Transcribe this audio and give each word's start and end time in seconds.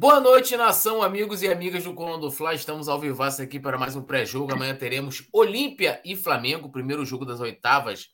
Boa 0.00 0.18
noite, 0.18 0.56
nação, 0.56 1.02
amigos 1.02 1.42
e 1.42 1.48
amigas 1.48 1.84
do 1.84 1.92
Coluna 1.92 2.16
do 2.16 2.30
Fla. 2.30 2.54
Estamos 2.54 2.88
ao 2.88 2.98
vivo 2.98 3.22
aqui 3.22 3.60
para 3.60 3.76
mais 3.76 3.94
um 3.94 4.00
pré-jogo. 4.00 4.50
Amanhã 4.50 4.74
teremos 4.74 5.28
Olímpia 5.30 6.00
e 6.02 6.16
Flamengo, 6.16 6.72
primeiro 6.72 7.04
jogo 7.04 7.26
das 7.26 7.38
oitavas 7.38 8.06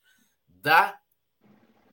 da 0.48 0.96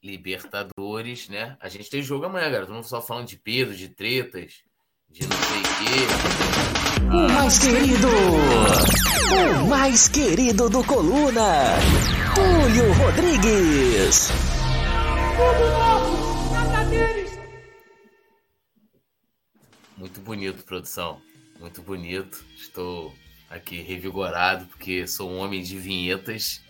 Libertadores, 0.04 1.30
né? 1.30 1.56
A 1.60 1.70
gente 1.70 1.92
tem 1.92 2.02
jogo 2.02 2.26
amanhã, 2.26 2.46
galera. 2.46 2.74
Mundo 2.74 2.88
só 2.88 3.04
falando 3.04 3.28
de 3.28 3.38
Pedro, 3.38 3.76
de 3.76 3.88
tretas, 3.88 4.64
de 5.12 5.28
não 5.28 5.38
sei 5.38 5.62
o 5.62 5.64
quê. 5.78 7.06
O 7.12 7.32
mais 7.32 7.60
querido! 7.60 8.08
O 9.62 9.68
mais 9.68 10.08
querido 10.08 10.70
do 10.72 10.84
Coluna! 10.86 11.78
Túlio 12.34 12.92
Rodrigues! 12.94 14.32
Tudo 15.38 15.93
Muito 20.04 20.20
bonito, 20.20 20.66
produção. 20.66 21.22
Muito 21.62 21.82
bonito. 21.82 22.44
Estou 22.58 23.14
aqui 23.50 23.82
revigorado 23.82 24.66
porque 24.66 25.08
sou 25.08 25.32
um 25.32 25.38
homem 25.38 25.64
de 25.64 25.78
vinhetas. 25.78 26.62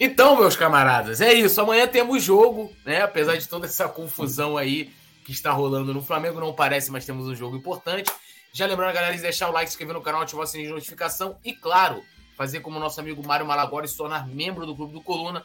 Então, 0.00 0.34
meus 0.34 0.56
camaradas, 0.56 1.20
é 1.20 1.30
isso. 1.34 1.60
Amanhã 1.60 1.86
temos 1.86 2.22
jogo, 2.22 2.74
né? 2.82 3.02
Apesar 3.02 3.36
de 3.36 3.46
toda 3.46 3.66
essa 3.66 3.86
confusão 3.86 4.56
aí 4.56 4.90
que 5.26 5.30
está 5.30 5.52
rolando 5.52 5.92
no 5.92 6.00
Flamengo, 6.00 6.40
não 6.40 6.54
parece, 6.54 6.90
mas 6.90 7.04
temos 7.04 7.26
um 7.28 7.34
jogo 7.34 7.54
importante. 7.54 8.10
Já 8.50 8.64
lembrando 8.64 8.88
a 8.88 8.94
galera 8.94 9.14
de 9.14 9.20
deixar 9.20 9.50
o 9.50 9.52
like, 9.52 9.68
se 9.68 9.74
inscrever 9.74 9.94
no 9.94 10.00
canal, 10.00 10.22
ativar 10.22 10.44
o 10.44 10.46
sininho 10.46 10.68
de 10.68 10.74
notificação 10.74 11.36
e, 11.44 11.52
claro, 11.52 12.02
fazer 12.34 12.60
como 12.60 12.78
o 12.78 12.80
nosso 12.80 12.98
amigo 12.98 13.22
Mário 13.26 13.44
Malagora 13.44 13.84
e 13.84 13.90
se 13.90 13.96
tornar 13.98 14.26
membro 14.26 14.64
do 14.64 14.74
Clube 14.74 14.94
do 14.94 15.02
Coluna. 15.02 15.44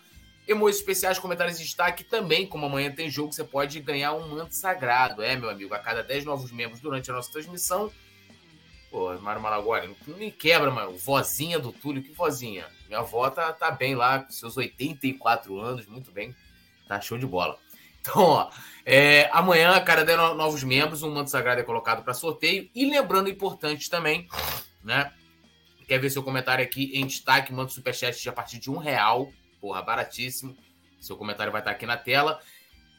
Emojis 0.49 0.79
especiais, 0.79 1.19
comentários 1.19 1.59
de 1.59 1.63
destaque 1.63 2.03
também, 2.03 2.47
como 2.47 2.65
amanhã 2.65 2.91
tem 2.91 3.07
jogo, 3.07 3.31
você 3.31 3.43
pode 3.43 3.79
ganhar 3.81 4.13
um 4.13 4.29
manto 4.29 4.55
sagrado, 4.55 5.21
é, 5.21 5.35
meu 5.35 5.47
amigo? 5.47 5.75
A 5.75 5.77
cada 5.77 6.01
10 6.01 6.25
novos 6.25 6.51
membros 6.51 6.79
durante 6.81 7.11
a 7.11 7.13
nossa 7.13 7.31
transmissão. 7.31 7.91
Pô, 8.89 9.13
Mário 9.19 9.39
Malagora, 9.39 9.87
não 10.07 10.17
me 10.17 10.31
quebra, 10.31 10.71
mano. 10.71 10.97
Vozinha 10.97 11.59
do 11.59 11.71
Túlio, 11.71 12.01
que 12.01 12.11
vozinha? 12.13 12.65
Minha 12.87 13.01
avó 13.01 13.29
tá, 13.29 13.53
tá 13.53 13.69
bem 13.69 13.93
lá, 13.93 14.23
com 14.23 14.31
seus 14.31 14.57
84 14.57 15.59
anos, 15.59 15.85
muito 15.85 16.11
bem. 16.11 16.35
Tá 16.87 16.99
show 16.99 17.19
de 17.19 17.27
bola. 17.27 17.55
Então, 18.01 18.23
ó, 18.23 18.49
é, 18.83 19.29
amanhã, 19.31 19.75
a 19.75 19.81
cada 19.81 20.03
10 20.03 20.17
novos 20.35 20.63
membros, 20.63 21.03
um 21.03 21.13
manto 21.13 21.29
sagrado 21.29 21.61
é 21.61 21.63
colocado 21.63 22.03
para 22.03 22.15
sorteio. 22.15 22.67
E 22.73 22.89
lembrando, 22.89 23.29
importante 23.29 23.87
também, 23.87 24.27
né? 24.83 25.13
Quer 25.87 25.99
ver 25.99 26.09
seu 26.09 26.23
comentário 26.23 26.63
aqui 26.63 26.89
em 26.95 27.05
destaque? 27.05 27.53
Manda 27.53 27.69
superchat 27.69 28.27
a 28.27 28.33
partir 28.33 28.57
de 28.57 28.71
um 28.71 28.77
real 28.77 29.31
Porra, 29.59 29.81
baratíssimo. 29.81 30.55
Seu 30.99 31.15
comentário 31.15 31.51
vai 31.51 31.61
estar 31.61 31.71
aqui 31.71 31.85
na 31.85 31.97
tela. 31.97 32.41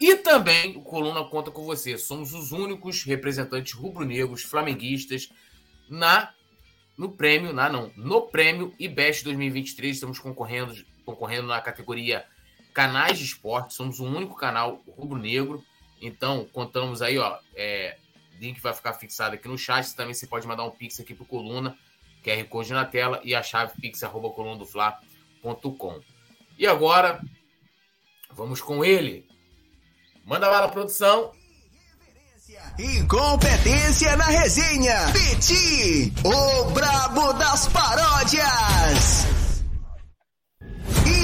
E 0.00 0.16
também 0.16 0.76
o 0.76 0.82
Coluna 0.82 1.24
conta 1.24 1.50
com 1.50 1.62
você. 1.62 1.98
Somos 1.98 2.32
os 2.32 2.52
únicos 2.52 3.02
representantes 3.04 3.74
rubro-negros 3.74 4.42
flamenguistas 4.42 5.30
na 5.88 6.32
no 6.96 7.10
prêmio, 7.10 7.52
na 7.52 7.68
não, 7.70 7.90
no 7.96 8.22
prêmio 8.22 8.74
IBEST 8.78 9.24
2023. 9.24 9.96
Estamos 9.96 10.18
concorrendo, 10.18 10.74
concorrendo 11.04 11.46
na 11.48 11.60
categoria 11.60 12.24
canais 12.72 13.18
de 13.18 13.24
esporte. 13.24 13.74
Somos 13.74 14.00
o 14.00 14.04
único 14.04 14.34
canal 14.36 14.82
rubro-negro. 14.86 15.64
Então, 16.00 16.46
contamos 16.52 17.02
aí, 17.02 17.18
ó, 17.18 17.38
é, 17.54 17.98
link 18.38 18.60
vai 18.60 18.72
ficar 18.72 18.94
fixado 18.94 19.34
aqui 19.34 19.48
no 19.48 19.58
chat. 19.58 19.94
Também 19.94 20.14
você 20.14 20.26
pode 20.26 20.46
mandar 20.46 20.64
um 20.64 20.70
pix 20.70 20.98
aqui 20.98 21.14
pro 21.14 21.26
Coluna, 21.26 21.76
QR 22.24 22.42
Code 22.44 22.72
na 22.72 22.84
tela 22.86 23.20
e 23.22 23.34
a 23.34 23.42
chave 23.42 23.72
pix 23.80 24.02
arroba. 24.02 24.30
E 26.60 26.66
agora, 26.66 27.18
vamos 28.32 28.60
com 28.60 28.84
ele. 28.84 29.26
Manda 30.26 30.46
lá 30.46 30.60
na 30.60 30.68
produção. 30.68 31.32
Incompetência 32.78 34.14
na 34.18 34.26
resenha. 34.26 34.94
Peti, 35.10 36.12
o 36.22 36.70
brabo 36.72 37.32
das 37.32 37.66
paródias. 37.68 39.24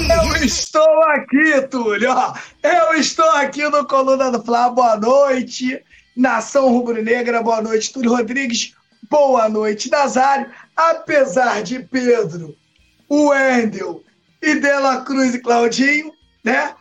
Eu 0.09 0.43
estou 0.43 1.03
aqui, 1.03 1.61
Túlio. 1.69 2.15
Eu 2.63 2.95
estou 2.95 3.29
aqui 3.33 3.61
no 3.69 3.85
Coluna 3.85 4.31
do 4.31 4.43
Fla. 4.43 4.71
Boa 4.71 4.97
noite, 4.97 5.79
Nação 6.15 6.69
Rubro-Negra. 6.69 7.43
Boa 7.43 7.61
noite, 7.61 7.93
Túlio 7.93 8.09
Rodrigues. 8.09 8.73
Boa 9.07 9.47
noite, 9.47 9.91
Nazário. 9.91 10.51
Apesar 10.75 11.61
de 11.61 11.77
Pedro, 11.77 12.57
o 13.07 13.27
Wendel 13.27 14.03
e 14.47 14.59
Dela 14.59 15.01
Cruz 15.01 15.35
e 15.35 15.39
Claudinho, 15.39 16.11
né? 16.43 16.75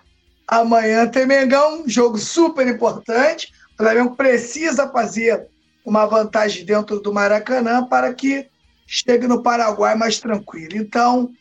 Amanhã 0.47 1.09
tem 1.09 1.27
Mengão, 1.27 1.89
jogo 1.89 2.19
super 2.19 2.67
importante. 2.67 3.53
O 3.75 3.77
Flamengo 3.77 4.15
precisa 4.15 4.89
fazer 4.89 5.49
uma 5.85 6.07
vantagem 6.07 6.65
dentro 6.65 7.01
do 7.01 7.13
Maracanã 7.13 7.85
para 7.85 8.15
que 8.15 8.49
chegue 8.87 9.27
no 9.27 9.43
Paraguai 9.43 9.95
mais 9.97 10.19
tranquilo. 10.19 10.77
Então, 10.77 11.33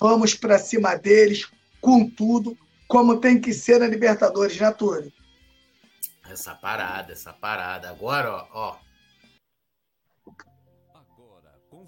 vamos 0.00 0.34
para 0.34 0.58
cima 0.58 0.96
deles 0.96 1.48
com 1.80 2.08
tudo, 2.08 2.56
como 2.88 3.18
tem 3.18 3.40
que 3.40 3.52
ser 3.52 3.78
na 3.78 3.86
Libertadores, 3.86 4.58
né, 4.58 4.70
Túlio? 4.72 5.12
Essa 6.28 6.54
parada, 6.54 7.12
essa 7.12 7.32
parada. 7.32 7.90
Agora, 7.90 8.32
ó, 8.32 8.46
ó 8.52 8.76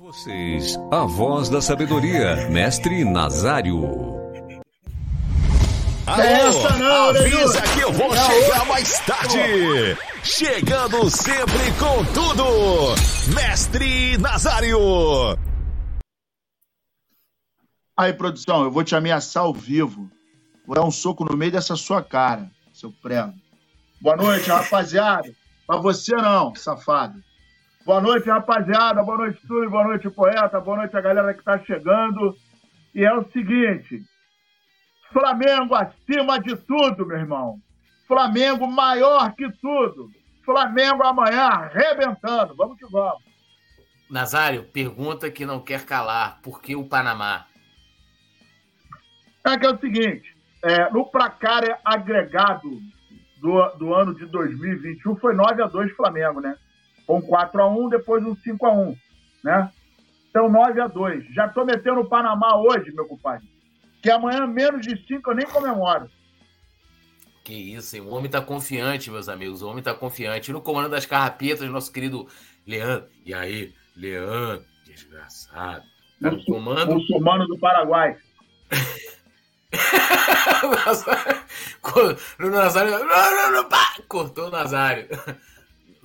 vocês, 0.04 0.78
a 0.92 1.06
voz 1.06 1.48
da 1.48 1.62
sabedoria, 1.62 2.46
Mestre 2.50 3.06
Nazário. 3.06 3.86
Alô, 6.06 6.22
essa 6.22 6.76
não, 6.76 7.08
avisa 7.08 7.62
que 7.62 7.80
eu 7.80 7.90
vou 7.90 8.14
não, 8.14 8.26
chegar 8.26 8.66
mais 8.66 8.98
tarde. 8.98 9.38
Chegando 10.22 11.08
sempre 11.08 11.72
com 11.78 12.04
tudo, 12.12 12.44
Mestre 13.34 14.18
Nazário. 14.18 14.78
Aí, 17.96 18.12
produção, 18.12 18.64
eu 18.64 18.70
vou 18.70 18.84
te 18.84 18.94
ameaçar 18.94 19.44
ao 19.44 19.54
vivo. 19.54 20.10
Vou 20.66 20.76
dar 20.76 20.84
um 20.84 20.90
soco 20.90 21.24
no 21.24 21.34
meio 21.34 21.52
dessa 21.52 21.76
sua 21.76 22.02
cara, 22.02 22.50
seu 22.74 22.92
prego. 22.92 23.32
Boa 24.02 24.16
noite, 24.16 24.50
rapaziada. 24.50 25.32
Pra 25.66 25.78
você 25.78 26.14
não, 26.14 26.54
safado. 26.54 27.24
Boa 27.84 28.00
noite, 28.00 28.30
rapaziada. 28.30 29.02
Boa 29.02 29.18
noite, 29.18 29.46
Túlio. 29.46 29.68
Boa 29.68 29.84
noite, 29.84 30.08
poeta. 30.08 30.58
Boa 30.58 30.78
noite 30.78 30.96
a 30.96 31.02
galera 31.02 31.34
que 31.34 31.40
está 31.40 31.58
chegando. 31.58 32.34
E 32.94 33.04
é 33.04 33.12
o 33.12 33.30
seguinte: 33.30 34.02
Flamengo 35.12 35.74
acima 35.74 36.40
de 36.40 36.56
tudo, 36.56 37.04
meu 37.06 37.18
irmão. 37.18 37.58
Flamengo 38.08 38.66
maior 38.66 39.34
que 39.34 39.50
tudo. 39.60 40.10
Flamengo 40.46 41.04
amanhã 41.04 41.42
arrebentando. 41.42 42.54
Vamos 42.56 42.78
que 42.78 42.86
vamos. 42.90 43.22
Nazário, 44.10 44.64
pergunta 44.64 45.30
que 45.30 45.44
não 45.44 45.60
quer 45.60 45.84
calar: 45.84 46.40
por 46.42 46.62
que 46.62 46.74
o 46.74 46.88
Panamá? 46.88 47.44
É 49.46 49.58
que 49.58 49.66
é 49.66 49.70
o 49.70 49.78
seguinte: 49.78 50.34
é, 50.62 50.90
no 50.90 51.04
placar 51.04 51.62
agregado 51.84 52.80
do, 53.42 53.68
do 53.76 53.94
ano 53.94 54.14
de 54.14 54.24
2021 54.24 55.16
foi 55.16 55.34
9 55.34 55.62
a 55.62 55.66
2 55.66 55.92
Flamengo, 55.92 56.40
né? 56.40 56.56
Com 57.06 57.20
4 57.20 57.62
a 57.62 57.68
1 57.68 57.88
depois 57.88 58.24
um 58.24 58.34
5 58.36 58.66
a 58.66 58.72
1 58.72 58.96
né? 59.42 59.70
Então 60.30 60.48
9 60.48 60.80
a 60.80 60.86
2 60.86 61.32
Já 61.34 61.48
tô 61.48 61.64
metendo 61.64 62.00
o 62.00 62.08
Panamá 62.08 62.56
hoje, 62.56 62.92
meu 62.92 63.06
compadre. 63.06 63.46
Que 64.02 64.10
amanhã 64.10 64.46
menos 64.46 64.86
de 64.86 64.96
5 65.06 65.30
eu 65.30 65.34
nem 65.34 65.46
comemoro. 65.46 66.10
Que 67.44 67.52
isso, 67.52 67.94
hein? 67.96 68.02
O 68.02 68.14
homem 68.14 68.30
tá 68.30 68.40
confiante, 68.40 69.10
meus 69.10 69.28
amigos. 69.28 69.60
O 69.60 69.68
homem 69.68 69.82
tá 69.82 69.94
confiante. 69.94 70.50
No 70.50 70.62
comando 70.62 70.88
das 70.88 71.04
carrapetas, 71.04 71.68
nosso 71.68 71.92
querido 71.92 72.26
Leandro. 72.66 73.06
E 73.24 73.34
aí, 73.34 73.74
Leandro, 73.94 74.64
desgraçado. 74.86 75.84
Tá 76.22 76.30
no 76.30 76.42
comando. 76.44 76.94
Muçulmano 76.94 77.46
do 77.46 77.58
Paraguai. 77.58 78.16
no 82.38 82.50
Nazário. 82.50 82.92
Não, 82.92 83.52
não, 83.52 83.68
cortou 84.08 84.48
o 84.48 84.50
Nazário. 84.50 85.06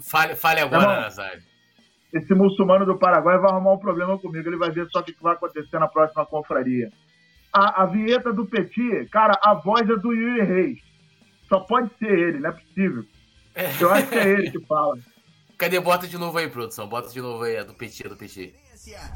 Fale, 0.02 0.36
fale 0.36 0.62
agora, 0.62 0.82
Irmão, 0.84 1.02
Nazário. 1.02 1.42
Esse 2.14 2.34
muçulmano 2.34 2.86
do 2.86 2.98
Paraguai 2.98 3.38
vai 3.38 3.52
arrumar 3.52 3.74
um 3.74 3.78
problema 3.78 4.18
comigo. 4.18 4.48
Ele 4.48 4.58
vai 4.58 4.72
ver 4.72 4.88
só 4.90 5.00
o 5.00 5.04
que 5.04 5.16
vai 5.22 5.34
acontecer 5.34 5.80
na 5.80 5.88
próxima 5.88 6.26
confraria. 6.26 6.92
A, 7.54 7.84
a 7.84 7.86
vinheta 7.86 8.32
do 8.34 8.46
Petit, 8.46 9.08
cara, 9.12 9.38
a 9.44 9.54
voz 9.54 9.90
é 9.90 9.96
do 9.96 10.14
Yuri 10.14 10.42
Reis. 10.42 10.80
Só 11.48 11.60
pode 11.62 11.90
ser 11.98 12.12
ele, 12.12 12.40
não 12.40 12.50
é 12.50 12.54
possível. 12.54 13.04
Eu 13.80 13.92
acho 13.92 14.08
que 14.08 14.16
é 14.16 14.30
ele 14.30 14.52
que 14.52 14.60
fala. 14.66 14.98
Cadê? 15.58 15.80
Bota 15.80 16.08
de 16.08 16.18
novo 16.18 16.38
aí, 16.38 16.48
produção. 16.48 16.88
Bota 16.88 17.10
de 17.10 17.22
novo 17.22 17.44
aí, 17.44 17.58
a 17.58 17.64
do 17.64 17.74
Petit, 17.74 18.06
a 18.06 18.10
do 18.10 18.16
Petit. 18.16 18.54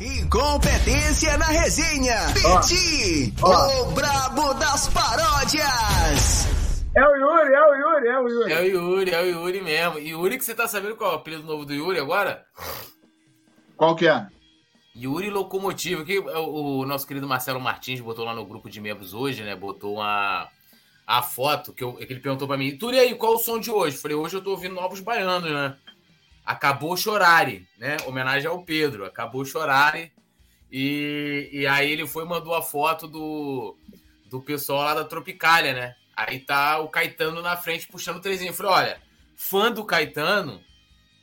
Incompetência 0.01 1.37
na 1.37 1.45
resenha. 1.45 2.17
Petit, 2.33 3.33
o 3.41 3.91
brabo 3.93 4.53
das 4.55 4.89
paródias. 4.89 6.62
É 6.95 7.07
o 7.07 7.15
Yuri, 7.15 7.53
é 7.53 7.61
o 7.61 7.73
Yuri, 7.73 8.07
é 8.07 8.19
o 8.19 8.27
Yuri. 8.27 8.53
É 8.53 8.59
o 8.59 8.65
Yuri, 8.65 9.11
é 9.11 9.21
o 9.21 9.25
Yuri 9.25 9.61
mesmo. 9.61 9.99
Yuri 9.99 10.37
que 10.37 10.45
você 10.45 10.53
tá 10.53 10.67
sabendo 10.67 10.95
qual 10.95 11.11
é 11.11 11.13
o 11.13 11.17
apelido 11.17 11.43
novo 11.43 11.65
do 11.65 11.73
Yuri 11.73 11.99
agora? 11.99 12.45
Qual 13.75 13.95
que 13.95 14.07
é? 14.07 14.27
Yuri 14.95 15.29
Locomotivo, 15.29 16.05
que 16.05 16.19
o, 16.19 16.81
o 16.81 16.85
nosso 16.85 17.07
querido 17.07 17.27
Marcelo 17.27 17.59
Martins 17.59 17.99
botou 17.99 18.23
lá 18.23 18.35
no 18.35 18.45
grupo 18.45 18.69
de 18.69 18.79
membros 18.79 19.13
hoje, 19.13 19.43
né? 19.43 19.55
Botou 19.55 19.95
uma 19.95 20.47
a 21.05 21.21
foto 21.21 21.73
que, 21.73 21.83
eu, 21.83 21.93
que 21.93 22.03
ele 22.13 22.19
perguntou 22.19 22.47
para 22.47 22.57
mim, 22.57 22.77
Turi, 22.77 22.97
aí, 22.97 23.13
qual 23.15 23.33
o 23.33 23.37
som 23.37 23.59
de 23.59 23.69
hoje? 23.69 23.97
Falei, 23.97 24.15
hoje 24.15 24.37
eu 24.37 24.41
tô 24.41 24.51
ouvindo 24.51 24.75
Novos 24.75 25.01
Baianos, 25.01 25.51
né? 25.51 25.75
acabou 26.45 26.97
chorare, 26.97 27.67
né? 27.77 27.97
Homenagem 28.05 28.47
ao 28.47 28.63
Pedro, 28.63 29.05
acabou 29.05 29.45
chorare. 29.45 30.11
E, 30.71 31.49
e 31.51 31.67
aí 31.67 31.91
ele 31.91 32.07
foi 32.07 32.25
e 32.25 32.27
mandou 32.27 32.53
a 32.55 32.61
foto 32.61 33.07
do, 33.07 33.77
do 34.25 34.41
pessoal 34.41 34.83
lá 34.83 34.93
da 34.95 35.05
Tropicália, 35.05 35.73
né? 35.73 35.95
Aí 36.15 36.39
tá 36.39 36.79
o 36.79 36.89
Caetano 36.89 37.41
na 37.41 37.57
frente 37.57 37.87
puxando 37.87 38.17
o 38.17 38.21
trezinho. 38.21 38.51
Eu 38.51 38.53
falei, 38.53 38.71
olha, 38.71 39.01
fã 39.35 39.71
do 39.71 39.83
Caetano, 39.83 40.63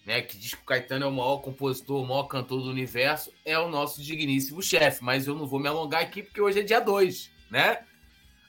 né? 0.04 0.22
Que 0.22 0.36
diz 0.36 0.54
que 0.54 0.62
o 0.62 0.66
Caetano 0.66 1.04
é 1.04 1.08
o 1.08 1.12
maior 1.12 1.38
compositor, 1.38 2.02
o 2.02 2.06
maior 2.06 2.24
cantor 2.24 2.62
do 2.62 2.70
universo, 2.70 3.32
é 3.44 3.58
o 3.58 3.68
nosso 3.68 4.02
digníssimo 4.02 4.62
chefe. 4.62 5.02
Mas 5.04 5.26
eu 5.26 5.34
não 5.34 5.46
vou 5.46 5.60
me 5.60 5.68
alongar 5.68 6.02
aqui 6.02 6.22
porque 6.22 6.40
hoje 6.40 6.60
é 6.60 6.62
dia 6.62 6.80
2, 6.80 7.30
né? 7.50 7.84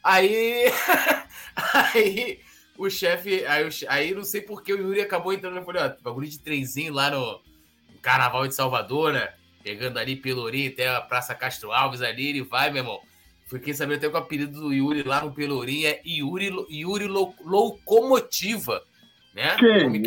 Aí. 0.03 0.65
aí 1.73 2.39
o 2.77 2.89
chefe. 2.89 3.45
Aí, 3.45 3.69
aí 3.87 4.15
não 4.15 4.23
sei 4.23 4.41
porque 4.41 4.73
o 4.73 4.77
Yuri 4.77 5.01
acabou 5.01 5.33
entrando. 5.33 5.57
Eu 5.57 5.63
falei, 5.63 5.83
ó, 5.83 6.01
bagulho 6.01 6.27
de 6.27 6.39
trenzinho 6.39 6.93
lá 6.93 7.11
no, 7.11 7.41
no 7.89 7.99
Carnaval 8.01 8.47
de 8.47 8.55
Salvador, 8.55 9.13
né? 9.13 9.33
Pegando 9.63 9.99
ali 9.99 10.15
Pelourinho 10.15 10.71
até 10.71 10.89
a 10.89 11.01
Praça 11.01 11.35
Castro 11.35 11.71
Alves 11.71 12.01
ali, 12.01 12.29
ele 12.29 12.41
vai, 12.41 12.71
meu 12.71 12.81
irmão. 12.81 12.99
Fiquei 13.51 13.73
sabendo 13.73 13.97
até 13.97 14.07
que 14.07 14.15
o 14.15 14.17
apelido 14.17 14.61
do 14.61 14.73
Yuri 14.73 15.03
lá 15.03 15.25
no 15.25 15.33
Pelourinho 15.33 15.85
é 15.85 15.99
Yuri, 16.05 16.49
Yuri 16.71 17.05
Locomotiva. 17.05 18.81
Né? 19.33 19.57
Que 19.57 19.65
o 19.65 19.85
homem, 19.87 20.03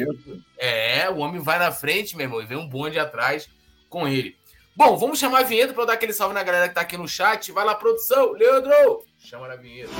é, 0.57 1.11
o 1.11 1.19
homem 1.19 1.43
vai 1.43 1.59
na 1.59 1.71
frente, 1.71 2.17
meu 2.17 2.25
irmão, 2.25 2.41
e 2.41 2.47
vem 2.47 2.57
um 2.57 2.67
bonde 2.67 2.99
atrás 2.99 3.47
com 3.91 4.09
ele. 4.09 4.35
Bom, 4.75 4.97
vamos 4.97 5.19
chamar 5.19 5.41
a 5.41 5.45
vinheta 5.45 5.75
para 5.75 5.85
dar 5.85 5.93
aquele 5.93 6.15
salve 6.15 6.35
na 6.35 6.43
galera 6.43 6.71
que 6.71 6.75
tá 6.75 6.81
aqui 6.81 6.97
no 6.97 7.07
chat. 7.07 7.53
Vai 7.53 7.67
lá, 7.67 7.75
produção. 7.75 8.33
Leandro, 8.33 9.05
chama 9.19 9.47
na 9.47 9.57
vinheta. 9.57 9.93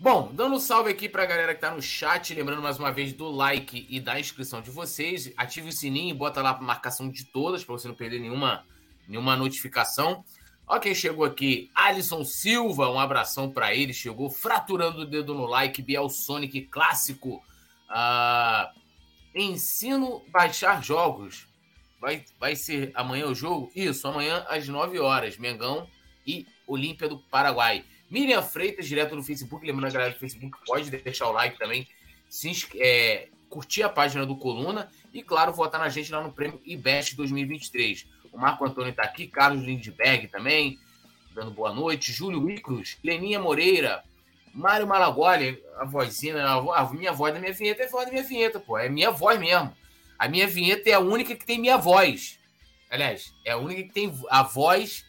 Bom, 0.00 0.30
dando 0.32 0.54
um 0.54 0.60
salve 0.60 0.92
aqui 0.92 1.08
pra 1.08 1.26
galera 1.26 1.52
que 1.52 1.60
tá 1.60 1.74
no 1.74 1.82
chat, 1.82 2.32
lembrando 2.32 2.62
mais 2.62 2.78
uma 2.78 2.92
vez 2.92 3.12
do 3.12 3.28
like 3.28 3.84
e 3.90 3.98
da 3.98 4.20
inscrição 4.20 4.62
de 4.62 4.70
vocês. 4.70 5.32
Ative 5.36 5.70
o 5.70 5.72
sininho 5.72 6.14
e 6.14 6.16
bota 6.16 6.40
lá 6.40 6.50
a 6.50 6.60
marcação 6.60 7.10
de 7.10 7.24
todas 7.24 7.64
para 7.64 7.72
você 7.72 7.88
não 7.88 7.96
perder 7.96 8.20
nenhuma, 8.20 8.64
nenhuma 9.08 9.36
notificação. 9.36 10.24
Ó 10.68 10.78
quem 10.78 10.94
chegou 10.94 11.24
aqui, 11.24 11.68
Alisson 11.74 12.24
Silva, 12.24 12.88
um 12.88 13.00
abração 13.00 13.50
para 13.50 13.74
ele, 13.74 13.92
chegou 13.92 14.30
fraturando 14.30 15.00
o 15.00 15.04
dedo 15.04 15.34
no 15.34 15.46
like, 15.46 15.82
Biel 15.82 16.08
Sonic 16.08 16.62
clássico. 16.66 17.42
Ah, 17.88 18.70
ensino 19.34 20.22
baixar 20.30 20.80
jogos. 20.80 21.48
Vai, 22.00 22.24
vai 22.38 22.54
ser 22.54 22.92
amanhã 22.94 23.26
o 23.26 23.34
jogo? 23.34 23.68
Isso, 23.74 24.06
amanhã 24.06 24.46
às 24.48 24.68
9 24.68 25.00
horas, 25.00 25.36
Mengão 25.36 25.88
e 26.24 26.46
Olímpia 26.68 27.08
do 27.08 27.18
Paraguai. 27.18 27.84
Miriam 28.10 28.42
Freitas, 28.42 28.86
direto 28.86 29.14
no 29.14 29.22
Facebook. 29.22 29.66
Lembrando 29.66 29.90
a 29.90 29.94
galera 29.94 30.12
do 30.12 30.18
Facebook, 30.18 30.56
pode 30.66 30.90
deixar 30.90 31.28
o 31.28 31.32
like 31.32 31.58
também. 31.58 31.86
Se, 32.28 32.52
é, 32.76 33.28
curtir 33.48 33.82
a 33.82 33.88
página 33.88 34.24
do 34.24 34.36
Coluna 34.36 34.90
e, 35.12 35.22
claro, 35.22 35.52
votar 35.52 35.80
na 35.80 35.88
gente 35.88 36.12
lá 36.12 36.22
no 36.22 36.32
prêmio 36.32 36.60
IBEST 36.64 37.16
2023. 37.16 38.06
O 38.32 38.38
Marco 38.38 38.64
Antônio 38.64 38.90
está 38.90 39.02
aqui, 39.02 39.26
Carlos 39.26 39.64
Lindberg 39.64 40.28
também, 40.28 40.78
dando 41.34 41.50
boa 41.50 41.72
noite. 41.72 42.12
Júlio 42.12 42.50
Icruz, 42.50 42.98
Leninha 43.02 43.40
Moreira, 43.40 44.04
Mário 44.52 44.86
Malagoli, 44.86 45.62
a 45.76 45.84
vozinha, 45.84 46.44
a, 46.44 46.92
minha 46.92 47.12
voz 47.12 47.32
da 47.32 47.40
minha 47.40 47.52
vinheta 47.52 47.82
é 47.82 47.86
a 47.86 47.90
voz 47.90 48.06
da 48.06 48.12
minha 48.12 48.24
vinheta, 48.24 48.60
pô. 48.60 48.78
É 48.78 48.88
minha 48.88 49.10
voz 49.10 49.38
mesmo. 49.38 49.74
A 50.18 50.28
minha 50.28 50.46
vinheta 50.46 50.90
é 50.90 50.94
a 50.94 51.00
única 51.00 51.34
que 51.34 51.46
tem 51.46 51.60
minha 51.60 51.76
voz. 51.76 52.38
Aliás, 52.90 53.32
é 53.44 53.52
a 53.52 53.56
única 53.56 53.82
que 53.84 53.92
tem 53.92 54.12
a 54.30 54.42
voz 54.42 55.04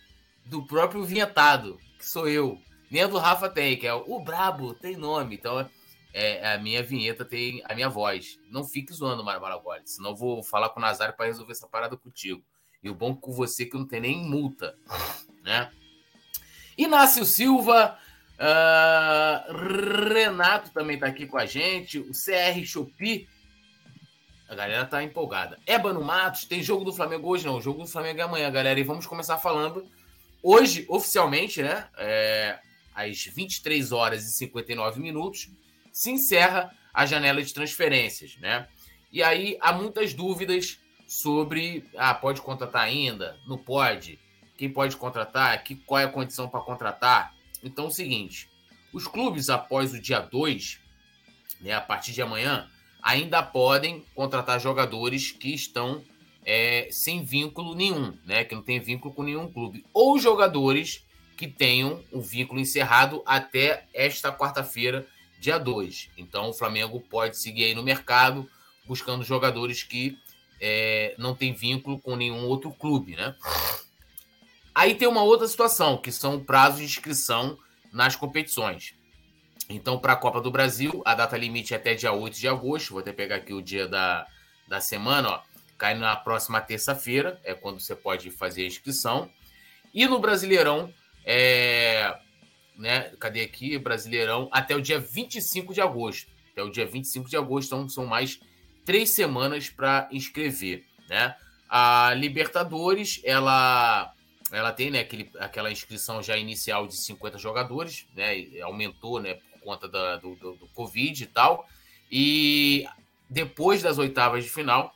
do 0.46 0.66
próprio 0.66 1.04
vinhetado, 1.04 1.80
que 1.98 2.06
sou 2.06 2.28
eu. 2.28 2.60
Nem 2.90 3.04
a 3.04 3.08
do 3.08 3.18
Rafa 3.18 3.50
tem, 3.50 3.78
que 3.78 3.86
é 3.86 3.94
o 3.94 4.20
Brabo, 4.20 4.74
tem 4.74 4.96
nome. 4.96 5.36
Então, 5.36 5.70
é, 6.14 6.54
a 6.54 6.58
minha 6.58 6.82
vinheta 6.82 7.24
tem 7.24 7.62
a 7.66 7.76
minha 7.76 7.90
voz. 7.90 8.40
Não 8.50 8.64
fique 8.64 8.94
zoando, 8.94 9.24
Mário 9.24 9.42
Malagoli, 9.42 9.82
senão 9.86 10.12
eu 10.12 10.16
vou 10.16 10.44
falar 10.44 10.70
com 10.70 10.80
o 10.80 10.82
Nazário 10.82 11.16
para 11.16 11.28
resolver 11.28 11.52
essa 11.52 11.68
parada 11.68 11.96
contigo. 11.96 12.44
E 12.82 12.90
o 12.90 12.96
bom 12.96 13.16
com 13.16 13.32
você 13.32 13.64
é 13.64 13.66
que 13.66 13.78
não 13.78 13.86
tem 13.86 14.02
nem 14.02 14.18
multa, 14.18 14.76
né? 15.44 15.72
Inácio 16.78 17.26
Silva, 17.26 17.98
uh, 18.40 20.14
Renato 20.14 20.72
também 20.72 20.96
está 20.96 21.08
aqui 21.08 21.28
com 21.28 21.38
a 21.38 21.46
gente, 21.46 22.00
o 22.00 22.12
CR 22.12 22.64
Chopi, 22.66 23.28
a 24.48 24.56
galera 24.56 24.86
tá 24.86 25.04
empolgada. 25.04 25.60
Ébano 25.68 26.02
Matos, 26.02 26.46
tem 26.46 26.64
jogo 26.64 26.84
do 26.84 26.94
Flamengo 26.94 27.28
hoje? 27.28 27.46
Não, 27.46 27.58
o 27.58 27.62
jogo 27.62 27.84
do 27.84 27.88
Flamengo 27.88 28.20
é 28.20 28.24
amanhã, 28.24 28.50
galera. 28.50 28.80
E 28.80 28.84
vamos 28.84 29.06
começar 29.06 29.38
falando 29.38 29.86
hoje, 30.42 30.86
oficialmente, 30.90 31.62
né? 31.62 31.88
É, 31.98 32.60
às 32.94 33.26
23 33.26 33.92
horas 33.92 34.26
e 34.26 34.32
59 34.34 35.00
minutos, 35.00 35.50
se 35.92 36.12
encerra 36.12 36.76
a 36.94 37.06
janela 37.06 37.42
de 37.42 37.54
transferências, 37.54 38.38
né? 38.38 38.68
E 39.12 39.24
aí 39.24 39.58
há 39.62 39.74
muitas 39.74 40.14
dúvidas 40.14 40.80
sobre, 41.08 41.84
ah, 41.98 42.14
pode 42.14 42.42
contratar 42.42 42.84
ainda? 42.84 43.40
Não 43.48 43.58
pode? 43.58 44.20
Quem 44.58 44.72
pode 44.72 44.96
contratar? 44.98 45.64
Que, 45.64 45.76
qual 45.76 46.00
é 46.00 46.04
a 46.04 46.12
condição 46.12 46.48
para 46.48 46.62
contratar? 46.62 47.34
Então 47.64 47.86
é 47.86 47.88
o 47.88 47.92
seguinte, 47.92 48.50
os 48.94 49.08
clubes 49.08 49.50
após 49.50 49.94
o 49.94 50.02
dia 50.02 50.20
2, 50.20 50.80
né, 51.62 51.74
a 51.74 51.82
partir 51.82 52.12
de 52.12 52.22
amanhã, 52.22 52.70
ainda 53.02 53.42
podem 53.42 54.06
contratar 54.14 54.60
jogadores 54.60 55.32
que 55.32 55.54
estão 55.54 56.04
é, 56.46 56.88
sem 56.92 57.24
vínculo 57.24 57.76
nenhum, 57.76 58.18
né, 58.26 58.44
que 58.44 58.56
não 58.56 58.62
tem 58.62 58.80
vínculo 58.80 59.14
com 59.14 59.24
nenhum 59.24 59.52
clube, 59.52 59.86
ou 59.94 60.20
jogadores 60.20 61.06
que 61.40 61.48
tenham 61.48 62.04
o 62.12 62.20
vínculo 62.20 62.60
encerrado 62.60 63.24
até 63.26 63.88
esta 63.94 64.30
quarta-feira, 64.30 65.08
dia 65.40 65.58
2. 65.58 66.10
Então 66.18 66.50
o 66.50 66.54
Flamengo 66.54 67.00
pode 67.00 67.38
seguir 67.38 67.64
aí 67.64 67.74
no 67.74 67.82
mercado 67.82 68.46
buscando 68.86 69.24
jogadores 69.24 69.82
que 69.82 70.18
é, 70.60 71.16
não 71.18 71.34
tem 71.34 71.54
vínculo 71.54 71.98
com 71.98 72.18
nenhum 72.18 72.46
outro 72.46 72.74
clube, 72.74 73.16
né? 73.16 73.34
Aí 74.76 74.96
tem 74.96 75.08
uma 75.08 75.24
outra 75.24 75.48
situação, 75.48 75.98
que 75.98 76.12
são 76.12 76.44
prazos 76.44 76.80
de 76.80 76.86
inscrição 76.88 77.58
nas 77.94 78.18
competições. 78.18 78.94
Então, 79.70 79.98
para 79.98 80.12
a 80.12 80.18
Copa 80.18 80.42
do 80.42 80.52
Brasil, 80.52 81.02
a 81.06 81.16
data 81.16 81.38
limite 81.38 81.74
é 81.74 81.78
até 81.78 81.96
dia 81.96 82.12
8 82.12 82.38
de 82.38 82.50
agosto. 82.50 82.90
Vou 82.90 83.00
até 83.00 83.14
pegar 83.14 83.38
aqui 83.38 83.54
o 83.54 83.62
dia 83.62 83.88
da, 83.88 84.28
da 84.68 84.82
semana, 84.82 85.30
ó. 85.30 85.42
Cai 85.78 85.94
na 85.94 86.18
próxima 86.18 86.60
terça-feira, 86.60 87.40
é 87.46 87.54
quando 87.54 87.80
você 87.80 87.96
pode 87.96 88.30
fazer 88.30 88.64
a 88.64 88.68
inscrição. 88.68 89.32
E 89.94 90.06
no 90.06 90.20
Brasileirão, 90.20 90.94
é, 91.26 92.18
né, 92.78 93.12
cadê 93.20 93.42
aqui? 93.42 93.78
Brasileirão, 93.78 94.50
até 94.52 94.76
o 94.76 94.82
dia 94.82 95.00
25 95.00 95.74
de 95.74 95.82
agosto. 95.82 96.32
Até 96.52 96.64
o 96.64 96.70
dia 96.70 96.86
25 96.86 97.30
de 97.30 97.38
agosto, 97.38 97.68
então 97.68 97.90
são 97.90 98.06
mais 98.06 98.40
três 98.86 99.12
semanas 99.12 99.70
para 99.70 100.10
inscrever, 100.12 100.86
né? 101.08 101.36
A 101.70 102.14
Libertadores, 102.16 103.22
ela 103.24 104.14
ela 104.52 104.72
tem 104.72 104.90
né, 104.90 105.02
aquele, 105.02 105.30
aquela 105.40 105.72
inscrição 105.72 106.24
já 106.24 106.36
inicial 106.36 106.88
de 106.88 106.96
50 106.96 107.38
jogadores, 107.38 108.08
né? 108.16 108.34
Aumentou, 108.64 109.22
né, 109.22 109.36
por 109.36 109.62
conta 109.62 109.88
da, 109.88 110.18
do, 110.18 110.36
do, 110.36 110.56
do 110.56 110.68
Covid 110.70 111.24
e 111.24 111.28
tal. 111.28 111.68
E 112.12 112.88
depois 113.30 113.84
das 113.84 113.98
oitavas 113.98 114.44
de 114.44 114.50
final, 114.50 114.94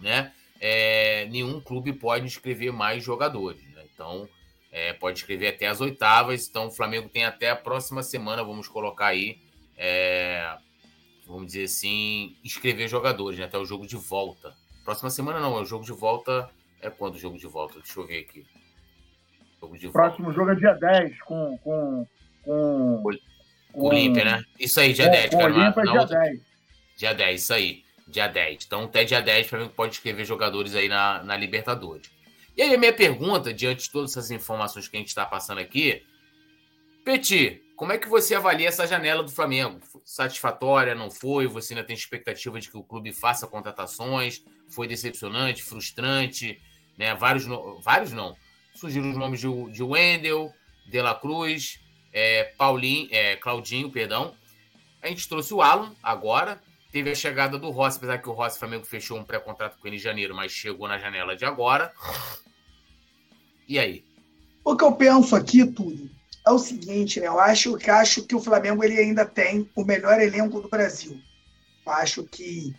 né? 0.00 0.32
É, 0.60 1.26
nenhum 1.26 1.60
clube 1.60 1.92
pode 1.92 2.24
inscrever 2.24 2.72
mais 2.72 3.04
jogadores. 3.04 3.62
Né? 3.74 3.84
Então, 3.92 4.26
é, 4.74 4.92
pode 4.92 5.20
escrever 5.20 5.46
até 5.46 5.68
as 5.68 5.80
oitavas. 5.80 6.48
Então, 6.48 6.66
o 6.66 6.70
Flamengo 6.70 7.08
tem 7.08 7.24
até 7.24 7.48
a 7.48 7.54
próxima 7.54 8.02
semana, 8.02 8.42
vamos 8.42 8.66
colocar 8.66 9.06
aí, 9.06 9.38
é, 9.76 10.52
vamos 11.24 11.46
dizer 11.46 11.64
assim, 11.64 12.36
inscrever 12.42 12.88
jogadores, 12.88 13.38
né, 13.38 13.44
até 13.44 13.56
o 13.56 13.64
jogo 13.64 13.86
de 13.86 13.94
volta. 13.94 14.52
Próxima 14.84 15.10
semana 15.10 15.38
não, 15.38 15.56
é 15.56 15.60
o 15.60 15.64
jogo 15.64 15.84
de 15.84 15.92
volta. 15.92 16.50
É 16.82 16.90
quando 16.90 17.14
o 17.14 17.18
jogo 17.18 17.38
de 17.38 17.46
volta? 17.46 17.78
Deixa 17.78 18.00
eu 18.00 18.06
ver 18.06 18.18
aqui. 18.18 18.44
Jogo 19.60 19.78
de 19.78 19.88
Próximo 19.88 20.24
volta. 20.24 20.40
jogo 20.40 20.50
é 20.50 20.54
dia 20.56 20.74
10, 20.74 21.22
com. 21.22 21.56
com, 21.58 22.06
com, 22.42 23.02
com 23.72 23.86
Olímpia, 23.86 24.24
né? 24.24 24.44
Isso 24.58 24.80
aí, 24.80 24.92
dia 24.92 25.06
com, 25.06 25.12
10, 25.12 25.30
cara. 25.30 25.44
Olímpia, 25.44 25.82
dia 25.84 26.00
outra... 26.00 26.20
10. 26.20 26.40
Dia 26.96 27.14
10, 27.14 27.40
isso 27.40 27.54
aí. 27.54 27.84
Dia 28.06 28.26
10. 28.26 28.64
Então, 28.66 28.84
até 28.84 29.04
dia 29.04 29.22
10, 29.22 29.46
o 29.46 29.48
Flamengo 29.48 29.72
pode 29.74 29.94
escrever 29.94 30.24
jogadores 30.24 30.74
aí 30.74 30.88
na, 30.88 31.22
na 31.22 31.36
Libertadores. 31.36 32.13
E 32.56 32.62
aí 32.62 32.74
a 32.74 32.78
minha 32.78 32.92
pergunta, 32.92 33.52
diante 33.52 33.84
de 33.84 33.90
todas 33.90 34.12
essas 34.12 34.30
informações 34.30 34.86
que 34.86 34.96
a 34.96 35.00
gente 35.00 35.08
está 35.08 35.26
passando 35.26 35.58
aqui, 35.58 36.02
Petit, 37.04 37.62
como 37.76 37.92
é 37.92 37.98
que 37.98 38.08
você 38.08 38.34
avalia 38.34 38.68
essa 38.68 38.86
janela 38.86 39.22
do 39.22 39.30
Flamengo? 39.30 39.78
Satisfatória, 40.04 40.94
não 40.94 41.10
foi? 41.10 41.46
Você 41.46 41.74
ainda 41.74 41.86
tem 41.86 41.94
expectativa 41.94 42.58
de 42.58 42.70
que 42.70 42.78
o 42.78 42.82
clube 42.82 43.12
faça 43.12 43.46
contratações? 43.46 44.42
Foi 44.70 44.88
decepcionante, 44.88 45.62
frustrante? 45.62 46.62
Né? 46.96 47.14
Vários, 47.14 47.44
vários 47.82 48.12
não. 48.12 48.34
Surgiram 48.74 49.10
os 49.10 49.16
nomes 49.18 49.40
de, 49.40 49.48
de 49.70 49.82
Wendel, 49.82 50.50
De 50.86 51.02
La 51.02 51.14
Cruz, 51.14 51.78
é, 52.10 52.44
Paulinho, 52.56 53.08
é, 53.10 53.36
Claudinho, 53.36 53.90
perdão. 53.90 54.34
A 55.02 55.08
gente 55.08 55.28
trouxe 55.28 55.52
o 55.52 55.60
Alan 55.60 55.94
agora. 56.02 56.62
Teve 56.90 57.10
a 57.10 57.14
chegada 57.14 57.58
do 57.58 57.70
Rossi, 57.70 57.98
apesar 57.98 58.18
que 58.18 58.28
o 58.28 58.32
Rossi 58.32 58.58
Flamengo 58.58 58.86
fechou 58.86 59.18
um 59.18 59.24
pré-contrato 59.24 59.76
com 59.78 59.86
ele 59.86 59.96
em 59.96 59.98
janeiro, 59.98 60.34
mas 60.34 60.52
chegou 60.52 60.88
na 60.88 60.96
janela 60.96 61.36
de 61.36 61.44
agora. 61.44 61.92
E 63.68 63.78
aí? 63.78 64.04
O 64.64 64.76
que 64.76 64.84
eu 64.84 64.92
penso 64.92 65.36
aqui, 65.36 65.64
tudo, 65.66 66.10
é 66.46 66.50
o 66.50 66.58
seguinte, 66.58 67.20
né? 67.20 67.26
Eu 67.26 67.38
acho 67.38 67.76
que 67.76 67.90
acho 67.90 68.22
que 68.22 68.34
o 68.34 68.40
Flamengo 68.40 68.84
ele 68.84 68.98
ainda 68.98 69.24
tem 69.24 69.68
o 69.74 69.84
melhor 69.84 70.20
elenco 70.20 70.60
do 70.60 70.68
Brasil. 70.68 71.18
Eu 71.86 71.92
acho 71.92 72.24
que 72.24 72.74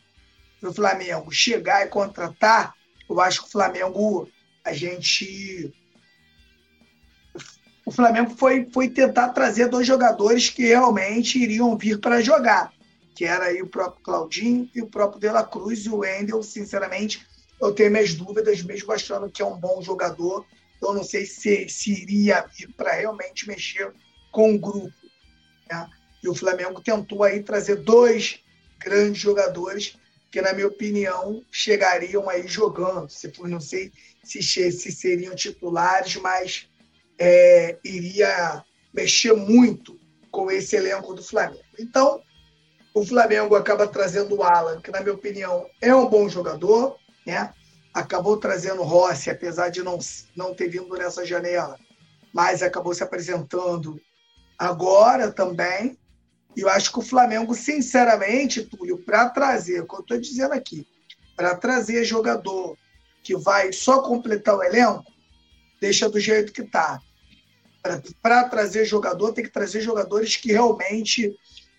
o 0.62 0.74
Flamengo 0.74 1.32
chegar 1.32 1.86
e 1.86 1.90
contratar, 1.90 2.74
eu 3.10 3.20
acho 3.20 3.42
que 3.42 3.48
o 3.48 3.52
Flamengo 3.52 4.28
a 4.64 4.74
gente 4.74 5.72
o 7.86 7.92
Flamengo 7.92 8.32
foi, 8.36 8.68
foi 8.74 8.90
tentar 8.90 9.30
trazer 9.30 9.68
dois 9.68 9.86
jogadores 9.86 10.50
que 10.50 10.64
realmente 10.64 11.38
iriam 11.38 11.78
vir 11.78 12.00
para 12.00 12.20
jogar, 12.20 12.74
que 13.14 13.26
era 13.26 13.46
aí 13.46 13.62
o 13.62 13.68
próprio 13.68 14.04
Claudinho 14.04 14.68
e 14.74 14.82
o 14.82 14.88
próprio 14.88 15.20
De 15.20 15.30
La 15.30 15.44
Cruz 15.44 15.86
e 15.86 15.90
o 15.90 15.98
Wendel, 15.98 16.42
sinceramente, 16.42 17.24
eu 17.62 17.72
tenho 17.72 17.92
minhas 17.92 18.16
dúvidas, 18.16 18.64
mesmo 18.64 18.92
achando 18.92 19.30
que 19.30 19.42
é 19.42 19.46
um 19.46 19.56
bom 19.56 19.84
jogador, 19.84 20.44
eu 20.90 20.94
não 20.94 21.04
sei 21.04 21.26
se, 21.26 21.68
se 21.70 21.92
iria 21.92 22.46
para 22.76 22.94
realmente 22.94 23.48
mexer 23.48 23.92
com 24.32 24.54
o 24.54 24.60
grupo. 24.60 24.94
Né? 25.70 25.90
E 26.24 26.28
o 26.28 26.36
Flamengo 26.36 26.82
tentou 26.82 27.24
aí 27.24 27.44
trazer 27.44 27.78
dois 27.78 28.40
grandes 28.80 29.22
jogadores 29.22 29.98
que, 30.32 30.42
na 30.42 30.54
minha 30.54 30.68
opinião, 30.68 31.44
chegariam 31.52 32.30
aí 32.30 32.48
jogando. 32.48 33.10
Se, 33.10 33.32
não 33.40 33.60
sei 33.60 33.92
se, 34.24 34.42
se 34.42 34.92
seriam 34.92 35.36
titulares, 35.36 36.16
mas 36.18 36.68
é, 37.18 37.78
iria 37.84 38.64
mexer 38.94 39.34
muito 39.34 40.00
com 40.32 40.52
esse 40.52 40.76
elenco 40.76 41.14
do 41.14 41.24
Flamengo. 41.24 41.64
Então, 41.80 42.22
o 42.94 43.06
Flamengo 43.06 43.56
acaba 43.56 43.88
trazendo 43.88 44.36
o 44.36 44.44
Alan, 44.44 44.82
que, 44.82 44.92
na 44.92 45.02
minha 45.02 45.14
opinião, 45.14 45.66
é 45.82 45.94
um 45.94 46.10
bom 46.10 46.28
jogador, 46.28 46.98
né? 47.26 47.54
Acabou 47.96 48.36
trazendo 48.36 48.84
Rossi, 48.84 49.30
apesar 49.30 49.70
de 49.70 49.82
não, 49.82 49.98
não 50.36 50.54
ter 50.54 50.68
vindo 50.68 50.94
nessa 50.98 51.26
janela, 51.26 51.80
mas 52.34 52.62
acabou 52.62 52.94
se 52.94 53.02
apresentando 53.02 53.98
agora 54.60 55.32
também. 55.32 55.98
E 56.58 56.60
eu 56.60 56.68
acho 56.68 56.92
que 56.92 57.00
o 57.00 57.02
Flamengo, 57.02 57.56
sinceramente, 57.56 58.64
Túlio, 58.66 58.98
para 58.98 59.30
trazer, 59.30 59.82
o 59.82 59.88
que 59.88 59.96
eu 59.96 60.02
estou 60.02 60.20
dizendo 60.20 60.54
aqui, 60.54 60.86
para 61.38 61.56
trazer 61.56 62.04
jogador 62.04 62.78
que 63.24 63.34
vai 63.38 63.72
só 63.72 64.02
completar 64.02 64.58
o 64.58 64.64
elenco, 64.64 65.10
deixa 65.80 66.10
do 66.10 66.20
jeito 66.20 66.52
que 66.52 66.64
está. 66.64 67.02
Para 68.22 68.44
trazer 68.50 68.84
jogador, 68.84 69.32
tem 69.32 69.46
que 69.46 69.50
trazer 69.50 69.80
jogadores 69.80 70.36
que 70.36 70.52
realmente 70.52 71.34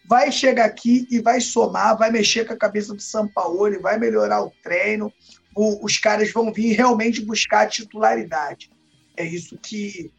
vai 0.08 0.30
chegar 0.32 0.64
aqui 0.64 1.06
e 1.10 1.20
vai 1.20 1.40
somar, 1.40 1.98
vai 1.98 2.10
mexer 2.10 2.46
com 2.46 2.54
a 2.54 2.56
cabeça 2.56 2.94
do 2.94 3.02
São 3.02 3.28
Paulo, 3.28 3.80
vai 3.80 3.98
melhorar 3.98 4.42
o 4.42 4.52
treino. 4.62 5.12
O, 5.56 5.84
os 5.84 5.96
caras 5.98 6.30
vão 6.30 6.52
vir 6.52 6.74
realmente 6.74 7.24
buscar 7.24 7.62
a 7.62 7.66
titularidade. 7.66 8.70
É 9.16 9.24
isso 9.24 9.56
que, 9.56 10.12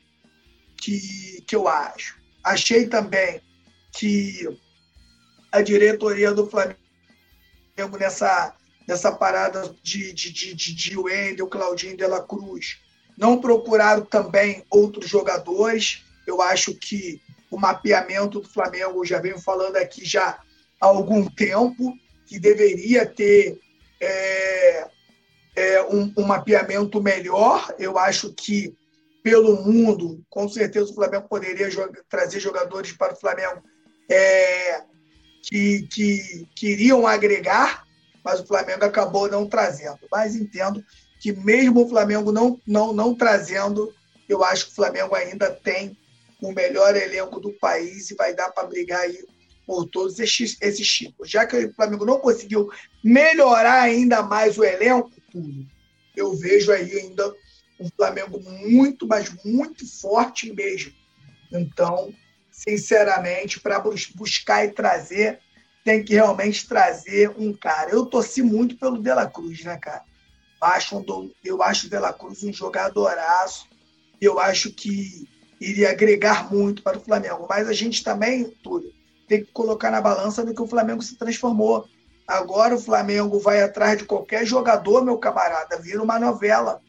que, 0.75 1.44
que 1.46 1.56
eu 1.56 1.67
acho. 1.67 2.20
Achei 2.44 2.88
também 2.88 3.39
que 3.94 4.48
a 5.51 5.62
diretoria 5.62 6.34
do 6.34 6.50
Flamengo 6.50 6.77
nessa, 8.00 8.56
nessa 8.88 9.12
parada 9.12 9.75
de, 9.84 10.12
de, 10.12 10.32
de, 10.32 10.56
de, 10.56 10.74
de 10.74 10.98
Wendel, 10.98 11.48
Claudinho 11.48 11.96
de 11.96 12.08
la 12.08 12.22
Cruz, 12.22 12.79
não 13.17 13.39
procuraram 13.39 14.03
também 14.06 14.63
outros 14.72 15.08
jogadores. 15.10 16.03
Eu 16.25 16.41
acho 16.41 16.74
que 16.74 17.22
o 17.51 17.60
mapeamento 17.60 18.39
do 18.39 18.50
Flamengo, 18.50 19.06
já 19.06 19.20
venho 19.20 19.39
falando 19.39 19.77
aqui 19.77 20.03
já 20.03 20.39
há 20.79 20.86
algum 20.86 21.25
tempo, 21.29 21.98
que 22.25 22.39
deveria 22.39 23.06
ter 23.06 23.60
é, 24.01 24.88
é, 25.57 25.83
um, 25.83 26.13
um, 26.15 26.23
mapeamento 26.23 27.01
melhor. 27.01 27.73
Eu 27.79 27.97
acho 27.97 28.31
que, 28.31 28.77
pelo 29.23 29.63
mundo, 29.63 30.23
com 30.29 30.47
certeza 30.47 30.91
o 30.91 30.93
Flamengo 30.93 31.27
poderia 31.27 31.69
jogar, 31.71 31.99
trazer 32.07 32.39
jogadores 32.39 32.91
para 32.91 33.13
o 33.13 33.19
Flamengo 33.19 33.63
é, 34.07 34.83
que, 35.41 35.87
que 35.91 36.47
queriam 36.55 37.07
agregar, 37.07 37.83
mas 38.23 38.39
o 38.39 38.45
Flamengo 38.45 38.85
acabou 38.85 39.27
não 39.27 39.49
trazendo. 39.49 39.97
Mas 40.11 40.35
entendo 40.35 40.83
que 41.19 41.33
mesmo 41.33 41.83
o 41.83 41.89
Flamengo 41.89 42.31
não, 42.31 42.61
não, 42.65 42.93
não 42.93 43.15
trazendo, 43.15 43.91
eu 44.29 44.43
acho 44.43 44.67
que 44.67 44.71
o 44.73 44.75
Flamengo 44.75 45.15
ainda 45.15 45.49
tem 45.49 45.97
o 46.39 46.51
melhor 46.51 46.95
elenco 46.95 47.39
do 47.39 47.51
país 47.53 48.11
e 48.11 48.15
vai 48.15 48.35
dar 48.35 48.51
para 48.51 48.67
brigar 48.67 48.99
aí 48.99 49.25
por 49.65 49.87
todos 49.87 50.19
esses, 50.19 50.55
esses 50.61 50.87
tipos. 50.87 51.27
Já 51.27 51.47
que 51.47 51.57
o 51.57 51.73
Flamengo 51.73 52.05
não 52.05 52.19
conseguiu 52.19 52.69
melhorar 53.03 53.81
ainda 53.81 54.21
mais 54.21 54.55
o 54.55 54.63
elenco, 54.63 55.16
tudo, 55.31 55.67
eu 56.15 56.36
vejo 56.36 56.72
aí 56.72 56.91
ainda 57.00 57.34
um 57.79 57.89
Flamengo 57.96 58.39
muito, 58.39 59.07
mas 59.07 59.29
muito 59.43 59.88
forte 60.00 60.51
mesmo. 60.51 60.91
Então, 61.51 62.13
sinceramente, 62.51 63.60
para 63.60 63.79
buscar 64.15 64.65
e 64.65 64.72
trazer, 64.72 65.39
tem 65.84 66.03
que 66.03 66.15
realmente 66.15 66.67
trazer 66.67 67.29
um 67.38 67.53
cara. 67.53 67.91
Eu 67.91 68.05
torci 68.05 68.41
muito 68.41 68.77
pelo 68.77 69.01
De 69.01 69.13
La 69.13 69.27
Cruz, 69.27 69.63
né, 69.63 69.77
cara? 69.77 70.03
Acho 70.60 70.98
um, 70.98 71.31
eu 71.43 71.62
acho 71.62 71.86
o 71.88 71.89
De 71.89 72.00
La 72.00 72.12
Cruz 72.12 72.43
um 72.43 72.51
jogadoraço. 72.51 73.67
Eu 74.19 74.39
acho 74.39 74.72
que 74.72 75.27
iria 75.62 75.91
agregar 75.91 76.51
muito 76.51 76.81
para 76.81 76.98
o 76.98 77.01
Flamengo. 77.01 77.46
Mas 77.48 77.67
a 77.67 77.74
gente 77.74 78.03
também, 78.03 78.50
Túlio, 78.63 78.91
tem 79.27 79.43
que 79.43 79.51
colocar 79.51 79.91
na 79.91 80.01
balança 80.01 80.43
do 80.43 80.53
que 80.53 80.62
o 80.62 80.67
Flamengo 80.67 81.01
se 81.01 81.15
transformou. 81.15 81.88
Agora 82.27 82.75
o 82.75 82.79
Flamengo 82.79 83.39
vai 83.39 83.62
atrás 83.62 83.98
de 83.98 84.03
qualquer 84.03 84.46
jogador, 84.46 85.03
meu 85.03 85.17
camarada, 85.17 85.79
vira 85.79 86.03
uma 86.03 86.19
novela. 86.19 86.81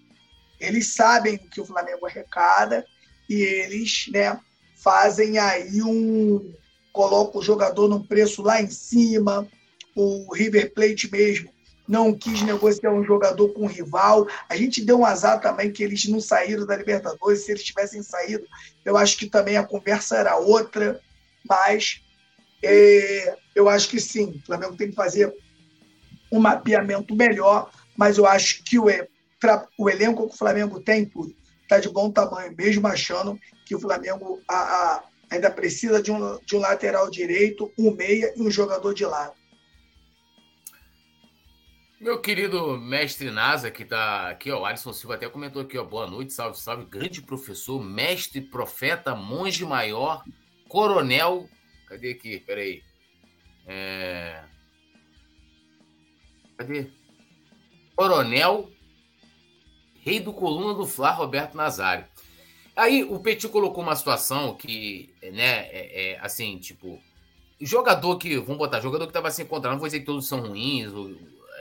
Eles 0.58 0.94
sabem 0.94 1.38
que 1.38 1.60
o 1.60 1.64
Flamengo 1.64 2.06
arrecada 2.06 2.84
e 3.30 3.40
eles 3.40 4.06
né, 4.12 4.38
fazem 4.82 5.38
aí 5.38 5.80
um. 5.80 6.52
colocam 6.92 7.40
o 7.40 7.44
jogador 7.44 7.88
num 7.88 8.02
preço 8.02 8.42
lá 8.42 8.60
em 8.60 8.68
cima. 8.68 9.46
O 9.94 10.34
River 10.34 10.74
Plate 10.74 11.10
mesmo 11.10 11.52
não 11.88 12.12
quis 12.12 12.42
negociar 12.42 12.92
um 12.92 13.04
jogador 13.04 13.48
com 13.50 13.62
um 13.62 13.68
rival. 13.68 14.26
A 14.48 14.56
gente 14.56 14.84
deu 14.84 14.98
um 14.98 15.06
azar 15.06 15.40
também 15.40 15.72
que 15.72 15.82
eles 15.82 16.06
não 16.06 16.20
saíram 16.20 16.66
da 16.66 16.76
Libertadores. 16.76 17.44
Se 17.44 17.52
eles 17.52 17.64
tivessem 17.64 18.02
saído, 18.02 18.44
eu 18.84 18.96
acho 18.96 19.16
que 19.16 19.26
também 19.26 19.56
a 19.56 19.64
conversa 19.64 20.16
era 20.16 20.36
outra. 20.36 21.00
Mas 21.48 22.02
é, 22.62 23.36
eu 23.58 23.68
acho 23.68 23.88
que 23.88 23.98
sim, 23.98 24.40
o 24.40 24.46
Flamengo 24.46 24.76
tem 24.76 24.90
que 24.90 24.94
fazer 24.94 25.34
um 26.30 26.38
mapeamento 26.38 27.14
melhor. 27.16 27.70
Mas 27.96 28.16
eu 28.16 28.24
acho 28.24 28.62
que 28.62 28.78
o, 28.78 28.86
o 29.76 29.90
elenco 29.90 30.28
que 30.28 30.34
o 30.34 30.38
Flamengo 30.38 30.80
tem, 30.80 31.10
está 31.62 31.80
de 31.80 31.88
bom 31.88 32.08
tamanho, 32.12 32.54
mesmo 32.56 32.86
achando 32.86 33.36
que 33.66 33.74
o 33.74 33.80
Flamengo 33.80 34.40
a, 34.48 34.54
a, 34.54 35.04
ainda 35.28 35.50
precisa 35.50 36.00
de 36.00 36.12
um, 36.12 36.38
de 36.46 36.54
um 36.54 36.60
lateral 36.60 37.10
direito, 37.10 37.72
um 37.76 37.90
meia 37.90 38.32
e 38.36 38.40
um 38.40 38.48
jogador 38.48 38.94
de 38.94 39.04
lado. 39.04 39.32
Meu 42.00 42.20
querido 42.20 42.78
mestre 42.78 43.28
NASA, 43.32 43.72
que 43.72 43.84
tá 43.84 44.30
aqui, 44.30 44.52
ó, 44.52 44.60
o 44.60 44.64
Alisson 44.64 44.92
Silva 44.92 45.16
até 45.16 45.28
comentou 45.28 45.62
aqui, 45.62 45.76
ó, 45.76 45.84
boa 45.84 46.06
noite, 46.06 46.32
salve, 46.32 46.56
salve, 46.56 46.84
grande 46.84 47.20
professor, 47.20 47.82
mestre, 47.82 48.40
profeta, 48.40 49.16
monge 49.16 49.64
maior, 49.64 50.22
coronel, 50.68 51.48
cadê 51.88 52.12
aqui, 52.12 52.38
peraí, 52.38 52.82
é... 53.68 54.42
cadê? 56.56 56.90
Coronel, 57.94 58.70
rei 60.00 60.20
do 60.20 60.32
coluna 60.32 60.74
do 60.74 60.86
Fla, 60.86 61.10
Roberto 61.10 61.54
Nazário. 61.54 62.06
Aí 62.74 63.02
o 63.04 63.18
Petit 63.18 63.48
colocou 63.48 63.82
uma 63.82 63.96
situação 63.96 64.54
que, 64.54 65.12
né, 65.20 65.66
é, 65.70 66.12
é 66.12 66.18
assim, 66.20 66.58
tipo, 66.58 67.00
jogador 67.60 68.16
que, 68.18 68.36
vamos 68.38 68.58
botar, 68.58 68.80
jogador 68.80 69.04
que 69.04 69.10
estava 69.10 69.30
se 69.30 69.42
encontrando, 69.42 69.74
não 69.74 69.80
vou 69.80 69.88
dizer 69.88 70.00
que 70.00 70.06
todos 70.06 70.28
são 70.28 70.40
ruins, 70.40 70.92
ou, 70.92 71.14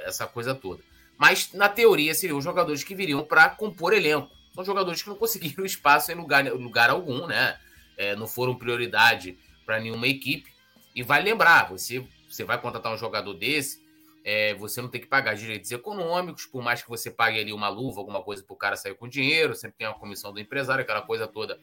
essa 0.06 0.28
coisa 0.28 0.54
toda. 0.54 0.84
Mas, 1.18 1.52
na 1.54 1.68
teoria, 1.68 2.14
seriam 2.14 2.40
jogadores 2.40 2.84
que 2.84 2.94
viriam 2.94 3.24
para 3.24 3.50
compor 3.50 3.94
elenco. 3.94 4.30
São 4.54 4.64
jogadores 4.64 5.02
que 5.02 5.10
não 5.10 5.16
conseguiram 5.16 5.66
espaço 5.66 6.12
em 6.12 6.16
lugar, 6.16 6.46
lugar 6.54 6.90
algum, 6.90 7.26
né? 7.26 7.60
É, 7.98 8.16
não 8.16 8.28
foram 8.28 8.56
prioridade 8.56 9.38
para 9.66 9.80
nenhuma 9.80 10.08
equipe. 10.08 10.52
E 10.98 11.04
vai 11.04 11.22
lembrar, 11.22 11.70
você, 11.70 12.04
você 12.28 12.44
vai 12.44 12.60
contratar 12.60 12.92
um 12.92 12.98
jogador 12.98 13.36
desse, 13.36 13.86
é, 14.24 14.56
você 14.56 14.82
não 14.82 14.90
tem 14.90 15.00
que 15.00 15.06
pagar 15.06 15.36
direitos 15.36 15.72
econômicos, 15.72 16.48
por 16.48 16.64
mais 16.64 16.82
que 16.82 16.90
você 16.90 17.12
pague 17.12 17.40
ali 17.40 17.54
uma 17.54 17.70
luva, 17.70 18.00
alguma 18.00 18.24
coisa 18.24 18.44
para 18.44 18.54
o 18.56 18.58
cara 18.58 18.76
sair 18.76 18.96
com 18.96 19.08
dinheiro, 19.08 19.56
sempre 19.56 19.78
tem 19.78 19.88
uma 19.88 20.00
comissão 20.00 20.34
do 20.34 20.40
empresário, 20.40 20.82
aquela 20.82 21.04
coisa 21.04 21.28
toda. 21.28 21.60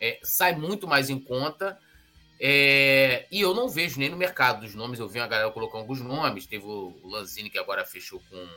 É, 0.00 0.18
sai 0.22 0.56
muito 0.56 0.88
mais 0.88 1.10
em 1.10 1.20
conta 1.20 1.78
é, 2.40 3.26
e 3.30 3.40
eu 3.42 3.52
não 3.52 3.68
vejo 3.68 3.98
nem 3.98 4.08
no 4.08 4.16
mercado 4.16 4.60
dos 4.60 4.74
nomes, 4.74 5.00
eu 5.00 5.08
vi 5.08 5.18
a 5.18 5.26
galera 5.26 5.50
colocar 5.50 5.76
alguns 5.76 6.00
nomes. 6.00 6.46
Teve 6.46 6.64
o 6.64 6.98
Lanzini 7.04 7.50
que 7.50 7.58
agora 7.58 7.84
fechou 7.84 8.22
com 8.30 8.48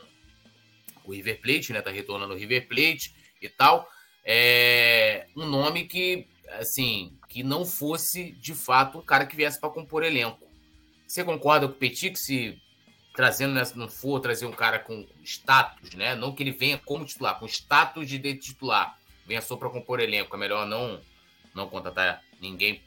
o 1.04 1.12
River 1.12 1.40
Plate, 1.42 1.74
né? 1.74 1.82
Tá 1.82 1.90
retornando 1.90 2.32
o 2.32 2.36
River 2.36 2.68
Plate 2.68 3.14
e 3.40 3.48
tal. 3.48 3.86
É, 4.24 5.26
um 5.36 5.46
nome 5.46 5.84
que, 5.84 6.28
assim, 6.58 7.16
que 7.28 7.42
não 7.42 7.64
fosse 7.64 8.32
de 8.32 8.54
fato 8.54 8.98
um 8.98 9.02
cara 9.02 9.26
que 9.26 9.36
viesse 9.36 9.60
para 9.60 9.70
compor 9.70 10.02
elenco. 10.02 10.46
Você 11.06 11.24
concorda 11.24 11.66
com 11.66 11.74
o 11.74 11.76
Petit 11.76 12.10
que 12.10 12.18
se 12.18 12.58
trazendo 13.14 13.60
não 13.76 13.88
for 13.88 14.20
trazer 14.20 14.46
um 14.46 14.52
cara 14.52 14.78
com 14.78 15.06
status, 15.22 15.94
né? 15.94 16.14
Não 16.14 16.32
que 16.34 16.42
ele 16.42 16.52
venha 16.52 16.78
como 16.78 17.04
titular, 17.04 17.38
com 17.38 17.46
status 17.46 18.08
de 18.08 18.18
titular, 18.36 18.96
venha 19.26 19.42
só 19.42 19.56
para 19.56 19.68
compor 19.68 20.00
elenco, 20.00 20.34
é 20.34 20.38
melhor 20.38 20.66
não 20.66 21.00
não 21.54 21.68
contratar 21.68 22.22
Ninguém. 22.40 22.82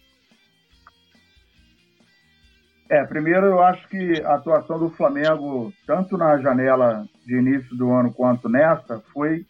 É, 2.90 3.04
primeiro 3.06 3.48
eu 3.48 3.64
acho 3.64 3.88
que 3.88 4.22
a 4.22 4.36
atuação 4.36 4.78
do 4.78 4.90
Flamengo, 4.90 5.74
tanto 5.88 6.18
na 6.18 6.38
janela 6.40 7.08
de 7.26 7.36
início 7.36 7.76
do 7.76 7.92
ano 7.92 8.14
quanto 8.14 8.50
nessa, 8.50 9.02
foi 9.14 9.46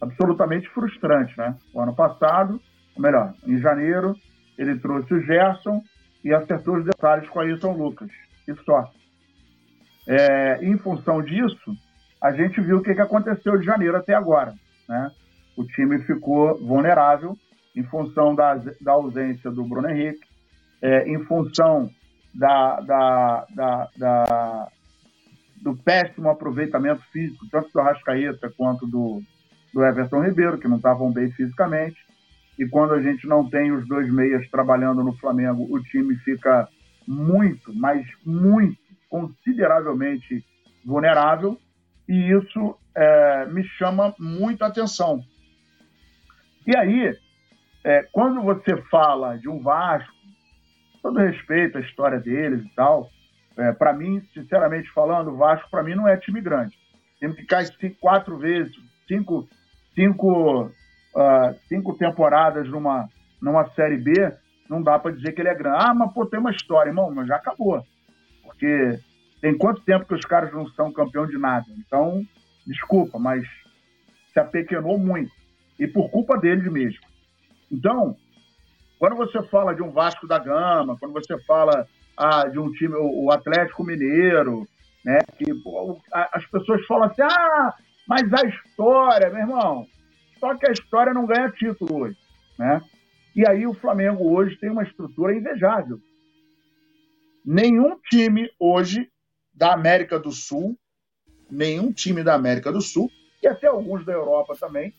absolutamente 0.00 0.68
frustrante, 0.70 1.36
né? 1.38 1.56
O 1.72 1.80
ano 1.80 1.94
passado, 1.94 2.60
ou 2.96 3.02
melhor, 3.02 3.34
em 3.46 3.58
janeiro, 3.58 4.16
ele 4.58 4.78
trouxe 4.78 5.12
o 5.14 5.20
Gerson 5.20 5.82
e 6.24 6.32
acertou 6.32 6.76
os 6.76 6.84
detalhes 6.84 7.28
com 7.28 7.40
a 7.40 7.42
Ayrton 7.42 7.72
Lucas. 7.72 8.10
E 8.48 8.54
só. 8.64 8.90
É, 10.08 10.64
em 10.64 10.76
função 10.78 11.22
disso, 11.22 11.76
a 12.22 12.32
gente 12.32 12.60
viu 12.60 12.78
o 12.78 12.82
que, 12.82 12.94
que 12.94 13.00
aconteceu 13.00 13.58
de 13.58 13.64
janeiro 13.64 13.96
até 13.96 14.14
agora. 14.14 14.54
Né? 14.88 15.10
O 15.56 15.64
time 15.64 15.98
ficou 16.04 16.58
vulnerável 16.58 17.36
em 17.74 17.82
função 17.84 18.34
da, 18.34 18.54
da 18.80 18.92
ausência 18.92 19.50
do 19.50 19.64
Bruno 19.64 19.88
Henrique, 19.90 20.26
é, 20.80 21.08
em 21.08 21.22
função 21.24 21.90
da, 22.32 22.80
da, 22.80 23.46
da, 23.54 23.88
da, 23.96 24.68
do 25.60 25.76
péssimo 25.76 26.30
aproveitamento 26.30 27.02
físico, 27.12 27.46
tanto 27.50 27.70
do 27.72 27.80
Arrascaeta 27.80 28.50
quanto 28.56 28.86
do, 28.86 29.22
do 29.74 29.84
Everton 29.84 30.22
Ribeiro, 30.22 30.58
que 30.58 30.68
não 30.68 30.76
estavam 30.76 31.12
bem 31.12 31.30
fisicamente. 31.32 32.05
E 32.58 32.66
quando 32.66 32.94
a 32.94 33.02
gente 33.02 33.26
não 33.26 33.48
tem 33.48 33.70
os 33.72 33.86
dois 33.86 34.10
meias 34.12 34.48
trabalhando 34.48 35.04
no 35.04 35.12
Flamengo, 35.18 35.66
o 35.70 35.82
time 35.82 36.16
fica 36.16 36.68
muito, 37.06 37.74
mas 37.74 38.06
muito, 38.24 38.78
consideravelmente 39.08 40.44
vulnerável. 40.84 41.58
E 42.08 42.32
isso 42.32 42.76
é, 42.94 43.46
me 43.46 43.64
chama 43.64 44.14
muito 44.18 44.62
a 44.62 44.68
atenção. 44.68 45.22
E 46.66 46.76
aí, 46.76 47.16
é, 47.84 48.02
quando 48.10 48.42
você 48.42 48.76
fala 48.90 49.36
de 49.38 49.48
um 49.48 49.62
Vasco, 49.62 50.12
todo 51.02 51.18
respeito 51.18 51.78
à 51.78 51.80
história 51.80 52.18
deles 52.18 52.64
e 52.64 52.74
tal, 52.74 53.10
é, 53.56 53.72
para 53.72 53.92
mim, 53.92 54.20
sinceramente 54.34 54.90
falando, 54.92 55.30
o 55.30 55.36
Vasco 55.36 55.70
para 55.70 55.82
mim 55.82 55.94
não 55.94 56.08
é 56.08 56.16
time 56.16 56.40
grande. 56.40 56.76
Time 57.18 57.34
que 57.34 57.44
cai 57.44 57.64
cinco, 57.66 57.96
quatro 58.00 58.36
vezes, 58.36 58.74
cinco, 59.06 59.48
cinco, 59.94 60.70
uh, 61.16 61.58
cinco 61.68 61.96
temporadas 61.96 62.68
numa, 62.68 63.08
numa 63.40 63.68
Série 63.70 63.96
B, 63.96 64.12
não 64.68 64.82
dá 64.82 64.98
para 64.98 65.12
dizer 65.12 65.32
que 65.32 65.40
ele 65.40 65.48
é 65.48 65.54
grande. 65.54 65.78
Ah, 65.80 65.94
mas 65.94 66.12
pô, 66.12 66.26
tem 66.26 66.38
uma 66.38 66.50
história, 66.50 66.90
irmão, 66.90 67.10
mas 67.14 67.26
já 67.26 67.36
acabou. 67.36 67.82
Porque 68.42 68.98
tem 69.40 69.56
quanto 69.56 69.80
tempo 69.82 70.06
que 70.06 70.14
os 70.14 70.24
caras 70.24 70.52
não 70.52 70.68
são 70.70 70.92
campeão 70.92 71.26
de 71.26 71.38
nada? 71.38 71.66
Então, 71.78 72.22
desculpa, 72.66 73.18
mas 73.18 73.44
se 74.32 74.38
apequenou 74.38 74.98
muito. 74.98 75.32
E 75.78 75.86
por 75.86 76.10
culpa 76.10 76.38
deles 76.38 76.70
mesmo. 76.70 77.00
Então, 77.70 78.16
quando 78.98 79.16
você 79.16 79.42
fala 79.44 79.74
de 79.74 79.82
um 79.82 79.90
Vasco 79.90 80.26
da 80.26 80.38
Gama, 80.38 80.96
quando 80.98 81.12
você 81.12 81.38
fala 81.44 81.86
ah, 82.16 82.48
de 82.48 82.58
um 82.58 82.70
time, 82.72 82.94
o, 82.96 83.30
Atlético 83.30 83.84
Mineiro, 83.84 84.66
né, 85.04 85.18
que 85.36 85.54
pô, 85.62 86.00
as 86.12 86.44
pessoas 86.46 86.84
falam 86.86 87.04
assim, 87.04 87.22
ah, 87.22 87.74
mas 88.08 88.32
a 88.32 88.46
história, 88.46 89.30
meu 89.30 89.40
irmão, 89.40 89.86
só 90.46 90.56
que 90.56 90.68
a 90.68 90.72
história 90.72 91.12
não 91.12 91.26
ganha 91.26 91.50
título 91.50 92.02
hoje, 92.02 92.16
né? 92.56 92.80
E 93.34 93.46
aí 93.46 93.66
o 93.66 93.74
Flamengo 93.74 94.32
hoje 94.32 94.56
tem 94.56 94.70
uma 94.70 94.84
estrutura 94.84 95.34
invejável. 95.34 95.98
Nenhum 97.44 97.98
time 98.08 98.48
hoje 98.58 99.10
da 99.52 99.72
América 99.72 100.20
do 100.20 100.30
Sul, 100.30 100.78
nenhum 101.50 101.92
time 101.92 102.22
da 102.22 102.34
América 102.34 102.70
do 102.70 102.80
Sul, 102.80 103.10
e 103.42 103.48
até 103.48 103.66
alguns 103.66 104.04
da 104.04 104.12
Europa 104.12 104.54
também, 104.58 104.94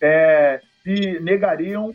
é, 0.00 0.60
se 0.82 1.20
negariam 1.20 1.94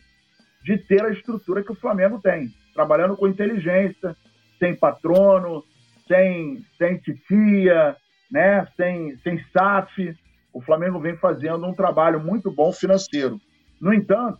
de 0.64 0.78
ter 0.78 1.04
a 1.04 1.12
estrutura 1.12 1.64
que 1.64 1.72
o 1.72 1.80
Flamengo 1.80 2.22
tem, 2.22 2.54
trabalhando 2.76 3.18
com 3.18 3.28
inteligência, 3.28 4.16
sem 4.60 4.76
patrono, 4.76 5.64
sem, 6.08 6.64
sem 6.78 6.98
titia, 6.98 7.96
né? 8.32 8.68
sem, 8.78 9.18
sem 9.18 9.44
SAF. 9.52 10.16
O 10.54 10.62
Flamengo 10.62 11.00
vem 11.00 11.16
fazendo 11.16 11.66
um 11.66 11.74
trabalho 11.74 12.20
muito 12.20 12.52
bom 12.52 12.72
financeiro. 12.72 13.40
No 13.80 13.94
entanto, 13.94 14.40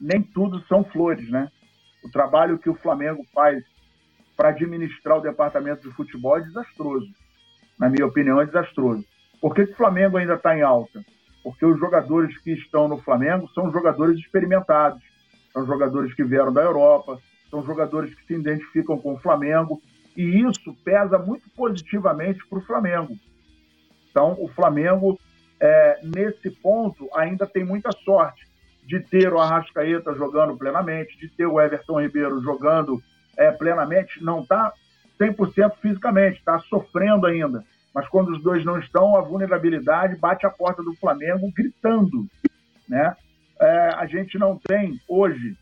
nem 0.00 0.22
tudo 0.22 0.64
são 0.66 0.84
flores, 0.84 1.30
né? 1.30 1.50
O 2.02 2.10
trabalho 2.10 2.58
que 2.58 2.68
o 2.68 2.74
Flamengo 2.74 3.24
faz 3.32 3.62
para 4.36 4.48
administrar 4.48 5.18
o 5.18 5.22
departamento 5.22 5.88
de 5.88 5.94
futebol 5.94 6.38
é 6.38 6.42
desastroso. 6.42 7.06
Na 7.78 7.88
minha 7.88 8.06
opinião, 8.06 8.40
é 8.40 8.46
desastroso. 8.46 9.04
Por 9.40 9.54
que, 9.54 9.62
o 9.62 9.76
Flamengo 9.76 10.16
ainda 10.16 10.34
está 10.34 10.56
em 10.56 10.62
alta? 10.62 11.04
Porque 11.42 11.64
os 11.64 11.78
jogadores 11.78 12.36
que 12.38 12.52
estão 12.52 12.88
no 12.88 12.98
Flamengo 12.98 13.48
são 13.50 13.70
jogadores 13.70 14.18
experimentados, 14.18 15.02
são 15.52 15.66
jogadores 15.66 16.14
que 16.14 16.24
vieram 16.24 16.52
da 16.52 16.62
Europa, 16.62 17.18
são 17.50 17.64
jogadores 17.64 18.14
que 18.14 18.26
se 18.26 18.34
identificam 18.34 18.98
com 18.98 19.14
o 19.14 19.18
Flamengo, 19.18 19.80
e 20.16 20.40
isso 20.40 20.74
pesa 20.84 21.18
muito 21.18 21.48
positivamente 21.50 22.44
para 22.48 22.58
o 22.58 22.62
Flamengo. 22.62 23.16
Então, 24.10 24.36
o 24.38 24.48
Flamengo, 24.48 25.18
é, 25.60 26.00
nesse 26.02 26.50
ponto, 26.50 27.08
ainda 27.14 27.46
tem 27.46 27.64
muita 27.64 27.90
sorte 28.04 28.46
de 28.86 29.00
ter 29.00 29.32
o 29.32 29.38
Arrascaeta 29.38 30.14
jogando 30.14 30.56
plenamente, 30.56 31.18
de 31.18 31.28
ter 31.28 31.46
o 31.46 31.60
Everton 31.60 32.00
Ribeiro 32.00 32.40
jogando 32.42 33.02
é, 33.36 33.50
plenamente, 33.50 34.22
não 34.22 34.40
está 34.40 34.72
100% 35.18 35.76
fisicamente, 35.80 36.38
está 36.38 36.58
sofrendo 36.60 37.26
ainda. 37.26 37.64
Mas 37.94 38.08
quando 38.08 38.30
os 38.30 38.42
dois 38.42 38.64
não 38.64 38.78
estão, 38.78 39.16
a 39.16 39.20
vulnerabilidade 39.20 40.16
bate 40.16 40.44
a 40.44 40.50
porta 40.50 40.82
do 40.82 40.94
Flamengo 40.96 41.50
gritando. 41.54 42.26
Né? 42.88 43.16
É, 43.60 43.90
a 43.94 44.06
gente 44.06 44.38
não 44.38 44.58
tem 44.58 45.00
hoje, 45.08 45.56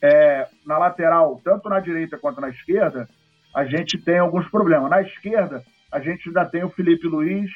é, 0.00 0.48
na 0.64 0.78
lateral, 0.78 1.40
tanto 1.44 1.68
na 1.68 1.80
direita 1.80 2.16
quanto 2.16 2.40
na 2.40 2.48
esquerda, 2.48 3.08
a 3.54 3.64
gente 3.64 3.98
tem 3.98 4.18
alguns 4.18 4.48
problemas. 4.48 4.88
Na 4.88 5.02
esquerda, 5.02 5.62
a 5.90 6.00
gente 6.00 6.28
ainda 6.28 6.46
tem 6.46 6.64
o 6.64 6.70
Felipe 6.70 7.06
Luiz, 7.06 7.50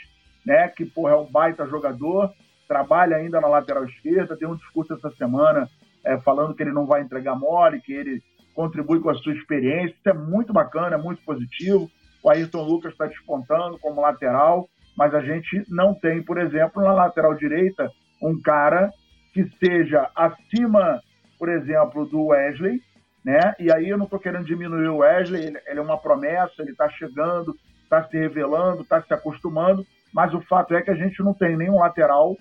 né, 0.46 0.68
que 0.68 0.86
porra, 0.86 1.12
é 1.12 1.16
um 1.16 1.26
baita 1.26 1.66
jogador, 1.66 2.32
trabalha 2.68 3.16
ainda 3.16 3.40
na 3.40 3.48
lateral 3.48 3.84
esquerda, 3.84 4.36
tem 4.36 4.46
um 4.46 4.56
discurso 4.56 4.94
essa 4.94 5.10
semana 5.16 5.68
é, 6.04 6.16
falando 6.20 6.54
que 6.54 6.62
ele 6.62 6.72
não 6.72 6.86
vai 6.86 7.02
entregar 7.02 7.34
mole, 7.34 7.80
que 7.80 7.92
ele 7.92 8.22
contribui 8.54 9.00
com 9.00 9.10
a 9.10 9.14
sua 9.14 9.34
experiência. 9.34 9.94
Isso 9.94 10.08
é 10.08 10.14
muito 10.14 10.52
bacana, 10.52 10.94
é 10.94 10.98
muito 10.98 11.20
positivo. 11.22 11.90
O 12.22 12.30
Ayrton 12.30 12.62
Lucas 12.62 12.92
está 12.92 13.06
despontando 13.06 13.78
como 13.78 14.00
lateral, 14.00 14.68
mas 14.96 15.12
a 15.14 15.20
gente 15.20 15.64
não 15.68 15.94
tem, 15.94 16.22
por 16.22 16.38
exemplo, 16.38 16.82
na 16.82 16.92
lateral 16.92 17.34
direita, 17.34 17.90
um 18.22 18.40
cara 18.40 18.90
que 19.32 19.44
seja 19.58 20.08
acima, 20.14 21.00
por 21.38 21.48
exemplo, 21.48 22.06
do 22.06 22.26
Wesley, 22.26 22.80
né? 23.24 23.54
E 23.58 23.70
aí 23.72 23.88
eu 23.88 23.98
não 23.98 24.04
estou 24.04 24.18
querendo 24.18 24.46
diminuir 24.46 24.88
o 24.88 24.98
Wesley, 24.98 25.44
ele, 25.44 25.58
ele 25.66 25.78
é 25.78 25.82
uma 25.82 25.98
promessa, 25.98 26.54
ele 26.60 26.70
está 26.70 26.88
chegando, 26.88 27.54
está 27.82 28.04
se 28.04 28.16
revelando, 28.16 28.82
está 28.82 29.02
se 29.02 29.12
acostumando, 29.12 29.84
mas 30.16 30.32
o 30.32 30.40
fato 30.40 30.74
é 30.74 30.80
que 30.80 30.90
a 30.90 30.94
gente 30.94 31.22
não 31.22 31.34
tem 31.34 31.58
nenhum 31.58 31.78
lateral 31.78 32.34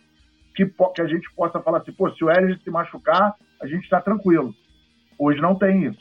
que, 0.56 0.66
que 0.66 1.02
a 1.02 1.08
gente 1.08 1.30
possa 1.36 1.60
falar 1.60 1.80
assim, 1.80 1.92
pô, 1.92 2.10
se 2.10 2.24
o 2.24 2.28
Wesley 2.28 2.58
se 2.64 2.72
machucar, 2.72 3.36
a 3.62 3.68
gente 3.68 3.84
está 3.84 4.00
tranquilo. 4.00 4.56
Hoje 5.20 5.42
não 5.42 5.56
tem 5.56 5.84
isso. 5.84 6.00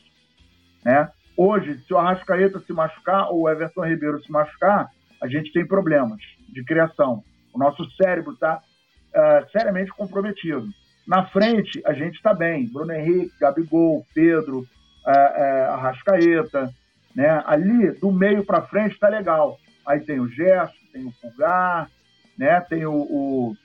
Né? 0.84 1.10
Hoje, 1.36 1.80
se 1.80 1.92
o 1.92 1.98
Arrascaeta 1.98 2.60
se 2.60 2.72
machucar 2.72 3.28
ou 3.28 3.40
o 3.40 3.48
Everton 3.48 3.86
Ribeiro 3.86 4.22
se 4.22 4.30
machucar, 4.30 4.88
a 5.20 5.26
gente 5.26 5.52
tem 5.52 5.66
problemas 5.66 6.20
de 6.48 6.62
criação. 6.62 7.24
O 7.52 7.58
nosso 7.58 7.84
cérebro 7.96 8.34
está 8.34 8.58
uh, 9.12 9.18
é, 9.18 9.46
seriamente 9.50 9.90
comprometido. 9.90 10.68
Na 11.04 11.26
frente, 11.26 11.82
a 11.84 11.92
gente 11.92 12.14
está 12.14 12.32
bem. 12.32 12.68
Bruno 12.72 12.92
Henrique, 12.92 13.36
Gabigol, 13.40 14.06
Pedro, 14.14 14.60
uh, 14.60 14.62
uh, 14.62 15.72
Arrascaeta. 15.72 16.72
Né? 17.16 17.42
Ali, 17.44 17.90
do 17.98 18.12
meio 18.12 18.44
para 18.44 18.62
frente, 18.62 18.92
está 18.92 19.08
legal. 19.08 19.58
Aí 19.84 19.98
tem 20.00 20.20
o 20.20 20.28
Gerson, 20.28 20.83
tem 20.94 21.04
o 21.04 21.12
Pulgar, 21.20 21.90
né? 22.38 22.60
tem 22.60 22.86
o, 22.86 22.94
o, 22.94 23.56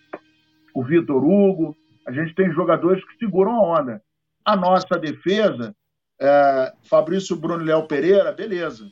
o 0.74 0.84
Vitor 0.84 1.24
Hugo. 1.24 1.78
A 2.08 2.12
gente 2.12 2.34
tem 2.34 2.52
jogadores 2.52 3.06
que 3.06 3.18
seguram 3.18 3.52
a 3.52 3.80
onda. 3.80 4.02
A 4.44 4.56
nossa 4.56 4.98
defesa 4.98 5.76
é, 6.20 6.74
Fabrício 6.89 7.36
Bruno 7.36 7.63
Léo 7.63 7.88
Pereira, 7.88 8.32
beleza. 8.32 8.89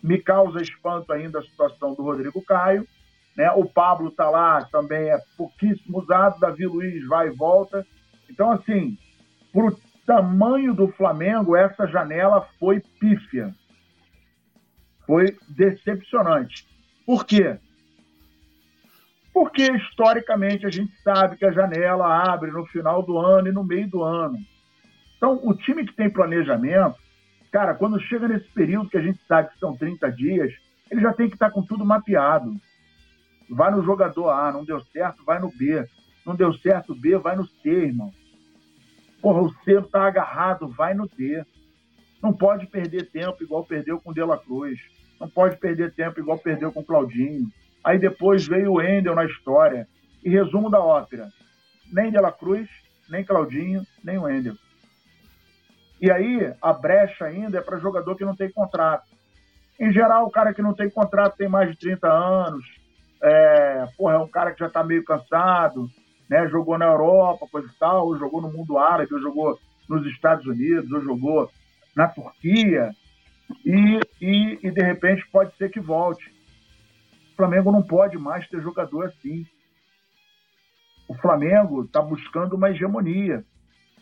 Me 0.00 0.22
causa 0.22 0.62
espanto 0.62 1.12
ainda 1.12 1.40
a 1.40 1.42
situação 1.42 1.94
do 1.94 2.02
Rodrigo 2.02 2.40
Caio. 2.42 2.86
Né? 3.36 3.50
O 3.50 3.64
Pablo 3.64 4.10
está 4.10 4.30
lá, 4.30 4.64
também 4.66 5.10
é 5.10 5.18
pouquíssimo 5.36 5.98
usado. 5.98 6.38
Davi 6.38 6.66
Luiz 6.66 7.04
vai 7.08 7.28
e 7.28 7.36
volta. 7.36 7.84
Então, 8.30 8.52
assim, 8.52 8.96
para 9.52 9.66
o 9.66 9.80
tamanho 10.06 10.72
do 10.72 10.88
Flamengo, 10.88 11.56
essa 11.56 11.86
janela 11.86 12.46
foi 12.60 12.80
pífia. 13.00 13.52
Foi 15.06 15.36
decepcionante. 15.48 16.73
Por 17.06 17.24
quê? 17.24 17.58
Porque, 19.32 19.70
historicamente, 19.72 20.64
a 20.64 20.70
gente 20.70 20.92
sabe 21.02 21.36
que 21.36 21.44
a 21.44 21.52
janela 21.52 22.06
abre 22.32 22.50
no 22.52 22.64
final 22.66 23.02
do 23.02 23.18
ano 23.18 23.48
e 23.48 23.52
no 23.52 23.64
meio 23.64 23.88
do 23.88 24.02
ano. 24.02 24.38
Então, 25.16 25.40
o 25.42 25.54
time 25.54 25.84
que 25.84 25.94
tem 25.94 26.08
planejamento, 26.08 26.96
cara, 27.50 27.74
quando 27.74 28.00
chega 28.00 28.28
nesse 28.28 28.48
período 28.50 28.88
que 28.88 28.96
a 28.96 29.02
gente 29.02 29.18
sabe 29.26 29.50
que 29.50 29.58
são 29.58 29.76
30 29.76 30.10
dias, 30.12 30.52
ele 30.90 31.00
já 31.00 31.12
tem 31.12 31.28
que 31.28 31.34
estar 31.34 31.50
com 31.50 31.62
tudo 31.62 31.84
mapeado. 31.84 32.54
Vai 33.50 33.70
no 33.70 33.82
jogador 33.82 34.30
A, 34.30 34.52
não 34.52 34.64
deu 34.64 34.80
certo, 34.92 35.24
vai 35.24 35.40
no 35.40 35.50
B. 35.50 35.84
Não 36.24 36.34
deu 36.34 36.52
certo 36.54 36.94
B, 36.94 37.18
vai 37.18 37.36
no 37.36 37.46
C, 37.46 37.68
irmão. 37.68 38.12
Porra, 39.20 39.42
o 39.42 39.52
C 39.62 39.82
tá 39.82 40.06
agarrado, 40.06 40.68
vai 40.68 40.94
no 40.94 41.08
D. 41.08 41.44
Não 42.22 42.32
pode 42.32 42.66
perder 42.66 43.10
tempo 43.10 43.42
igual 43.42 43.64
perdeu 43.64 44.00
com 44.00 44.10
o 44.10 44.14
De 44.14 44.22
La 44.22 44.38
Cruz. 44.38 44.78
Não 45.20 45.28
pode 45.28 45.56
perder 45.56 45.94
tempo 45.94 46.20
igual 46.20 46.38
perdeu 46.38 46.72
com 46.72 46.80
o 46.80 46.84
Claudinho. 46.84 47.48
Aí 47.82 47.98
depois 47.98 48.46
veio 48.46 48.72
o 48.72 48.82
Endel 48.82 49.14
na 49.14 49.24
história. 49.24 49.86
E 50.24 50.30
resumo 50.30 50.70
da 50.70 50.80
ópera: 50.80 51.28
nem 51.92 52.10
De 52.10 52.18
La 52.18 52.32
Cruz, 52.32 52.68
nem 53.08 53.24
Claudinho, 53.24 53.82
nem 54.02 54.18
o 54.18 54.28
Endel. 54.28 54.54
E 56.00 56.10
aí 56.10 56.52
a 56.60 56.72
brecha 56.72 57.24
ainda 57.24 57.58
é 57.58 57.60
para 57.60 57.78
jogador 57.78 58.16
que 58.16 58.24
não 58.24 58.34
tem 58.34 58.50
contrato. 58.50 59.14
Em 59.78 59.92
geral, 59.92 60.26
o 60.26 60.30
cara 60.30 60.54
que 60.54 60.62
não 60.62 60.74
tem 60.74 60.88
contrato 60.88 61.36
tem 61.36 61.48
mais 61.48 61.70
de 61.70 61.78
30 61.78 62.06
anos, 62.06 62.64
é, 63.22 63.86
porra, 63.96 64.14
é 64.14 64.18
um 64.18 64.28
cara 64.28 64.52
que 64.52 64.60
já 64.60 64.66
está 64.66 64.84
meio 64.84 65.04
cansado, 65.04 65.88
né? 66.28 66.46
Jogou 66.48 66.78
na 66.78 66.86
Europa, 66.86 67.46
coisa 67.50 67.68
e 67.68 67.78
tal, 67.78 68.06
ou 68.06 68.18
jogou 68.18 68.40
no 68.40 68.52
mundo 68.52 68.78
árabe, 68.78 69.14
ou 69.14 69.20
jogou 69.20 69.58
nos 69.88 70.06
Estados 70.06 70.46
Unidos, 70.46 70.90
ou 70.92 71.00
jogou 71.00 71.50
na 71.94 72.08
Turquia, 72.08 72.90
e, 73.64 74.00
e, 74.20 74.58
e 74.62 74.70
de 74.70 74.82
repente 74.82 75.26
pode 75.30 75.56
ser 75.56 75.70
que 75.70 75.80
volte. 75.80 76.32
O 77.32 77.36
Flamengo 77.36 77.72
não 77.72 77.82
pode 77.82 78.16
mais 78.16 78.48
ter 78.48 78.60
jogador 78.62 79.06
assim. 79.06 79.46
O 81.08 81.14
Flamengo 81.14 81.84
está 81.84 82.00
buscando 82.00 82.54
uma 82.54 82.70
hegemonia. 82.70 83.44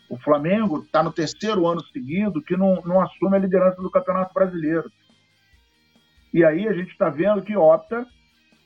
O 0.08 0.18
Flamengo 0.18 0.80
está 0.82 1.02
no 1.02 1.12
terceiro 1.12 1.66
ano 1.66 1.82
seguido 1.86 2.42
que 2.42 2.56
não, 2.56 2.82
não 2.82 3.00
assume 3.00 3.36
a 3.36 3.40
liderança 3.40 3.80
do 3.80 3.90
Campeonato 3.90 4.34
Brasileiro. 4.34 4.90
E 6.32 6.44
aí 6.44 6.68
a 6.68 6.72
gente 6.72 6.90
está 6.90 7.08
vendo 7.08 7.42
que 7.42 7.56
opta 7.56 8.06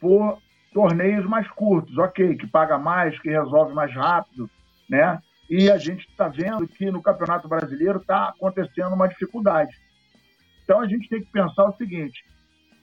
por 0.00 0.38
torneios 0.72 1.24
mais 1.24 1.48
curtos, 1.52 1.96
ok, 1.96 2.36
que 2.36 2.46
paga 2.46 2.78
mais, 2.78 3.18
que 3.20 3.30
resolve 3.30 3.72
mais 3.72 3.94
rápido, 3.94 4.50
né? 4.90 5.18
E 5.48 5.70
a 5.70 5.78
gente 5.78 6.06
está 6.08 6.28
vendo 6.28 6.66
que 6.66 6.90
no 6.90 7.00
Campeonato 7.00 7.48
Brasileiro 7.48 7.98
está 7.98 8.28
acontecendo 8.28 8.94
uma 8.94 9.08
dificuldade. 9.08 9.74
Então 10.66 10.80
a 10.80 10.88
gente 10.88 11.08
tem 11.08 11.20
que 11.20 11.30
pensar 11.30 11.64
o 11.64 11.76
seguinte: 11.76 12.24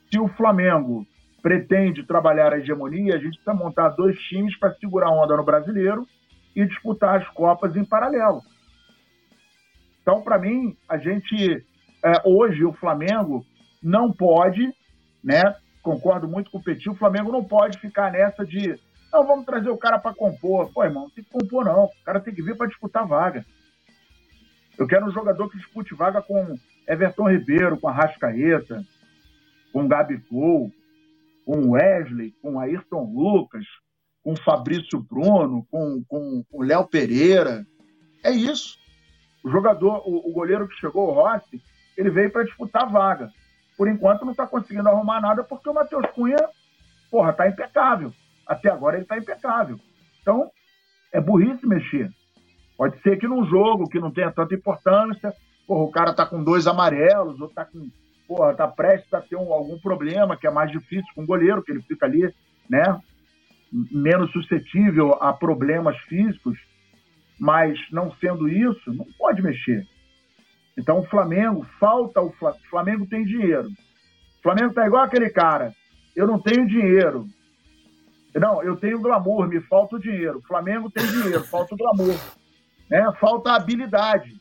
se 0.09 0.17
o 0.17 0.29
Flamengo 0.29 1.05
pretende 1.41 2.01
trabalhar 2.03 2.53
a 2.53 2.57
hegemonia, 2.57 3.15
a 3.15 3.17
gente 3.17 3.35
precisa 3.35 3.53
montar 3.53 3.89
dois 3.89 4.17
times 4.17 4.57
para 4.57 4.73
segurar 4.75 5.07
a 5.07 5.11
onda 5.11 5.35
no 5.35 5.43
brasileiro 5.43 6.07
e 6.55 6.65
disputar 6.65 7.21
as 7.21 7.27
Copas 7.29 7.75
em 7.75 7.83
paralelo. 7.83 8.41
Então, 10.01 10.21
para 10.21 10.37
mim, 10.37 10.77
a 10.87 10.97
gente, 10.97 11.65
é, 12.03 12.21
hoje, 12.23 12.63
o 12.63 12.71
Flamengo 12.71 13.45
não 13.81 14.11
pode, 14.11 14.73
né? 15.21 15.55
Concordo 15.81 16.27
muito 16.27 16.49
com 16.49 16.59
o 16.59 16.63
Petit, 16.63 16.89
o 16.89 16.95
Flamengo 16.95 17.31
não 17.31 17.43
pode 17.43 17.77
ficar 17.77 18.09
nessa 18.09 18.45
de 18.45 18.79
não, 19.11 19.27
vamos 19.27 19.45
trazer 19.45 19.69
o 19.69 19.77
cara 19.77 19.99
para 19.99 20.15
compor. 20.15 20.71
Pô, 20.73 20.83
irmão, 20.83 21.03
não 21.03 21.09
tem 21.11 21.23
que 21.23 21.29
compor, 21.29 21.63
não. 21.63 21.83
O 21.83 21.91
cara 22.03 22.19
tem 22.19 22.33
que 22.33 22.41
vir 22.41 22.57
para 22.57 22.65
disputar 22.65 23.05
vaga. 23.05 23.45
Eu 24.77 24.87
quero 24.87 25.05
um 25.05 25.11
jogador 25.11 25.49
que 25.49 25.57
dispute 25.57 25.93
vaga 25.93 26.21
com 26.21 26.57
Everton 26.87 27.29
Ribeiro, 27.29 27.77
com 27.77 27.87
a 27.87 27.91
Rascaeta, 27.91 28.83
com 29.71 29.87
Gabigol, 29.87 30.71
com 31.45 31.71
Wesley, 31.71 32.33
com 32.41 32.59
Ayrton 32.59 33.03
Lucas, 33.13 33.65
com 34.23 34.35
Fabrício 34.35 34.99
Bruno, 34.99 35.67
com, 35.69 36.03
com, 36.07 36.43
com 36.49 36.63
Léo 36.63 36.87
Pereira. 36.87 37.65
É 38.23 38.31
isso. 38.31 38.77
O 39.43 39.49
jogador, 39.49 40.01
o, 40.07 40.29
o 40.29 40.31
goleiro 40.31 40.67
que 40.67 40.75
chegou, 40.75 41.09
o 41.09 41.13
Rossi, 41.13 41.61
ele 41.97 42.09
veio 42.09 42.31
para 42.31 42.43
disputar 42.43 42.89
vaga. 42.89 43.29
Por 43.77 43.87
enquanto 43.87 44.23
não 44.23 44.31
está 44.31 44.47
conseguindo 44.47 44.87
arrumar 44.87 45.19
nada 45.19 45.43
porque 45.43 45.69
o 45.69 45.73
Matheus 45.73 46.05
Cunha, 46.11 46.37
porra, 47.11 47.31
está 47.31 47.47
impecável. 47.47 48.13
Até 48.47 48.69
agora 48.69 48.95
ele 48.95 49.03
está 49.03 49.17
impecável. 49.17 49.79
Então, 50.21 50.49
é 51.11 51.19
burrice 51.19 51.65
mexer. 51.65 52.09
Pode 52.77 52.99
ser 53.01 53.17
que 53.17 53.27
num 53.27 53.45
jogo 53.45 53.87
que 53.87 53.99
não 53.99 54.11
tenha 54.11 54.31
tanta 54.31 54.55
importância, 54.55 55.33
porra, 55.67 55.83
o 55.83 55.91
cara 55.91 56.11
está 56.11 56.25
com 56.25 56.43
dois 56.43 56.67
amarelos, 56.67 57.39
ou 57.39 57.47
está 57.47 57.65
com. 57.65 57.89
Porra, 58.27 58.53
tá 58.53 58.67
prestes 58.67 59.13
a 59.13 59.21
ter 59.21 59.35
um, 59.35 59.51
algum 59.51 59.77
problema 59.79 60.37
que 60.37 60.47
é 60.47 60.51
mais 60.51 60.71
difícil 60.71 61.11
com 61.13 61.23
o 61.23 61.27
goleiro, 61.27 61.61
que 61.61 61.71
ele 61.71 61.81
fica 61.81 62.05
ali, 62.05 62.33
né? 62.69 62.99
Menos 63.71 64.31
suscetível 64.31 65.17
a 65.19 65.33
problemas 65.33 65.97
físicos, 66.03 66.57
mas 67.39 67.77
não 67.91 68.13
sendo 68.15 68.47
isso, 68.47 68.93
não 68.93 69.05
pode 69.17 69.41
mexer. 69.41 69.85
Então 70.77 70.99
o 70.99 71.05
Flamengo, 71.05 71.65
falta 71.79 72.21
o 72.21 72.31
Flamengo, 72.31 72.63
o 72.63 72.69
Flamengo 72.69 73.05
tem 73.05 73.25
dinheiro. 73.25 73.67
O 73.67 74.41
Flamengo 74.41 74.73
tá 74.73 74.87
igual 74.87 75.03
aquele 75.03 75.29
cara. 75.29 75.73
Eu 76.15 76.25
não 76.25 76.39
tenho 76.39 76.67
dinheiro. 76.67 77.27
Não, 78.35 78.63
eu 78.63 78.75
tenho 78.77 78.99
glamour, 78.99 79.47
me 79.47 79.59
falta 79.61 79.95
o 79.95 79.99
dinheiro. 79.99 80.39
O 80.39 80.47
Flamengo 80.47 80.89
tem 80.89 81.05
dinheiro, 81.05 81.43
falta 81.43 81.75
o 81.75 81.77
glamour. 81.77 82.17
Né? 82.89 83.11
Falta 83.19 83.53
habilidade. 83.53 84.35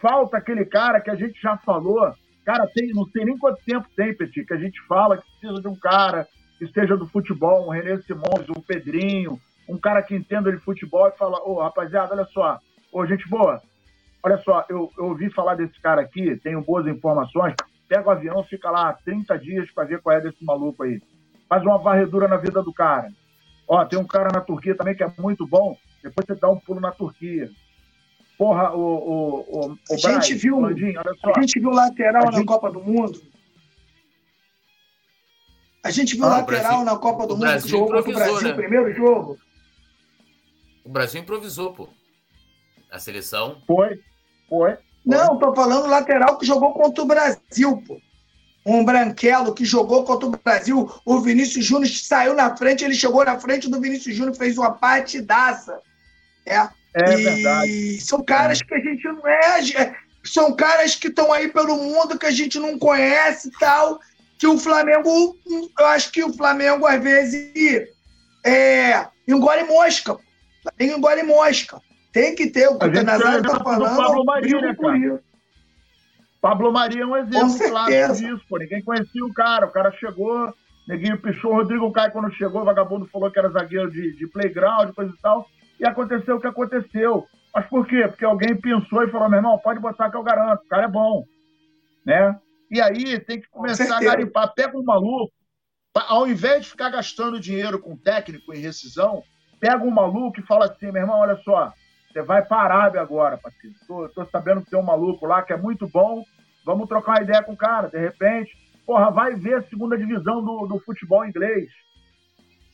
Falta 0.00 0.36
aquele 0.36 0.64
cara 0.64 1.00
que 1.00 1.10
a 1.10 1.14
gente 1.14 1.40
já 1.40 1.56
falou. 1.58 2.12
Cara, 2.44 2.66
tem, 2.66 2.88
não 2.92 3.06
sei 3.06 3.24
nem 3.24 3.38
quanto 3.38 3.62
tempo 3.64 3.86
tem, 3.94 4.14
Petit, 4.14 4.44
que 4.44 4.54
a 4.54 4.58
gente 4.58 4.80
fala 4.86 5.16
que 5.16 5.24
precisa 5.38 5.60
de 5.60 5.68
um 5.68 5.76
cara 5.76 6.26
que 6.58 6.64
esteja 6.64 6.96
do 6.96 7.06
futebol, 7.06 7.66
um 7.66 7.70
René 7.70 7.98
Simões, 7.98 8.48
um 8.48 8.60
Pedrinho, 8.60 9.40
um 9.68 9.78
cara 9.78 10.02
que 10.02 10.14
entenda 10.14 10.50
de 10.50 10.58
futebol 10.58 11.08
e 11.08 11.16
fala, 11.16 11.38
ô, 11.38 11.54
oh, 11.54 11.62
rapaziada, 11.62 12.14
olha 12.14 12.24
só, 12.26 12.58
ô, 12.92 13.00
oh, 13.00 13.06
gente 13.06 13.28
boa, 13.28 13.62
olha 14.22 14.38
só, 14.38 14.64
eu, 14.68 14.90
eu 14.98 15.06
ouvi 15.06 15.30
falar 15.30 15.54
desse 15.54 15.80
cara 15.80 16.00
aqui, 16.00 16.36
tenho 16.36 16.60
boas 16.60 16.86
informações, 16.86 17.54
pega 17.88 18.08
o 18.08 18.10
avião, 18.10 18.42
fica 18.44 18.70
lá 18.70 18.92
30 18.92 19.38
dias 19.38 19.70
para 19.70 19.84
ver 19.84 20.00
qual 20.00 20.16
é 20.16 20.20
desse 20.20 20.44
maluco 20.44 20.82
aí. 20.82 21.00
Faz 21.48 21.62
uma 21.62 21.78
varredura 21.78 22.26
na 22.26 22.36
vida 22.36 22.62
do 22.62 22.72
cara. 22.72 23.08
Ó, 23.68 23.84
tem 23.84 23.98
um 23.98 24.06
cara 24.06 24.30
na 24.32 24.40
Turquia 24.40 24.74
também 24.74 24.94
que 24.94 25.04
é 25.04 25.12
muito 25.18 25.46
bom, 25.46 25.76
depois 26.02 26.26
você 26.26 26.34
dá 26.34 26.48
um 26.48 26.58
pulo 26.58 26.80
na 26.80 26.90
Turquia. 26.90 27.50
Porra, 28.38 28.72
o, 28.74 28.80
o, 28.80 29.40
o, 29.40 29.72
o 29.72 29.78
a, 29.90 29.96
gente 29.96 30.34
viu, 30.34 30.58
Landinho, 30.58 31.00
a 31.00 31.40
gente 31.40 31.60
viu 31.60 31.70
lateral 31.70 32.22
a 32.22 32.30
na 32.30 32.38
gente... 32.38 32.46
Copa 32.46 32.70
do 32.70 32.82
Mundo. 32.82 33.20
A 35.84 35.90
gente 35.90 36.14
viu 36.14 36.24
ah, 36.24 36.38
lateral 36.38 36.62
Brasil, 36.62 36.84
na 36.84 36.96
Copa 36.96 37.26
do 37.26 37.36
Mundo 37.36 37.62
que 37.62 37.68
jogou 37.68 37.92
contra 37.92 38.10
o 38.10 38.14
Brasil, 38.14 38.42
né? 38.42 38.52
primeiro 38.54 38.94
jogo. 38.94 39.38
O 40.84 40.88
Brasil 40.88 41.20
improvisou, 41.20 41.72
pô. 41.72 41.88
A 42.90 42.98
seleção. 42.98 43.62
Foi, 43.66 44.00
foi. 44.48 44.76
Não, 45.04 45.38
tô 45.38 45.54
falando 45.54 45.88
lateral 45.88 46.38
que 46.38 46.46
jogou 46.46 46.72
contra 46.72 47.02
o 47.02 47.06
Brasil, 47.06 47.82
pô. 47.86 48.00
Um 48.64 48.84
branquelo 48.84 49.54
que 49.54 49.64
jogou 49.64 50.04
contra 50.04 50.28
o 50.28 50.30
Brasil. 50.30 50.88
O 51.04 51.20
Vinícius 51.20 51.64
Júnior 51.64 51.88
saiu 51.88 52.34
na 52.34 52.56
frente, 52.56 52.84
ele 52.84 52.94
chegou 52.94 53.24
na 53.24 53.38
frente 53.40 53.68
do 53.68 53.80
Vinícius 53.80 54.14
Júnior, 54.14 54.36
fez 54.36 54.56
uma 54.56 54.72
partidaça. 54.72 55.80
É. 56.46 56.68
É 56.94 57.18
e 57.18 57.24
verdade. 57.24 58.00
São 58.00 58.22
caras 58.22 58.60
é. 58.60 58.64
que 58.64 58.74
a 58.74 58.80
gente 58.80 59.04
não 59.04 59.26
é. 59.26 59.60
é 59.76 59.94
são 60.24 60.54
caras 60.54 60.94
que 60.94 61.08
estão 61.08 61.32
aí 61.32 61.48
pelo 61.48 61.76
mundo 61.76 62.18
que 62.18 62.26
a 62.26 62.30
gente 62.30 62.58
não 62.58 62.78
conhece 62.78 63.48
e 63.48 63.52
tal. 63.58 63.98
Que 64.38 64.46
o 64.46 64.58
Flamengo, 64.58 65.36
eu 65.78 65.86
acho 65.86 66.10
que 66.10 66.22
o 66.22 66.32
Flamengo, 66.32 66.86
às 66.86 67.02
vezes, 67.02 67.88
é, 68.44 69.06
engole 69.26 69.64
mosca. 69.64 70.16
Tem 70.76 70.90
engole 70.90 71.22
mosca. 71.22 71.80
Tem 72.12 72.34
que 72.34 72.48
ter, 72.48 72.68
o 72.68 72.78
que 72.78 72.86
o 72.86 73.04
Nazário 73.04 73.42
tá 73.42 73.58
falando. 73.60 73.96
Pablo 73.96 74.24
Maria, 74.24 74.60
né, 74.60 74.74
cara? 74.74 75.22
Pablo 76.40 76.72
Maria 76.72 77.02
é 77.02 77.06
um 77.06 77.16
exemplo 77.16 77.58
claro 77.70 78.14
disso, 78.14 78.42
pô. 78.48 78.58
Ninguém 78.58 78.82
conhecia 78.82 79.24
o 79.24 79.32
cara, 79.32 79.66
o 79.66 79.70
cara 79.70 79.92
chegou, 79.92 80.52
neguinho 80.88 81.16
pichou, 81.18 81.54
Rodrigo 81.54 81.90
Caio 81.92 82.10
quando 82.10 82.34
chegou, 82.34 82.62
o 82.62 82.64
vagabundo 82.64 83.06
falou 83.06 83.30
que 83.30 83.38
era 83.38 83.48
zagueiro 83.48 83.90
de, 83.90 84.16
de 84.16 84.26
playground, 84.26 84.92
coisa 84.92 85.12
e 85.16 85.22
tal, 85.22 85.46
e 85.82 85.86
aconteceu 85.86 86.36
o 86.36 86.40
que 86.40 86.46
aconteceu. 86.46 87.26
Mas 87.52 87.66
por 87.66 87.86
quê? 87.86 88.06
Porque 88.06 88.24
alguém 88.24 88.58
pensou 88.58 89.02
e 89.02 89.10
falou, 89.10 89.28
meu 89.28 89.38
irmão, 89.38 89.58
pode 89.58 89.80
botar 89.80 90.10
que 90.10 90.16
eu 90.16 90.22
garanto, 90.22 90.62
o 90.62 90.68
cara 90.68 90.84
é 90.84 90.88
bom, 90.88 91.24
né? 92.06 92.38
E 92.70 92.80
aí 92.80 93.18
tem 93.20 93.40
que 93.40 93.48
começar 93.50 93.96
a 93.96 94.00
garimpar, 94.00 94.54
pega 94.54 94.78
um 94.78 94.84
maluco, 94.84 95.32
ao 95.94 96.26
invés 96.26 96.64
de 96.64 96.70
ficar 96.70 96.88
gastando 96.88 97.38
dinheiro 97.38 97.78
com 97.78 97.96
técnico 97.96 98.54
em 98.54 98.60
rescisão, 98.60 99.22
pega 99.60 99.84
um 99.84 99.90
maluco 99.90 100.40
e 100.40 100.46
fala 100.46 100.66
assim, 100.66 100.90
meu 100.90 101.02
irmão, 101.02 101.18
olha 101.18 101.36
só, 101.44 101.70
você 102.10 102.22
vai 102.22 102.42
para 102.42 102.56
a 102.56 102.64
Arábia 102.64 103.00
agora, 103.00 103.36
parceiro. 103.36 103.74
Tô, 103.86 104.08
tô, 104.08 104.24
sabendo 104.26 104.62
que 104.62 104.70
tem 104.70 104.78
um 104.78 104.84
maluco 104.84 105.26
lá 105.26 105.42
que 105.42 105.52
é 105.52 105.56
muito 105.56 105.88
bom. 105.88 106.22
Vamos 106.64 106.88
trocar 106.88 107.12
uma 107.12 107.22
ideia 107.22 107.42
com 107.42 107.52
o 107.52 107.56
cara. 107.56 107.88
De 107.88 107.98
repente, 107.98 108.52
porra, 108.86 109.10
vai 109.10 109.34
ver 109.34 109.54
a 109.54 109.62
segunda 109.62 109.96
divisão 109.98 110.42
do, 110.44 110.66
do 110.66 110.78
futebol 110.80 111.24
inglês. 111.24 111.70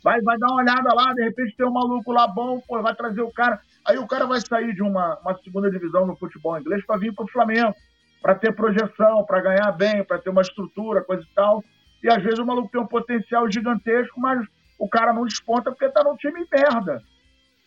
Vai, 0.03 0.21
vai 0.21 0.39
dar 0.39 0.47
uma 0.49 0.63
olhada 0.63 0.95
lá, 0.95 1.13
de 1.13 1.23
repente 1.23 1.57
tem 1.57 1.67
um 1.67 1.73
maluco 1.73 2.13
lá 2.13 2.27
bom, 2.27 2.61
pô, 2.61 2.81
vai 2.83 2.95
trazer 2.95 3.23
o 3.23 3.33
cara. 3.33 3.61
Aí 3.85 3.99
o 3.99 4.07
cara 4.07 4.27
vai 4.27 4.41
sair 4.41 4.75
de 4.75 4.83
uma, 4.83 5.19
uma 5.21 5.37
segunda 5.43 5.71
divisão 5.71 6.07
no 6.07 6.17
futebol 6.17 6.59
inglês 6.59 6.85
para 6.87 6.99
vir 6.99 7.13
para 7.13 7.25
o 7.25 7.29
Flamengo, 7.29 7.75
para 8.23 8.35
ter 8.35 8.55
projeção, 8.55 9.25
para 9.25 9.41
ganhar 9.41 9.73
bem, 9.73 10.05
para 10.05 10.19
ter 10.19 10.31
uma 10.31 10.43
estrutura, 10.43 11.03
coisa 11.03 11.23
e 11.23 11.35
tal. 11.35 11.65
E 12.03 12.09
às 12.09 12.23
vezes 12.23 12.39
o 12.39 12.47
maluco 12.47 12.71
tem 12.71 12.81
um 12.81 12.87
potencial 12.87 13.51
gigantesco, 13.51 14.21
mas 14.21 14.47
o 14.79 14.89
cara 14.89 15.13
não 15.13 15.25
desponta 15.25 15.71
porque 15.71 15.89
tá 15.89 16.05
num 16.05 16.17
time 16.17 16.47
merda 16.53 17.03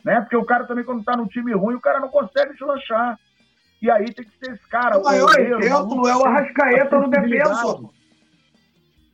né? 0.04 0.22
Porque 0.22 0.36
o 0.36 0.46
cara 0.46 0.66
também, 0.66 0.84
quando 0.84 1.04
tá 1.04 1.16
num 1.16 1.28
time 1.28 1.54
ruim, 1.54 1.76
o 1.76 1.82
cara 1.82 2.00
não 2.00 2.10
consegue 2.10 2.54
deslanchar. 2.54 3.20
E 3.82 3.90
aí 3.90 4.06
tem 4.14 4.26
que 4.26 4.38
ser 4.38 4.54
esse 4.54 4.68
cara. 4.68 5.00
O 5.00 5.04
maior 5.04 5.40
exemplo 5.40 6.08
é 6.08 6.16
o 6.16 6.26
Arrascaeta 6.26 7.00
no 7.00 7.10
defesa. 7.10 7.90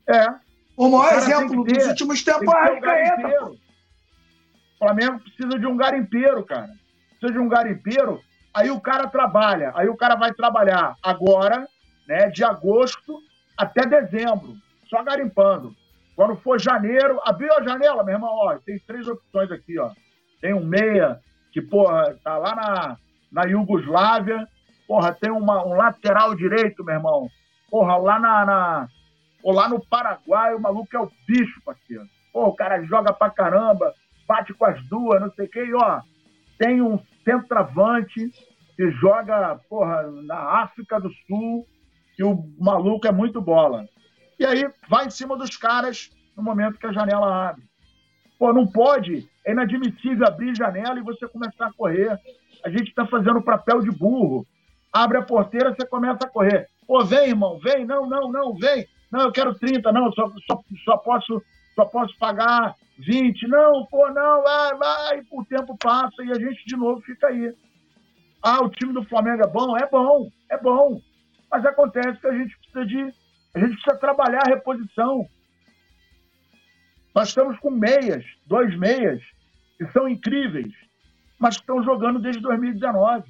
É. 0.07 0.46
O 0.77 0.89
maior 0.89 1.15
o 1.15 1.17
exemplo 1.17 1.63
ter, 1.65 1.73
dos 1.73 1.87
últimos 1.87 2.23
tempos 2.23 2.43
é 2.43 2.45
o 2.45 2.51
Arrascaeta. 2.51 3.49
O 3.49 3.57
Flamengo 4.77 5.19
precisa 5.19 5.59
de 5.59 5.65
um 5.65 5.75
garimpeiro, 5.75 6.45
cara. 6.45 6.69
Precisa 7.09 7.33
de 7.33 7.39
um 7.39 7.49
garimpeiro. 7.49 8.21
Aí 8.53 8.69
o 8.69 8.79
cara 8.79 9.07
trabalha, 9.07 9.71
aí 9.75 9.89
o 9.89 9.97
cara 9.97 10.15
vai 10.15 10.31
trabalhar 10.33 10.95
agora, 11.01 11.67
né, 12.07 12.29
de 12.29 12.43
agosto 12.43 13.19
até 13.57 13.85
dezembro, 13.87 14.55
só 14.87 15.03
garimpando. 15.03 15.75
Quando 16.15 16.35
for 16.37 16.59
janeiro, 16.59 17.19
abriu 17.25 17.51
a 17.53 17.63
janela, 17.63 18.03
meu 18.03 18.15
irmão, 18.15 18.29
ó, 18.31 18.57
tem 18.57 18.79
três 18.79 19.07
opções 19.07 19.51
aqui, 19.51 19.77
ó. 19.79 19.91
Tem 20.41 20.53
um 20.53 20.63
meia, 20.63 21.19
que, 21.51 21.61
porra, 21.61 22.15
tá 22.23 22.37
lá 22.37 22.55
na, 22.55 22.97
na 23.31 23.49
Iugoslávia, 23.49 24.47
porra, 24.87 25.11
tem 25.13 25.31
uma, 25.31 25.65
um 25.65 25.75
lateral 25.75 26.35
direito, 26.35 26.83
meu 26.83 26.95
irmão, 26.95 27.27
porra, 27.69 27.97
lá 27.97 28.19
na, 28.19 28.45
na 28.45 28.87
ou 29.43 29.53
lá 29.53 29.69
no 29.69 29.85
Paraguai, 29.85 30.53
o 30.53 30.59
maluco 30.59 30.95
é 30.95 30.99
o 30.99 31.11
bicho, 31.27 31.61
parceiro. 31.63 32.05
Pô, 32.33 32.47
o 32.47 32.55
cara 32.55 32.83
joga 32.83 33.13
pra 33.13 33.29
caramba, 33.29 33.93
bate 34.27 34.53
com 34.53 34.65
as 34.65 34.81
duas, 34.87 35.21
não 35.21 35.31
sei 35.31 35.45
o 35.45 35.49
quê, 35.49 35.65
e 35.65 35.73
ó, 35.73 36.01
tem 36.57 36.81
um 36.81 36.99
centroavante 37.23 38.31
que 38.75 38.91
joga, 38.91 39.59
porra, 39.69 40.03
na 40.23 40.61
África 40.61 40.99
do 40.99 41.11
Sul, 41.27 41.67
que 42.15 42.23
o 42.23 42.43
maluco 42.59 43.07
é 43.07 43.11
muito 43.11 43.41
bola. 43.41 43.87
E 44.39 44.45
aí 44.45 44.69
vai 44.89 45.05
em 45.05 45.09
cima 45.09 45.35
dos 45.35 45.57
caras 45.57 46.11
no 46.35 46.43
momento 46.43 46.77
que 46.77 46.85
a 46.85 46.93
janela 46.93 47.49
abre. 47.49 47.63
Pô, 48.37 48.53
não 48.53 48.67
pode, 48.67 49.27
é 49.45 49.51
inadmissível 49.51 50.27
abrir 50.27 50.55
janela 50.55 50.99
e 50.99 51.03
você 51.03 51.27
começar 51.27 51.67
a 51.67 51.73
correr. 51.73 52.19
A 52.63 52.69
gente 52.69 52.89
está 52.89 53.05
fazendo 53.07 53.41
papel 53.41 53.81
de 53.81 53.89
burro. 53.89 54.45
Abre 54.93 55.17
a 55.17 55.23
porteira, 55.23 55.73
você 55.73 55.85
começa 55.85 56.25
a 56.25 56.29
correr. 56.29 56.67
Pô, 56.85 57.03
vem, 57.03 57.29
irmão, 57.29 57.57
vem, 57.59 57.85
não, 57.85 58.07
não, 58.07 58.31
não, 58.31 58.53
vem. 58.53 58.87
Não, 59.11 59.21
eu 59.21 59.31
quero 59.31 59.55
30, 59.55 59.91
não, 59.91 60.11
só, 60.11 60.31
só, 60.45 60.63
só, 60.83 60.97
posso, 60.97 61.43
só 61.75 61.85
posso 61.85 62.17
pagar 62.17 62.75
20. 62.99 63.47
Não, 63.47 63.85
pô, 63.85 64.09
não, 64.09 64.43
vai, 64.43 64.75
vai. 64.75 65.21
O 65.31 65.45
tempo 65.45 65.77
passa 65.77 66.23
e 66.23 66.31
a 66.31 66.35
gente 66.35 66.65
de 66.65 66.75
novo 66.75 67.01
fica 67.01 67.27
aí. 67.27 67.53
Ah, 68.41 68.63
o 68.63 68.69
time 68.69 68.93
do 68.93 69.03
Flamengo 69.03 69.43
é 69.43 69.47
bom? 69.47 69.77
É 69.77 69.87
bom, 69.87 70.29
é 70.49 70.57
bom. 70.57 71.01
Mas 71.51 71.65
acontece 71.65 72.19
que 72.19 72.27
a 72.27 72.37
gente 72.37 72.57
precisa 72.57 72.85
de. 72.85 73.13
A 73.55 73.59
gente 73.59 73.73
precisa 73.73 73.97
trabalhar 73.97 74.41
a 74.45 74.49
reposição. 74.49 75.27
Nós 77.15 77.29
estamos 77.29 77.57
com 77.59 77.71
meias, 77.71 78.23
dois 78.45 78.77
meias, 78.77 79.23
que 79.77 79.87
são 79.87 80.07
incríveis, 80.07 80.71
mas 81.39 81.55
que 81.55 81.63
estão 81.63 81.83
jogando 81.83 82.19
desde 82.19 82.41
2019. 82.41 83.23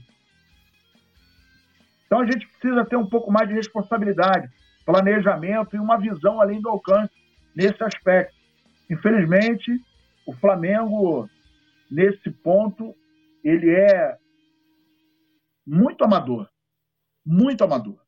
Então 2.05 2.21
a 2.21 2.25
gente 2.25 2.47
precisa 2.47 2.85
ter 2.85 2.95
um 2.95 3.07
pouco 3.07 3.31
mais 3.31 3.47
de 3.47 3.53
responsabilidade, 3.53 4.49
planejamento 4.87 5.75
e 5.75 5.79
uma 5.79 5.97
visão 5.97 6.39
além 6.39 6.61
do 6.61 6.69
alcance 6.69 7.13
nesse 7.53 7.83
aspecto. 7.83 8.33
Infelizmente, 8.89 9.69
o 10.25 10.31
Flamengo, 10.31 11.29
nesse 11.91 12.31
ponto, 12.31 12.95
ele 13.43 13.69
é 13.69 14.17
muito 15.65 16.05
amador. 16.05 16.49
Muito 17.25 17.65
amador. 17.65 17.99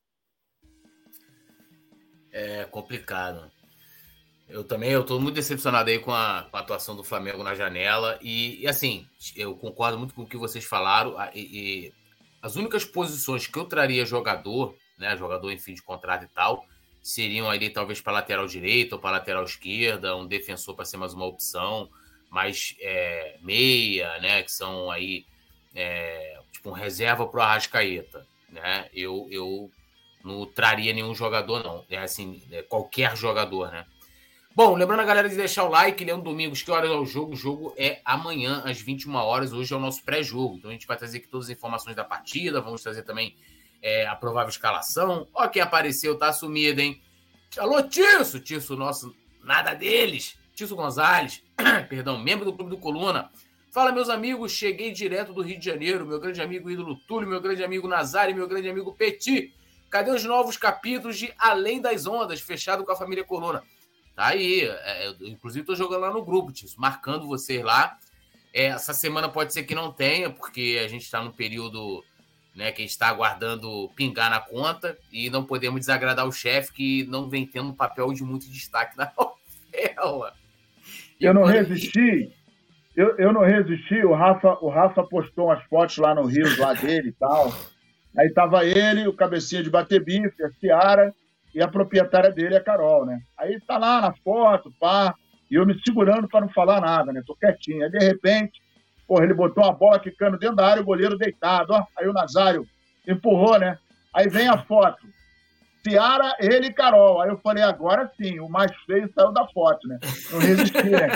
É 2.31 2.63
complicado. 2.63 3.51
Eu 4.47 4.63
também 4.63 4.91
eu 4.91 5.05
muito 5.19 5.35
decepcionado 5.35 5.89
aí 5.89 5.99
com 5.99 6.13
a, 6.13 6.47
com 6.49 6.55
a 6.55 6.61
atuação 6.61 6.95
do 6.95 7.03
Flamengo 7.03 7.43
na 7.43 7.53
janela. 7.53 8.17
E, 8.21 8.63
e, 8.63 8.67
assim, 8.67 9.05
eu 9.35 9.53
concordo 9.57 9.97
muito 9.97 10.13
com 10.13 10.21
o 10.21 10.27
que 10.27 10.37
vocês 10.37 10.63
falaram. 10.63 11.17
E, 11.33 11.41
e, 11.41 11.93
as 12.41 12.55
únicas 12.55 12.85
posições 12.85 13.45
que 13.47 13.59
eu 13.59 13.65
traria 13.65 14.05
jogador, 14.05 14.73
né? 14.97 15.17
Jogador 15.17 15.51
em 15.51 15.59
fim 15.59 15.73
de 15.73 15.83
contrato 15.83 16.23
e 16.23 16.27
tal, 16.29 16.65
seriam 17.01 17.49
ali 17.49 17.69
talvez 17.69 18.01
para 18.01 18.13
lateral 18.13 18.47
direita 18.47 18.95
ou 18.95 19.01
para 19.01 19.11
lateral 19.11 19.43
esquerda, 19.43 20.15
um 20.15 20.27
defensor 20.27 20.75
para 20.75 20.85
ser 20.85 20.97
mais 20.97 21.13
uma 21.13 21.25
opção, 21.25 21.89
mais 22.29 22.75
é, 22.79 23.37
meia, 23.41 24.19
né? 24.19 24.43
Que 24.43 24.51
são 24.51 24.91
aí 24.91 25.25
é, 25.75 26.39
tipo 26.51 26.69
um 26.69 26.73
reserva 26.73 27.27
para 27.27 27.39
o 27.39 27.43
Arrascaeta, 27.43 28.25
né? 28.49 28.89
Eu, 28.93 29.27
eu 29.31 29.71
não 30.23 30.45
traria 30.45 30.93
nenhum 30.93 31.15
jogador, 31.15 31.63
não. 31.63 31.85
É 31.89 31.97
assim, 31.97 32.41
é 32.51 32.61
qualquer 32.61 33.15
jogador, 33.15 33.71
né? 33.71 33.85
Bom, 34.55 34.75
lembrando 34.75 34.99
a 34.99 35.05
galera 35.05 35.29
de 35.29 35.35
deixar 35.35 35.63
o 35.63 35.69
like, 35.69 36.03
Leandro 36.03 36.25
Domingos, 36.25 36.61
que 36.61 36.71
horas 36.71 36.89
é 36.89 36.93
o 36.93 37.05
jogo? 37.05 37.33
O 37.33 37.35
jogo 37.35 37.73
é 37.77 38.01
amanhã, 38.03 38.61
às 38.65 38.81
21 38.81 39.15
horas. 39.15 39.53
Hoje 39.53 39.73
é 39.73 39.77
o 39.77 39.79
nosso 39.79 40.03
pré-jogo. 40.03 40.57
Então 40.57 40.69
a 40.69 40.73
gente 40.73 40.87
vai 40.87 40.97
trazer 40.97 41.19
aqui 41.19 41.27
todas 41.27 41.47
as 41.47 41.55
informações 41.55 41.95
da 41.95 42.03
partida, 42.03 42.59
vamos 42.59 42.83
trazer 42.83 43.03
também 43.03 43.35
é, 43.81 44.07
a 44.07 44.15
provável 44.15 44.49
escalação. 44.49 45.27
Ó, 45.33 45.47
quem 45.47 45.61
apareceu, 45.61 46.17
tá 46.17 46.31
sumido, 46.33 46.81
hein? 46.81 47.01
Alô, 47.57 47.81
Tisso! 47.83 48.39
Tisso, 48.39 48.75
nosso, 48.75 49.15
nada 49.43 49.73
deles. 49.73 50.37
Tisso 50.53 50.75
Gonzalez, 50.75 51.41
perdão, 51.89 52.19
membro 52.19 52.45
do 52.45 52.53
Clube 52.53 52.69
do 52.69 52.77
Coluna. 52.77 53.29
Fala, 53.71 53.91
meus 53.91 54.09
amigos, 54.09 54.51
cheguei 54.51 54.91
direto 54.91 55.31
do 55.31 55.41
Rio 55.41 55.59
de 55.59 55.65
Janeiro. 55.65 56.05
Meu 56.05 56.19
grande 56.19 56.41
amigo 56.41 56.69
ídolo 56.69 56.97
Túlio, 57.07 57.29
meu 57.29 57.39
grande 57.39 57.63
amigo 57.63 57.87
Nazário, 57.87 58.35
meu 58.35 58.47
grande 58.47 58.67
amigo 58.67 58.93
Petit. 58.93 59.53
Cadê 59.89 60.11
os 60.11 60.23
novos 60.23 60.57
capítulos 60.57 61.17
de 61.17 61.33
Além 61.37 61.79
das 61.79 62.05
Ondas, 62.05 62.41
fechado 62.41 62.83
com 62.83 62.91
a 62.91 62.95
família 62.95 63.23
Coluna? 63.23 63.63
Tá 64.15 64.27
aí. 64.27 64.61
É, 64.63 65.15
inclusive, 65.21 65.61
estou 65.61 65.75
jogando 65.75 66.01
lá 66.01 66.11
no 66.11 66.25
grupo, 66.25 66.51
Tício, 66.51 66.79
marcando 66.79 67.27
vocês 67.27 67.63
lá. 67.63 67.97
É, 68.53 68.65
essa 68.65 68.93
semana 68.93 69.29
pode 69.29 69.53
ser 69.53 69.63
que 69.63 69.73
não 69.73 69.91
tenha, 69.91 70.29
porque 70.29 70.81
a 70.83 70.87
gente 70.87 71.03
está 71.03 71.21
no 71.21 71.31
período 71.31 72.03
né, 72.59 72.73
que 72.73 72.81
a 72.81 72.83
gente 72.83 72.91
está 72.91 73.07
aguardando 73.07 73.89
pingar 73.95 74.29
na 74.29 74.41
conta 74.41 74.97
e 75.13 75.29
não 75.29 75.45
podemos 75.45 75.79
desagradar 75.79 76.27
o 76.27 76.31
chefe 76.31 76.73
que 76.73 77.05
não 77.05 77.29
vem 77.29 77.47
tendo 77.47 77.69
um 77.69 77.73
papel 77.73 78.11
de 78.11 78.21
muito 78.21 78.51
destaque 78.51 78.97
na 78.97 79.09
novela. 79.17 80.33
Eu 81.21 81.33
não 81.33 81.45
resisti. 81.45 82.29
Eu, 82.93 83.15
eu 83.17 83.31
não 83.31 83.41
resisti. 83.41 84.03
O 84.03 84.13
Rafa, 84.13 84.57
o 84.61 84.67
Rafa 84.67 85.03
postou 85.03 85.45
umas 85.45 85.63
fotos 85.63 85.97
lá 85.97 86.13
no 86.13 86.25
Rio, 86.25 86.59
lá 86.59 86.73
dele 86.73 87.09
e 87.09 87.13
tal. 87.13 87.49
Aí 88.17 88.29
tava 88.33 88.65
ele, 88.65 89.07
o 89.07 89.13
cabecinha 89.13 89.63
de 89.63 89.69
bater 89.69 90.03
bife, 90.03 90.43
a 90.43 90.51
Ciara 90.59 91.15
e 91.55 91.61
a 91.61 91.67
proprietária 91.67 92.29
dele 92.29 92.57
a 92.57 92.61
Carol, 92.61 93.05
né? 93.05 93.21
Aí 93.37 93.57
tá 93.61 93.77
lá 93.77 94.01
na 94.01 94.13
foto, 94.15 94.73
pá, 94.77 95.15
e 95.49 95.55
eu 95.55 95.65
me 95.65 95.79
segurando 95.81 96.27
para 96.27 96.41
não 96.41 96.49
falar 96.49 96.81
nada, 96.81 97.13
né? 97.13 97.23
Tô 97.25 97.35
quietinho. 97.35 97.85
Aí, 97.85 97.89
de 97.89 97.99
repente, 97.99 98.61
porra, 99.09 99.23
ele 99.23 99.33
botou 99.33 99.63
uma 99.63 99.73
bola 99.73 99.99
quicando 99.99 100.37
dentro 100.37 100.55
da 100.57 100.67
área, 100.67 100.83
o 100.83 100.85
goleiro 100.85 101.17
deitado, 101.17 101.73
ó. 101.73 101.83
Aí 101.97 102.07
o 102.07 102.13
Nazário 102.13 102.67
empurrou, 103.07 103.57
né? 103.57 103.79
Aí 104.13 104.29
vem 104.29 104.47
a 104.47 104.59
foto. 104.59 104.99
Ciara, 105.83 106.35
ele 106.39 106.67
e 106.67 106.73
Carol. 106.73 107.19
Aí 107.19 107.29
eu 107.29 107.39
falei, 107.39 107.63
agora 107.63 108.11
sim, 108.15 108.39
o 108.39 108.47
mais 108.47 108.71
feio 108.85 109.11
saiu 109.15 109.31
da 109.31 109.47
foto, 109.47 109.87
né? 109.87 109.97
Não 110.31 110.39
resisti, 110.39 110.83
né? 110.83 111.07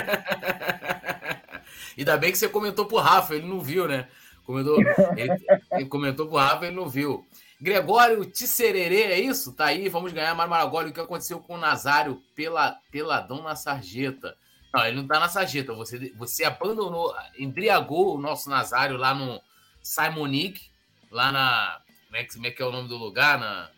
Ainda 1.96 2.16
bem 2.16 2.32
que 2.32 2.38
você 2.38 2.48
comentou 2.48 2.86
pro 2.86 2.96
Rafa, 2.96 3.36
ele 3.36 3.46
não 3.46 3.60
viu, 3.60 3.86
né? 3.86 4.08
Comentou, 4.44 4.76
ele, 5.16 5.46
ele 5.72 5.86
comentou 5.86 6.26
pro 6.26 6.36
Rafa, 6.36 6.66
ele 6.66 6.74
não 6.74 6.88
viu. 6.88 7.24
Gregório 7.60 8.24
Tissererê, 8.24 9.04
é 9.04 9.20
isso? 9.20 9.52
Tá 9.52 9.66
aí, 9.66 9.88
vamos 9.88 10.12
ganhar 10.12 10.34
Marmaragório. 10.34 10.90
O 10.90 10.92
que 10.92 11.00
aconteceu 11.00 11.38
com 11.38 11.54
o 11.54 11.58
Nazário 11.58 12.20
pela, 12.34 12.76
peladão 12.90 13.40
na 13.40 13.54
sarjeta? 13.54 14.36
Não, 14.74 14.84
ele 14.84 14.96
não 14.96 15.06
tá 15.06 15.20
na 15.20 15.28
sarjeta. 15.28 15.72
Você, 15.72 16.12
você 16.16 16.42
abandonou, 16.42 17.14
embriagou 17.38 18.16
o 18.16 18.20
nosso 18.20 18.50
Nazário 18.50 18.96
lá 18.96 19.14
no 19.14 19.40
Simonique, 19.80 20.68
lá 21.12 21.30
na. 21.30 21.80
Como 22.06 22.16
é, 22.16 22.24
que, 22.24 22.34
como 22.34 22.46
é 22.48 22.50
que 22.50 22.60
é 22.60 22.66
o 22.66 22.72
nome 22.72 22.88
do 22.88 22.96
lugar? 22.96 23.38
Na, 23.38 23.70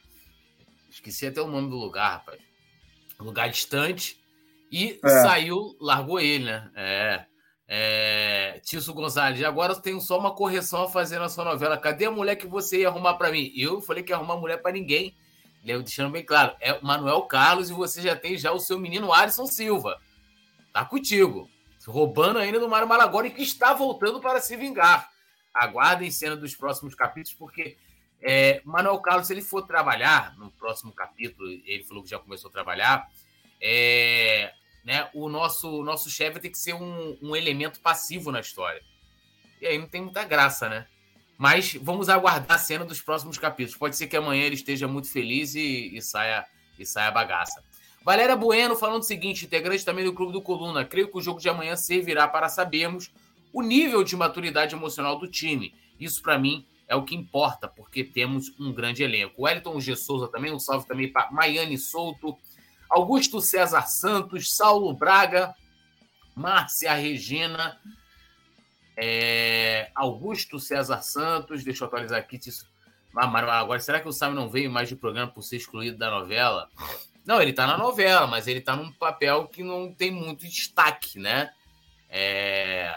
esqueci 0.89 1.27
até 1.27 1.43
o 1.43 1.49
nome 1.49 1.69
do 1.69 1.77
lugar, 1.77 2.13
rapaz. 2.13 2.41
Lugar 3.21 3.51
distante. 3.51 4.19
E 4.73 4.99
é. 5.05 5.09
saiu, 5.09 5.77
largou 5.79 6.19
ele, 6.19 6.47
né? 6.47 6.71
É. 6.75 7.25
É, 7.69 8.61
Tício 8.65 8.95
Gonzalez, 8.95 9.43
agora 9.43 9.75
tem 9.75 10.01
só 10.01 10.19
uma 10.19 10.33
correção 10.35 10.85
a 10.85 10.89
fazer 10.89 11.19
na 11.19 11.29
sua 11.29 11.45
novela. 11.45 11.77
Cadê 11.77 12.07
a 12.07 12.11
mulher 12.11 12.37
que 12.37 12.47
você 12.47 12.81
ia 12.81 12.89
arrumar 12.89 13.15
para 13.15 13.31
mim? 13.31 13.53
Eu 13.55 13.83
falei 13.83 14.03
que 14.03 14.13
ia 14.13 14.17
arrumar 14.17 14.37
mulher 14.37 14.63
para 14.63 14.73
ninguém. 14.73 15.15
Deixando 15.63 16.13
bem 16.13 16.25
claro, 16.25 16.55
é 16.61 16.81
Manuel 16.81 17.23
Carlos 17.23 17.69
e 17.69 17.73
você 17.73 18.01
já 18.01 18.15
tem 18.15 18.39
já 18.39 18.53
o 18.53 18.61
seu 18.61 18.79
menino 18.79 19.13
Alisson 19.13 19.47
Silva. 19.47 20.01
Tá 20.77 20.85
contigo. 20.85 21.49
Roubando 21.87 22.39
ainda 22.39 22.61
do 22.61 22.69
Mário 22.69 22.87
e 23.25 23.31
que 23.31 23.43
está 23.43 23.73
voltando 23.73 24.21
para 24.21 24.43
se 24.43 24.55
vingar. 24.59 25.11
Aguardem 25.55 26.11
cena 26.11 26.37
dos 26.37 26.55
próximos 26.55 26.95
capítulos, 26.95 27.33
porque 27.33 27.79
é, 28.21 28.61
Manuel 28.63 28.99
Carlos, 28.99 29.27
se 29.27 29.33
ele 29.33 29.41
for 29.41 29.63
trabalhar 29.63 30.37
no 30.37 30.51
próximo 30.51 30.93
capítulo, 30.93 31.49
ele 31.49 31.83
falou 31.85 32.03
que 32.03 32.11
já 32.11 32.19
começou 32.19 32.51
a 32.51 32.53
trabalhar, 32.53 33.09
é, 33.59 34.53
né, 34.85 35.09
o 35.15 35.31
nosso, 35.31 35.83
nosso 35.83 36.11
chefe 36.11 36.41
tem 36.41 36.51
que 36.51 36.59
ser 36.59 36.75
um, 36.75 37.17
um 37.23 37.35
elemento 37.35 37.81
passivo 37.81 38.31
na 38.31 38.41
história. 38.41 38.83
E 39.63 39.67
aí 39.67 39.79
não 39.79 39.89
tem 39.89 40.03
muita 40.03 40.25
graça, 40.25 40.69
né? 40.69 40.87
Mas 41.39 41.73
vamos 41.73 42.11
aguardar 42.11 42.57
a 42.57 42.59
cena 42.59 42.85
dos 42.85 43.01
próximos 43.01 43.39
capítulos. 43.39 43.79
Pode 43.79 43.97
ser 43.97 44.09
que 44.09 44.17
amanhã 44.17 44.45
ele 44.45 44.57
esteja 44.57 44.87
muito 44.87 45.11
feliz 45.11 45.55
e, 45.55 45.97
e 45.97 46.03
saia 46.03 46.45
e 46.79 46.85
saia 46.85 47.11
bagaça. 47.11 47.65
Valéria 48.07 48.37
Bueno 48.37 48.77
falando 48.77 49.01
o 49.01 49.05
seguinte, 49.05 49.47
integrante 49.47 49.85
também 49.85 50.05
do 50.05 50.13
Clube 50.13 50.33
do 50.33 50.41
Coluna. 50.41 50.85
Creio 50.85 51.11
que 51.11 51.19
o 51.19 51.21
jogo 51.21 51.41
de 51.41 51.49
amanhã 51.49 51.75
servirá 51.75 52.29
para 52.29 52.49
sabermos 52.49 53.11
o 53.53 53.61
nível 53.63 54.05
de 54.05 54.15
maturidade 54.15 54.77
emocional 54.77 55.19
do 55.19 55.27
time. 55.27 55.75
Isso, 55.99 56.23
para 56.23 56.39
mim, 56.39 56.65
é 56.87 56.95
o 56.95 57.03
que 57.03 57.17
importa, 57.17 57.67
porque 57.67 58.05
temos 58.05 58.55
um 58.61 58.73
grande 58.73 59.03
elenco. 59.03 59.35
O 59.43 59.49
Elton 59.49 59.81
G. 59.81 59.97
Souza 59.97 60.29
também, 60.29 60.53
um 60.53 60.59
salve 60.61 60.87
também 60.87 61.11
para 61.11 61.33
Maiane 61.33 61.77
Souto, 61.77 62.39
Augusto 62.89 63.41
César 63.41 63.89
Santos, 63.89 64.55
Saulo 64.55 64.95
Braga, 64.95 65.53
Márcia 66.33 66.95
Regina. 66.95 67.77
É, 68.97 69.91
Augusto 69.97 70.61
César 70.61 71.03
Santos, 71.03 71.65
deixa 71.65 71.83
eu 71.83 71.89
atualizar 71.89 72.21
aqui. 72.21 72.39
Agora, 73.17 73.81
será 73.81 73.99
que 73.99 74.07
o 74.07 74.13
Sam 74.13 74.31
não 74.31 74.49
veio 74.49 74.71
mais 74.71 74.89
de 74.89 74.95
programa 74.95 75.33
por 75.33 75.43
ser 75.43 75.57
excluído 75.57 75.99
da 75.99 76.09
novela? 76.09 76.71
Não, 77.27 77.43
ele 77.43 77.53
tá 77.53 77.67
na 77.67 77.77
novela, 77.77 78.25
mas 78.29 78.47
ele 78.47 78.61
tá 78.61 78.77
num 78.77 78.93
papel 78.93 79.49
que 79.49 79.65
não 79.65 79.93
tem 79.93 80.13
muito 80.13 80.47
destaque, 80.47 81.19
né? 81.19 81.53
É... 82.09 82.95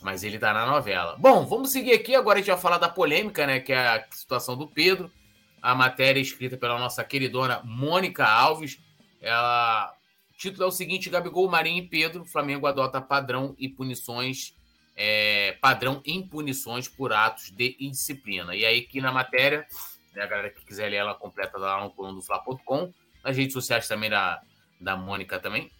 Mas 0.00 0.24
ele 0.24 0.38
tá 0.38 0.54
na 0.54 0.64
novela. 0.64 1.16
Bom, 1.18 1.44
vamos 1.44 1.70
seguir 1.70 1.92
aqui. 1.92 2.14
Agora 2.14 2.38
a 2.38 2.40
gente 2.40 2.50
vai 2.50 2.58
falar 2.58 2.78
da 2.78 2.88
polêmica, 2.88 3.46
né? 3.46 3.60
Que 3.60 3.74
é 3.74 3.88
a 3.88 4.06
situação 4.10 4.56
do 4.56 4.66
Pedro. 4.66 5.12
A 5.60 5.74
matéria 5.74 6.20
escrita 6.20 6.56
pela 6.56 6.78
nossa 6.78 7.04
queridona 7.04 7.60
Mônica 7.62 8.24
Alves. 8.24 8.80
Ela... 9.20 9.94
O 10.32 10.38
título 10.38 10.64
é 10.64 10.66
o 10.66 10.70
seguinte: 10.72 11.10
Gabigol, 11.10 11.50
Marinho 11.50 11.84
e 11.84 11.86
Pedro. 11.86 12.24
Flamengo 12.24 12.66
adota 12.66 13.02
padrão 13.02 13.54
e 13.58 13.68
punições. 13.68 14.54
É... 14.96 15.58
padrão 15.60 16.00
em 16.06 16.26
punições 16.26 16.88
por 16.88 17.12
atos 17.12 17.50
de 17.50 17.76
indisciplina. 17.78 18.56
E 18.56 18.64
aí, 18.64 18.78
aqui 18.78 18.98
na 19.00 19.12
matéria, 19.12 19.66
né, 20.14 20.22
a 20.22 20.26
galera 20.26 20.48
que 20.48 20.64
quiser 20.64 20.88
ler 20.88 20.96
ela 20.96 21.14
completa 21.14 21.58
lá 21.58 21.82
no 21.84 21.90
coluna 21.90 22.14
do 22.14 22.22
Fla.com 22.22 22.94
nas 23.24 23.36
redes 23.36 23.52
sociais 23.52 23.86
também 23.88 24.10
da, 24.10 24.40
da 24.80 24.96
Mônica 24.96 25.38
também. 25.38 25.70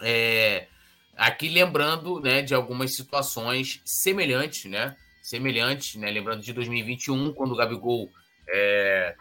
É, 0.00 0.68
aqui 1.16 1.48
lembrando 1.48 2.20
né, 2.20 2.42
de 2.42 2.54
algumas 2.54 2.94
situações 2.94 3.80
semelhantes, 3.84 4.70
né? 4.70 4.96
Semelhantes, 5.22 5.96
né? 5.96 6.10
Lembrando 6.10 6.42
de 6.42 6.52
2021, 6.52 7.32
quando 7.32 7.52
o 7.52 7.56
Gabigol 7.56 8.10
é, 8.48 9.16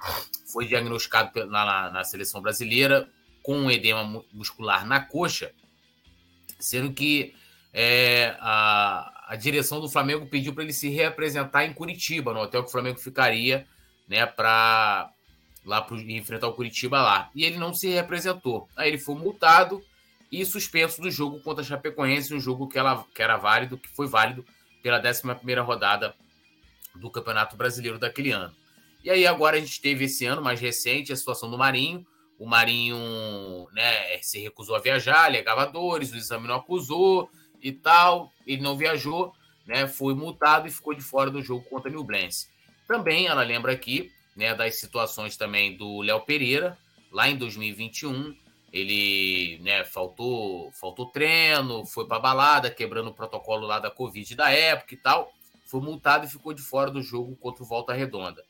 foi 0.52 0.66
diagnosticado 0.66 1.46
na, 1.48 1.66
na, 1.66 1.92
na, 1.92 2.04
seleção 2.04 2.42
brasileira 2.42 3.10
com 3.42 3.58
um 3.58 3.72
edema 3.72 4.24
muscular 4.32 4.86
na 4.86 5.00
coxa, 5.00 5.52
sendo 6.60 6.94
que 6.94 7.36
é, 7.74 8.36
a, 8.40 9.34
a 9.34 9.36
direção 9.36 9.82
do 9.82 9.90
Flamengo 9.90 10.28
pediu 10.28 10.54
para 10.54 10.64
ele 10.64 10.74
se 10.74 10.90
reapresentar 10.90 11.66
em 11.66 11.74
Curitiba, 11.74 12.34
no 12.34 12.42
hotel 12.42 12.64
que 12.64 12.70
o 12.70 12.72
Flamengo 12.72 13.00
ficaria, 13.00 13.68
né, 14.08 14.26
para 14.26 15.12
lá 15.66 15.82
para 15.82 15.98
enfrentar 15.98 16.48
o 16.48 16.54
Curitiba 16.54 17.02
lá. 17.02 17.30
E 17.34 17.44
ele 17.44 17.58
não 17.58 17.74
se 17.74 17.90
representou. 17.90 18.70
Aí 18.76 18.90
ele 18.90 18.98
foi 18.98 19.16
multado 19.16 19.84
e 20.32 20.46
suspenso 20.46 21.02
do 21.02 21.10
jogo 21.10 21.40
contra 21.40 21.64
a 21.64 21.66
Chapecoense, 21.66 22.34
um 22.34 22.40
jogo 22.40 22.68
que, 22.68 22.78
ela, 22.78 23.06
que 23.14 23.22
era 23.22 23.38
válido, 23.38 23.78
que 23.78 23.90
foi 23.90 24.08
válido 24.08 24.46
pela 24.84 25.02
11 25.02 25.22
rodada 25.62 26.16
do 26.94 27.10
Campeonato 27.10 27.56
Brasileiro 27.56 27.98
daquele 27.98 28.32
ano. 28.32 28.54
E 29.04 29.10
aí 29.10 29.26
agora 29.26 29.58
a 29.58 29.60
gente 29.60 29.82
teve 29.82 30.06
esse 30.06 30.26
ano 30.26 30.42
mais 30.42 30.60
recente 30.60 31.12
a 31.12 31.16
situação 31.16 31.50
do 31.50 31.58
Marinho. 31.58 32.06
O 32.38 32.46
Marinho 32.46 32.98
né, 33.72 34.18
se 34.22 34.40
recusou 34.40 34.76
a 34.76 34.80
viajar, 34.80 35.26
alegava 35.26 35.66
dores, 35.66 36.12
o 36.12 36.18
exame 36.18 36.48
não 36.48 36.56
acusou 36.56 37.30
e 37.62 37.72
tal. 37.72 38.32
Ele 38.46 38.62
não 38.62 38.78
viajou, 38.78 39.34
né, 39.66 39.88
foi 39.88 40.14
multado 40.14 40.68
e 40.68 40.72
ficou 40.72 40.94
de 40.94 41.02
fora 41.02 41.30
do 41.32 41.42
jogo 41.42 41.64
contra 41.70 41.90
o 41.90 41.94
Nublense. 41.94 42.48
Também 42.88 43.28
ela 43.28 43.44
lembra 43.44 43.72
aqui 43.72 44.12
né, 44.36 44.54
das 44.54 44.80
situações 44.80 45.38
também 45.38 45.78
do 45.78 46.02
Léo 46.02 46.22
Pereira, 46.22 46.78
lá 47.12 47.30
em 47.30 47.38
2021. 47.38 48.36
Ele 48.72 49.58
né, 49.64 49.86
faltou, 49.86 50.70
faltou 50.74 51.06
treino, 51.06 51.86
foi 51.86 52.06
para 52.06 52.20
balada, 52.20 52.70
quebrando 52.70 53.10
o 53.10 53.14
protocolo 53.14 53.66
lá 53.66 53.80
da 53.80 53.90
Covid 53.90 54.36
da 54.36 54.50
época 54.50 54.94
e 54.94 54.98
tal. 54.98 55.32
Foi 55.66 55.80
multado 55.80 56.26
e 56.26 56.30
ficou 56.30 56.54
de 56.54 56.62
fora 56.62 56.92
do 56.92 57.02
jogo 57.02 57.36
contra 57.38 57.64
o 57.64 57.66
Volta 57.66 57.94
Redonda. 57.94 58.44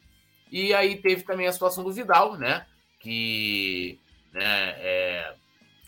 E 0.51 0.73
aí 0.73 0.97
teve 0.97 1.23
também 1.23 1.47
a 1.47 1.53
situação 1.53 1.83
do 1.83 1.91
Vidal, 1.91 2.37
né? 2.37 2.65
Que 2.99 3.99
né, 4.33 4.75
é, 4.77 5.35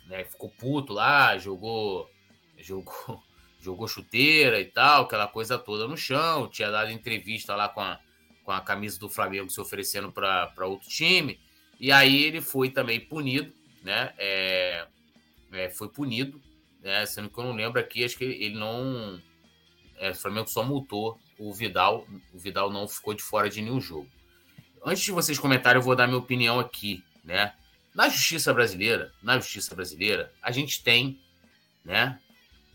né, 0.08 0.24
ficou 0.24 0.50
puto 0.50 0.94
lá, 0.94 1.38
jogou, 1.38 2.10
jogou, 2.60 3.24
jogou 3.60 3.88
chuteira 3.88 4.60
e 4.60 4.66
tal, 4.66 5.04
aquela 5.04 5.28
coisa 5.28 5.58
toda 5.58 5.88
no 5.88 5.98
chão. 5.98 6.48
Tinha 6.48 6.70
dado 6.70 6.92
entrevista 6.92 7.56
lá 7.56 7.68
com 7.68 7.82
a, 7.82 8.00
com 8.48 8.54
a 8.54 8.62
camisa 8.62 8.98
do 8.98 9.10
Flamengo 9.10 9.50
se 9.50 9.60
oferecendo 9.60 10.10
para 10.10 10.66
outro 10.66 10.88
time. 10.88 11.38
E 11.78 11.92
aí 11.92 12.24
ele 12.24 12.40
foi 12.40 12.70
também 12.70 12.98
punido, 12.98 13.52
né? 13.84 14.14
É, 14.18 14.88
é, 15.52 15.70
foi 15.70 15.90
punido, 15.90 16.42
né? 16.82 17.06
Sendo 17.06 17.30
que 17.30 17.38
eu 17.38 17.44
não 17.44 17.54
lembro 17.54 17.78
aqui, 17.78 18.06
acho 18.06 18.18
que 18.18 18.24
ele 18.24 18.58
não. 18.58 19.22
É, 19.98 20.12
o 20.12 20.16
Flamengo 20.16 20.48
só 20.48 20.64
multou 20.64 21.20
o 21.38 21.54
Vidal. 21.54 22.08
O 22.34 22.40
Vidal 22.40 22.72
não 22.72 22.88
ficou 22.88 23.14
de 23.14 23.22
fora 23.22 23.50
de 23.50 23.62
nenhum 23.62 23.82
jogo. 23.82 24.10
Antes 24.86 25.04
de 25.04 25.12
vocês 25.12 25.38
comentarem, 25.38 25.82
eu 25.82 25.84
vou 25.84 25.94
dar 25.94 26.08
minha 26.08 26.18
opinião 26.18 26.58
aqui, 26.58 27.04
né? 27.26 27.54
Na 27.94 28.08
justiça 28.08 28.54
brasileira, 28.54 29.12
na 29.22 29.38
justiça 29.40 29.76
brasileira, 29.76 30.32
a 30.42 30.52
gente 30.52 30.82
tem, 30.82 31.20
né, 31.84 32.18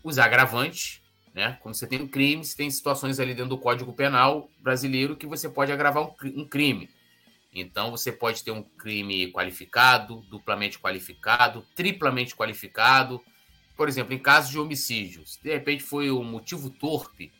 os 0.03 0.19
agravantes 0.19 1.01
né? 1.33 1.57
Quando 1.61 1.75
você 1.75 1.87
tem 1.87 2.01
um 2.01 2.07
crime, 2.07 2.45
você 2.45 2.55
tem 2.55 2.69
situações 2.69 3.19
ali 3.19 3.33
dentro 3.33 3.49
do 3.49 3.57
Código 3.57 3.91
Penal 3.93 4.49
brasileiro 4.59 5.15
que 5.15 5.25
você 5.25 5.49
pode 5.49 5.71
agravar 5.71 6.03
um, 6.03 6.45
crime. 6.45 6.89
Então, 7.51 7.91
você 7.91 8.11
pode 8.11 8.43
ter 8.43 8.51
um 8.51 8.61
crime 8.61 9.31
qualificado, 9.31 10.21
duplamente 10.29 10.79
qualificado, 10.79 11.65
triplamente 11.75 12.35
qualificado. 12.35 13.21
Por 13.75 13.87
exemplo, 13.87 14.13
em 14.13 14.19
caso 14.19 14.51
de 14.51 14.59
homicídio, 14.59 15.25
se 15.25 15.41
de 15.41 15.51
repente 15.51 15.83
foi 15.83 16.11
um 16.11 16.23
motivo 16.23 16.69
torpe, 16.69 17.31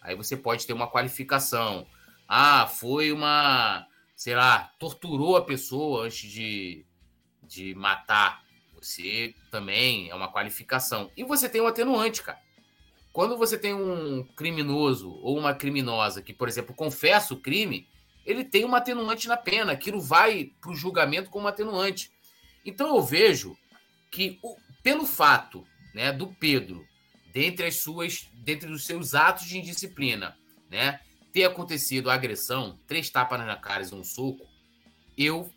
aí 0.00 0.14
você 0.14 0.36
pode 0.36 0.66
ter 0.66 0.72
uma 0.72 0.86
qualificação. 0.86 1.86
Ah, 2.28 2.68
foi 2.68 3.10
uma, 3.10 3.86
sei 4.14 4.36
lá, 4.36 4.70
torturou 4.78 5.36
a 5.36 5.44
pessoa 5.44 6.04
antes 6.04 6.30
de, 6.30 6.84
de 7.42 7.74
matar. 7.74 8.44
Você 8.80 9.34
também 9.50 10.08
é 10.08 10.14
uma 10.14 10.30
qualificação. 10.32 11.10
E 11.16 11.24
você 11.24 11.48
tem 11.48 11.60
um 11.60 11.66
atenuante, 11.66 12.22
cara. 12.22 12.38
Quando 13.12 13.36
você 13.36 13.58
tem 13.58 13.74
um 13.74 14.24
criminoso 14.36 15.10
ou 15.22 15.38
uma 15.38 15.54
criminosa 15.54 16.22
que, 16.22 16.32
por 16.32 16.48
exemplo, 16.48 16.74
confessa 16.74 17.34
o 17.34 17.40
crime, 17.40 17.88
ele 18.24 18.44
tem 18.44 18.64
uma 18.64 18.78
atenuante 18.78 19.26
na 19.26 19.36
pena, 19.36 19.72
aquilo 19.72 20.00
vai 20.00 20.52
para 20.60 20.70
o 20.70 20.76
julgamento 20.76 21.30
como 21.30 21.48
atenuante. 21.48 22.10
Então 22.64 22.94
eu 22.94 23.02
vejo 23.02 23.56
que, 24.10 24.38
pelo 24.82 25.06
fato 25.06 25.66
né, 25.94 26.12
do 26.12 26.28
Pedro, 26.28 26.86
dentre 27.32 27.66
as 27.66 27.80
suas, 27.80 28.28
dentre 28.34 28.70
os 28.70 28.84
seus 28.84 29.14
atos 29.14 29.46
de 29.46 29.58
indisciplina, 29.58 30.36
né, 30.70 31.00
ter 31.32 31.44
acontecido 31.44 32.10
a 32.10 32.14
agressão, 32.14 32.78
três 32.86 33.10
tapas 33.10 33.38
na 33.40 33.56
cara 33.56 33.82
e 33.82 33.94
um 33.94 34.04
soco, 34.04 34.46
eu 35.16 35.50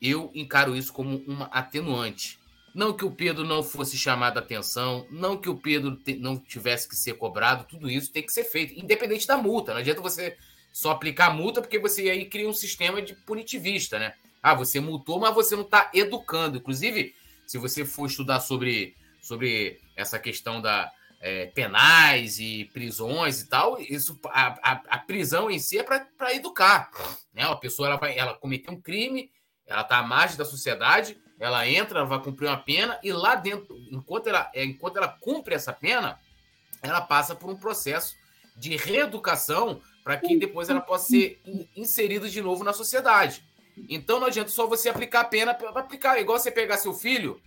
eu 0.00 0.30
encaro 0.34 0.76
isso 0.76 0.92
como 0.92 1.16
uma 1.26 1.46
atenuante. 1.46 2.38
Não 2.76 2.92
que 2.92 3.06
o 3.06 3.10
Pedro 3.10 3.42
não 3.42 3.62
fosse 3.62 3.96
chamado 3.96 4.36
a 4.36 4.40
atenção, 4.40 5.06
não 5.10 5.38
que 5.38 5.48
o 5.48 5.56
Pedro 5.56 5.96
te, 5.96 6.14
não 6.14 6.36
tivesse 6.36 6.86
que 6.86 6.94
ser 6.94 7.14
cobrado, 7.14 7.64
tudo 7.64 7.88
isso 7.88 8.12
tem 8.12 8.22
que 8.22 8.30
ser 8.30 8.44
feito, 8.44 8.78
independente 8.78 9.26
da 9.26 9.38
multa. 9.38 9.72
Não 9.72 9.80
adianta 9.80 10.02
você 10.02 10.36
só 10.70 10.90
aplicar 10.90 11.34
multa, 11.34 11.62
porque 11.62 11.78
você 11.78 12.10
aí 12.10 12.26
cria 12.26 12.46
um 12.46 12.52
sistema 12.52 13.00
de 13.00 13.14
punitivista, 13.14 13.98
né? 13.98 14.12
Ah, 14.42 14.52
você 14.52 14.78
multou, 14.78 15.18
mas 15.18 15.34
você 15.34 15.56
não 15.56 15.62
está 15.62 15.90
educando. 15.94 16.58
Inclusive, 16.58 17.14
se 17.46 17.56
você 17.56 17.82
for 17.82 18.04
estudar 18.04 18.40
sobre, 18.40 18.94
sobre 19.22 19.80
essa 19.96 20.18
questão 20.18 20.60
da 20.60 20.92
é, 21.18 21.46
penais 21.46 22.38
e 22.38 22.66
prisões 22.74 23.40
e 23.40 23.48
tal, 23.48 23.80
isso 23.80 24.20
a, 24.26 24.48
a, 24.62 24.82
a 24.90 24.98
prisão 24.98 25.50
em 25.50 25.58
si 25.58 25.78
é 25.78 25.82
para 25.82 26.34
educar. 26.34 26.90
Né? 27.32 27.42
A 27.42 27.56
pessoa 27.56 27.88
ela 27.88 27.96
vai, 27.96 28.18
ela 28.18 28.34
cometeu 28.34 28.74
um 28.74 28.80
crime, 28.82 29.30
ela 29.66 29.80
está 29.80 29.96
à 29.96 30.02
margem 30.02 30.36
da 30.36 30.44
sociedade, 30.44 31.16
ela 31.38 31.68
entra, 31.68 32.04
vai 32.04 32.20
cumprir 32.22 32.48
uma 32.48 32.56
pena 32.56 32.98
e 33.02 33.12
lá 33.12 33.34
dentro, 33.34 33.76
enquanto 33.90 34.28
ela, 34.28 34.50
é, 34.54 34.64
enquanto 34.64 34.96
ela 34.96 35.08
cumpre 35.08 35.54
essa 35.54 35.72
pena, 35.72 36.18
ela 36.82 37.00
passa 37.00 37.34
por 37.34 37.50
um 37.50 37.56
processo 37.56 38.16
de 38.56 38.76
reeducação 38.76 39.80
para 40.02 40.16
que 40.16 40.36
depois 40.36 40.68
ela 40.68 40.80
possa 40.80 41.08
ser 41.08 41.40
inserida 41.76 42.28
de 42.28 42.40
novo 42.40 42.64
na 42.64 42.72
sociedade. 42.72 43.44
Então 43.88 44.18
não 44.18 44.28
adianta 44.28 44.50
só 44.50 44.66
você 44.66 44.88
aplicar 44.88 45.20
a 45.20 45.24
pena 45.24 45.50
aplicar, 45.74 46.18
igual 46.18 46.38
você 46.38 46.50
pegar 46.50 46.78
seu 46.78 46.94
filho 46.94 47.40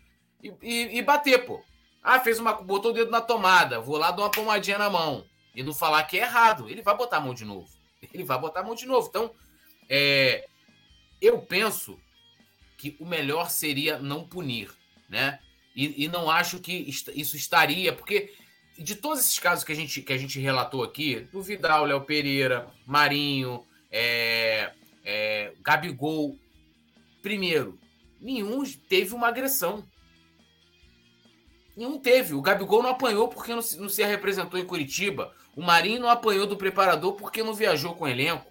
e, 0.43 0.54
e, 0.62 0.97
e, 0.97 1.02
bater, 1.02 1.45
pô. 1.45 1.63
Ah, 2.04 2.19
fez 2.19 2.39
uma. 2.39 2.54
botou 2.54 2.91
o 2.91 2.93
dedo 2.93 3.12
na 3.12 3.21
tomada, 3.21 3.80
vou 3.80 3.97
lá 3.97 4.12
dar 4.12 4.23
uma 4.23 4.31
pomadinha 4.31 4.77
na 4.77 4.90
mão. 4.90 5.25
E 5.56 5.63
não 5.63 5.73
falar 5.73 6.04
que 6.04 6.17
é 6.17 6.21
errado. 6.21 6.69
Ele 6.69 6.81
vai 6.81 6.96
botar 6.96 7.17
a 7.17 7.21
mão 7.21 7.33
de 7.33 7.44
novo. 7.44 7.67
Ele 8.13 8.23
vai 8.23 8.40
botar 8.40 8.62
a 8.62 8.63
mão 8.63 8.75
de 8.75 8.85
novo. 8.85 9.08
Então, 9.10 9.31
é, 9.90 10.48
eu 11.21 11.40
penso 11.40 12.00
que 12.80 12.96
o 12.98 13.06
melhor 13.06 13.52
seria 13.52 14.00
não 14.00 14.25
punir, 14.25 14.71
né? 15.10 15.38
E, 15.75 16.06
e 16.06 16.08
não 16.08 16.32
acho 16.32 16.60
que 16.60 16.73
isso 17.13 17.36
estaria, 17.36 17.92
porque 17.92 18.34
de 18.77 18.96
todos 18.96 19.19
esses 19.19 19.38
casos 19.38 19.65
que 19.65 19.73
a 19.73 19.75
gente, 19.75 20.02
que 20.02 20.13
a 20.13 20.17
gente 20.17 20.40
relatou 20.40 20.82
aqui, 20.82 21.27
do 21.32 21.42
Vidal, 21.42 21.84
Léo 21.84 22.02
Pereira, 22.06 22.71
Marinho, 22.86 23.65
é, 23.92 24.71
é, 25.04 25.54
Gabigol, 25.62 26.40
primeiro, 27.21 27.77
nenhum 28.21 28.63
teve 28.88 29.13
uma 29.13 29.27
agressão. 29.27 29.86
Nenhum 31.75 32.00
teve. 32.00 32.34
O 32.34 32.42
Gabigol 32.42 32.82
não 32.82 32.92
apanhou 32.92 33.27
porque 33.27 33.54
não 33.54 33.62
se, 33.62 33.77
não 33.77 33.90
se 33.90 34.04
representou 34.06 34.58
em 34.58 34.65
Curitiba. 34.65 35.36
O 35.54 35.62
Marinho 35.62 36.00
não 36.00 36.10
apanhou 36.10 36.48
do 36.48 36.56
preparador 36.56 37.13
porque 37.13 37.44
não 37.44 37.54
viajou 37.54 37.94
com 37.94 38.06
o 38.06 38.08
elenco. 38.08 38.50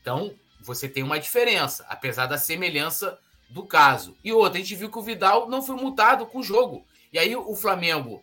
Então, 0.00 0.34
você 0.62 0.88
tem 0.88 1.02
uma 1.02 1.18
diferença, 1.18 1.84
apesar 1.88 2.26
da 2.26 2.38
semelhança 2.38 3.18
do 3.48 3.64
caso. 3.64 4.16
E 4.22 4.32
outra, 4.32 4.58
a 4.58 4.62
gente 4.62 4.76
viu 4.76 4.90
que 4.90 4.98
o 4.98 5.02
Vidal 5.02 5.48
não 5.48 5.62
foi 5.62 5.76
multado 5.76 6.26
com 6.26 6.38
o 6.38 6.42
jogo. 6.42 6.86
E 7.12 7.18
aí 7.18 7.34
o 7.34 7.54
Flamengo 7.56 8.22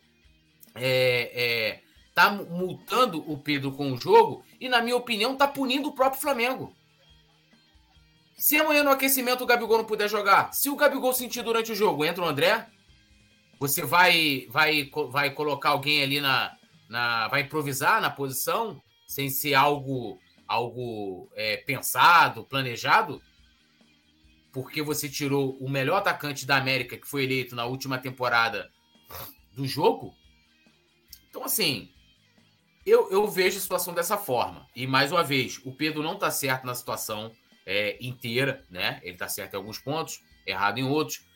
é, 0.76 1.32
é, 1.34 1.82
tá 2.14 2.32
multando 2.32 3.24
o 3.30 3.38
Pedro 3.38 3.72
com 3.72 3.92
o 3.92 3.98
jogo 3.98 4.44
e, 4.60 4.70
na 4.70 4.82
minha 4.82 4.96
opinião, 4.96 5.36
tá 5.36 5.48
punindo 5.48 5.90
o 5.90 5.94
próprio 5.94 6.22
Flamengo. 6.22 6.74
Se 8.38 8.56
amanhã 8.58 8.84
no 8.84 8.92
aquecimento 8.92 9.44
o 9.44 9.48
Gabigol 9.48 9.80
não 9.80 9.86
puder 9.86 10.08
jogar, 10.08 10.54
se 10.54 10.70
o 10.70 10.76
Gabigol 10.76 11.14
sentir 11.14 11.42
durante 11.42 11.72
o 11.72 11.76
jogo, 11.76 12.06
entra 12.06 12.24
o 12.24 12.28
André, 12.28 12.68
você 13.60 13.84
vai 13.84 14.46
vai 14.50 14.90
vai 15.10 15.32
colocar 15.32 15.70
alguém 15.70 16.04
ali 16.04 16.22
na, 16.22 16.56
na 16.88 17.28
vai 17.30 17.42
improvisar 17.42 18.00
na 18.00 18.12
posição 18.12 18.80
sem 19.08 19.30
ser 19.30 19.56
algo 19.56 20.20
algo 20.48 21.30
é, 21.36 21.58
pensado, 21.58 22.44
planejado, 22.46 23.22
porque 24.52 24.82
você 24.82 25.10
tirou 25.10 25.58
o 25.58 25.70
melhor 25.70 25.98
atacante 25.98 26.46
da 26.46 26.58
América 26.58 26.98
que 26.98 27.08
foi 27.08 27.24
eleito 27.24 27.56
na 27.56 27.66
última 27.66 27.98
temporada 27.98 28.72
do 29.54 29.68
jogo. 29.68 30.16
Então 31.30 31.44
assim, 31.44 31.92
eu, 32.88 33.12
eu 33.12 33.28
vejo 33.28 33.58
a 33.58 33.62
situação 33.62 33.94
dessa 33.94 34.18
forma. 34.18 34.66
E 34.74 34.88
mais 34.88 35.12
uma 35.12 35.24
vez, 35.24 35.60
o 35.66 35.74
Pedro 35.74 36.02
não 36.02 36.14
está 36.14 36.32
certo 36.32 36.66
na 36.66 36.74
situação 36.74 37.34
é, 37.66 37.98
inteira, 38.00 38.64
né? 38.70 39.02
Ele 39.04 39.14
está 39.14 39.28
certo 39.28 39.54
em 39.54 39.58
alguns 39.58 39.78
pontos, 39.78 40.24
errado 40.46 40.78
em 40.78 40.86
outros. 40.86 41.28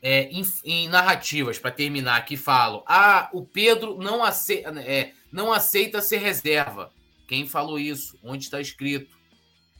É, 0.00 0.22
em, 0.30 0.42
em, 0.64 0.88
narrativas, 0.88 1.58
para 1.58 1.70
terminar, 1.70 2.24
que 2.24 2.36
falam: 2.36 2.82
ah, 2.86 3.28
o 3.32 3.44
Pedro 3.44 3.98
não 3.98 4.24
aceita, 4.24 4.70
é, 4.80 5.12
não 5.30 5.52
aceita 5.52 6.00
ser 6.00 6.18
reserva. 6.18 6.90
Quem 7.26 7.46
falou 7.46 7.78
isso? 7.78 8.18
Onde 8.22 8.44
está 8.44 8.60
escrito? 8.60 9.16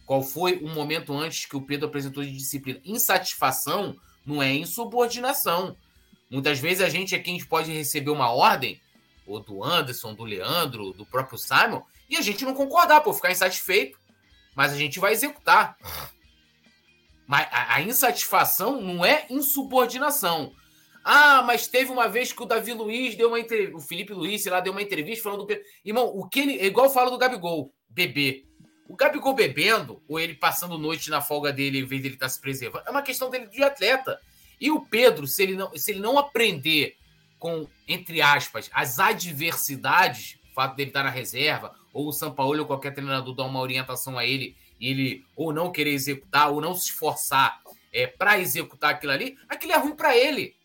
Qual 0.05 0.23
foi 0.23 0.59
o 0.59 0.69
momento 0.69 1.17
antes 1.17 1.47
que 1.47 1.57
o 1.57 1.63
Pedro 1.63 1.87
apresentou 1.87 2.23
de 2.23 2.33
disciplina? 2.33 2.81
Insatisfação 2.85 3.97
não 4.25 4.43
é 4.43 4.53
insubordinação. 4.53 5.77
Muitas 6.31 6.59
vezes 6.59 6.83
a 6.83 6.89
gente 6.89 7.15
é 7.15 7.19
quem 7.19 7.43
pode 7.45 7.73
receber 7.73 8.11
uma 8.11 8.31
ordem, 8.31 8.81
ou 9.27 9.41
do 9.41 9.63
Anderson, 9.63 10.15
do 10.15 10.25
Leandro, 10.25 10.93
do 10.93 11.07
próprio 11.07 11.39
Simon, 11.39 11.83
e 12.09 12.17
a 12.17 12.23
gente 12.23 12.45
não 12.45 12.55
concordar, 12.55 13.01
por 13.01 13.15
ficar 13.15 13.33
insatisfeito 13.33 13.99
mas 14.57 14.73
a 14.73 14.77
gente 14.77 14.99
vai 14.99 15.13
executar. 15.13 15.77
Mas 17.27 17.47
a, 17.53 17.75
a 17.75 17.83
insatisfação 17.83 18.81
não 18.81 19.05
é 19.05 19.27
insubordinação. 19.29 20.55
Ah, 21.09 21.41
mas 21.41 21.69
teve 21.69 21.93
uma 21.93 22.09
vez 22.09 22.33
que 22.33 22.43
o 22.43 22.47
Davi 22.47 22.73
Luiz 22.73 23.15
deu 23.15 23.29
uma 23.29 23.39
entrevista, 23.39 23.77
o 23.77 23.81
Felipe 23.81 24.13
Luiz, 24.13 24.43
sei 24.43 24.51
lá, 24.51 24.59
deu 24.59 24.73
uma 24.73 24.83
entrevista 24.83 25.23
falando 25.23 25.47
do. 25.47 25.57
Irmão, 25.85 26.07
o 26.07 26.29
que 26.29 26.41
ele. 26.41 26.59
É 26.59 26.67
igual 26.67 26.91
fala 26.91 27.13
do 27.13 27.17
Gabigol, 27.17 27.73
beber. 27.89 28.45
O 28.89 28.97
Gabigol 28.97 29.33
bebendo, 29.33 30.03
ou 30.09 30.19
ele 30.19 30.35
passando 30.35 30.77
noite 30.77 31.09
na 31.09 31.21
folga 31.21 31.53
dele, 31.53 31.79
em 31.79 31.85
vez 31.85 32.03
dele 32.03 32.15
estar 32.15 32.27
tá 32.27 32.31
se 32.31 32.41
preservando, 32.41 32.89
é 32.89 32.91
uma 32.91 33.03
questão 33.03 33.31
dele 33.31 33.47
de 33.47 33.63
atleta. 33.63 34.21
E 34.61 34.69
o 34.69 34.81
Pedro, 34.81 35.29
se 35.29 35.45
ele 35.45 35.55
não, 35.55 35.77
se 35.77 35.93
ele 35.93 36.01
não 36.01 36.19
aprender 36.19 36.97
com, 37.39 37.69
entre 37.87 38.21
aspas, 38.21 38.69
as 38.75 38.99
adversidades, 38.99 40.41
o 40.51 40.55
fato 40.55 40.75
dele 40.75 40.91
estar 40.91 41.05
na 41.05 41.11
reserva, 41.11 41.73
ou 41.93 42.09
o 42.09 42.13
São 42.13 42.35
Paulo 42.35 42.59
ou 42.59 42.67
qualquer 42.67 42.93
treinador 42.93 43.33
dar 43.33 43.45
uma 43.45 43.61
orientação 43.61 44.19
a 44.19 44.27
ele 44.27 44.57
e 44.81 44.91
ele 44.91 45.25
ou 45.37 45.53
não 45.53 45.71
querer 45.71 45.93
executar 45.93 46.51
ou 46.51 46.61
não 46.61 46.75
se 46.75 46.87
esforçar 46.87 47.61
é, 47.93 48.09
para 48.09 48.41
executar 48.41 48.91
aquilo 48.91 49.13
ali, 49.13 49.39
aquilo 49.49 49.73
é 49.73 49.77
ruim 49.77 49.95
para 49.95 50.17
ele. 50.17 50.57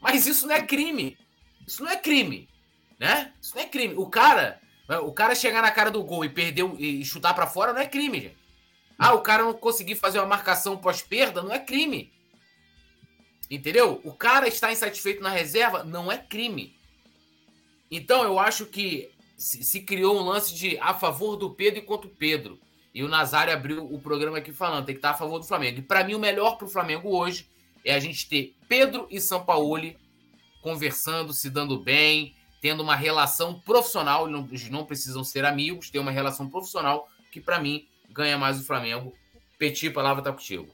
Mas 0.00 0.26
isso 0.26 0.46
não 0.46 0.54
é 0.54 0.62
crime. 0.62 1.18
Isso 1.66 1.84
não 1.84 1.90
é 1.90 1.96
crime, 1.96 2.48
né? 2.98 3.32
Isso 3.40 3.54
não 3.54 3.62
é 3.62 3.66
crime. 3.66 3.94
O 3.94 4.06
cara, 4.06 4.60
o 5.02 5.12
cara 5.12 5.34
chegar 5.34 5.62
na 5.62 5.70
cara 5.70 5.90
do 5.90 6.02
gol 6.02 6.24
e 6.24 6.28
perder 6.28 6.64
e 6.78 7.04
chutar 7.04 7.34
para 7.34 7.46
fora 7.46 7.72
não 7.72 7.80
é 7.80 7.86
crime, 7.86 8.20
gente. 8.20 8.38
Ah, 8.98 9.14
o 9.14 9.22
cara 9.22 9.44
não 9.44 9.54
conseguir 9.54 9.94
fazer 9.94 10.18
uma 10.18 10.26
marcação 10.26 10.76
pós-perda 10.76 11.42
não 11.42 11.52
é 11.52 11.58
crime. 11.58 12.12
Entendeu? 13.50 14.00
O 14.04 14.12
cara 14.12 14.46
está 14.46 14.70
insatisfeito 14.70 15.22
na 15.22 15.30
reserva 15.30 15.82
não 15.82 16.10
é 16.10 16.18
crime. 16.18 16.76
Então 17.90 18.22
eu 18.22 18.38
acho 18.38 18.66
que 18.66 19.10
se, 19.36 19.64
se, 19.64 19.80
criou 19.80 20.18
um 20.18 20.22
lance 20.22 20.54
de 20.54 20.78
a 20.78 20.92
favor 20.92 21.36
do 21.36 21.50
Pedro 21.50 21.80
e 21.80 21.82
contra 21.82 22.06
o 22.06 22.14
Pedro. 22.14 22.60
E 22.94 23.02
o 23.02 23.08
Nazário 23.08 23.52
abriu 23.52 23.84
o 23.84 24.00
programa 24.00 24.38
aqui 24.38 24.52
falando, 24.52 24.84
tem 24.84 24.94
que 24.94 24.98
estar 24.98 25.10
a 25.10 25.14
favor 25.14 25.38
do 25.38 25.46
Flamengo. 25.46 25.78
E 25.78 25.82
para 25.82 26.04
mim, 26.04 26.14
o 26.14 26.18
melhor 26.18 26.58
para 26.58 26.66
o 26.66 26.70
Flamengo 26.70 27.08
hoje 27.08 27.48
é 27.84 27.94
a 27.94 28.00
gente 28.00 28.28
ter 28.28 28.54
Pedro 28.70 29.08
e 29.10 29.20
Sampaoli 29.20 29.98
conversando, 30.62 31.32
se 31.32 31.50
dando 31.50 31.76
bem, 31.76 32.36
tendo 32.62 32.84
uma 32.84 32.94
relação 32.94 33.58
profissional. 33.58 34.28
Eles 34.28 34.70
não 34.70 34.84
precisam 34.84 35.24
ser 35.24 35.44
amigos, 35.44 35.90
ter 35.90 35.98
uma 35.98 36.12
relação 36.12 36.48
profissional 36.48 37.08
que, 37.32 37.40
para 37.40 37.58
mim, 37.58 37.88
ganha 38.08 38.38
mais 38.38 38.60
o 38.60 38.64
Flamengo. 38.64 39.12
Petit, 39.58 39.90
palavra 39.90 40.22
tá 40.22 40.30
contigo. 40.30 40.68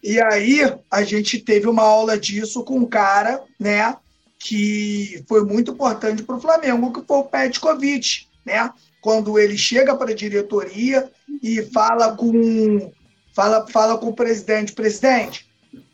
E 0.00 0.20
aí, 0.20 0.60
a 0.88 1.02
gente 1.02 1.40
teve 1.40 1.66
uma 1.66 1.82
aula 1.82 2.16
disso 2.16 2.62
com 2.62 2.78
um 2.78 2.86
cara, 2.86 3.42
né, 3.58 3.96
que 4.38 5.24
foi 5.28 5.44
muito 5.44 5.72
importante 5.72 6.22
para 6.22 6.36
o 6.36 6.40
Flamengo, 6.40 6.92
que 6.92 7.04
foi 7.04 7.16
o 7.16 7.24
Petkovic, 7.24 8.28
né? 8.44 8.72
Quando 9.00 9.36
ele 9.36 9.58
chega 9.58 9.96
para 9.96 10.12
a 10.12 10.14
diretoria 10.14 11.10
e 11.42 11.60
fala 11.72 12.16
com 12.16 12.92
fala, 13.34 13.66
fala 13.68 13.98
com 13.98 14.08
o 14.08 14.14
presidente, 14.14 14.72
presidente, 14.72 15.51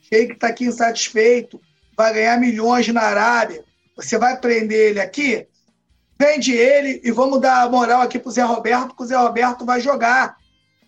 que 0.09 0.33
está 0.33 0.49
aqui 0.49 0.65
insatisfeito, 0.65 1.61
vai 1.97 2.15
ganhar 2.15 2.39
milhões 2.39 2.89
na 2.89 3.03
Arábia, 3.03 3.65
você 3.97 4.17
vai 4.17 4.39
prender 4.39 4.91
ele 4.91 5.01
aqui? 5.01 5.47
Vende 6.19 6.53
ele 6.53 7.01
e 7.05 7.11
vamos 7.11 7.41
dar 7.41 7.63
a 7.63 7.69
moral 7.69 8.01
aqui 8.01 8.19
para 8.19 8.29
o 8.29 8.33
Zé 8.33 8.43
Roberto, 8.43 8.95
que 8.95 9.03
o 9.03 9.07
Zé 9.07 9.17
Roberto 9.17 9.65
vai 9.65 9.81
jogar. 9.81 10.37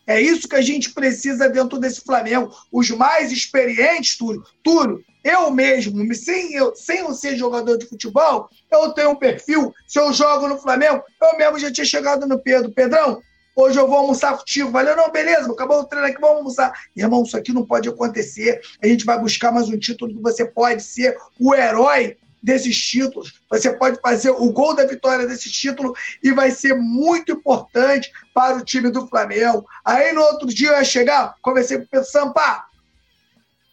É 0.06 0.20
isso 0.20 0.48
que 0.48 0.56
a 0.56 0.62
gente 0.62 0.90
precisa 0.90 1.48
dentro 1.48 1.78
desse 1.78 2.00
Flamengo. 2.00 2.52
Os 2.72 2.90
mais 2.90 3.30
experientes, 3.30 4.16
Túlio. 4.16 4.42
Túlio, 4.62 5.04
eu 5.22 5.50
mesmo, 5.50 6.14
sem 6.14 6.54
eu, 6.54 6.74
sem 6.74 6.98
eu 6.98 7.14
ser 7.14 7.36
jogador 7.36 7.76
de 7.76 7.86
futebol, 7.86 8.48
eu 8.70 8.90
tenho 8.92 9.10
um 9.10 9.16
perfil. 9.16 9.72
Se 9.86 10.00
eu 10.00 10.12
jogo 10.12 10.48
no 10.48 10.58
Flamengo, 10.58 11.02
eu 11.22 11.38
mesmo 11.38 11.58
já 11.58 11.70
tinha 11.70 11.84
chegado 11.84 12.26
no 12.26 12.38
Pedro. 12.40 12.72
Pedrão, 12.72 13.22
hoje 13.55 13.78
eu 13.78 13.88
vou 13.88 13.98
almoçar 13.98 14.36
contigo. 14.36 14.70
Valeu, 14.70 14.96
não, 14.96 15.11
beleza, 15.11 15.51
acabou 15.51 15.80
o 15.80 15.84
treino 15.84 16.07
aqui, 16.07 16.20
vamos 16.20 16.38
almoçar. 16.38 16.72
Irmão, 16.96 17.22
isso 17.22 17.36
aqui 17.36 17.53
não 17.53 17.64
pode 17.64 17.88
acontecer. 17.88 18.61
A 18.82 18.86
gente 18.86 19.05
vai 19.05 19.18
buscar 19.18 19.53
mais 19.53 19.68
um 19.68 19.78
título 19.78 20.14
que 20.14 20.22
você 20.22 20.44
pode 20.44 20.82
ser 20.82 21.16
o 21.38 21.55
herói 21.55 22.16
desses 22.42 22.76
títulos. 22.76 23.40
Você 23.51 23.72
pode 23.72 24.01
fazer 24.01 24.30
o 24.30 24.53
gol 24.53 24.74
da 24.74 24.86
vitória 24.86 25.26
desse 25.26 25.51
título 25.51 25.94
e 26.22 26.32
vai 26.32 26.51
ser 26.51 26.74
muito 26.74 27.32
importante 27.32 28.11
para 28.34 28.57
o 28.57 28.64
time 28.64 28.90
do 28.90 29.07
Flamengo. 29.07 29.66
Aí 29.84 30.12
no 30.12 30.22
outro 30.22 30.48
dia 30.48 30.70
eu 30.70 30.76
ia 30.76 30.84
chegar, 30.84 31.34
conversei 31.42 31.78
com 31.78 31.84
o 31.84 31.88
Pedro 31.88 32.09
Sampa. 32.09 32.66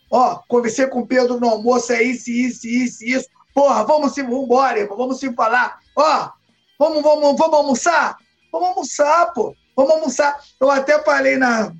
Ó, 0.09 0.39
conversei 0.47 0.87
com 0.87 0.99
o 0.99 1.07
Pedro 1.07 1.39
no 1.39 1.49
almoço, 1.49 1.91
é 1.91 2.01
isso, 2.01 2.29
isso, 2.29 2.67
isso, 2.67 3.03
isso. 3.03 3.27
Porra, 3.53 3.83
vamos 3.83 4.13
se 4.13 4.21
embora, 4.21 4.79
irmão, 4.79 4.97
vamos 4.97 5.19
se 5.19 5.33
falar. 5.33 5.79
Ó, 5.95 6.29
vamos, 6.77 7.01
vamos, 7.01 7.37
vamos 7.37 7.57
almoçar? 7.57 8.17
Vamos 8.51 8.69
almoçar, 8.69 9.33
pô. 9.33 9.55
Vamos 9.77 9.93
almoçar. 9.93 10.43
Eu 10.59 10.71
até 10.71 11.01
falei 11.03 11.37
na, 11.37 11.71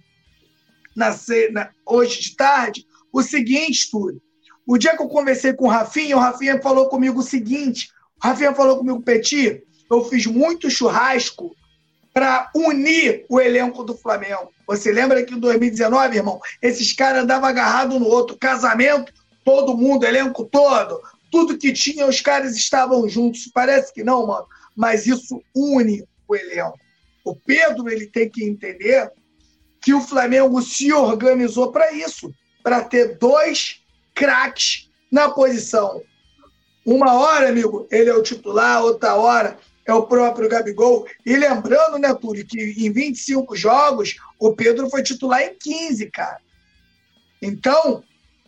na, 0.95 1.15
na 1.51 1.69
hoje 1.83 2.21
de 2.21 2.35
tarde 2.35 2.85
o 3.11 3.23
seguinte, 3.23 3.89
Túlio. 3.89 4.21
O 4.67 4.77
dia 4.77 4.95
que 4.95 5.01
eu 5.01 5.07
conversei 5.07 5.53
com 5.53 5.65
o 5.65 5.69
Rafinha, 5.69 6.15
o 6.15 6.19
Rafinha 6.19 6.61
falou 6.61 6.87
comigo 6.89 7.19
o 7.19 7.23
seguinte: 7.23 7.89
o 8.23 8.27
Rafinha 8.27 8.53
falou 8.53 8.77
comigo, 8.77 9.01
Petit, 9.01 9.63
eu 9.89 10.05
fiz 10.05 10.27
muito 10.27 10.69
churrasco 10.69 11.55
para 12.13 12.51
unir 12.53 13.25
o 13.29 13.39
elenco 13.39 13.83
do 13.83 13.97
Flamengo. 13.97 14.51
Você 14.67 14.91
lembra 14.91 15.23
que 15.23 15.33
em 15.33 15.39
2019, 15.39 16.17
irmão, 16.17 16.39
esses 16.61 16.93
caras 16.93 17.23
andavam 17.23 17.49
agarrados 17.49 17.99
no 17.99 18.07
outro, 18.07 18.37
casamento, 18.37 19.11
todo 19.43 19.77
mundo, 19.77 20.05
elenco 20.05 20.43
todo, 20.45 21.01
tudo 21.31 21.57
que 21.57 21.71
tinha, 21.71 22.05
os 22.05 22.21
caras 22.21 22.55
estavam 22.55 23.07
juntos. 23.07 23.49
Parece 23.51 23.93
que 23.93 24.03
não, 24.03 24.27
mano, 24.27 24.45
mas 24.75 25.07
isso 25.07 25.41
une 25.55 26.03
o 26.27 26.35
elenco. 26.35 26.77
O 27.27 27.35
Pedro 27.35 27.89
ele 27.89 28.07
tem 28.07 28.29
que 28.29 28.43
entender 28.43 29.11
que 29.81 29.93
o 29.93 29.99
Flamengo 29.99 30.61
se 30.61 30.93
organizou 30.93 31.73
para 31.73 31.91
isso, 31.91 32.33
para 32.63 32.83
ter 32.83 33.17
dois 33.17 33.81
craques 34.15 34.89
na 35.11 35.29
posição. 35.29 36.01
Uma 36.85 37.19
hora, 37.19 37.49
amigo, 37.49 37.85
ele 37.91 38.09
é 38.09 38.13
o 38.13 38.23
titular, 38.23 38.81
outra 38.81 39.15
hora 39.15 39.57
é 39.85 39.93
o 39.93 40.07
próprio 40.07 40.47
Gabigol. 40.47 41.05
E 41.25 41.35
lembrando, 41.35 41.97
né, 41.97 42.13
Túlio, 42.13 42.45
que 42.45 42.57
em 42.61 42.91
25 42.91 43.55
jogos, 43.57 44.15
o 44.39 44.53
Pedro 44.53 44.89
foi 44.89 45.03
titular 45.03 45.41
em 45.41 45.53
15, 45.53 46.09
cara. 46.09 46.39
Então, 47.41 48.03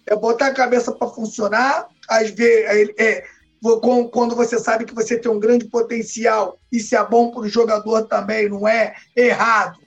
é 0.08 0.16
botar 0.16 0.48
a 0.48 0.54
cabeça 0.54 0.94
para 0.94 1.10
funcionar, 1.10 1.90
às 2.08 2.30
vezes, 2.30 2.94
é, 2.98 3.04
é, 3.04 3.28
quando 4.12 4.36
você 4.36 4.58
sabe 4.58 4.86
que 4.86 4.96
você 4.96 5.18
tem 5.18 5.32
um 5.32 5.40
grande 5.40 5.66
potencial, 5.66 6.60
isso 6.72 6.96
é 6.96 7.06
bom 7.06 7.32
para 7.32 7.42
o 7.42 7.50
jogador 7.50 8.04
também, 8.04 8.48
não 8.50 8.68
é 8.68 8.96
errado. 9.16 9.80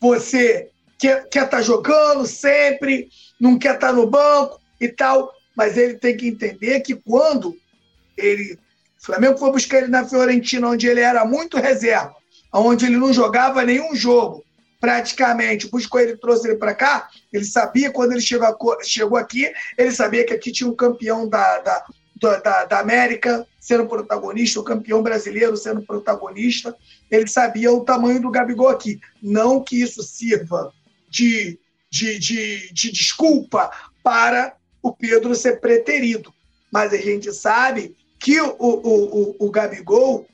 Você 0.00 0.70
quer 0.98 1.26
estar 1.26 1.46
tá 1.46 1.62
jogando 1.62 2.26
sempre, 2.26 3.08
não 3.40 3.58
quer 3.58 3.74
estar 3.74 3.88
tá 3.88 3.92
no 3.92 4.06
banco, 4.06 4.62
e 4.82 4.88
tal, 4.88 5.32
mas 5.56 5.76
ele 5.76 5.94
tem 5.94 6.16
que 6.16 6.26
entender 6.26 6.80
que 6.80 6.94
quando 6.94 7.56
ele. 8.16 8.58
O 9.00 9.04
Flamengo 9.04 9.38
foi 9.38 9.50
buscar 9.50 9.78
ele 9.78 9.88
na 9.88 10.04
Fiorentina, 10.04 10.68
onde 10.68 10.86
ele 10.86 11.00
era 11.00 11.24
muito 11.24 11.56
reserva, 11.56 12.14
onde 12.52 12.86
ele 12.86 12.96
não 12.96 13.12
jogava 13.12 13.64
nenhum 13.64 13.96
jogo, 13.96 14.44
praticamente. 14.80 15.68
Buscou 15.68 16.00
ele, 16.00 16.16
trouxe 16.16 16.46
ele 16.46 16.56
para 16.56 16.74
cá. 16.74 17.08
Ele 17.32 17.44
sabia, 17.44 17.90
quando 17.90 18.12
ele 18.12 18.20
chegou, 18.20 18.54
chegou 18.84 19.18
aqui, 19.18 19.52
ele 19.76 19.90
sabia 19.90 20.24
que 20.24 20.32
aqui 20.32 20.52
tinha 20.52 20.68
um 20.68 20.74
campeão 20.74 21.28
da, 21.28 21.58
da 21.58 21.84
da, 22.22 22.64
da 22.64 22.80
América 22.80 23.46
sendo 23.58 23.86
protagonista, 23.86 24.60
o 24.60 24.64
campeão 24.64 25.02
brasileiro 25.02 25.56
sendo 25.56 25.82
protagonista. 25.82 26.76
Ele 27.10 27.28
sabia 27.28 27.72
o 27.72 27.84
tamanho 27.84 28.20
do 28.20 28.30
Gabigol 28.30 28.68
aqui. 28.68 29.00
Não 29.22 29.62
que 29.62 29.80
isso 29.80 30.02
sirva 30.02 30.72
de, 31.08 31.58
de, 31.90 32.18
de, 32.18 32.72
de 32.72 32.90
desculpa 32.90 33.70
para 34.02 34.54
o 34.82 34.92
Pedro 34.92 35.34
ser 35.34 35.60
preterido. 35.60 36.32
Mas 36.72 36.92
a 36.92 36.96
gente 36.96 37.32
sabe 37.32 37.96
que 38.18 38.40
o, 38.40 38.56
o, 38.58 39.36
o, 39.38 39.46
o 39.46 39.50
Gabigol 39.50 40.26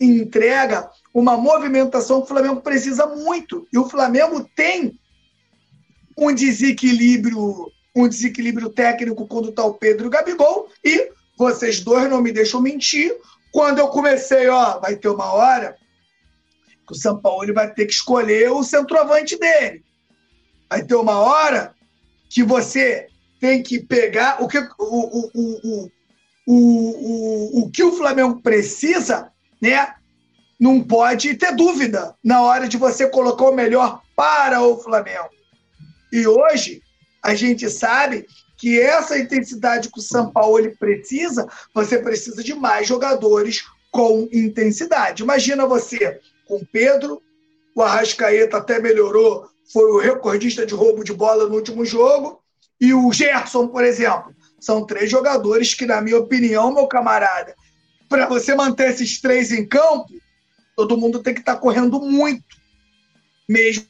entrega 0.00 0.90
uma 1.12 1.36
movimentação 1.36 2.20
que 2.20 2.26
o 2.26 2.28
Flamengo 2.28 2.60
precisa 2.60 3.06
muito. 3.06 3.66
E 3.72 3.78
o 3.78 3.88
Flamengo 3.88 4.48
tem 4.54 4.98
um 6.16 6.32
desequilíbrio, 6.32 7.70
um 7.94 8.08
desequilíbrio 8.08 8.68
técnico 8.68 9.26
quando 9.26 9.48
está 9.48 9.64
o 9.64 9.74
Pedro 9.74 10.04
e 10.04 10.08
o 10.08 10.10
Gabigol. 10.10 10.68
E 10.84 11.10
vocês 11.36 11.80
dois 11.80 12.08
não 12.08 12.22
me 12.22 12.32
deixam 12.32 12.60
mentir. 12.60 13.14
Quando 13.52 13.78
eu 13.78 13.88
comecei, 13.88 14.48
ó, 14.48 14.78
vai 14.80 14.96
ter 14.96 15.08
uma 15.08 15.32
hora 15.32 15.76
que 16.86 16.92
o 16.92 16.96
São 16.96 17.20
Paulo 17.20 17.52
vai 17.52 17.72
ter 17.72 17.86
que 17.86 17.92
escolher 17.92 18.50
o 18.50 18.62
centroavante 18.62 19.38
dele. 19.38 19.84
Vai 20.68 20.82
ter 20.82 20.94
uma 20.94 21.18
hora 21.18 21.74
que 22.28 22.42
você 22.42 23.08
tem 23.40 23.62
que 23.62 23.80
pegar 23.80 24.42
o 24.42 24.48
que 24.48 24.58
o, 24.58 24.64
o, 24.78 25.30
o, 25.34 25.90
o, 26.46 27.62
o, 27.62 27.70
que 27.70 27.82
o 27.82 27.92
Flamengo 27.92 28.40
precisa, 28.40 29.30
né? 29.60 29.94
Não 30.58 30.82
pode 30.82 31.34
ter 31.34 31.54
dúvida 31.54 32.14
na 32.24 32.40
hora 32.42 32.66
de 32.66 32.78
você 32.78 33.08
colocar 33.08 33.44
o 33.44 33.54
melhor 33.54 34.00
para 34.14 34.62
o 34.62 34.78
Flamengo. 34.78 35.28
E 36.12 36.26
hoje 36.26 36.82
a 37.22 37.34
gente 37.34 37.68
sabe 37.68 38.26
que 38.56 38.80
essa 38.80 39.18
intensidade 39.18 39.90
que 39.90 39.98
o 39.98 40.02
São 40.02 40.30
Paulo 40.30 40.74
precisa, 40.78 41.46
você 41.74 41.98
precisa 41.98 42.42
de 42.42 42.54
mais 42.54 42.88
jogadores 42.88 43.64
com 43.90 44.28
intensidade. 44.32 45.22
Imagina 45.22 45.66
você 45.66 46.20
com 46.46 46.64
Pedro, 46.64 47.22
o 47.74 47.82
Arrascaeta 47.82 48.56
até 48.56 48.80
melhorou, 48.80 49.48
foi 49.72 49.90
o 49.90 49.98
recordista 49.98 50.64
de 50.64 50.74
roubo 50.74 51.04
de 51.04 51.12
bola 51.12 51.48
no 51.48 51.54
último 51.54 51.84
jogo, 51.84 52.40
e 52.80 52.94
o 52.94 53.12
Gerson, 53.12 53.68
por 53.68 53.84
exemplo. 53.84 54.34
São 54.58 54.86
três 54.86 55.10
jogadores 55.10 55.74
que, 55.74 55.86
na 55.86 56.00
minha 56.00 56.18
opinião, 56.18 56.72
meu 56.72 56.86
camarada, 56.86 57.54
para 58.08 58.26
você 58.26 58.54
manter 58.54 58.90
esses 58.90 59.20
três 59.20 59.52
em 59.52 59.66
campo, 59.66 60.08
todo 60.74 60.96
mundo 60.96 61.22
tem 61.22 61.34
que 61.34 61.40
estar 61.40 61.54
tá 61.54 61.60
correndo 61.60 62.00
muito. 62.00 62.44
Mesmo 63.48 63.86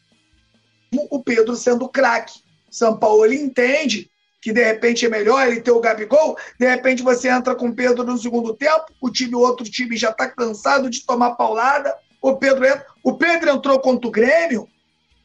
o 1.10 1.22
Pedro 1.22 1.54
sendo 1.56 1.88
craque. 1.88 2.40
São 2.70 2.98
Paulo 2.98 3.32
entende 3.32 4.10
que 4.46 4.52
de 4.52 4.62
repente 4.62 5.04
é 5.04 5.08
melhor 5.08 5.44
ele 5.44 5.60
ter 5.60 5.72
o 5.72 5.80
Gabigol, 5.80 6.38
de 6.56 6.68
repente 6.68 7.02
você 7.02 7.28
entra 7.28 7.52
com 7.52 7.66
o 7.66 7.74
Pedro 7.74 8.04
no 8.04 8.16
segundo 8.16 8.54
tempo, 8.54 8.84
o 9.00 9.10
time, 9.10 9.34
o 9.34 9.40
outro 9.40 9.68
time 9.68 9.96
já 9.96 10.10
está 10.10 10.28
cansado 10.28 10.88
de 10.88 11.04
tomar 11.04 11.32
paulada, 11.32 11.92
o 12.22 12.36
Pedro 12.36 12.64
entra. 12.64 12.86
O 13.02 13.14
Pedro 13.14 13.50
entrou 13.50 13.80
contra 13.80 14.06
o 14.06 14.10
Grêmio 14.12 14.68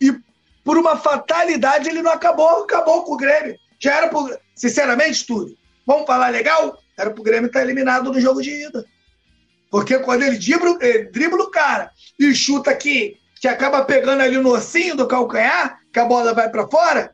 e 0.02 0.12
por 0.64 0.76
uma 0.76 0.98
fatalidade 0.98 1.88
ele 1.88 2.02
não 2.02 2.12
acabou, 2.12 2.64
acabou 2.64 3.04
com 3.04 3.14
o 3.14 3.18
Grêmio. 3.18 3.56
Já 3.80 3.98
era 3.98 4.08
pro. 4.08 4.36
Sinceramente, 4.56 5.28
Túlio, 5.28 5.56
vamos 5.86 6.08
falar 6.08 6.30
legal? 6.30 6.80
Era 6.98 7.12
pro 7.12 7.22
Grêmio 7.22 7.46
estar 7.46 7.60
tá 7.60 7.64
eliminado 7.64 8.12
no 8.12 8.20
jogo 8.20 8.42
de 8.42 8.50
ida. 8.50 8.84
Porque 9.70 10.00
quando 10.00 10.24
ele 10.24 10.40
dribla, 10.40 10.80
ele 10.82 11.12
dribla 11.12 11.44
o 11.44 11.52
cara 11.52 11.92
e 12.20 12.34
chuta 12.34 12.72
aqui, 12.72 13.18
que 13.40 13.48
acaba 13.48 13.86
pegando 13.86 14.24
ali 14.24 14.40
no 14.40 14.52
ossinho 14.52 14.96
do 14.96 15.06
calcanhar, 15.06 15.80
que 15.94 16.00
a 16.00 16.06
bola 16.06 16.34
vai 16.34 16.50
para 16.50 16.68
fora, 16.68 17.14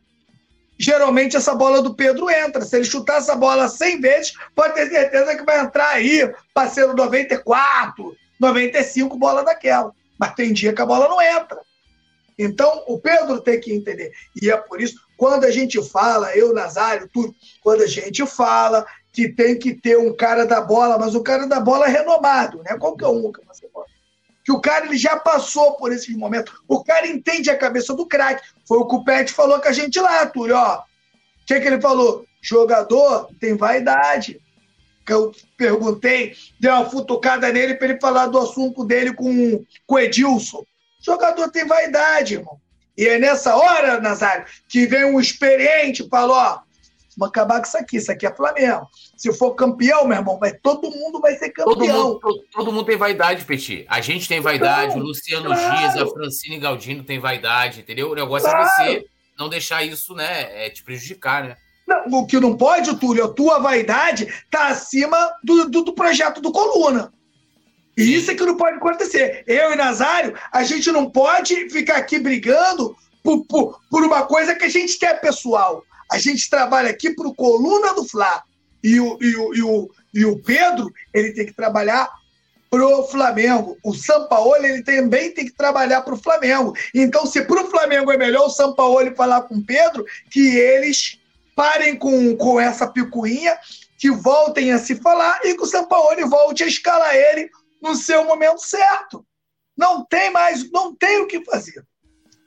geralmente 0.78 1.36
essa 1.36 1.56
bola 1.56 1.82
do 1.82 1.96
Pedro 1.96 2.30
entra. 2.30 2.64
Se 2.64 2.76
ele 2.76 2.86
chutar 2.86 3.18
essa 3.18 3.36
bola 3.36 3.68
100 3.68 4.02
vezes, 4.02 4.34
pode 4.56 4.76
ter 4.76 4.90
certeza 4.90 5.36
que 5.36 5.44
vai 5.44 5.60
entrar 5.60 5.90
aí, 5.90 6.32
parceiro 6.54 6.96
94, 6.96 8.16
95 8.40 9.18
bola 9.18 9.44
daquela. 9.44 9.92
Mas 10.20 10.34
tem 10.34 10.54
dia 10.54 10.74
que 10.74 10.82
a 10.82 10.86
bola 10.86 11.08
não 11.08 11.22
entra. 11.22 11.60
Então, 12.38 12.84
o 12.88 13.00
Pedro 13.00 13.42
tem 13.42 13.60
que 13.60 13.74
entender. 13.74 14.12
E 14.40 14.50
é 14.52 14.58
por 14.58 14.80
isso, 14.80 15.00
quando 15.18 15.46
a 15.46 15.52
gente 15.52 15.82
fala, 15.90 16.36
eu, 16.36 16.54
Nazário, 16.54 17.10
tudo, 17.12 17.34
quando 17.64 17.82
a 17.82 17.88
gente 17.88 18.26
fala 18.28 18.86
que 19.12 19.28
tem 19.28 19.58
que 19.58 19.74
ter 19.74 19.98
um 19.98 20.16
cara 20.16 20.46
da 20.46 20.62
bola, 20.62 21.00
mas 21.00 21.16
o 21.16 21.24
cara 21.24 21.48
da 21.48 21.60
bola 21.60 21.88
é 21.88 21.90
renomado, 21.90 22.62
né? 22.64 22.78
Qualquer 22.78 23.08
um 23.08 23.32
que 23.32 23.44
você. 23.48 23.67
Que 24.48 24.54
o 24.54 24.62
cara 24.62 24.86
ele 24.86 24.98
já 24.98 25.20
passou 25.20 25.74
por 25.74 25.92
esses 25.92 26.16
momentos. 26.16 26.54
O 26.70 26.82
cara 26.82 27.06
entende 27.06 27.50
a 27.50 27.58
cabeça 27.58 27.94
do 27.94 28.06
craque. 28.06 28.48
Foi 28.66 28.78
o 28.78 28.88
que 28.88 28.96
o 28.96 29.04
Pet 29.04 29.30
falou 29.34 29.60
com 29.60 29.68
a 29.68 29.74
gente 29.74 30.00
lá, 30.00 30.26
Túlio. 30.26 30.56
O 30.56 30.84
que, 31.46 31.60
que 31.60 31.68
ele 31.68 31.82
falou? 31.82 32.26
Jogador 32.42 33.30
tem 33.42 33.58
vaidade. 33.58 34.40
Que 35.06 35.12
eu 35.12 35.34
perguntei, 35.58 36.34
dei 36.62 36.72
uma 36.72 36.90
futucada 36.90 37.52
nele 37.52 37.76
para 37.76 37.90
ele 37.90 38.00
falar 38.00 38.28
do 38.28 38.40
assunto 38.40 38.86
dele 38.86 39.14
com, 39.14 39.66
com 39.86 39.96
o 39.96 40.00
Edilson. 40.00 40.64
Jogador 41.02 41.52
tem 41.52 41.66
vaidade, 41.66 42.36
irmão. 42.36 42.58
E 42.98 43.06
é 43.06 43.20
nessa 43.20 43.54
hora, 43.54 44.00
Nazário, 44.00 44.46
que 44.70 44.88
vem 44.88 45.04
um 45.04 45.20
experiente 45.20 46.04
e 46.04 46.10
fala: 46.10 46.34
ó, 46.34 46.60
vamos 47.18 47.32
acabar 47.32 47.60
com 47.60 47.68
isso 47.68 47.78
aqui, 47.78 47.98
isso 47.98 48.12
aqui 48.14 48.26
é 48.26 48.34
Flamengo. 48.34 48.88
Se 49.18 49.34
for 49.34 49.56
campeão, 49.56 50.08
meu 50.08 50.18
irmão, 50.18 50.38
vai, 50.38 50.54
todo 50.54 50.92
mundo 50.92 51.20
vai 51.20 51.36
ser 51.36 51.50
campeão. 51.50 51.76
Todo 51.76 51.88
mundo, 51.88 52.20
todo, 52.20 52.44
todo 52.52 52.72
mundo 52.72 52.86
tem 52.86 52.96
vaidade, 52.96 53.44
Petit. 53.46 53.84
A 53.90 54.00
gente 54.00 54.28
tem 54.28 54.40
vaidade, 54.40 54.92
então, 54.92 55.02
o 55.02 55.08
Luciano 55.08 55.48
claro. 55.48 55.78
Dias, 55.78 55.98
a 55.98 56.08
Francine 56.08 56.60
Galdino 56.60 57.04
tem 57.04 57.20
vaidade, 57.20 57.80
entendeu? 57.80 58.12
O 58.12 58.16
negócio 58.16 58.48
claro. 58.48 58.64
é 58.64 58.70
você 58.70 59.06
não 59.38 59.50
deixar 59.50 59.84
isso, 59.84 60.14
né, 60.14 60.66
é, 60.66 60.70
te 60.70 60.84
prejudicar, 60.84 61.44
né? 61.44 61.58
Não, 61.88 62.20
o 62.20 62.28
que 62.28 62.40
não 62.40 62.56
pode, 62.56 62.96
Túlio, 63.00 63.24
a 63.24 63.34
tua 63.34 63.60
vaidade 63.60 64.28
tá 64.52 64.68
acima 64.68 65.18
do, 65.44 65.70
do, 65.70 65.84
do 65.84 65.94
projeto 65.94 66.40
do 66.40 66.52
Coluna. 66.52 67.12
E 67.98 68.16
isso 68.16 68.30
é 68.30 68.36
que 68.36 68.46
não 68.46 68.56
pode 68.56 68.78
acontecer. 68.78 69.44
Eu 69.48 69.72
e 69.72 69.76
Nazário, 69.76 70.38
a 70.52 70.64
gente 70.64 70.92
não 70.92 71.10
pode 71.10 71.70
ficar 71.70 71.98
aqui 71.98 72.20
brigando 72.20 72.96
por, 73.24 73.46
por, 73.46 73.80
por 73.90 74.04
uma 74.04 74.24
coisa 74.24 74.54
que 74.54 74.66
a 74.66 74.70
gente 74.70 75.00
quer 75.00 75.20
pessoal. 75.20 75.84
A 76.12 76.20
gente 76.20 76.50
trabalha 76.50 76.90
aqui 76.90 77.10
para 77.10 77.28
o 77.28 77.34
Coluna 77.34 77.94
do 77.96 78.04
Fla. 78.04 78.44
E 78.88 79.02
o, 79.02 79.18
e, 79.22 79.36
o, 79.36 79.54
e, 79.54 79.62
o, 79.62 79.92
e 80.14 80.26
o 80.26 80.42
Pedro, 80.42 80.90
ele 81.14 81.34
tem 81.34 81.46
que 81.46 81.54
trabalhar 81.54 82.10
pro 82.70 83.04
Flamengo. 83.04 83.78
O 83.84 83.94
Sampaoli, 83.94 84.66
ele 84.66 84.82
também 84.82 85.30
tem 85.34 85.44
que 85.44 85.52
trabalhar 85.52 86.04
pro 86.04 86.16
Flamengo. 86.16 86.74
Então, 86.96 87.26
se 87.26 87.42
pro 87.42 87.70
Flamengo 87.70 88.14
é 88.14 88.18
melhor 88.18 88.46
o 88.46 88.50
Sampaoli 88.50 89.14
falar 89.14 89.42
com 89.42 89.56
o 89.56 89.66
Pedro, 89.66 90.06
que 90.32 90.56
eles 90.56 91.20
parem 91.54 91.98
com, 91.98 92.38
com 92.38 92.62
essa 92.62 92.88
picuinha, 92.88 93.60
que 93.98 94.10
voltem 94.10 94.72
a 94.72 94.80
se 94.80 94.96
falar 94.96 95.42
e 95.44 95.54
que 95.54 95.64
o 95.64 95.66
Sampaoli 95.66 96.24
volte 96.24 96.64
a 96.64 96.68
escalar 96.68 97.14
ele 97.14 97.50
no 97.82 97.94
seu 97.94 98.24
momento 98.24 98.60
certo. 98.60 99.26
Não 99.76 100.06
tem 100.06 100.32
mais, 100.32 100.72
não 100.72 100.96
tem 100.96 101.20
o 101.20 101.28
que 101.28 101.44
fazer. 101.44 101.84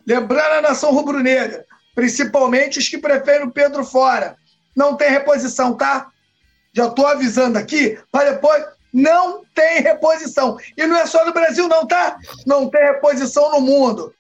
Lembrando 0.07 0.55
a 0.55 0.63
nação 0.63 0.91
rubro-negra, 0.91 1.67
principalmente 1.95 2.79
os 2.79 2.89
que 2.89 2.97
preferem 2.97 3.47
o 3.47 3.53
Pedro 3.53 3.85
fora. 3.85 4.39
Não 4.75 4.97
tem 4.97 5.11
reposição, 5.11 5.77
tá? 5.77 6.10
Já 6.73 6.87
estou 6.87 7.07
avisando 7.07 7.59
aqui, 7.59 7.99
para 8.11 8.33
depois. 8.33 8.65
Não 8.93 9.45
tem 9.55 9.83
reposição. 9.83 10.59
E 10.77 10.87
não 10.87 10.97
é 10.97 11.07
só 11.07 11.25
no 11.25 11.33
Brasil, 11.33 11.69
não, 11.69 11.87
tá? 11.87 12.19
Não 12.45 12.69
tem 12.69 12.83
reposição 12.83 13.51
no 13.53 13.61
mundo. 13.61 14.13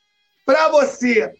Para 0.46 0.68
você 0.68 1.32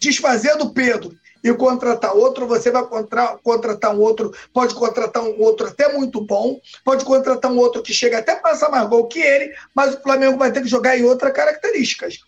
desfazer 0.00 0.56
do 0.56 0.70
Pedro 0.70 1.16
e 1.42 1.54
contratar 1.54 2.14
outro, 2.14 2.46
você 2.46 2.70
vai 2.70 2.84
contra, 2.86 3.38
contratar 3.38 3.94
um 3.94 4.00
outro, 4.00 4.34
pode 4.52 4.74
contratar 4.74 5.22
um 5.22 5.40
outro 5.40 5.68
até 5.68 5.92
muito 5.92 6.20
bom, 6.20 6.60
pode 6.84 7.04
contratar 7.04 7.50
um 7.50 7.58
outro 7.58 7.82
que 7.82 7.94
chega 7.94 8.18
até 8.18 8.34
passar 8.34 8.70
mais 8.70 8.88
gol 8.88 9.06
que 9.06 9.20
ele, 9.20 9.54
mas 9.74 9.94
o 9.94 10.02
Flamengo 10.02 10.36
vai 10.36 10.50
ter 10.50 10.62
que 10.62 10.68
jogar 10.68 10.98
em 10.98 11.04
outras 11.04 11.32
características. 11.32 12.20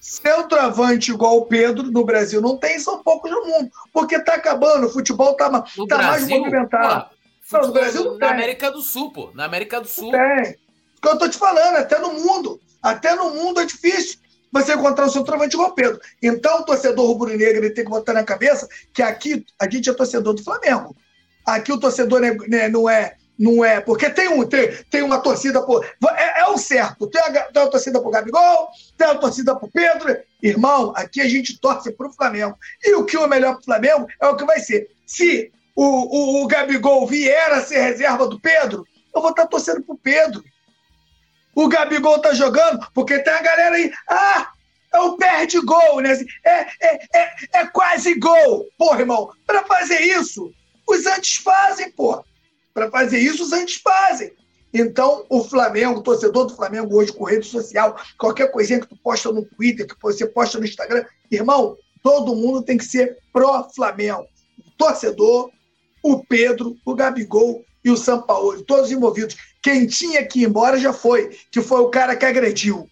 Centroavante 0.00 1.10
igual 1.10 1.36
o 1.36 1.46
Pedro 1.46 1.90
no 1.90 2.04
Brasil 2.04 2.40
não 2.40 2.56
tem, 2.56 2.78
são 2.78 3.02
poucos 3.02 3.30
no 3.30 3.46
mundo, 3.46 3.70
porque 3.92 4.18
tá 4.18 4.34
acabando, 4.34 4.86
o 4.86 4.90
futebol 4.90 5.34
tá, 5.34 5.50
tá 5.88 5.98
mais 5.98 6.26
movimentado. 6.26 7.10
Pô, 7.50 7.58
não, 7.58 7.66
no 7.66 7.72
Brasil 7.72 8.04
não 8.04 8.12
na 8.12 8.18
tem. 8.18 8.28
América 8.28 8.70
do 8.70 8.80
Sul, 8.80 9.12
pô. 9.12 9.30
Na 9.34 9.44
América 9.44 9.80
do 9.80 9.88
Sul. 9.88 10.10
Não 10.10 10.18
tem. 10.18 10.52
O 10.52 11.00
que 11.02 11.08
eu 11.08 11.18
tô 11.18 11.28
te 11.28 11.36
falando, 11.36 11.76
até 11.76 11.98
no 11.98 12.12
mundo. 12.14 12.60
Até 12.82 13.14
no 13.14 13.30
mundo 13.30 13.60
é 13.60 13.66
difícil 13.66 14.18
você 14.52 14.74
encontrar 14.74 15.06
o 15.06 15.10
centroavante 15.10 15.54
igual 15.54 15.70
o 15.70 15.74
Pedro. 15.74 16.00
Então, 16.22 16.60
o 16.60 16.64
torcedor 16.64 17.06
rubro-negro 17.06 17.72
tem 17.74 17.84
que 17.84 17.90
botar 17.90 18.12
na 18.12 18.24
cabeça 18.24 18.68
que 18.92 19.02
aqui 19.02 19.44
a 19.58 19.68
gente 19.68 19.90
é 19.90 19.92
torcedor 19.92 20.34
do 20.34 20.42
Flamengo. 20.42 20.96
Aqui 21.44 21.72
o 21.72 21.78
torcedor 21.78 22.20
né, 22.20 22.68
não 22.68 22.88
é. 22.88 23.16
Não 23.40 23.64
é, 23.64 23.80
porque 23.80 24.10
tem, 24.10 24.28
um, 24.28 24.46
tem, 24.46 24.70
tem 24.90 25.00
uma 25.00 25.18
torcida 25.18 25.62
por. 25.62 25.82
É, 26.14 26.40
é 26.42 26.46
o 26.48 26.58
certo. 26.58 27.06
Tem 27.06 27.22
a, 27.22 27.44
tem 27.44 27.70
torcida 27.70 27.98
pro 27.98 28.10
Gabigol, 28.10 28.68
tem 28.98 29.06
a 29.06 29.14
torcida 29.14 29.56
pro 29.56 29.70
Pedro. 29.70 30.14
Irmão, 30.42 30.92
aqui 30.94 31.22
a 31.22 31.28
gente 31.28 31.58
torce 31.58 31.90
pro 31.90 32.12
Flamengo. 32.12 32.54
E 32.84 32.94
o 32.96 33.06
que 33.06 33.16
é 33.16 33.26
melhor 33.26 33.54
pro 33.54 33.64
Flamengo 33.64 34.06
é 34.20 34.26
o 34.26 34.36
que 34.36 34.44
vai 34.44 34.60
ser. 34.60 34.90
Se 35.06 35.50
o, 35.74 35.84
o, 35.84 36.44
o 36.44 36.46
Gabigol 36.46 37.06
vier 37.06 37.50
a 37.52 37.62
ser 37.62 37.80
reserva 37.80 38.28
do 38.28 38.38
Pedro, 38.38 38.86
eu 39.14 39.22
vou 39.22 39.30
estar 39.30 39.46
torcendo 39.46 39.82
pro 39.84 39.96
Pedro. 39.96 40.44
O 41.54 41.66
Gabigol 41.66 42.20
tá 42.20 42.34
jogando 42.34 42.86
porque 42.92 43.20
tem 43.20 43.32
a 43.32 43.40
galera 43.40 43.74
aí. 43.74 43.90
Ah, 44.06 44.52
é 44.92 44.98
o 44.98 45.16
perde 45.16 45.58
gol, 45.62 46.00
né? 46.02 46.12
É, 46.44 46.66
é, 46.78 47.08
é, 47.14 47.32
é 47.54 47.66
quase 47.68 48.18
gol. 48.18 48.66
Porra, 48.76 49.00
irmão, 49.00 49.32
para 49.46 49.64
fazer 49.64 50.00
isso, 50.02 50.52
os 50.86 51.06
antes 51.06 51.36
fazem, 51.36 51.90
pô. 51.90 52.22
Para 52.72 52.90
fazer 52.90 53.18
isso, 53.18 53.42
os 53.42 53.52
antes 53.52 53.76
fazem. 53.76 54.32
Então, 54.72 55.24
o 55.28 55.42
Flamengo, 55.42 55.98
o 55.98 56.02
torcedor 56.02 56.46
do 56.46 56.54
Flamengo 56.54 56.96
hoje 56.96 57.12
com 57.12 57.24
rede 57.24 57.46
social, 57.46 57.96
qualquer 58.16 58.50
coisinha 58.52 58.80
que 58.80 58.86
tu 58.86 58.96
posta 58.96 59.32
no 59.32 59.44
Twitter, 59.44 59.86
que 59.86 59.96
você 60.00 60.26
posta 60.26 60.58
no 60.58 60.64
Instagram, 60.64 61.04
irmão, 61.30 61.76
todo 62.02 62.36
mundo 62.36 62.62
tem 62.62 62.78
que 62.78 62.84
ser 62.84 63.18
pró-Flamengo. 63.32 64.24
O 64.58 64.70
torcedor, 64.78 65.50
o 66.02 66.24
Pedro, 66.24 66.76
o 66.84 66.94
Gabigol 66.94 67.64
e 67.84 67.90
o 67.90 67.96
Sampaoli, 67.96 68.64
todos 68.64 68.92
envolvidos. 68.92 69.36
Quem 69.62 69.86
tinha 69.86 70.24
que 70.24 70.40
ir 70.40 70.44
embora 70.44 70.78
já 70.78 70.92
foi, 70.92 71.36
que 71.50 71.60
foi 71.60 71.80
o 71.80 71.90
cara 71.90 72.16
que 72.16 72.24
agrediu. 72.24 72.88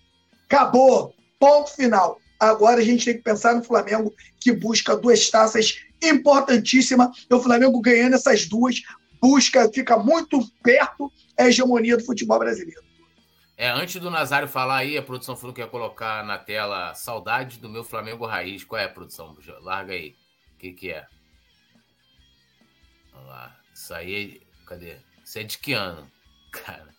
Acabou. 0.46 1.14
Ponto 1.38 1.70
final. 1.74 2.18
Agora 2.40 2.80
a 2.80 2.84
gente 2.84 3.04
tem 3.04 3.14
que 3.14 3.22
pensar 3.22 3.54
no 3.54 3.62
Flamengo, 3.62 4.12
que 4.40 4.52
busca 4.52 4.96
duas 4.96 5.30
taças 5.30 5.80
importantíssimas. 6.02 7.26
O 7.30 7.40
Flamengo 7.40 7.80
ganhando 7.80 8.14
essas 8.14 8.46
duas, 8.46 8.82
busca, 9.20 9.70
fica 9.72 9.96
muito 9.98 10.40
perto 10.62 11.12
da 11.36 11.46
hegemonia 11.46 11.96
do 11.96 12.04
futebol 12.04 12.38
brasileiro. 12.38 12.82
É, 13.56 13.68
antes 13.70 14.00
do 14.00 14.08
Nazário 14.08 14.46
falar 14.46 14.76
aí, 14.76 14.96
a 14.96 15.02
produção 15.02 15.36
falou 15.36 15.52
que 15.52 15.60
ia 15.60 15.66
colocar 15.66 16.24
na 16.24 16.38
tela 16.38 16.94
saudade 16.94 17.58
do 17.58 17.68
meu 17.68 17.82
Flamengo 17.82 18.24
Raiz. 18.24 18.62
Qual 18.62 18.80
é 18.80 18.84
a 18.84 18.88
produção? 18.88 19.36
Larga 19.60 19.94
aí. 19.94 20.14
O 20.54 20.58
que, 20.58 20.72
que 20.72 20.92
é? 20.92 21.04
Vamos 23.12 23.28
lá. 23.28 23.56
Isso 23.74 23.92
aí. 23.92 24.40
Cadê? 24.64 24.98
Isso 25.24 25.38
é 25.40 25.42
de 25.42 25.58
que 25.58 25.72
ano? 25.72 26.08
Cara. 26.52 26.94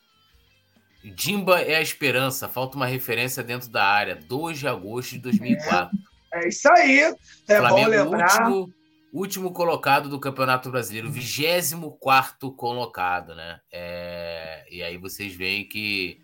Dimba 1.02 1.62
é 1.62 1.76
a 1.76 1.82
esperança. 1.82 2.50
Falta 2.50 2.76
uma 2.76 2.86
referência 2.86 3.42
dentro 3.42 3.70
da 3.70 3.86
área. 3.86 4.18
2 4.18 4.60
de 4.60 4.68
agosto 4.68 5.12
de 5.12 5.20
2004. 5.20 5.98
É, 6.34 6.44
é 6.44 6.50
isso 6.50 6.70
aí. 6.74 7.00
É 7.48 7.58
Flamengo, 7.58 7.76
bom 7.76 7.88
lembrar. 7.88 8.52
Último, 8.52 8.74
último 9.14 9.52
colocado 9.52 10.10
do 10.10 10.20
Campeonato 10.20 10.70
Brasileiro. 10.70 11.12
24 11.12 12.52
colocado, 12.52 13.36
né? 13.36 13.60
É, 13.72 14.66
e 14.72 14.84
aí 14.84 14.98
vocês 14.98 15.34
veem 15.34 15.68
que. 15.68 16.20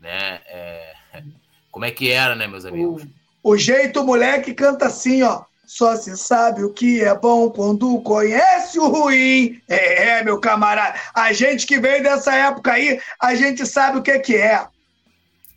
Né, 0.00 0.40
é, 0.46 0.94
como 1.70 1.84
é 1.84 1.90
que 1.90 2.10
era, 2.10 2.34
né, 2.34 2.46
meus 2.46 2.64
amigos? 2.64 3.04
O, 3.42 3.52
o 3.52 3.56
jeito 3.56 4.04
moleque 4.04 4.54
canta 4.54 4.86
assim, 4.86 5.22
ó. 5.22 5.44
Só 5.66 5.96
se 5.96 6.14
sabe 6.18 6.62
o 6.62 6.72
que 6.72 7.02
é 7.02 7.14
bom 7.14 7.50
quando 7.50 7.98
conhece 8.02 8.78
o 8.78 8.86
ruim. 8.86 9.60
É, 9.66 10.22
meu 10.22 10.38
camarada. 10.38 11.00
A 11.14 11.32
gente 11.32 11.66
que 11.66 11.80
veio 11.80 12.02
dessa 12.02 12.34
época 12.34 12.72
aí, 12.72 13.00
a 13.18 13.34
gente 13.34 13.64
sabe 13.64 13.98
o 13.98 14.02
que 14.02 14.10
é 14.10 14.18
que 14.18 14.36
é. 14.36 14.66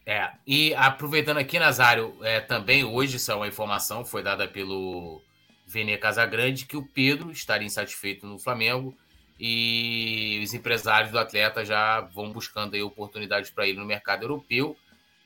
É, 0.05 0.29
e 0.47 0.73
aproveitando 0.75 1.37
aqui, 1.37 1.59
Nazário, 1.59 2.15
é, 2.21 2.39
também 2.39 2.85
hoje, 2.85 3.17
isso 3.17 3.29
é 3.29 3.35
uma 3.35 3.47
informação, 3.47 4.05
foi 4.05 4.23
dada 4.23 4.47
pelo 4.47 5.21
Vene 5.67 5.97
Casagrande, 5.97 6.65
que 6.65 6.77
o 6.77 6.83
Pedro 6.83 7.29
estaria 7.29 7.67
insatisfeito 7.67 8.25
no 8.25 8.39
Flamengo 8.39 8.97
e 9.39 10.41
os 10.43 10.53
empresários 10.53 11.11
do 11.11 11.19
atleta 11.19 11.63
já 11.63 12.01
vão 12.01 12.31
buscando 12.31 12.73
aí 12.73 12.81
oportunidades 12.81 13.49
para 13.49 13.67
ele 13.67 13.77
no 13.77 13.85
mercado 13.85 14.23
europeu. 14.23 14.75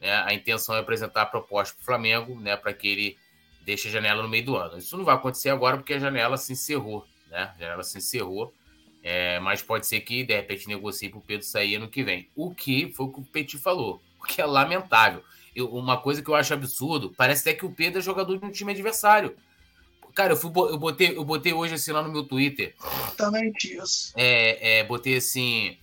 Né? 0.01 0.11
A 0.25 0.33
intenção 0.33 0.75
é 0.75 0.79
apresentar 0.79 1.21
a 1.21 1.25
proposta 1.27 1.75
para 1.75 1.81
o 1.81 1.85
Flamengo, 1.85 2.39
né, 2.39 2.57
para 2.57 2.73
que 2.73 2.87
ele 2.87 3.17
deixa 3.63 3.87
a 3.87 3.91
janela 3.91 4.23
no 4.23 4.27
meio 4.27 4.43
do 4.43 4.57
ano. 4.57 4.77
Isso 4.77 4.97
não 4.97 5.05
vai 5.05 5.15
acontecer 5.15 5.49
agora 5.49 5.77
porque 5.77 5.93
a 5.93 5.99
janela 5.99 6.35
se 6.37 6.53
encerrou, 6.53 7.05
né? 7.29 7.51
A 7.55 7.59
janela 7.59 7.83
se 7.83 7.99
encerrou, 7.99 8.51
é, 9.03 9.39
mas 9.39 9.61
pode 9.61 9.85
ser 9.85 10.01
que 10.01 10.23
de 10.23 10.35
repente 10.35 10.67
negocie 10.67 11.09
para 11.09 11.19
o 11.19 11.21
Pedro 11.21 11.45
sair 11.45 11.75
ano 11.75 11.87
que 11.87 12.03
vem. 12.03 12.27
O 12.35 12.53
que 12.53 12.91
foi 12.91 13.05
o 13.05 13.09
que 13.09 13.19
o 13.19 13.23
Petit 13.23 13.59
falou, 13.59 14.01
o 14.19 14.23
que 14.23 14.41
é 14.41 14.45
lamentável. 14.45 15.23
Eu, 15.55 15.69
uma 15.69 15.97
coisa 15.97 16.21
que 16.23 16.29
eu 16.29 16.35
acho 16.35 16.53
absurdo, 16.53 17.13
parece 17.15 17.47
até 17.47 17.57
que 17.57 17.65
o 17.65 17.71
Pedro 17.71 17.99
é 17.99 18.01
jogador 18.01 18.37
de 18.37 18.45
um 18.45 18.51
time 18.51 18.71
adversário. 18.71 19.35
Cara, 20.14 20.34
eu, 20.34 20.38
fui, 20.38 20.51
eu, 20.55 20.78
botei, 20.78 21.18
eu 21.18 21.24
botei 21.24 21.53
hoje 21.53 21.76
assim 21.76 21.91
lá 21.91 22.01
no 22.01 22.12
meu 22.12 22.24
Twitter. 22.24 22.76
Exatamente 22.84 23.78
isso. 23.78 24.14
É, 24.16 24.80
é, 24.80 24.84
botei 24.84 25.18
assim. 25.18 25.78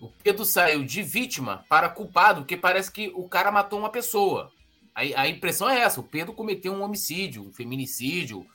O 0.00 0.08
Pedro 0.22 0.44
saiu 0.44 0.84
de 0.84 1.02
vítima 1.02 1.64
para 1.68 1.88
culpado, 1.88 2.42
porque 2.42 2.56
parece 2.56 2.90
que 2.90 3.10
o 3.14 3.28
cara 3.28 3.50
matou 3.50 3.78
uma 3.78 3.90
pessoa. 3.90 4.52
A, 4.94 5.00
a 5.22 5.28
impressão 5.28 5.68
é 5.68 5.80
essa: 5.80 6.00
o 6.00 6.04
Pedro 6.04 6.32
cometeu 6.32 6.72
um 6.72 6.82
homicídio, 6.82 7.42
um 7.42 7.52
feminicídio, 7.52 8.46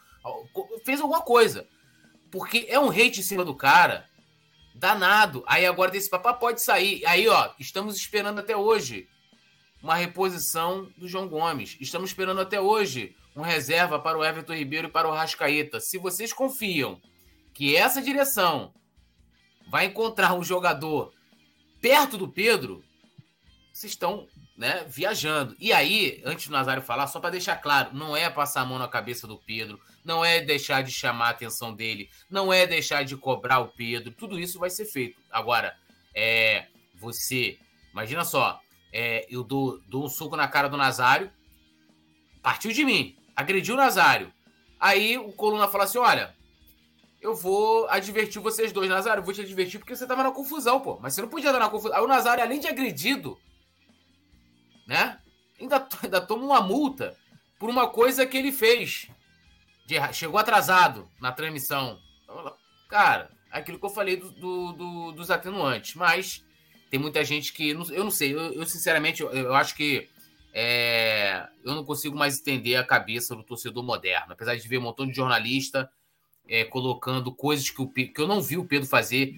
fez 0.86 1.02
alguma 1.02 1.22
coisa. 1.22 1.68
Porque 2.30 2.66
é 2.70 2.80
um 2.80 2.90
hate 2.90 3.20
em 3.20 3.24
cima 3.24 3.44
do 3.44 3.54
cara, 3.54 4.06
danado. 4.74 5.44
Aí 5.46 5.66
agora 5.66 5.92
desse 5.92 6.10
papá 6.10 6.34
pode 6.34 6.62
sair. 6.62 7.06
Aí, 7.06 7.28
ó, 7.28 7.52
estamos 7.60 7.96
esperando 7.98 8.40
até 8.40 8.56
hoje 8.56 9.08
uma 9.82 9.96
reposição 9.96 10.88
do 10.98 11.08
João 11.08 11.28
Gomes. 11.28 11.76
Estamos 11.80 12.12
esperando 12.12 12.40
até 12.40 12.62
hoje 12.62 13.16
um 13.36 13.42
reserva 13.42 14.00
para 14.00 14.18
o 14.18 14.26
Everton 14.26 14.54
Ribeiro 14.54 14.88
e 14.88 14.92
para 14.92 15.08
o 15.08 15.14
Rascaeta. 15.14 15.80
Se 15.80 15.98
vocês 15.98 16.34
confiam 16.34 17.00
que 17.54 17.76
essa 17.76 18.02
direção 18.02 18.74
vai 19.70 19.86
encontrar 19.86 20.34
um 20.34 20.44
jogador 20.44 21.14
perto 21.80 22.18
do 22.18 22.28
Pedro, 22.28 22.84
vocês 23.72 23.94
estão 23.94 24.28
né, 24.58 24.86
viajando. 24.88 25.56
E 25.60 25.74
aí, 25.74 26.22
antes 26.26 26.48
do 26.48 26.52
Nazário 26.52 26.84
falar, 26.84 27.08
só 27.08 27.20
para 27.20 27.32
deixar 27.32 27.56
claro, 27.56 27.96
não 27.96 28.16
é 28.16 28.30
passar 28.30 28.62
a 28.62 28.66
mão 28.66 28.78
na 28.78 28.88
cabeça 28.88 29.26
do 29.26 29.38
Pedro, 29.38 29.80
não 30.04 30.24
é 30.24 30.40
deixar 30.42 30.84
de 30.84 30.92
chamar 30.92 31.28
a 31.28 31.32
atenção 31.32 31.74
dele, 31.74 32.10
não 32.30 32.52
é 32.52 32.68
deixar 32.68 33.04
de 33.04 33.16
cobrar 33.16 33.60
o 33.60 33.70
Pedro, 33.70 34.12
tudo 34.12 34.40
isso 34.40 34.60
vai 34.60 34.70
ser 34.70 34.86
feito. 34.86 35.20
Agora, 35.32 35.76
é, 36.14 36.68
você, 36.96 37.58
imagina 37.92 38.24
só, 38.24 38.60
é, 38.94 39.26
eu 39.30 39.44
dou, 39.44 39.80
dou 39.88 40.06
um 40.06 40.10
soco 40.10 40.36
na 40.36 40.48
cara 40.48 40.68
do 40.68 40.78
Nazário, 40.78 41.32
partiu 42.42 42.72
de 42.72 42.84
mim, 42.84 43.18
agrediu 43.36 43.76
o 43.76 43.78
Nazário. 43.78 44.34
Aí 44.80 45.18
o 45.18 45.32
Coluna 45.32 45.68
fala 45.68 45.84
assim: 45.84 45.98
olha, 45.98 46.36
eu 47.22 47.36
vou 47.36 47.88
advertir 47.90 48.42
vocês 48.42 48.72
dois, 48.72 48.90
Nazário, 48.90 49.22
eu 49.22 49.26
vou 49.26 49.34
te 49.34 49.42
advertir 49.42 49.80
porque 49.80 49.96
você 49.96 50.08
tava 50.08 50.24
na 50.24 50.32
confusão, 50.32 50.80
pô. 50.80 51.00
Mas 51.02 51.14
você 51.14 51.22
não 51.22 51.30
podia 51.30 51.52
dar 51.52 51.60
na 51.60 51.70
confusão. 51.70 51.96
Aí 51.98 52.04
o 52.04 52.08
Nazário, 52.08 52.44
além 52.44 52.60
de 52.60 52.68
agredido, 52.68 53.38
né? 54.88 55.20
Ainda, 55.60 55.88
ainda 56.02 56.22
toma 56.22 56.44
uma 56.44 56.62
multa 56.62 57.16
por 57.60 57.70
uma 57.70 57.88
coisa 57.88 58.26
que 58.26 58.38
ele 58.38 58.52
fez. 58.52 59.08
De, 59.86 59.96
chegou 60.14 60.40
atrasado 60.40 61.08
na 61.20 61.32
transmissão. 61.32 62.00
Cara, 62.90 63.30
aquilo 63.52 63.78
que 63.78 63.86
eu 63.86 63.90
falei 63.90 64.18
do, 64.18 64.32
do, 64.32 64.74
do, 64.74 65.12
dos 65.12 65.30
atenuantes. 65.30 65.94
Mas 65.96 66.44
tem 66.90 67.00
muita 67.00 67.24
gente 67.24 67.54
que. 67.54 67.70
Eu 67.70 68.04
não 68.04 68.12
sei, 68.12 68.34
eu, 68.34 68.54
eu 68.54 68.66
sinceramente, 68.66 69.22
eu, 69.22 69.30
eu, 69.32 69.54
acho 69.54 69.76
que. 69.76 70.10
É, 70.54 71.48
eu 71.64 71.74
não 71.74 71.86
consigo 71.86 72.16
mais 72.16 72.40
entender 72.40 72.76
a 72.76 72.84
cabeça 72.84 73.36
do 73.36 73.44
torcedor 73.44 73.84
moderno. 73.84 74.34
Apesar 74.34 74.56
de 74.56 74.68
ver 74.68 74.78
um 74.78 74.82
montão 74.82 75.08
de 75.08 75.16
jornalista 75.16 75.90
é, 76.48 76.66
colocando 76.66 77.32
coisas 77.32 77.70
que, 77.70 77.82
o, 77.82 77.88
que 77.88 78.14
eu 78.18 78.28
não 78.28 78.42
vi 78.42 78.58
o 78.58 78.66
Pedro 78.66 78.88
fazer 78.88 79.36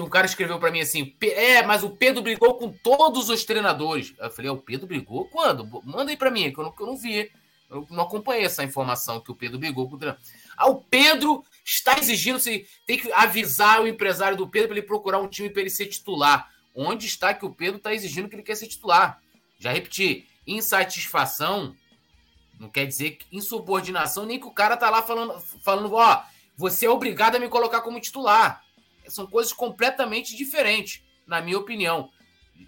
um 0.00 0.08
cara 0.08 0.26
escreveu 0.26 0.58
para 0.58 0.70
mim 0.70 0.80
assim: 0.80 1.14
é, 1.22 1.62
mas 1.62 1.82
o 1.82 1.90
Pedro 1.90 2.22
brigou 2.22 2.54
com 2.54 2.70
todos 2.70 3.30
os 3.30 3.44
treinadores. 3.44 4.14
Eu 4.18 4.30
falei: 4.30 4.48
é, 4.50 4.52
o 4.52 4.58
Pedro 4.58 4.86
brigou? 4.86 5.26
Quando? 5.26 5.66
Manda 5.84 6.10
aí 6.10 6.16
para 6.16 6.30
mim, 6.30 6.52
que 6.52 6.58
eu, 6.58 6.64
não, 6.64 6.72
que 6.72 6.82
eu 6.82 6.86
não 6.86 6.96
vi. 6.96 7.30
Eu 7.70 7.86
não 7.90 8.04
acompanhei 8.04 8.44
essa 8.44 8.62
informação 8.62 9.20
que 9.20 9.32
o 9.32 9.34
Pedro 9.34 9.58
brigou 9.58 9.88
com 9.88 9.96
o 9.96 9.98
treinador. 9.98 10.22
Ah, 10.56 10.68
o 10.68 10.82
Pedro 10.82 11.42
está 11.64 11.98
exigindo, 11.98 12.38
se 12.38 12.66
tem 12.86 12.98
que 12.98 13.10
avisar 13.12 13.80
o 13.80 13.88
empresário 13.88 14.36
do 14.36 14.48
Pedro 14.48 14.68
para 14.68 14.78
ele 14.78 14.86
procurar 14.86 15.18
um 15.18 15.28
time 15.28 15.48
para 15.48 15.62
ele 15.62 15.70
ser 15.70 15.86
titular. 15.86 16.50
Onde 16.74 17.06
está 17.06 17.32
que 17.32 17.46
o 17.46 17.54
Pedro 17.54 17.78
está 17.78 17.94
exigindo 17.94 18.28
que 18.28 18.34
ele 18.34 18.42
quer 18.42 18.56
ser 18.56 18.66
titular? 18.66 19.20
Já 19.58 19.72
repeti, 19.72 20.28
insatisfação 20.46 21.74
não 22.58 22.68
quer 22.68 22.86
dizer 22.86 23.12
que 23.12 23.26
insubordinação, 23.36 24.24
nem 24.24 24.38
que 24.38 24.46
o 24.46 24.50
cara 24.50 24.76
tá 24.76 24.88
lá 24.88 25.02
falando, 25.02 25.40
falando, 25.62 25.92
ó, 25.92 26.22
você 26.56 26.86
é 26.86 26.90
obrigado 26.90 27.36
a 27.36 27.38
me 27.38 27.48
colocar 27.48 27.80
como 27.80 28.00
titular. 28.00 28.62
São 29.08 29.26
coisas 29.26 29.52
completamente 29.52 30.36
diferentes, 30.36 31.02
na 31.26 31.40
minha 31.40 31.58
opinião. 31.58 32.10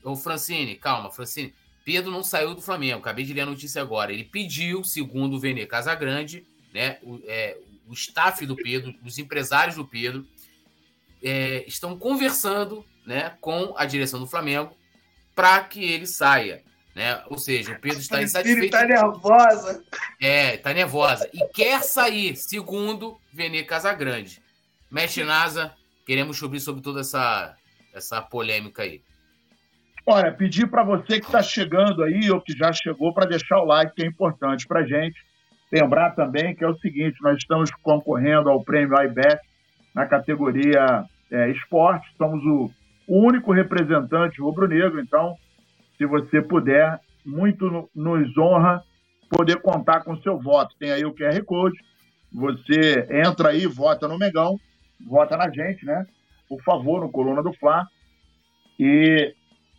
Ô, 0.02 0.16
Francine, 0.16 0.74
calma, 0.76 1.10
Francine. 1.10 1.54
Pedro 1.84 2.10
não 2.10 2.24
saiu 2.24 2.54
do 2.54 2.60
Flamengo, 2.60 2.98
acabei 2.98 3.24
de 3.24 3.32
ler 3.32 3.42
a 3.42 3.46
notícia 3.46 3.80
agora. 3.80 4.12
Ele 4.12 4.24
pediu, 4.24 4.82
segundo 4.82 5.36
o 5.36 5.40
Vene 5.40 5.64
Casagrande, 5.66 6.44
né, 6.74 6.98
o, 7.02 7.20
é, 7.24 7.56
o 7.86 7.92
staff 7.92 8.44
do 8.44 8.56
Pedro, 8.56 8.92
os 9.04 9.18
empresários 9.18 9.76
do 9.76 9.86
Pedro, 9.86 10.26
é, 11.22 11.64
estão 11.66 11.96
conversando 11.96 12.84
né, 13.06 13.36
com 13.40 13.72
a 13.76 13.86
direção 13.86 14.18
do 14.18 14.26
Flamengo 14.26 14.76
para 15.32 15.62
que 15.62 15.82
ele 15.84 16.06
saia. 16.06 16.64
Né? 16.96 17.22
Ou 17.26 17.36
seja, 17.36 17.72
o 17.74 17.78
Pedro 17.78 17.98
está 17.98 18.22
insatisfeito. 18.22 18.64
Está 18.64 18.86
nervosa. 18.86 19.84
É, 20.18 20.54
está 20.54 20.72
nervosa. 20.72 21.28
E 21.30 21.46
quer 21.48 21.82
sair, 21.82 22.34
segundo 22.36 23.20
Vene 23.30 23.62
Casagrande. 23.64 24.40
Mestre 24.90 25.22
Nasa, 25.22 25.74
queremos 26.06 26.38
subir 26.38 26.58
sobre 26.58 26.80
toda 26.80 27.02
essa, 27.02 27.54
essa 27.92 28.22
polêmica 28.22 28.82
aí. 28.82 29.02
Olha, 30.06 30.32
pedir 30.32 30.70
para 30.70 30.82
você 30.82 31.20
que 31.20 31.26
está 31.26 31.42
chegando 31.42 32.02
aí 32.02 32.30
ou 32.30 32.40
que 32.40 32.56
já 32.56 32.72
chegou 32.72 33.12
para 33.12 33.26
deixar 33.26 33.60
o 33.60 33.66
like, 33.66 33.94
que 33.94 34.02
é 34.02 34.06
importante 34.06 34.66
para 34.66 34.86
gente. 34.86 35.22
Lembrar 35.70 36.12
também 36.12 36.54
que 36.56 36.64
é 36.64 36.68
o 36.68 36.78
seguinte: 36.78 37.18
nós 37.20 37.36
estamos 37.36 37.70
concorrendo 37.82 38.48
ao 38.48 38.64
prêmio 38.64 38.98
iBet 39.02 39.38
na 39.94 40.06
categoria 40.06 41.04
é, 41.30 41.50
esporte. 41.50 42.08
Somos 42.16 42.42
o, 42.42 42.70
o 43.06 43.18
único 43.18 43.52
representante 43.52 44.40
rubro-negro, 44.40 44.98
então, 44.98 45.36
se 45.96 46.06
você 46.06 46.42
puder, 46.42 47.00
muito 47.24 47.90
nos 47.94 48.36
honra 48.36 48.82
poder 49.30 49.60
contar 49.60 50.04
com 50.04 50.12
o 50.12 50.22
seu 50.22 50.38
voto. 50.38 50.74
Tem 50.78 50.92
aí 50.92 51.04
o 51.04 51.14
QR 51.14 51.42
Code. 51.44 51.76
Você 52.32 53.08
entra 53.10 53.50
aí, 53.50 53.66
vota 53.66 54.06
no 54.06 54.18
Megão 54.18 54.58
vota 55.00 55.36
na 55.36 55.50
gente, 55.50 55.84
né? 55.84 56.06
por 56.48 56.62
favor, 56.62 57.00
no 57.00 57.10
Coluna 57.10 57.42
do 57.42 57.52
Fla, 57.54 57.86
e 58.78 59.34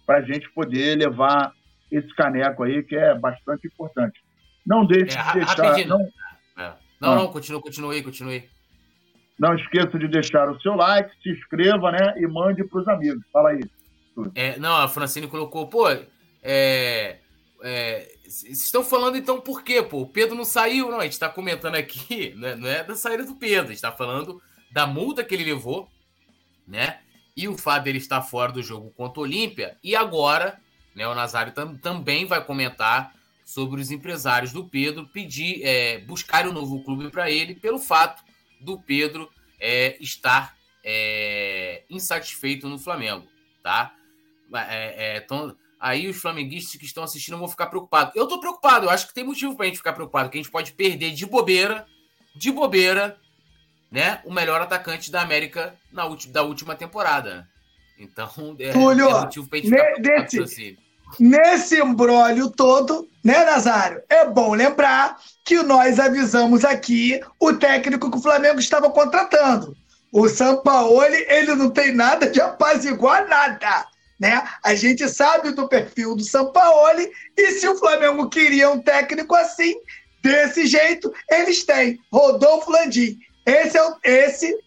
para 0.05 0.17
a 0.17 0.21
gente 0.21 0.49
poder 0.51 0.97
levar 0.97 1.53
esse 1.91 2.13
caneco 2.15 2.63
aí, 2.63 2.83
que 2.83 2.95
é 2.95 3.17
bastante 3.17 3.67
importante. 3.67 4.19
Não 4.65 4.85
deixe 4.85 5.17
é, 5.17 5.23
de 5.23 5.33
deixar. 5.33 5.87
Não, 5.87 6.01
é. 6.57 6.73
não, 6.99 7.15
não, 7.15 7.27
continue, 7.31 7.61
continue, 7.61 8.03
continue. 8.03 8.49
Não 9.39 9.53
esqueça 9.55 9.97
de 9.97 10.07
deixar 10.07 10.49
o 10.49 10.59
seu 10.59 10.75
like, 10.75 11.15
se 11.21 11.29
inscreva, 11.29 11.91
né? 11.91 12.15
E 12.17 12.27
mande 12.27 12.63
para 12.63 12.81
os 12.81 12.87
amigos. 12.87 13.23
Fala 13.31 13.51
aí. 13.51 13.61
É, 14.33 14.57
não, 14.57 14.75
a 14.75 14.87
Francine 14.87 15.27
colocou, 15.27 15.67
pô, 15.67 15.89
é, 16.41 17.19
é, 17.61 18.17
vocês 18.23 18.63
estão 18.63 18.83
falando 18.83 19.17
então 19.17 19.39
por 19.39 19.63
quê, 19.63 19.81
pô? 19.81 20.01
O 20.01 20.07
Pedro 20.07 20.35
não 20.35 20.45
saiu, 20.45 20.89
não. 20.89 20.99
A 20.99 21.03
gente 21.03 21.13
está 21.13 21.29
comentando 21.29 21.75
aqui, 21.75 22.33
né? 22.37 22.55
não 22.55 22.67
é 22.67 22.83
da 22.83 22.95
saída 22.95 23.23
do 23.23 23.35
Pedro, 23.35 23.65
a 23.65 23.67
gente 23.67 23.75
está 23.75 23.91
falando 23.91 24.41
da 24.71 24.85
multa 24.85 25.23
que 25.23 25.33
ele 25.33 25.45
levou, 25.45 25.89
né? 26.67 26.99
E 27.35 27.47
o 27.47 27.57
fato 27.57 27.83
dele 27.83 27.99
estar 27.99 28.21
fora 28.21 28.51
do 28.51 28.63
jogo 28.63 28.91
contra 28.91 29.19
o 29.19 29.23
Olímpia. 29.23 29.77
E 29.83 29.95
agora, 29.95 30.59
né, 30.95 31.07
o 31.07 31.13
Nazário 31.13 31.53
tam, 31.53 31.77
também 31.77 32.25
vai 32.25 32.43
comentar 32.43 33.13
sobre 33.45 33.79
os 33.79 33.91
empresários 33.91 34.51
do 34.51 34.65
Pedro 34.65 35.07
pedir, 35.07 35.63
é, 35.63 35.99
buscar 35.99 36.47
um 36.47 36.51
novo 36.51 36.83
clube 36.83 37.09
para 37.09 37.29
ele 37.29 37.55
pelo 37.55 37.79
fato 37.79 38.23
do 38.59 38.79
Pedro 38.79 39.29
é, 39.59 39.95
estar 40.01 40.57
é, 40.83 41.83
insatisfeito 41.89 42.67
no 42.67 42.79
Flamengo, 42.79 43.27
tá? 43.63 43.93
É, 44.53 45.17
é, 45.17 45.19
tão, 45.21 45.55
aí 45.79 46.07
os 46.07 46.17
flamenguistas 46.17 46.79
que 46.79 46.85
estão 46.85 47.03
assistindo 47.03 47.37
vão 47.37 47.47
ficar 47.47 47.67
preocupados. 47.67 48.15
Eu 48.15 48.27
tô 48.27 48.39
preocupado, 48.39 48.85
eu 48.85 48.89
acho 48.89 49.07
que 49.07 49.13
tem 49.13 49.23
motivo 49.23 49.55
pra 49.55 49.65
gente 49.65 49.77
ficar 49.77 49.93
preocupado, 49.93 50.29
que 50.29 50.37
a 50.37 50.41
gente 50.41 50.51
pode 50.51 50.71
perder 50.73 51.11
de 51.11 51.25
bobeira, 51.25 51.85
de 52.35 52.51
bobeira, 52.51 53.17
né? 53.91 54.21
O 54.25 54.33
melhor 54.33 54.61
atacante 54.61 55.11
da 55.11 55.21
América 55.21 55.75
na 55.91 56.05
última, 56.05 56.33
da 56.33 56.43
última 56.43 56.75
temporada. 56.75 57.47
Então, 57.99 58.29
é, 58.59 58.71
Túlio, 58.71 59.09
é 59.09 59.21
motivo 59.21 59.47
pra 59.47 59.59
gente 59.59 59.69
ficar 59.69 59.93
preocupado. 59.93 60.43
Desse, 60.43 60.77
nesse 61.19 61.79
embrólio 61.79 62.49
todo, 62.49 63.07
né, 63.23 63.43
Nazário? 63.43 64.01
É 64.07 64.25
bom 64.25 64.53
lembrar 64.53 65.17
que 65.43 65.61
nós 65.63 65.99
avisamos 65.99 66.63
aqui 66.63 67.19
o 67.39 67.53
técnico 67.53 68.11
que 68.11 68.17
o 68.17 68.21
Flamengo 68.21 68.59
estava 68.59 68.89
contratando. 68.89 69.75
O 70.11 70.29
Sampaoli, 70.29 71.25
ele 71.27 71.55
não 71.55 71.69
tem 71.69 71.93
nada 71.93 72.29
de 72.29 72.39
apaziguar 72.39 73.27
nada. 73.27 73.85
Né? 74.19 74.43
A 74.63 74.73
gente 74.73 75.07
sabe 75.09 75.51
do 75.51 75.67
perfil 75.67 76.15
do 76.15 76.23
Sampaoli 76.23 77.11
e 77.35 77.51
se 77.51 77.67
o 77.67 77.77
Flamengo 77.77 78.29
queria 78.29 78.69
um 78.69 78.81
técnico 78.81 79.35
assim, 79.35 79.75
desse 80.23 80.65
jeito, 80.65 81.13
eles 81.29 81.63
têm. 81.63 81.99
Rodolfo 82.11 82.71
Landim. 82.71 83.19
Esse 83.45 83.77
é 83.77 83.83
o, 83.83 83.95
esse 84.03 84.57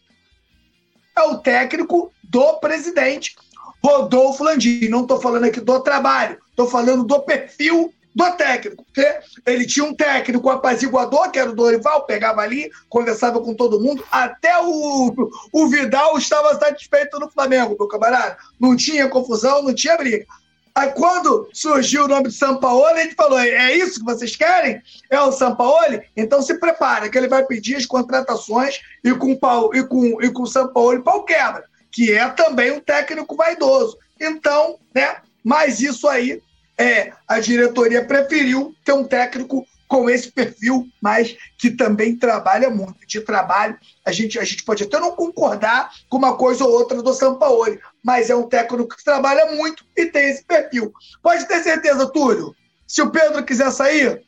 é 1.17 1.23
o 1.23 1.39
técnico 1.39 2.13
do 2.23 2.59
presidente 2.61 3.35
Rodolfo 3.83 4.45
Landim. 4.45 4.89
Não 4.89 5.03
estou 5.03 5.21
falando 5.21 5.45
aqui 5.45 5.61
do 5.61 5.81
trabalho, 5.81 6.39
estou 6.51 6.69
falando 6.69 7.05
do 7.05 7.21
perfil 7.21 7.93
do 8.15 8.31
técnico. 8.33 8.85
Porque 8.85 9.19
ele 9.47 9.67
tinha 9.67 9.85
um 9.85 9.95
técnico 9.95 10.51
apaziguador, 10.51 11.31
que 11.31 11.39
era 11.39 11.51
o 11.51 11.55
Dorival, 11.55 12.05
pegava 12.05 12.41
ali, 12.41 12.71
conversava 12.89 13.41
com 13.41 13.55
todo 13.55 13.81
mundo. 13.81 14.05
Até 14.11 14.59
o, 14.59 15.15
o 15.53 15.67
Vidal 15.69 16.19
estava 16.19 16.59
satisfeito 16.59 17.19
no 17.19 17.31
Flamengo, 17.31 17.77
meu 17.79 17.89
camarada. 17.89 18.37
Não 18.59 18.77
tinha 18.77 19.09
confusão, 19.09 19.63
não 19.63 19.75
tinha 19.75 19.97
briga. 19.97 20.27
Aí 20.75 20.93
quando 20.93 21.49
surgiu 21.53 22.05
o 22.05 22.09
nome 22.09 22.29
de 22.29 22.35
Sampaoli, 22.35 23.03
gente 23.03 23.15
falou: 23.15 23.39
é 23.39 23.75
isso 23.77 23.99
que 23.99 24.05
vocês 24.05 24.37
querem? 24.37 24.81
É 25.11 25.21
o 25.21 25.33
Sampaoli? 25.33 26.03
Então 26.17 26.41
se 26.43 26.55
prepara, 26.55 27.09
que 27.09 27.19
ele 27.19 27.29
vai 27.29 27.45
pedir 27.45 27.77
as 27.77 27.87
contratações 27.87 28.81
e 29.05 29.13
com, 29.15 29.37
pau, 29.37 29.75
e 29.75 29.83
com, 29.83 30.23
e 30.23 30.31
com 30.31 30.43
o 30.43 30.47
Sampaoli 30.47 31.03
pau 31.03 31.25
quebra, 31.25 31.65
que 31.91 32.13
é 32.13 32.29
também 32.29 32.71
um 32.71 32.81
técnico 32.81 33.35
vaidoso. 33.35 33.99
Então, 34.21 34.79
né? 34.95 35.17
Mas 35.43 35.81
isso 35.81 36.07
aí 36.07 36.41
é, 36.81 37.13
a 37.29 37.39
diretoria 37.39 38.03
preferiu 38.03 38.75
ter 38.83 38.95
um 38.95 39.05
técnico 39.05 39.67
com 39.87 40.09
esse 40.09 40.33
perfil, 40.33 40.89
mas 41.03 41.37
que 41.59 41.71
também 41.71 42.17
trabalha 42.17 42.71
muito. 42.71 43.07
De 43.07 43.21
trabalho, 43.21 43.77
a 44.07 44.13
gente, 44.13 44.39
a 44.39 44.45
gente 44.45 44.65
pode 44.65 44.85
até 44.85 44.99
não 44.99 45.15
concordar 45.15 45.93
com 46.09 46.17
uma 46.17 46.37
coisa 46.37 46.65
ou 46.65 46.71
outra 46.71 47.03
do 47.03 47.13
Sampaoli, 47.13 47.79
mas 48.03 48.31
é 48.31 48.35
um 48.35 48.49
técnico 48.49 48.97
que 48.97 49.05
trabalha 49.05 49.53
muito 49.57 49.85
e 49.95 50.07
tem 50.07 50.31
esse 50.31 50.43
perfil. 50.45 50.91
Pode 51.23 51.47
ter 51.47 51.63
certeza, 51.63 52.11
Túlio, 52.11 52.55
se 52.87 53.03
o 53.03 53.11
Pedro 53.11 53.45
quiser 53.45 53.71
sair, 53.73 54.23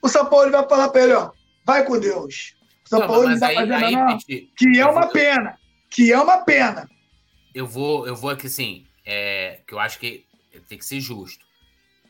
o 0.00 0.08
Sampaoli 0.08 0.52
vai 0.52 0.68
falar 0.68 0.90
para 0.90 1.02
ele, 1.02 1.14
ó, 1.14 1.32
vai 1.64 1.84
com 1.84 1.98
Deus. 1.98 2.54
O 2.84 2.88
Sampaoli 2.88 3.32
não, 3.32 3.38
vai 3.38 3.54
fazer 3.54 3.72
aí, 3.72 3.96
não, 3.96 4.10
gente, 4.10 4.52
que 4.56 4.78
é 4.78 4.86
uma 4.86 5.02
vou... 5.02 5.10
pena, 5.10 5.58
que 5.90 6.12
é 6.12 6.20
uma 6.20 6.38
pena. 6.44 6.88
Eu 7.52 7.66
vou, 7.66 8.06
eu 8.06 8.14
vou 8.14 8.30
aqui, 8.30 8.46
assim, 8.46 8.86
é, 9.04 9.60
que 9.66 9.74
eu 9.74 9.80
acho 9.80 9.98
que 9.98 10.24
tem 10.68 10.78
que 10.78 10.84
ser 10.84 11.00
justo. 11.00 11.49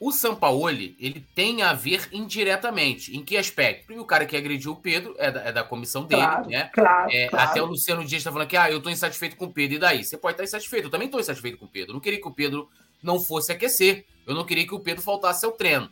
O 0.00 0.10
Sampaoli, 0.10 0.96
ele 0.98 1.20
tem 1.34 1.60
a 1.60 1.74
ver 1.74 2.08
indiretamente. 2.10 3.14
Em 3.14 3.22
que 3.22 3.36
aspecto? 3.36 3.84
Porque 3.84 4.00
o 4.00 4.06
cara 4.06 4.24
que 4.24 4.34
agrediu 4.34 4.72
o 4.72 4.76
Pedro 4.76 5.14
é 5.18 5.30
da, 5.30 5.40
é 5.42 5.52
da 5.52 5.62
comissão 5.62 6.06
dele, 6.06 6.22
claro, 6.22 6.48
né? 6.48 6.70
Claro, 6.72 7.10
é, 7.12 7.28
claro. 7.28 7.50
Até 7.50 7.62
o 7.62 7.66
Luciano 7.66 8.02
Dias 8.02 8.20
está 8.20 8.32
falando 8.32 8.48
que, 8.48 8.56
ah, 8.56 8.70
eu 8.70 8.78
estou 8.78 8.90
insatisfeito 8.90 9.36
com 9.36 9.44
o 9.44 9.52
Pedro. 9.52 9.76
E 9.76 9.78
daí? 9.78 10.02
Você 10.02 10.16
pode 10.16 10.32
estar 10.32 10.44
insatisfeito. 10.44 10.86
Eu 10.86 10.90
também 10.90 11.04
estou 11.04 11.20
insatisfeito 11.20 11.58
com 11.58 11.66
o 11.66 11.68
Pedro. 11.68 11.90
Eu 11.90 11.94
não 11.94 12.00
queria 12.00 12.18
que 12.18 12.26
o 12.26 12.32
Pedro 12.32 12.66
não 13.02 13.20
fosse 13.20 13.52
aquecer. 13.52 14.06
Eu 14.26 14.34
não 14.34 14.46
queria 14.46 14.66
que 14.66 14.74
o 14.74 14.80
Pedro 14.80 15.02
faltasse 15.02 15.44
ao 15.44 15.52
treino. 15.52 15.90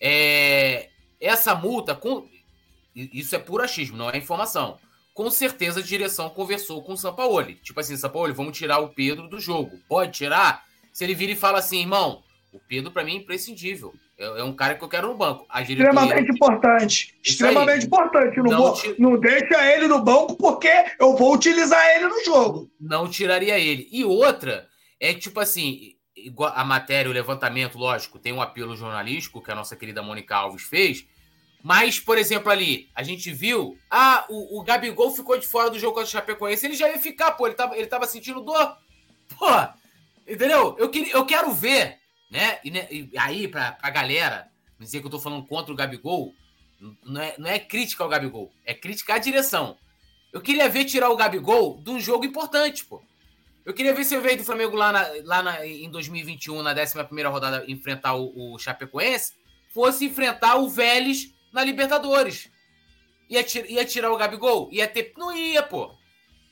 É, 0.00 0.90
essa 1.20 1.54
multa, 1.54 1.94
com, 1.94 2.28
isso 2.96 3.36
é 3.36 3.38
puro 3.38 3.62
achismo, 3.62 3.96
não 3.96 4.10
é 4.10 4.18
informação. 4.18 4.76
Com 5.14 5.30
certeza 5.30 5.78
a 5.78 5.84
direção 5.84 6.28
conversou 6.30 6.82
com 6.82 6.94
o 6.94 6.96
Sampaoli. 6.96 7.54
Tipo 7.62 7.78
assim, 7.78 7.96
Sampaoli, 7.96 8.32
vamos 8.32 8.58
tirar 8.58 8.80
o 8.80 8.88
Pedro 8.88 9.28
do 9.28 9.38
jogo. 9.38 9.78
Pode 9.88 10.12
tirar? 10.12 10.64
Se 10.92 11.04
ele 11.04 11.14
vira 11.14 11.30
e 11.30 11.36
fala 11.36 11.58
assim, 11.58 11.80
irmão, 11.80 12.24
o 12.52 12.60
Pedro, 12.60 12.90
para 12.90 13.04
mim, 13.04 13.12
é 13.12 13.16
imprescindível. 13.16 13.94
É, 14.18 14.40
é, 14.40 14.44
um 14.44 14.54
cara 14.54 14.74
que 14.74 14.82
eu 14.82 14.88
quero 14.88 15.08
no 15.08 15.16
banco. 15.16 15.46
Extremamente 15.58 16.30
importante. 16.32 17.14
Extremamente 17.22 17.80
aí. 17.80 17.86
importante. 17.86 18.36
Não, 18.38 18.44
não, 18.44 18.74
não 18.98 19.20
deixa 19.20 19.74
ele 19.74 19.86
no 19.86 20.02
banco 20.02 20.36
porque 20.36 20.72
eu 20.98 21.16
vou 21.16 21.34
utilizar 21.34 21.84
ele 21.96 22.06
no 22.06 22.24
jogo. 22.24 22.70
Não 22.80 23.08
tiraria 23.08 23.58
ele. 23.58 23.88
E 23.92 24.04
outra 24.04 24.66
é 24.98 25.12
tipo 25.12 25.38
assim, 25.38 25.96
a 26.54 26.64
matéria, 26.64 27.10
o 27.10 27.14
levantamento, 27.14 27.78
lógico, 27.78 28.18
tem 28.18 28.32
um 28.32 28.40
apelo 28.40 28.74
jornalístico 28.74 29.42
que 29.42 29.50
a 29.50 29.54
nossa 29.54 29.76
querida 29.76 30.02
Mônica 30.02 30.34
Alves 30.34 30.62
fez. 30.62 31.06
Mas, 31.62 31.98
por 31.98 32.16
exemplo, 32.16 32.50
ali, 32.50 32.88
a 32.94 33.02
gente 33.02 33.32
viu. 33.32 33.76
Ah, 33.90 34.24
o, 34.28 34.60
o 34.60 34.62
Gabigol 34.62 35.10
ficou 35.10 35.38
de 35.38 35.46
fora 35.46 35.68
do 35.68 35.78
jogo 35.78 35.94
contra 35.94 36.08
o 36.08 36.12
Chapecoense. 36.12 36.64
Ele 36.64 36.74
já 36.74 36.88
ia 36.88 36.98
ficar, 36.98 37.32
pô. 37.32 37.46
Ele 37.46 37.56
tava, 37.56 37.76
ele 37.76 37.86
tava 37.86 38.06
sentindo 38.06 38.40
dor. 38.40 38.76
Pô, 39.36 39.46
entendeu? 40.26 40.76
Eu, 40.78 40.88
queria, 40.88 41.12
eu 41.12 41.26
quero 41.26 41.52
ver 41.52 41.95
né? 42.30 42.58
E, 42.64 42.70
né, 42.70 42.86
e 42.90 43.10
aí, 43.16 43.48
pra, 43.48 43.72
pra 43.72 43.90
galera, 43.90 44.50
dizer 44.78 45.00
que 45.00 45.06
eu 45.06 45.10
tô 45.10 45.18
falando 45.18 45.46
contra 45.46 45.72
o 45.72 45.76
Gabigol, 45.76 46.34
não 47.04 47.20
é, 47.20 47.34
não 47.38 47.48
é 47.48 47.58
crítica 47.58 48.04
ao 48.04 48.10
Gabigol, 48.10 48.52
é 48.64 48.74
crítica 48.74 49.14
à 49.14 49.18
direção. 49.18 49.76
Eu 50.32 50.40
queria 50.40 50.68
ver 50.68 50.84
tirar 50.84 51.10
o 51.10 51.16
Gabigol 51.16 51.80
de 51.82 51.90
um 51.90 52.00
jogo 52.00 52.24
importante, 52.24 52.84
pô. 52.84 53.02
Eu 53.64 53.74
queria 53.74 53.94
ver 53.94 54.04
se 54.04 54.14
eu 54.14 54.20
veio 54.20 54.36
do 54.36 54.44
Flamengo 54.44 54.76
lá, 54.76 54.92
na, 54.92 55.08
lá 55.24 55.42
na, 55.42 55.66
em 55.66 55.90
2021, 55.90 56.62
na 56.62 56.72
11 56.72 57.22
rodada, 57.24 57.64
enfrentar 57.66 58.14
o, 58.14 58.54
o 58.54 58.58
Chapecoense, 58.58 59.32
fosse 59.72 60.04
enfrentar 60.04 60.56
o 60.56 60.68
Vélez 60.68 61.34
na 61.52 61.64
Libertadores. 61.64 62.48
Ia, 63.28 63.42
tir, 63.42 63.68
ia 63.68 63.84
tirar 63.84 64.12
o 64.12 64.16
Gabigol? 64.16 64.68
Ia 64.70 64.86
ter. 64.86 65.12
Não 65.16 65.36
ia, 65.36 65.62
pô. 65.62 65.92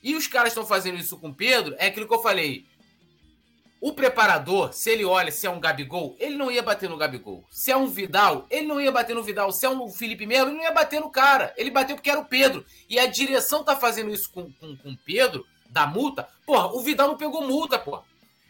E 0.03 0.13
os 0.13 0.27
caras 0.27 0.49
estão 0.49 0.65
fazendo 0.65 0.97
isso 0.97 1.17
com 1.17 1.29
o 1.29 1.33
Pedro, 1.33 1.73
é 1.77 1.87
aquilo 1.87 2.07
que 2.07 2.13
eu 2.13 2.21
falei. 2.21 2.65
O 3.85 3.93
preparador, 3.93 4.73
se 4.73 4.89
ele 4.89 5.05
olha 5.05 5.31
se 5.31 5.45
é 5.45 5.49
um 5.49 5.59
Gabigol, 5.59 6.15
ele 6.17 6.35
não 6.35 6.49
ia 6.49 6.63
bater 6.63 6.89
no 6.89 6.97
Gabigol. 6.97 7.45
Se 7.51 7.71
é 7.71 7.77
um 7.77 7.85
Vidal, 7.85 8.47
ele 8.49 8.65
não 8.65 8.81
ia 8.81 8.91
bater 8.91 9.15
no 9.15 9.21
Vidal. 9.21 9.51
Se 9.51 9.63
é 9.63 9.69
um 9.69 9.87
Felipe 9.89 10.25
Melo, 10.25 10.49
ele 10.49 10.57
não 10.57 10.63
ia 10.63 10.71
bater 10.71 10.99
no 10.99 11.11
cara. 11.11 11.53
Ele 11.55 11.69
bateu 11.69 11.95
porque 11.95 12.09
era 12.09 12.19
o 12.19 12.25
Pedro. 12.25 12.65
E 12.89 12.97
a 12.97 13.05
direção 13.05 13.63
tá 13.63 13.75
fazendo 13.75 14.09
isso 14.09 14.31
com, 14.31 14.51
com, 14.53 14.75
com 14.75 14.89
o 14.89 14.97
Pedro, 15.05 15.45
da 15.69 15.85
multa. 15.85 16.27
Porra, 16.47 16.65
o 16.73 16.81
Vidal 16.81 17.09
não 17.09 17.15
pegou 17.15 17.47
multa, 17.47 17.77
porra. 17.77 18.01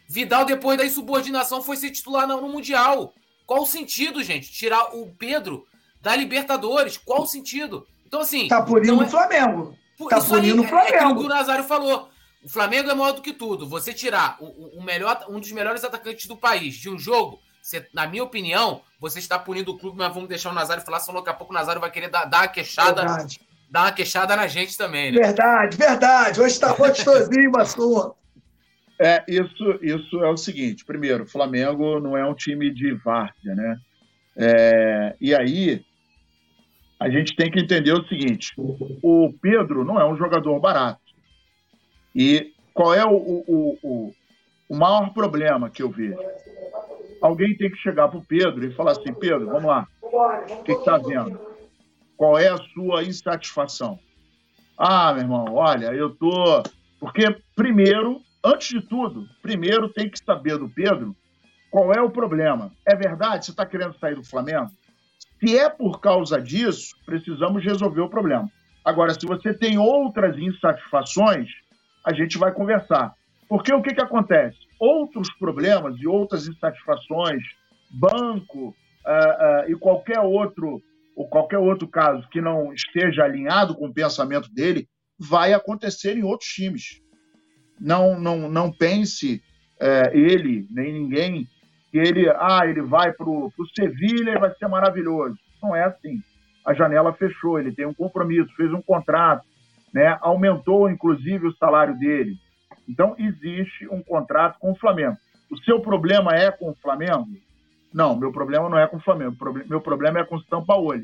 Vidal, 0.08 0.46
depois 0.46 0.78
da 0.78 0.86
insubordinação, 0.86 1.62
foi 1.62 1.76
ser 1.76 1.90
titular 1.90 2.26
no, 2.26 2.40
no 2.40 2.48
Mundial. 2.48 3.12
Qual 3.44 3.64
o 3.64 3.66
sentido, 3.66 4.24
gente? 4.24 4.50
Tirar 4.50 4.96
o 4.96 5.14
Pedro 5.18 5.66
da 6.00 6.16
Libertadores. 6.16 6.96
Qual 6.96 7.24
o 7.24 7.26
sentido? 7.26 7.86
Então, 8.06 8.22
assim. 8.22 8.48
Tá 8.48 8.62
punindo 8.62 9.02
é... 9.02 9.04
o 9.04 9.10
Flamengo. 9.10 9.76
Tá 10.08 10.18
punindo 10.18 10.62
o 10.62 10.66
Flamengo. 10.66 10.94
É, 10.94 10.96
é 10.96 11.00
aquilo 11.00 11.18
que 11.18 11.26
o 11.26 11.28
Nazário 11.28 11.64
falou. 11.64 12.08
O 12.46 12.48
Flamengo 12.48 12.88
é 12.88 12.94
maior 12.94 13.10
do 13.10 13.22
que 13.22 13.32
tudo. 13.32 13.68
Você 13.68 13.92
tirar 13.92 14.36
o, 14.38 14.78
o 14.78 14.84
melhor, 14.84 15.26
um 15.28 15.40
dos 15.40 15.50
melhores 15.50 15.82
atacantes 15.82 16.26
do 16.26 16.36
país 16.36 16.76
de 16.76 16.88
um 16.88 16.96
jogo, 16.96 17.40
você, 17.60 17.84
na 17.92 18.06
minha 18.06 18.22
opinião, 18.22 18.82
você 19.00 19.18
está 19.18 19.36
punindo 19.36 19.72
o 19.72 19.76
clube, 19.76 19.98
mas 19.98 20.14
vamos 20.14 20.28
deixar 20.28 20.50
o 20.50 20.54
Nazário 20.54 20.84
falar, 20.84 21.00
senão 21.00 21.18
daqui 21.18 21.30
a 21.30 21.34
pouco 21.34 21.52
o 21.52 21.56
Nazário 21.56 21.80
vai 21.80 21.90
querer 21.90 22.08
dar, 22.08 22.24
dar 22.24 22.42
uma 22.42 22.48
queixada. 22.48 23.02
Verdade. 23.02 23.40
Dar 23.68 23.80
uma 23.82 23.90
queixada 23.90 24.36
na 24.36 24.46
gente 24.46 24.78
também, 24.78 25.10
né? 25.10 25.18
Verdade, 25.18 25.76
verdade. 25.76 26.40
Hoje 26.40 26.54
está 26.54 26.72
gostosinho, 26.72 27.50
Masson. 27.50 28.14
É, 29.00 29.24
isso, 29.26 29.80
isso 29.82 30.22
é 30.22 30.30
o 30.30 30.36
seguinte. 30.36 30.84
Primeiro, 30.84 31.24
o 31.24 31.28
Flamengo 31.28 31.98
não 31.98 32.16
é 32.16 32.24
um 32.24 32.32
time 32.32 32.70
de 32.70 32.94
várzea, 32.94 33.56
né? 33.56 33.76
É, 34.36 35.16
e 35.20 35.34
aí, 35.34 35.84
a 37.00 37.10
gente 37.10 37.34
tem 37.34 37.50
que 37.50 37.58
entender 37.58 37.92
o 37.92 38.06
seguinte: 38.06 38.52
o 39.02 39.32
Pedro 39.42 39.84
não 39.84 40.00
é 40.00 40.08
um 40.08 40.16
jogador 40.16 40.60
barato. 40.60 41.05
E 42.16 42.54
qual 42.72 42.94
é 42.94 43.04
o, 43.04 43.14
o, 43.14 43.78
o, 43.82 44.14
o 44.70 44.74
maior 44.74 45.12
problema 45.12 45.68
que 45.68 45.82
eu 45.82 45.90
vejo? 45.90 46.18
Alguém 47.20 47.54
tem 47.58 47.70
que 47.70 47.76
chegar 47.76 48.08
para 48.08 48.18
o 48.18 48.24
Pedro 48.24 48.64
e 48.64 48.72
falar 48.72 48.92
assim: 48.92 49.12
Pedro, 49.12 49.44
vamos 49.44 49.64
lá, 49.64 49.86
o 50.02 50.62
que 50.62 50.72
está 50.72 50.96
vendo? 50.96 51.38
Qual 52.16 52.38
é 52.38 52.48
a 52.48 52.56
sua 52.72 53.04
insatisfação? 53.04 53.98
Ah, 54.78 55.12
meu 55.12 55.24
irmão, 55.24 55.44
olha, 55.52 55.92
eu 55.92 56.08
tô. 56.14 56.62
Porque, 56.98 57.36
primeiro, 57.54 58.22
antes 58.42 58.68
de 58.68 58.80
tudo, 58.80 59.26
primeiro 59.42 59.90
tem 59.90 60.08
que 60.08 60.18
saber 60.18 60.56
do 60.56 60.70
Pedro 60.70 61.14
qual 61.70 61.92
é 61.92 62.00
o 62.00 62.08
problema. 62.08 62.72
É 62.86 62.96
verdade? 62.96 63.44
Você 63.44 63.50
está 63.50 63.66
querendo 63.66 63.98
sair 63.98 64.14
do 64.14 64.24
Flamengo? 64.24 64.70
Se 65.38 65.58
é 65.58 65.68
por 65.68 66.00
causa 66.00 66.40
disso, 66.40 66.96
precisamos 67.04 67.62
resolver 67.62 68.00
o 68.00 68.08
problema. 68.08 68.50
Agora, 68.82 69.12
se 69.12 69.26
você 69.26 69.52
tem 69.52 69.76
outras 69.76 70.38
insatisfações, 70.38 71.50
a 72.06 72.14
gente 72.14 72.38
vai 72.38 72.52
conversar. 72.52 73.12
Porque 73.48 73.74
o 73.74 73.82
que, 73.82 73.94
que 73.94 74.00
acontece? 74.00 74.56
Outros 74.78 75.28
problemas 75.38 75.96
e 75.98 76.06
outras 76.06 76.46
insatisfações, 76.46 77.42
banco 77.90 78.68
uh, 78.68 79.66
uh, 79.66 79.70
e 79.70 79.74
qualquer 79.74 80.20
outro 80.20 80.80
ou 81.16 81.26
qualquer 81.26 81.58
outro 81.58 81.88
caso 81.88 82.28
que 82.28 82.42
não 82.42 82.72
esteja 82.74 83.24
alinhado 83.24 83.74
com 83.74 83.86
o 83.86 83.94
pensamento 83.94 84.52
dele, 84.52 84.86
vai 85.18 85.54
acontecer 85.54 86.16
em 86.16 86.22
outros 86.22 86.50
times. 86.50 87.00
Não, 87.80 88.20
não, 88.20 88.50
não 88.50 88.70
pense 88.70 89.42
é, 89.80 90.10
ele, 90.14 90.66
nem 90.70 90.92
ninguém, 90.92 91.48
que 91.90 91.96
ele, 91.96 92.28
ah, 92.28 92.66
ele 92.66 92.82
vai 92.82 93.12
para 93.12 93.26
o 93.26 93.50
Sevilha 93.74 94.32
e 94.32 94.38
vai 94.38 94.54
ser 94.56 94.68
maravilhoso. 94.68 95.38
Não 95.62 95.74
é 95.74 95.84
assim. 95.84 96.20
A 96.66 96.74
janela 96.74 97.14
fechou, 97.14 97.58
ele 97.58 97.72
tem 97.72 97.86
um 97.86 97.94
compromisso, 97.94 98.54
fez 98.54 98.70
um 98.72 98.82
contrato, 98.82 99.42
né? 99.96 100.18
aumentou, 100.20 100.90
inclusive, 100.90 101.46
o 101.46 101.56
salário 101.56 101.98
dele. 101.98 102.36
Então, 102.86 103.16
existe 103.18 103.88
um 103.88 104.02
contrato 104.02 104.58
com 104.58 104.72
o 104.72 104.76
Flamengo. 104.76 105.16
O 105.50 105.56
seu 105.62 105.80
problema 105.80 106.32
é 106.34 106.50
com 106.50 106.68
o 106.68 106.74
Flamengo? 106.74 107.26
Não, 107.94 108.14
meu 108.14 108.30
problema 108.30 108.68
não 108.68 108.78
é 108.78 108.86
com 108.86 108.98
o 108.98 109.00
Flamengo. 109.00 109.34
Meu 109.66 109.80
problema 109.80 110.20
é 110.20 110.24
com 110.24 110.36
o 110.36 110.42
São 110.44 110.62
Paulo. 110.62 111.00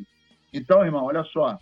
Então, 0.53 0.85
irmão, 0.85 1.07
olha 1.07 1.25
só. 1.25 1.59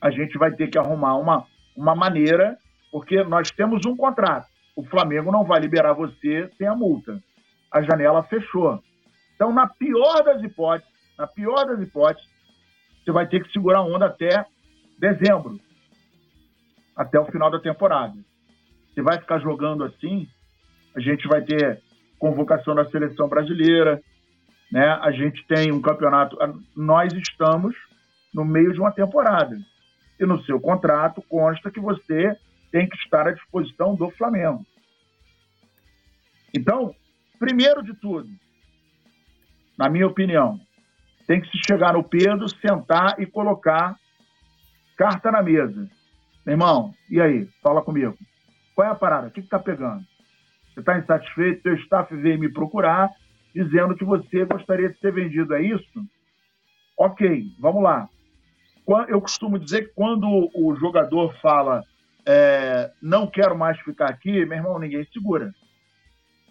A 0.00 0.10
gente 0.12 0.38
vai 0.38 0.52
ter 0.52 0.68
que 0.68 0.78
arrumar 0.78 1.16
uma, 1.16 1.44
uma 1.76 1.96
maneira, 1.96 2.56
porque 2.92 3.24
nós 3.24 3.50
temos 3.50 3.84
um 3.84 3.96
contrato. 3.96 4.46
O 4.76 4.84
Flamengo 4.84 5.32
não 5.32 5.42
vai 5.44 5.58
liberar 5.58 5.92
você 5.92 6.48
sem 6.56 6.68
a 6.68 6.74
multa. 6.76 7.20
A 7.68 7.82
janela 7.82 8.22
fechou. 8.22 8.80
Então, 9.34 9.52
na 9.52 9.66
pior 9.66 10.22
das 10.22 10.40
hipóteses, 10.40 10.88
na 11.18 11.26
pior 11.26 11.66
das 11.66 11.80
hipóteses, 11.80 12.30
você 13.04 13.10
vai 13.10 13.26
ter 13.26 13.42
que 13.42 13.50
segurar 13.50 13.78
a 13.78 13.84
onda 13.84 14.06
até 14.06 14.46
dezembro, 14.98 15.58
até 16.96 17.18
o 17.18 17.26
final 17.26 17.50
da 17.50 17.58
temporada. 17.58 18.14
Você 18.92 19.02
vai 19.02 19.18
ficar 19.18 19.38
jogando 19.40 19.84
assim, 19.84 20.28
a 20.94 21.00
gente 21.00 21.26
vai 21.26 21.42
ter 21.42 21.82
convocação 22.18 22.74
da 22.74 22.88
seleção 22.90 23.28
brasileira, 23.28 24.00
né? 24.70 24.88
A 25.02 25.10
gente 25.10 25.44
tem 25.46 25.72
um 25.72 25.80
campeonato. 25.80 26.36
Nós 26.76 27.12
estamos 27.12 27.74
no 28.32 28.44
meio 28.44 28.72
de 28.72 28.80
uma 28.80 28.92
temporada. 28.92 29.56
E 30.18 30.24
no 30.24 30.42
seu 30.44 30.60
contrato 30.60 31.22
consta 31.28 31.70
que 31.70 31.80
você 31.80 32.36
tem 32.70 32.88
que 32.88 32.96
estar 32.96 33.26
à 33.26 33.32
disposição 33.32 33.94
do 33.94 34.10
Flamengo. 34.10 34.64
Então, 36.56 36.94
primeiro 37.38 37.82
de 37.82 37.94
tudo, 37.94 38.28
na 39.76 39.88
minha 39.88 40.06
opinião, 40.06 40.58
tem 41.26 41.40
que 41.40 41.50
se 41.50 41.58
chegar 41.66 41.94
no 41.94 42.04
Pedro, 42.04 42.48
sentar 42.48 43.20
e 43.20 43.26
colocar 43.26 43.96
carta 44.96 45.30
na 45.30 45.42
mesa. 45.42 45.88
Meu 46.44 46.54
irmão, 46.54 46.92
e 47.10 47.20
aí? 47.20 47.48
Fala 47.62 47.82
comigo. 47.82 48.16
Qual 48.74 48.86
é 48.86 48.90
a 48.90 48.94
parada? 48.94 49.28
O 49.28 49.30
que 49.30 49.40
está 49.40 49.58
pegando? 49.58 50.04
Você 50.72 50.80
está 50.80 50.98
insatisfeito? 50.98 51.62
Seu 51.62 51.74
staff 51.76 52.14
veio 52.16 52.38
me 52.38 52.52
procurar 52.52 53.10
dizendo 53.54 53.94
que 53.94 54.04
você 54.04 54.44
gostaria 54.44 54.90
de 54.90 54.98
ser 54.98 55.12
vendido, 55.12 55.54
é 55.54 55.62
isso? 55.62 56.04
Ok, 56.98 57.44
vamos 57.58 57.82
lá. 57.82 58.08
Eu 59.08 59.20
costumo 59.20 59.58
dizer 59.58 59.88
que 59.88 59.94
quando 59.94 60.26
o 60.54 60.76
jogador 60.76 61.34
fala 61.40 61.82
é, 62.26 62.90
não 63.00 63.26
quero 63.26 63.56
mais 63.56 63.78
ficar 63.80 64.10
aqui, 64.10 64.44
meu 64.44 64.58
irmão, 64.58 64.78
ninguém 64.78 65.06
segura. 65.12 65.54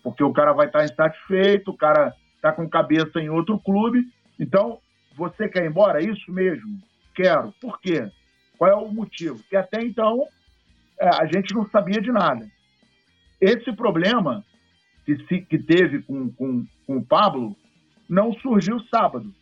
Porque 0.01 0.23
o 0.23 0.33
cara 0.33 0.53
vai 0.53 0.67
estar 0.67 0.83
insatisfeito, 0.83 1.71
o 1.71 1.77
cara 1.77 2.13
está 2.35 2.51
com 2.51 2.67
cabeça 2.69 3.19
em 3.19 3.29
outro 3.29 3.59
clube. 3.59 4.03
Então, 4.39 4.79
você 5.15 5.47
quer 5.47 5.63
ir 5.63 5.69
embora? 5.69 6.01
É 6.01 6.05
isso 6.05 6.31
mesmo? 6.31 6.79
Quero. 7.13 7.53
Por 7.61 7.79
quê? 7.79 8.09
Qual 8.57 8.69
é 8.69 8.75
o 8.75 8.91
motivo? 8.91 9.37
Porque 9.39 9.55
até 9.55 9.81
então 9.81 10.25
é, 10.99 11.07
a 11.07 11.25
gente 11.25 11.53
não 11.53 11.67
sabia 11.69 12.01
de 12.01 12.11
nada. 12.11 12.47
Esse 13.39 13.71
problema 13.73 14.43
que, 15.05 15.17
se, 15.25 15.41
que 15.41 15.57
teve 15.57 16.01
com, 16.01 16.31
com, 16.31 16.65
com 16.87 16.97
o 16.97 17.05
Pablo 17.05 17.55
não 18.07 18.33
surgiu 18.33 18.79
sábado. 18.93 19.33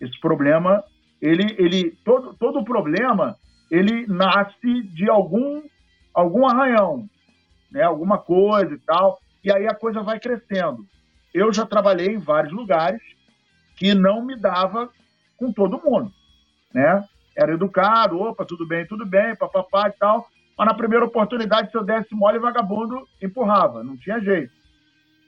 Esse 0.00 0.18
problema, 0.20 0.82
ele, 1.20 1.54
ele 1.58 1.92
todo, 2.04 2.34
todo 2.34 2.64
problema, 2.64 3.36
ele 3.70 4.06
nasce 4.06 4.82
de 4.82 5.08
algum, 5.08 5.62
algum 6.12 6.46
arranhão, 6.46 7.08
né? 7.70 7.82
alguma 7.82 8.18
coisa 8.18 8.74
e 8.74 8.78
tal, 8.78 9.20
e 9.44 9.50
aí 9.52 9.66
a 9.66 9.74
coisa 9.74 10.02
vai 10.02 10.18
crescendo. 10.18 10.84
Eu 11.32 11.52
já 11.52 11.64
trabalhei 11.64 12.08
em 12.08 12.18
vários 12.18 12.52
lugares 12.52 13.00
que 13.76 13.94
não 13.94 14.24
me 14.24 14.36
dava 14.36 14.90
com 15.36 15.52
todo 15.52 15.80
mundo, 15.82 16.12
né? 16.72 17.02
Era 17.36 17.54
educado, 17.54 18.20
opa, 18.20 18.44
tudo 18.44 18.66
bem, 18.66 18.86
tudo 18.86 19.06
bem, 19.06 19.34
papapá 19.36 19.88
e 19.88 19.92
tal, 19.92 20.26
mas 20.56 20.66
na 20.66 20.74
primeira 20.74 21.04
oportunidade, 21.04 21.70
se 21.70 21.76
eu 21.76 21.84
desse 21.84 22.14
mole, 22.14 22.38
vagabundo 22.38 23.06
empurrava, 23.22 23.82
não 23.82 23.96
tinha 23.96 24.20
jeito. 24.20 24.52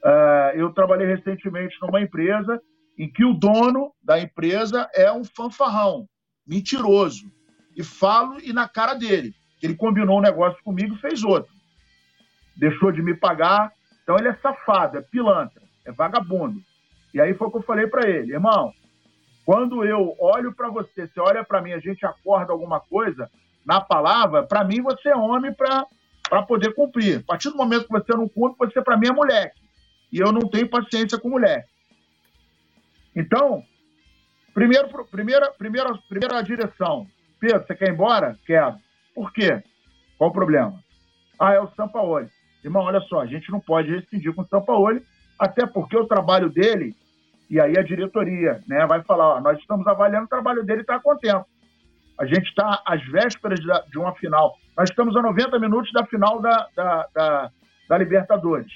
Uh, 0.04 0.54
eu 0.54 0.70
trabalhei 0.72 1.06
recentemente 1.06 1.76
numa 1.80 2.00
empresa 2.00 2.60
em 2.98 3.10
que 3.10 3.24
o 3.24 3.32
dono 3.32 3.92
da 4.02 4.20
empresa 4.20 4.88
é 4.94 5.10
um 5.10 5.24
fanfarrão, 5.24 6.06
mentiroso. 6.46 7.32
E 7.76 7.82
falo 7.82 8.38
e 8.40 8.52
na 8.52 8.68
cara 8.68 8.94
dele. 8.94 9.34
Ele 9.62 9.74
combinou 9.74 10.18
um 10.18 10.22
negócio 10.22 10.62
comigo 10.62 10.94
e 10.94 11.00
fez 11.00 11.24
outro. 11.24 11.50
Deixou 12.56 12.92
de 12.92 13.02
me 13.02 13.14
pagar. 13.14 13.72
Então 14.02 14.16
ele 14.18 14.28
é 14.28 14.34
safado, 14.34 14.98
é 14.98 15.02
pilantra, 15.02 15.62
é 15.84 15.90
vagabundo. 15.90 16.60
E 17.12 17.20
aí 17.20 17.32
foi 17.34 17.48
o 17.48 17.50
que 17.50 17.56
eu 17.56 17.62
falei 17.62 17.86
para 17.86 18.08
ele, 18.08 18.32
irmão. 18.34 18.72
Quando 19.44 19.84
eu 19.84 20.16
olho 20.18 20.54
para 20.54 20.68
você, 20.68 21.06
você 21.06 21.20
olha 21.20 21.44
para 21.44 21.60
mim, 21.60 21.72
a 21.72 21.78
gente 21.78 22.04
acorda 22.06 22.52
alguma 22.52 22.80
coisa 22.80 23.30
na 23.64 23.80
palavra, 23.80 24.42
para 24.42 24.64
mim 24.64 24.80
você 24.80 25.10
é 25.10 25.16
homem 25.16 25.52
para 25.52 26.42
poder 26.42 26.74
cumprir. 26.74 27.18
A 27.18 27.22
partir 27.22 27.50
do 27.50 27.56
momento 27.56 27.86
que 27.86 27.92
você 27.92 28.12
não 28.12 28.28
cumpre, 28.28 28.68
você 28.68 28.80
para 28.82 28.96
mim 28.96 29.08
é 29.08 29.12
moleque 29.12 29.60
e 30.12 30.18
eu 30.18 30.32
não 30.32 30.48
tenho 30.48 30.68
paciência 30.68 31.18
com 31.18 31.28
mulher. 31.28 31.66
Então, 33.14 33.62
primeiro, 34.52 34.88
primeira, 35.06 35.50
primeira, 35.52 35.98
primeira 36.08 36.42
direção. 36.42 37.06
Pedro, 37.38 37.66
você 37.66 37.74
quer 37.74 37.88
ir 37.88 37.92
embora? 37.92 38.38
Quero. 38.46 38.76
Por 39.14 39.32
quê? 39.32 39.62
Qual 40.16 40.30
o 40.30 40.32
problema? 40.32 40.82
Ah, 41.38 41.52
é 41.52 41.60
o 41.60 41.68
Sampaoli. 41.74 42.28
Irmão, 42.62 42.84
olha 42.84 43.00
só, 43.02 43.20
a 43.20 43.26
gente 43.26 43.50
não 43.50 43.60
pode 43.60 43.90
rescindir 43.90 44.32
com 44.34 44.42
o 44.42 44.46
Sampaoli, 44.46 45.04
até 45.38 45.66
porque 45.66 45.96
o 45.96 46.06
trabalho 46.06 46.48
dele, 46.48 46.96
e 47.50 47.60
aí 47.60 47.76
a 47.78 47.82
diretoria 47.82 48.60
né, 48.66 48.86
vai 48.86 49.02
falar, 49.02 49.36
ó, 49.36 49.40
nós 49.40 49.58
estamos 49.58 49.86
avaliando 49.86 50.26
o 50.26 50.28
trabalho 50.28 50.64
dele 50.64 50.80
e 50.80 50.82
está 50.82 50.98
contente. 50.98 51.44
A 52.18 52.26
gente 52.26 52.48
está 52.48 52.82
às 52.86 53.04
vésperas 53.06 53.60
de 53.60 53.98
uma 53.98 54.14
final. 54.14 54.54
Nós 54.76 54.88
estamos 54.88 55.16
a 55.16 55.22
90 55.22 55.58
minutos 55.58 55.92
da 55.92 56.06
final 56.06 56.40
da, 56.40 56.68
da, 56.74 57.08
da, 57.14 57.50
da 57.88 57.98
Libertadores. 57.98 58.72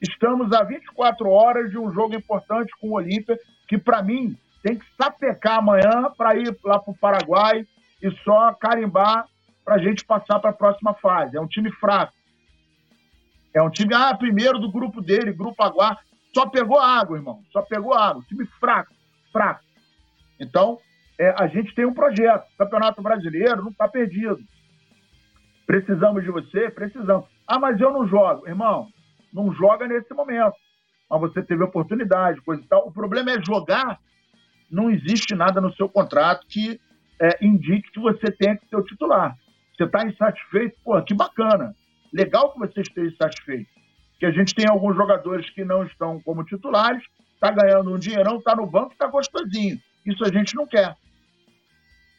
Estamos 0.00 0.52
a 0.52 0.62
24 0.62 1.28
horas 1.28 1.70
de 1.70 1.78
um 1.78 1.92
jogo 1.92 2.14
importante 2.14 2.70
com 2.80 2.90
o 2.90 2.94
Olímpia, 2.94 3.38
que 3.68 3.76
para 3.76 4.02
mim 4.02 4.36
tem 4.62 4.76
que 4.76 4.86
sapecar 4.96 5.58
amanhã 5.58 6.10
para 6.16 6.36
ir 6.36 6.56
lá 6.64 6.78
para 6.78 6.92
o 6.92 6.98
Paraguai 6.98 7.64
e 8.02 8.10
só 8.22 8.52
carimbar 8.54 9.26
para 9.64 9.76
a 9.76 9.78
gente 9.78 10.04
passar 10.04 10.38
para 10.38 10.50
a 10.50 10.54
próxima 10.54 10.94
fase. 10.94 11.36
É 11.36 11.40
um 11.40 11.46
time 11.46 11.70
fraco. 11.72 12.12
É 13.54 13.62
um 13.62 13.70
time, 13.70 13.94
ah, 13.94 14.14
primeiro 14.14 14.58
do 14.58 14.70
grupo 14.70 15.00
dele, 15.00 15.32
grupo 15.32 15.62
Aguar. 15.62 15.98
Só 16.36 16.44
pegou 16.44 16.78
água, 16.78 17.16
irmão. 17.16 17.42
Só 17.50 17.62
pegou 17.62 17.94
água. 17.94 18.22
Time 18.28 18.44
fraco, 18.60 18.92
fraco. 19.32 19.64
Então, 20.38 20.78
é, 21.18 21.30
a 21.30 21.46
gente 21.46 21.74
tem 21.74 21.86
um 21.86 21.94
projeto. 21.94 22.44
Campeonato 22.58 23.00
Brasileiro 23.00 23.62
não 23.62 23.70
está 23.70 23.88
perdido. 23.88 24.38
Precisamos 25.66 26.22
de 26.22 26.30
você? 26.30 26.68
Precisamos. 26.68 27.24
Ah, 27.46 27.58
mas 27.58 27.80
eu 27.80 27.90
não 27.90 28.06
jogo. 28.06 28.46
Irmão, 28.46 28.86
não 29.32 29.50
joga 29.54 29.88
nesse 29.88 30.12
momento. 30.12 30.52
Mas 31.08 31.20
você 31.22 31.42
teve 31.42 31.64
oportunidade, 31.64 32.42
coisa 32.42 32.62
e 32.62 32.66
tal. 32.66 32.86
O 32.86 32.92
problema 32.92 33.30
é 33.30 33.42
jogar. 33.42 33.98
Não 34.70 34.90
existe 34.90 35.34
nada 35.34 35.58
no 35.58 35.72
seu 35.72 35.88
contrato 35.88 36.46
que 36.46 36.78
é, 37.18 37.42
indique 37.42 37.90
que 37.92 38.00
você 38.00 38.30
tenha 38.30 38.58
que 38.58 38.68
ser 38.68 38.76
o 38.76 38.84
titular. 38.84 39.34
Você 39.74 39.84
está 39.84 40.06
insatisfeito? 40.06 40.76
Pô, 40.84 41.00
que 41.02 41.14
bacana. 41.14 41.74
Legal 42.12 42.52
que 42.52 42.58
você 42.58 42.82
esteja 42.82 43.14
insatisfeito. 43.14 43.75
Que 44.18 44.26
a 44.26 44.30
gente 44.30 44.54
tem 44.54 44.66
alguns 44.68 44.96
jogadores 44.96 45.48
que 45.50 45.64
não 45.64 45.84
estão 45.84 46.20
como 46.20 46.44
titulares, 46.44 47.02
está 47.34 47.50
ganhando 47.50 47.94
um 47.94 47.98
dinheirão, 47.98 48.38
está 48.38 48.54
no 48.54 48.66
banco, 48.66 48.92
está 48.92 49.06
gostosinho. 49.06 49.78
Isso 50.04 50.24
a 50.24 50.30
gente 50.30 50.54
não 50.54 50.66
quer. 50.66 50.96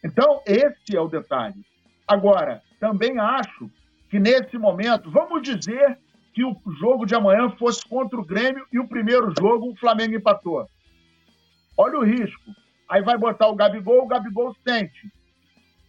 Então, 0.04 0.42
esse 0.46 0.96
é 0.96 1.02
o 1.02 1.08
detalhe. 1.08 1.66
Agora, 2.08 2.62
também 2.80 3.20
acho 3.20 3.70
que 4.10 4.20
nesse 4.20 4.58
momento, 4.58 5.10
vamos 5.10 5.42
dizer 5.42 5.98
que 6.34 6.46
o 6.46 6.56
jogo 6.80 7.06
de 7.06 7.16
amanhã 7.16 7.50
fosse 7.58 7.84
contra 7.88 8.20
o 8.20 8.26
Grêmio 8.26 8.66
e 8.72 8.80
o 8.80 8.88
primeiro 8.88 9.34
jogo 9.38 9.72
o 9.72 9.76
Flamengo 9.76 10.16
empatou. 10.16 10.68
Olha 11.76 11.98
o 11.98 12.04
risco. 12.04 12.52
Aí 12.88 13.02
vai 13.02 13.18
botar 13.18 13.48
o 13.48 13.56
Gabigol, 13.56 14.04
o 14.04 14.08
Gabigol 14.08 14.56
sente. 14.66 15.12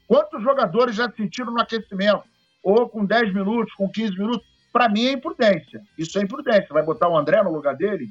Quantos 0.07 0.43
jogadores 0.43 0.97
já 0.97 1.11
sentiram 1.11 1.53
no 1.53 1.61
aquecimento? 1.61 2.25
Ou 2.63 2.89
com 2.89 3.05
10 3.05 3.35
minutos, 3.35 3.75
com 3.75 3.91
15 3.91 4.19
minutos? 4.19 4.48
Para 4.73 4.89
mim 4.89 5.07
é 5.07 5.13
imprudência. 5.13 5.83
Isso 5.97 6.19
é 6.19 6.23
imprudência. 6.23 6.69
Vai 6.71 6.83
botar 6.83 7.09
o 7.09 7.17
André 7.17 7.43
no 7.43 7.53
lugar 7.53 7.75
dele? 7.75 8.09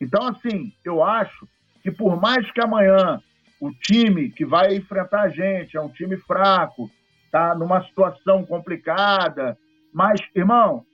Então, 0.00 0.26
assim, 0.26 0.72
eu 0.84 1.02
acho 1.02 1.46
que 1.82 1.90
por 1.90 2.20
mais 2.20 2.50
que 2.50 2.60
amanhã 2.60 3.20
o 3.60 3.70
time 3.70 4.30
que 4.30 4.44
vai 4.44 4.74
enfrentar 4.74 5.22
a 5.22 5.28
gente 5.28 5.76
é 5.76 5.80
um 5.80 5.88
time 5.88 6.16
fraco, 6.16 6.90
tá 7.30 7.54
numa 7.54 7.82
situação 7.84 8.44
complicada, 8.44 9.56
mas, 9.92 10.20
irmão, 10.34 10.84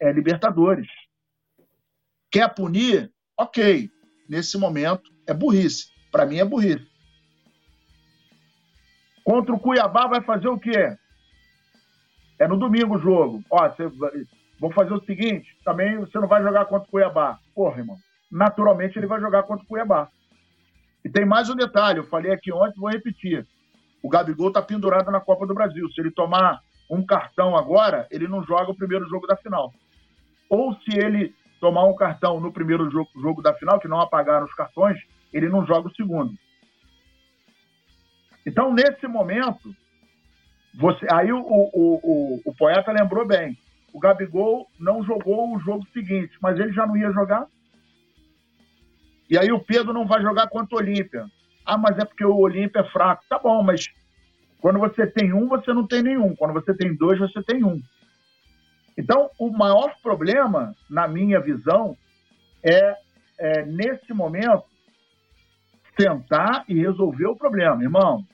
é 0.00 0.12
Libertadores. 0.12 0.88
Quer 2.30 2.54
punir? 2.54 3.10
Ok. 3.36 3.90
Nesse 4.28 4.56
momento 4.58 5.10
é 5.26 5.34
burrice. 5.34 5.88
Para 6.12 6.24
mim 6.24 6.38
é 6.38 6.44
burrice. 6.44 6.86
Contra 9.24 9.54
o 9.54 9.58
Cuiabá 9.58 10.06
vai 10.06 10.22
fazer 10.22 10.48
o 10.48 10.58
quê? 10.58 10.96
É 12.38 12.46
no 12.46 12.56
domingo 12.56 12.96
o 12.96 13.00
jogo. 13.00 13.42
Ó, 13.50 13.68
você 13.68 13.90
vou 14.58 14.72
fazer 14.72 14.92
o 14.92 15.04
seguinte, 15.04 15.56
também 15.64 15.98
você 15.98 16.18
não 16.18 16.28
vai 16.28 16.42
jogar 16.42 16.66
contra 16.66 16.86
o 16.86 16.90
Cuiabá. 16.90 17.38
Porra, 17.54 17.78
irmão. 17.78 17.96
Naturalmente 18.30 18.98
ele 18.98 19.06
vai 19.06 19.20
jogar 19.20 19.42
contra 19.44 19.64
o 19.64 19.68
Cuiabá. 19.68 20.08
E 21.04 21.08
tem 21.08 21.24
mais 21.24 21.48
um 21.48 21.54
detalhe, 21.54 21.98
eu 21.98 22.06
falei 22.06 22.32
aqui 22.32 22.52
ontem, 22.52 22.78
vou 22.78 22.90
repetir. 22.90 23.46
O 24.02 24.08
Gabigol 24.08 24.52
tá 24.52 24.60
pendurado 24.60 25.10
na 25.10 25.20
Copa 25.20 25.46
do 25.46 25.54
Brasil. 25.54 25.88
Se 25.90 26.00
ele 26.00 26.10
tomar 26.10 26.60
um 26.90 27.04
cartão 27.04 27.56
agora, 27.56 28.06
ele 28.10 28.28
não 28.28 28.42
joga 28.44 28.70
o 28.70 28.76
primeiro 28.76 29.08
jogo 29.08 29.26
da 29.26 29.36
final. 29.36 29.72
Ou 30.48 30.74
se 30.74 30.98
ele 30.98 31.34
tomar 31.60 31.84
um 31.84 31.94
cartão 31.94 32.40
no 32.40 32.52
primeiro 32.52 32.90
jogo, 32.90 33.10
jogo 33.16 33.42
da 33.42 33.54
final, 33.54 33.80
que 33.80 33.88
não 33.88 34.00
apagaram 34.00 34.46
os 34.46 34.54
cartões, 34.54 34.98
ele 35.32 35.48
não 35.48 35.66
joga 35.66 35.88
o 35.88 35.94
segundo. 35.94 36.32
Então, 38.46 38.72
nesse 38.72 39.06
momento, 39.06 39.74
você, 40.74 41.06
aí 41.12 41.32
o, 41.32 41.40
o, 41.40 41.70
o, 41.72 42.42
o, 42.44 42.54
poeta 42.54 42.92
lembrou 42.92 43.26
bem. 43.26 43.56
O 43.92 43.98
Gabigol 43.98 44.66
não 44.78 45.02
jogou 45.02 45.54
o 45.54 45.58
jogo 45.60 45.86
seguinte, 45.92 46.36
mas 46.40 46.58
ele 46.58 46.72
já 46.72 46.86
não 46.86 46.96
ia 46.96 47.10
jogar. 47.12 47.46
E 49.30 49.36
aí 49.38 49.50
o 49.50 49.60
Pedro 49.60 49.92
não 49.92 50.06
vai 50.06 50.22
jogar 50.22 50.48
contra 50.48 50.76
o 50.76 50.78
Olímpia. 50.78 51.26
Ah, 51.64 51.76
mas 51.76 51.98
é 51.98 52.04
porque 52.04 52.24
o 52.24 52.36
Olímpia 52.36 52.80
é 52.80 52.90
fraco. 52.90 53.24
Tá 53.28 53.38
bom, 53.38 53.62
mas 53.62 53.86
quando 54.60 54.78
você 54.78 55.06
tem 55.06 55.32
um, 55.32 55.48
você 55.48 55.72
não 55.72 55.86
tem 55.86 56.02
nenhum. 56.02 56.34
Quando 56.34 56.54
você 56.54 56.74
tem 56.74 56.94
dois, 56.96 57.18
você 57.18 57.42
tem 57.42 57.64
um. 57.64 57.80
Então, 58.96 59.30
o 59.38 59.50
maior 59.50 59.94
problema, 60.02 60.74
na 60.90 61.06
minha 61.06 61.40
visão, 61.40 61.96
é, 62.62 62.96
é 63.38 63.64
nesse 63.64 64.12
momento, 64.12 64.64
tentar 65.96 66.64
e 66.68 66.74
resolver 66.74 67.26
o 67.26 67.36
problema. 67.36 67.82
Irmão, 67.82 68.24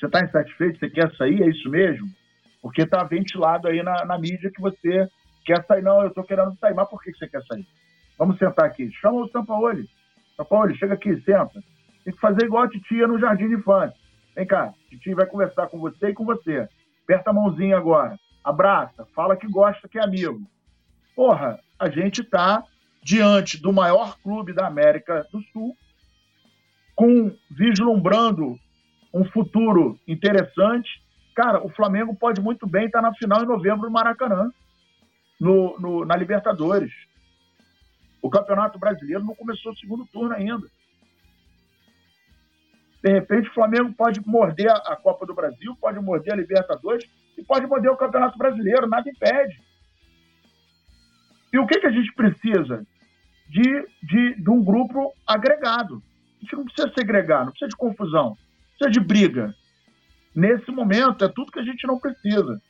você 0.00 0.06
está 0.06 0.24
insatisfeito? 0.24 0.78
Você 0.78 0.90
quer 0.90 1.14
sair? 1.16 1.42
É 1.42 1.48
isso 1.48 1.68
mesmo? 1.68 2.08
Porque 2.62 2.82
está 2.82 3.04
ventilado 3.04 3.68
aí 3.68 3.82
na, 3.82 4.04
na, 4.04 4.18
mídia 4.18 4.50
que 4.50 4.60
você 4.60 5.08
quer 5.44 5.64
sair. 5.66 5.82
Não, 5.82 6.02
eu 6.02 6.08
estou 6.08 6.24
querendo 6.24 6.56
sair. 6.58 6.74
Mas 6.74 6.88
por 6.88 7.02
que 7.02 7.12
você 7.12 7.28
quer 7.28 7.42
sair? 7.44 7.66
Vamos 8.18 8.38
sentar 8.38 8.66
aqui. 8.66 8.90
Chama 9.00 9.20
o 9.20 9.28
Sampaoli. 9.28 9.88
Sampaoli, 10.36 10.76
chega 10.76 10.94
aqui, 10.94 11.14
senta. 11.22 11.62
Tem 12.04 12.12
que 12.14 12.20
fazer 12.20 12.44
igual 12.44 12.64
a 12.64 12.68
titia 12.68 13.06
no 13.06 13.18
Jardim 13.18 13.48
de 13.48 13.54
Infância. 13.54 13.96
Vem 14.34 14.46
cá, 14.46 14.72
titia 14.88 15.14
vai 15.14 15.26
conversar 15.26 15.68
com 15.68 15.78
você 15.78 16.08
e 16.08 16.14
com 16.14 16.24
você. 16.24 16.68
Aperta 17.04 17.30
a 17.30 17.32
mãozinha 17.32 17.76
agora 17.76 18.16
abraça, 18.44 19.06
fala 19.14 19.36
que 19.36 19.46
gosta, 19.46 19.88
que 19.88 19.98
é 19.98 20.02
amigo. 20.02 20.40
Porra, 21.14 21.58
a 21.78 21.88
gente 21.88 22.22
está 22.22 22.64
diante 23.02 23.60
do 23.60 23.72
maior 23.72 24.18
clube 24.22 24.52
da 24.52 24.66
América 24.66 25.26
do 25.32 25.40
Sul, 25.52 25.76
com 26.94 27.34
vislumbrando 27.50 28.58
um 29.12 29.24
futuro 29.24 29.98
interessante. 30.06 31.02
Cara, 31.34 31.64
o 31.64 31.68
Flamengo 31.68 32.14
pode 32.14 32.40
muito 32.40 32.66
bem 32.66 32.86
estar 32.86 33.02
na 33.02 33.14
final 33.14 33.42
em 33.42 33.46
novembro 33.46 33.86
no 33.86 33.92
Maracanã, 33.92 34.50
no, 35.40 35.78
no, 35.78 36.04
na 36.04 36.16
Libertadores. 36.16 36.92
O 38.22 38.28
Campeonato 38.28 38.78
Brasileiro 38.78 39.24
não 39.24 39.34
começou 39.34 39.72
o 39.72 39.76
segundo 39.76 40.06
turno 40.06 40.34
ainda. 40.34 40.66
De 43.02 43.10
repente, 43.10 43.48
o 43.48 43.54
Flamengo 43.54 43.94
pode 43.94 44.20
morder 44.26 44.70
a 44.70 44.94
Copa 44.94 45.24
do 45.24 45.34
Brasil, 45.34 45.74
pode 45.80 45.98
morder 46.00 46.34
a 46.34 46.36
Libertadores 46.36 47.08
e 47.36 47.42
pode 47.42 47.66
morder 47.66 47.90
o 47.90 47.96
Campeonato 47.96 48.36
Brasileiro, 48.36 48.86
nada 48.86 49.08
impede. 49.08 49.58
E 51.52 51.58
o 51.58 51.66
que, 51.66 51.80
que 51.80 51.86
a 51.86 51.90
gente 51.90 52.12
precisa? 52.12 52.86
De, 53.48 53.88
de, 54.02 54.34
de 54.34 54.50
um 54.50 54.62
grupo 54.62 55.12
agregado. 55.26 56.02
A 56.36 56.44
gente 56.44 56.54
não 56.54 56.64
precisa 56.64 56.92
segregar, 56.96 57.44
não 57.44 57.50
precisa 57.50 57.70
de 57.70 57.76
confusão, 57.76 58.36
precisa 58.80 58.90
de 58.90 59.00
briga. 59.00 59.54
Nesse 60.34 60.70
momento, 60.70 61.24
é 61.24 61.28
tudo 61.28 61.52
que 61.52 61.58
a 61.58 61.64
gente 61.64 61.86
não 61.86 61.98
precisa. 61.98 62.60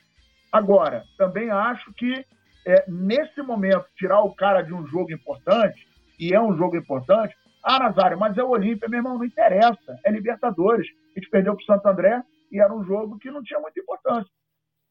Agora, 0.51 1.05
também 1.17 1.51
acho 1.51 1.93
que 1.95 2.25
é, 2.67 2.85
nesse 2.89 3.41
momento, 3.43 3.87
tirar 3.97 4.23
o 4.23 4.35
cara 4.35 4.63
de 4.63 4.75
um 4.75 4.87
jogo 4.87 5.13
importante, 5.13 5.87
e 6.19 6.35
é 6.35 6.41
um 6.41 6.57
jogo 6.57 6.77
importante, 6.77 7.35
ah, 7.63 7.79
Nazário, 7.79 8.19
mas 8.19 8.37
é 8.37 8.43
o 8.43 8.49
Olímpia, 8.49 8.89
meu 8.89 8.99
irmão, 8.99 9.17
não 9.17 9.25
interessa. 9.25 9.99
É 10.05 10.11
Libertadores. 10.11 10.87
A 11.15 11.21
gente 11.21 11.31
perdeu 11.31 11.55
para 11.55 11.63
o 11.63 11.67
Santo 11.67 11.87
André 11.87 12.23
e 12.51 12.61
era 12.61 12.75
um 12.75 12.83
jogo 12.83 13.19
que 13.19 13.31
não 13.31 13.43
tinha 13.43 13.61
muita 13.61 13.81
importância. 13.81 14.31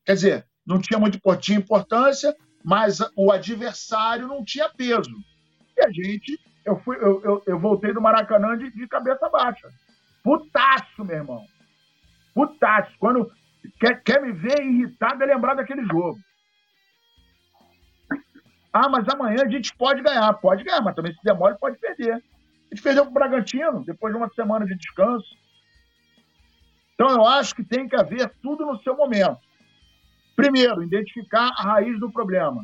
Quer 0.05 0.13
dizer, 0.13 0.45
não 0.65 0.79
tinha 0.79 0.99
muito 0.99 1.19
tinha 1.37 1.57
importância, 1.57 2.35
mas 2.63 2.99
o 3.15 3.31
adversário 3.31 4.27
não 4.27 4.43
tinha 4.43 4.69
peso. 4.69 5.15
E 5.77 5.81
a 5.83 5.89
gente, 5.89 6.39
eu, 6.63 6.79
fui, 6.79 6.95
eu, 6.97 7.21
eu, 7.23 7.43
eu 7.45 7.59
voltei 7.59 7.91
do 7.91 8.01
Maracanã 8.01 8.57
de, 8.57 8.71
de, 8.71 8.87
cabeça 8.87 9.27
baixa. 9.29 9.67
Putaço, 10.29 11.03
meu 11.03 11.15
irmão. 11.15 11.43
Putaço. 12.35 12.91
Quando 12.99 13.31
quer, 13.79 14.03
quer 14.03 14.21
me 14.21 14.31
ver 14.31 14.61
irritado 14.61 15.23
é 15.23 15.25
lembrar 15.25 15.55
daquele 15.55 15.83
jogo. 15.87 16.19
Ah, 18.71 18.87
mas 18.87 19.09
amanhã 19.11 19.41
a 19.43 19.49
gente 19.49 19.75
pode 19.75 20.03
ganhar. 20.03 20.31
Pode 20.35 20.63
ganhar, 20.63 20.81
mas 20.81 20.93
também 20.93 21.15
se 21.15 21.23
demora 21.23 21.57
pode 21.59 21.79
perder. 21.79 22.13
A 22.13 22.75
gente 22.75 22.83
perdeu 22.83 23.05
o 23.05 23.11
Bragantino 23.11 23.83
depois 23.83 24.13
de 24.13 24.19
uma 24.19 24.29
semana 24.29 24.67
de 24.67 24.75
descanso. 24.75 25.35
Então 26.93 27.09
eu 27.09 27.25
acho 27.25 27.55
que 27.55 27.63
tem 27.63 27.87
que 27.87 27.95
haver 27.95 28.31
tudo 28.39 28.67
no 28.67 28.79
seu 28.83 28.95
momento. 28.95 29.39
Primeiro, 30.35 30.83
identificar 30.83 31.49
a 31.57 31.63
raiz 31.63 31.99
do 31.99 32.11
problema. 32.11 32.63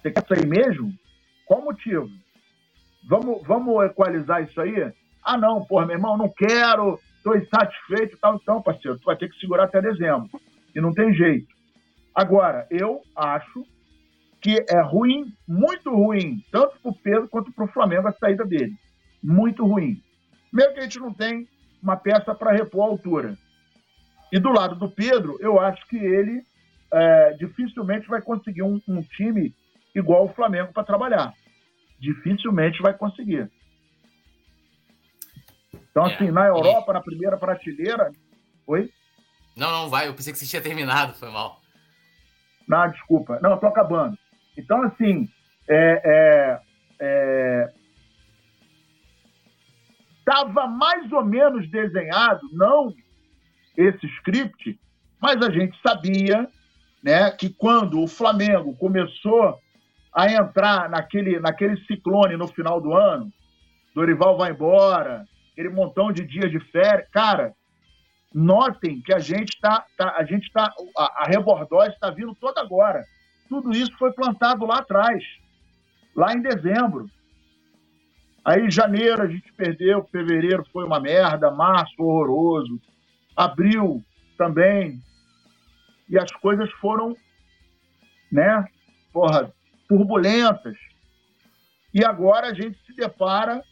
Você 0.00 0.12
quer 0.12 0.24
sair 0.24 0.46
mesmo? 0.46 0.96
Qual 1.46 1.62
o 1.62 1.64
motivo? 1.64 2.08
Vamos, 3.08 3.44
vamos 3.44 3.86
equalizar 3.86 4.44
isso 4.44 4.60
aí? 4.60 4.92
Ah, 5.24 5.38
não, 5.38 5.64
porra, 5.64 5.86
meu 5.86 5.96
irmão, 5.96 6.16
não 6.16 6.28
quero, 6.28 6.98
estou 7.16 7.36
insatisfeito 7.36 8.16
e 8.16 8.18
tal. 8.18 8.36
Então, 8.36 8.62
parceiro, 8.62 8.98
tu 8.98 9.04
vai 9.04 9.16
ter 9.16 9.30
que 9.30 9.38
segurar 9.38 9.64
até 9.64 9.80
dezembro. 9.80 10.28
E 10.74 10.80
não 10.80 10.92
tem 10.92 11.12
jeito. 11.14 11.48
Agora, 12.14 12.66
eu 12.70 13.00
acho 13.16 13.64
que 14.40 14.64
é 14.68 14.80
ruim, 14.80 15.32
muito 15.46 15.90
ruim, 15.90 16.44
tanto 16.50 16.78
para 16.80 16.90
o 16.90 16.94
Pedro 16.94 17.28
quanto 17.28 17.52
para 17.52 17.64
o 17.64 17.68
Flamengo 17.68 18.08
a 18.08 18.12
saída 18.12 18.44
dele. 18.44 18.74
Muito 19.22 19.64
ruim. 19.64 20.02
Mesmo 20.52 20.74
que 20.74 20.80
a 20.80 20.82
gente 20.82 20.98
não 20.98 21.14
tem 21.14 21.48
uma 21.82 21.96
peça 21.96 22.34
para 22.34 22.52
repor 22.52 22.84
a 22.84 22.88
altura. 22.88 23.38
E 24.32 24.38
do 24.38 24.50
lado 24.50 24.74
do 24.74 24.90
Pedro, 24.90 25.38
eu 25.40 25.60
acho 25.60 25.86
que 25.88 25.96
ele 25.96 26.42
é, 26.92 27.32
dificilmente 27.34 28.08
vai 28.08 28.20
conseguir 28.20 28.62
um, 28.62 28.80
um 28.88 29.02
time 29.02 29.54
igual 29.94 30.24
o 30.24 30.34
Flamengo 30.34 30.72
para 30.72 30.84
trabalhar. 30.84 31.32
Dificilmente 31.98 32.82
vai 32.82 32.94
conseguir. 32.94 33.50
Então, 35.92 36.06
assim, 36.06 36.30
na 36.30 36.46
Europa, 36.46 36.92
na 36.94 37.02
primeira 37.02 37.36
prateleira. 37.36 38.10
Oi? 38.66 38.90
Não, 39.54 39.70
não 39.70 39.90
vai. 39.90 40.08
Eu 40.08 40.14
pensei 40.14 40.32
que 40.32 40.38
você 40.38 40.46
tinha 40.46 40.62
terminado, 40.62 41.12
foi 41.12 41.30
mal. 41.30 41.60
Não, 42.66 42.90
desculpa. 42.90 43.38
Não, 43.42 43.50
eu 43.50 43.56
tô 43.58 43.66
acabando. 43.66 44.16
Então, 44.56 44.82
assim, 44.82 45.28
é, 45.68 46.02
é, 46.04 46.60
é... 46.98 47.72
Tava 50.24 50.66
mais 50.66 51.12
ou 51.12 51.24
menos 51.24 51.70
desenhado, 51.70 52.40
não 52.52 52.94
esse 53.76 54.06
script, 54.18 54.78
mas 55.20 55.42
a 55.42 55.50
gente 55.50 55.78
sabia 55.86 56.48
né, 57.02 57.30
que 57.32 57.50
quando 57.50 58.00
o 58.00 58.06
Flamengo 58.06 58.74
começou 58.76 59.58
a 60.14 60.30
entrar 60.30 60.88
naquele, 60.88 61.40
naquele 61.40 61.76
ciclone 61.84 62.36
no 62.36 62.46
final 62.48 62.80
do 62.80 62.94
ano, 62.94 63.32
Dorival 63.94 64.36
vai 64.38 64.52
embora, 64.52 65.26
aquele 65.52 65.68
montão 65.68 66.10
de 66.10 66.24
dias 66.24 66.50
de 66.50 66.58
férias, 66.58 67.08
cara, 67.10 67.54
notem 68.34 69.00
que 69.02 69.12
a 69.12 69.18
gente 69.18 69.50
está, 69.50 69.84
tá, 69.96 70.16
a 70.16 70.24
gente 70.24 70.46
está, 70.46 70.72
a, 70.96 71.22
a 71.22 71.26
rebordose 71.26 71.90
está 71.90 72.10
vindo 72.10 72.34
toda 72.34 72.60
agora. 72.60 73.04
Tudo 73.48 73.70
isso 73.72 73.92
foi 73.98 74.12
plantado 74.12 74.64
lá 74.64 74.78
atrás, 74.78 75.22
lá 76.16 76.32
em 76.32 76.40
dezembro. 76.40 77.10
Aí, 78.44 78.70
janeiro, 78.70 79.22
a 79.22 79.28
gente 79.28 79.52
perdeu, 79.52 80.08
fevereiro 80.10 80.64
foi 80.72 80.84
uma 80.84 80.98
merda, 80.98 81.50
março, 81.50 81.94
horroroso, 82.02 82.80
abril 83.36 84.02
também, 84.36 85.00
e 86.08 86.18
as 86.18 86.32
coisas 86.32 86.70
foram, 86.72 87.14
né, 88.30 88.64
porra, 89.12 89.52
turbulentas. 89.88 90.76
E 91.94 92.04
agora 92.04 92.48
a 92.48 92.54
gente 92.54 92.78
se 92.84 92.94
depara 92.96 93.62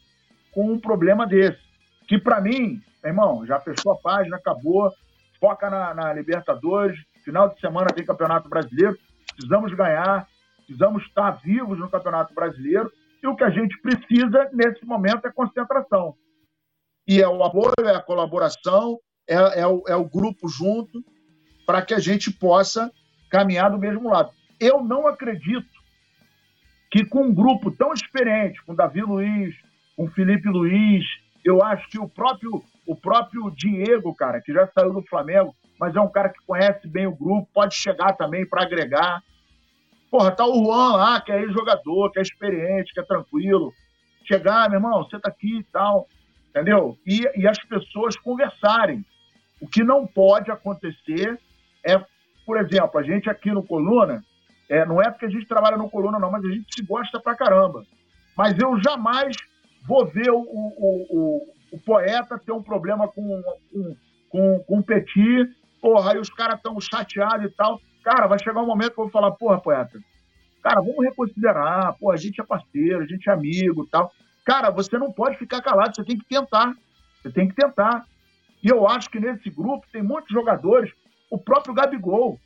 com 0.53 0.73
um 0.73 0.79
problema 0.79 1.27
desse, 1.27 1.70
que 2.11 2.19
para 2.19 2.41
mim, 2.41 2.83
irmão, 3.05 3.47
já 3.47 3.61
fechou 3.61 3.93
a 3.93 3.97
página, 3.97 4.37
acabou, 4.37 4.93
foca 5.39 5.71
na, 5.71 5.95
na 5.95 6.13
Libertadores, 6.13 6.99
final 7.25 7.49
de 7.49 7.61
semana 7.61 7.87
tem 7.95 8.05
Campeonato 8.05 8.49
Brasileiro, 8.49 8.99
precisamos 9.29 9.73
ganhar, 9.75 10.27
precisamos 10.57 11.05
estar 11.05 11.31
vivos 11.41 11.79
no 11.79 11.89
Campeonato 11.89 12.35
Brasileiro, 12.35 12.91
e 13.23 13.29
o 13.29 13.37
que 13.37 13.45
a 13.45 13.51
gente 13.51 13.81
precisa 13.81 14.51
nesse 14.53 14.85
momento 14.85 15.25
é 15.29 15.31
concentração. 15.31 16.17
E 17.07 17.23
é 17.23 17.29
o 17.29 17.45
apoio, 17.45 17.75
é 17.85 17.95
a 17.95 18.03
colaboração, 18.03 18.99
é, 19.29 19.61
é, 19.61 19.67
o, 19.69 19.85
é 19.87 19.95
o 19.95 20.05
grupo 20.05 20.49
junto, 20.49 21.05
para 21.65 21.81
que 21.81 21.95
a 21.95 22.01
gente 22.01 22.29
possa 22.33 22.91
caminhar 23.31 23.71
do 23.71 23.79
mesmo 23.79 24.11
lado. 24.11 24.33
Eu 24.59 24.83
não 24.83 25.07
acredito 25.07 25.71
que 26.91 27.05
com 27.05 27.27
um 27.27 27.33
grupo 27.33 27.71
tão 27.71 27.93
experiente, 27.93 28.61
com 28.65 28.75
Davi 28.75 29.01
Luiz, 29.01 29.55
com 29.97 30.11
Felipe 30.11 30.49
Luiz, 30.49 31.05
eu 31.45 31.63
acho 31.63 31.89
que 31.89 31.99
o 31.99 32.09
próprio 32.09 32.63
o 32.87 32.97
próprio 32.97 33.51
Diego, 33.53 34.13
cara, 34.15 34.41
que 34.41 34.53
já 34.53 34.67
saiu 34.75 34.93
do 34.93 35.03
Flamengo, 35.03 35.55
mas 35.79 35.95
é 35.95 36.01
um 36.01 36.11
cara 36.11 36.29
que 36.29 36.45
conhece 36.45 36.89
bem 36.89 37.07
o 37.07 37.15
grupo, 37.15 37.49
pode 37.55 37.75
chegar 37.77 38.15
também 38.15 38.45
para 38.45 38.65
agregar. 38.65 39.23
Porra, 40.11 40.33
tá 40.33 40.45
o 40.45 40.65
Juan 40.65 40.97
lá, 40.97 41.21
que 41.21 41.31
é 41.31 41.41
jogador, 41.49 42.11
que 42.11 42.19
é 42.19 42.23
experiente, 42.23 42.93
que 42.93 42.99
é 42.99 43.05
tranquilo. 43.05 43.73
Chegar, 44.25 44.69
meu 44.69 44.79
irmão, 44.79 45.05
você 45.05 45.21
tá 45.21 45.29
aqui 45.29 45.59
e 45.59 45.65
tal, 45.65 46.09
entendeu? 46.49 46.99
E, 47.07 47.21
e 47.37 47.47
as 47.47 47.59
pessoas 47.65 48.17
conversarem. 48.17 49.05
O 49.61 49.69
que 49.69 49.85
não 49.85 50.05
pode 50.05 50.51
acontecer 50.51 51.39
é, 51.87 51.97
por 52.45 52.59
exemplo, 52.59 52.99
a 52.99 53.03
gente 53.05 53.31
aqui 53.31 53.53
no 53.53 53.63
Coluna, 53.63 54.25
é, 54.69 54.85
não 54.85 55.01
é 55.01 55.11
porque 55.11 55.27
a 55.27 55.31
gente 55.31 55.47
trabalha 55.47 55.77
no 55.77 55.89
Coluna, 55.89 56.19
não, 56.19 56.31
mas 56.31 56.45
a 56.45 56.49
gente 56.49 56.75
se 56.75 56.83
gosta 56.83 57.21
pra 57.21 57.37
caramba. 57.37 57.85
Mas 58.37 58.59
eu 58.59 58.81
jamais 58.83 59.37
vou 59.87 60.07
ver 60.07 60.31
o, 60.31 60.39
o, 60.39 61.07
o, 61.11 61.55
o 61.73 61.79
poeta 61.81 62.39
ter 62.39 62.53
um 62.53 62.63
problema 62.63 63.09
com, 63.09 63.43
com, 63.73 63.97
com, 64.31 64.59
com 64.61 64.79
o 64.79 64.83
Petit, 64.83 65.49
porra, 65.81 66.13
aí 66.13 66.19
os 66.19 66.31
caras 66.31 66.57
estão 66.57 66.81
chateados 66.81 67.47
e 67.47 67.55
tal. 67.55 67.81
Cara, 68.03 68.27
vai 68.27 68.39
chegar 68.39 68.63
um 68.63 68.67
momento 68.67 68.95
que 68.95 69.01
eu 69.01 69.05
vou 69.05 69.11
falar, 69.11 69.33
porra, 69.33 69.61
poeta, 69.61 69.99
cara, 70.63 70.81
vamos 70.81 71.05
reconsiderar, 71.05 71.97
pô, 71.99 72.11
a 72.11 72.17
gente 72.17 72.41
é 72.41 72.45
parceiro, 72.45 73.03
a 73.03 73.07
gente 73.07 73.29
é 73.29 73.33
amigo 73.33 73.85
e 73.85 73.91
tal. 73.91 74.13
Cara, 74.45 74.71
você 74.71 74.97
não 74.99 75.13
pode 75.13 75.37
ficar 75.37 75.61
calado, 75.61 75.95
você 75.95 76.05
tem 76.05 76.19
que 76.19 76.25
tentar. 76.25 76.75
Você 77.23 77.31
tem 77.31 77.49
que 77.49 77.55
tentar. 77.55 78.07
E 78.63 78.69
eu 78.69 78.87
acho 78.87 79.11
que 79.11 79.21
nesse 79.21 79.51
grupo 79.51 79.87
tem 79.93 80.03
muitos 80.03 80.31
jogadores, 80.33 80.91
o 81.31 81.39
próprio 81.39 81.75
Gabigol. 81.75 82.39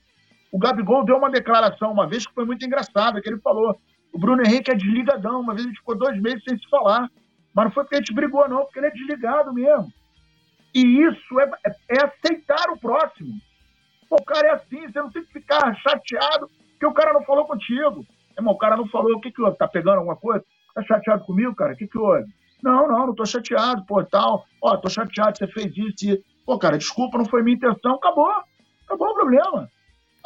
O 0.53 0.59
Gabigol 0.59 1.05
deu 1.05 1.17
uma 1.17 1.31
declaração 1.31 1.91
uma 1.91 2.07
vez 2.07 2.27
que 2.27 2.35
foi 2.35 2.45
muito 2.45 2.65
engraçada, 2.65 3.21
que 3.21 3.29
ele 3.29 3.41
falou, 3.41 3.77
o 4.13 4.19
Bruno 4.19 4.43
Henrique 4.45 4.71
é 4.71 4.75
desligadão, 4.75 5.41
uma 5.41 5.55
vez 5.55 5.67
gente 5.67 5.79
ficou 5.79 5.97
dois 5.97 6.21
meses 6.21 6.43
sem 6.49 6.57
se 6.57 6.69
falar. 6.69 7.11
Mas 7.55 7.67
não 7.67 7.73
foi 7.73 7.85
porque 7.85 7.97
a 7.97 7.99
gente 7.99 8.15
brigou, 8.15 8.49
não, 8.49 8.65
porque 8.65 8.79
ele 8.79 8.89
é 8.89 8.91
desligado 8.91 9.53
mesmo. 9.53 9.93
E 10.75 10.81
isso 10.81 11.41
é, 11.41 11.51
é, 11.67 11.97
é 11.97 12.05
aceitar 12.05 12.69
o 12.71 12.79
próximo. 12.79 13.39
Pô, 14.09 14.17
o 14.17 14.25
cara 14.25 14.49
é 14.49 14.51
assim, 14.53 14.87
você 14.89 15.01
não 15.01 15.11
tem 15.11 15.25
que 15.25 15.33
ficar 15.33 15.75
chateado 15.77 16.51
porque 16.85 16.87
o 16.87 16.93
cara 16.93 17.13
não 17.13 17.25
falou 17.25 17.47
contigo. 17.47 18.05
Irmão, 18.37 18.55
o 18.55 18.59
cara 18.59 18.77
não 18.77 18.87
falou, 18.89 19.17
o 19.17 19.21
que 19.21 19.31
que 19.31 19.41
houve? 19.41 19.57
Tá 19.57 19.67
pegando 19.69 19.99
alguma 19.99 20.17
coisa? 20.17 20.45
Tá 20.75 20.83
chateado 20.83 21.25
comigo, 21.25 21.55
cara? 21.55 21.73
O 21.73 21.77
que 21.77 21.87
que 21.87 21.99
houve? 21.99 22.27
Não, 22.63 22.89
não, 22.89 23.07
não 23.07 23.15
tô 23.15 23.25
chateado, 23.25 23.85
pô, 23.87 24.03
tal. 24.05 24.45
Ó, 24.61 24.77
tô 24.77 24.89
chateado, 24.91 25.39
você 25.39 25.47
fez 25.47 25.73
isso 25.77 26.05
e... 26.05 26.23
Pô, 26.45 26.59
cara, 26.59 26.77
desculpa, 26.77 27.17
não 27.17 27.25
foi 27.25 27.43
minha 27.43 27.57
intenção. 27.57 27.95
Acabou. 27.95 28.31
Acabou 28.85 29.09
o 29.09 29.15
problema. 29.15 29.69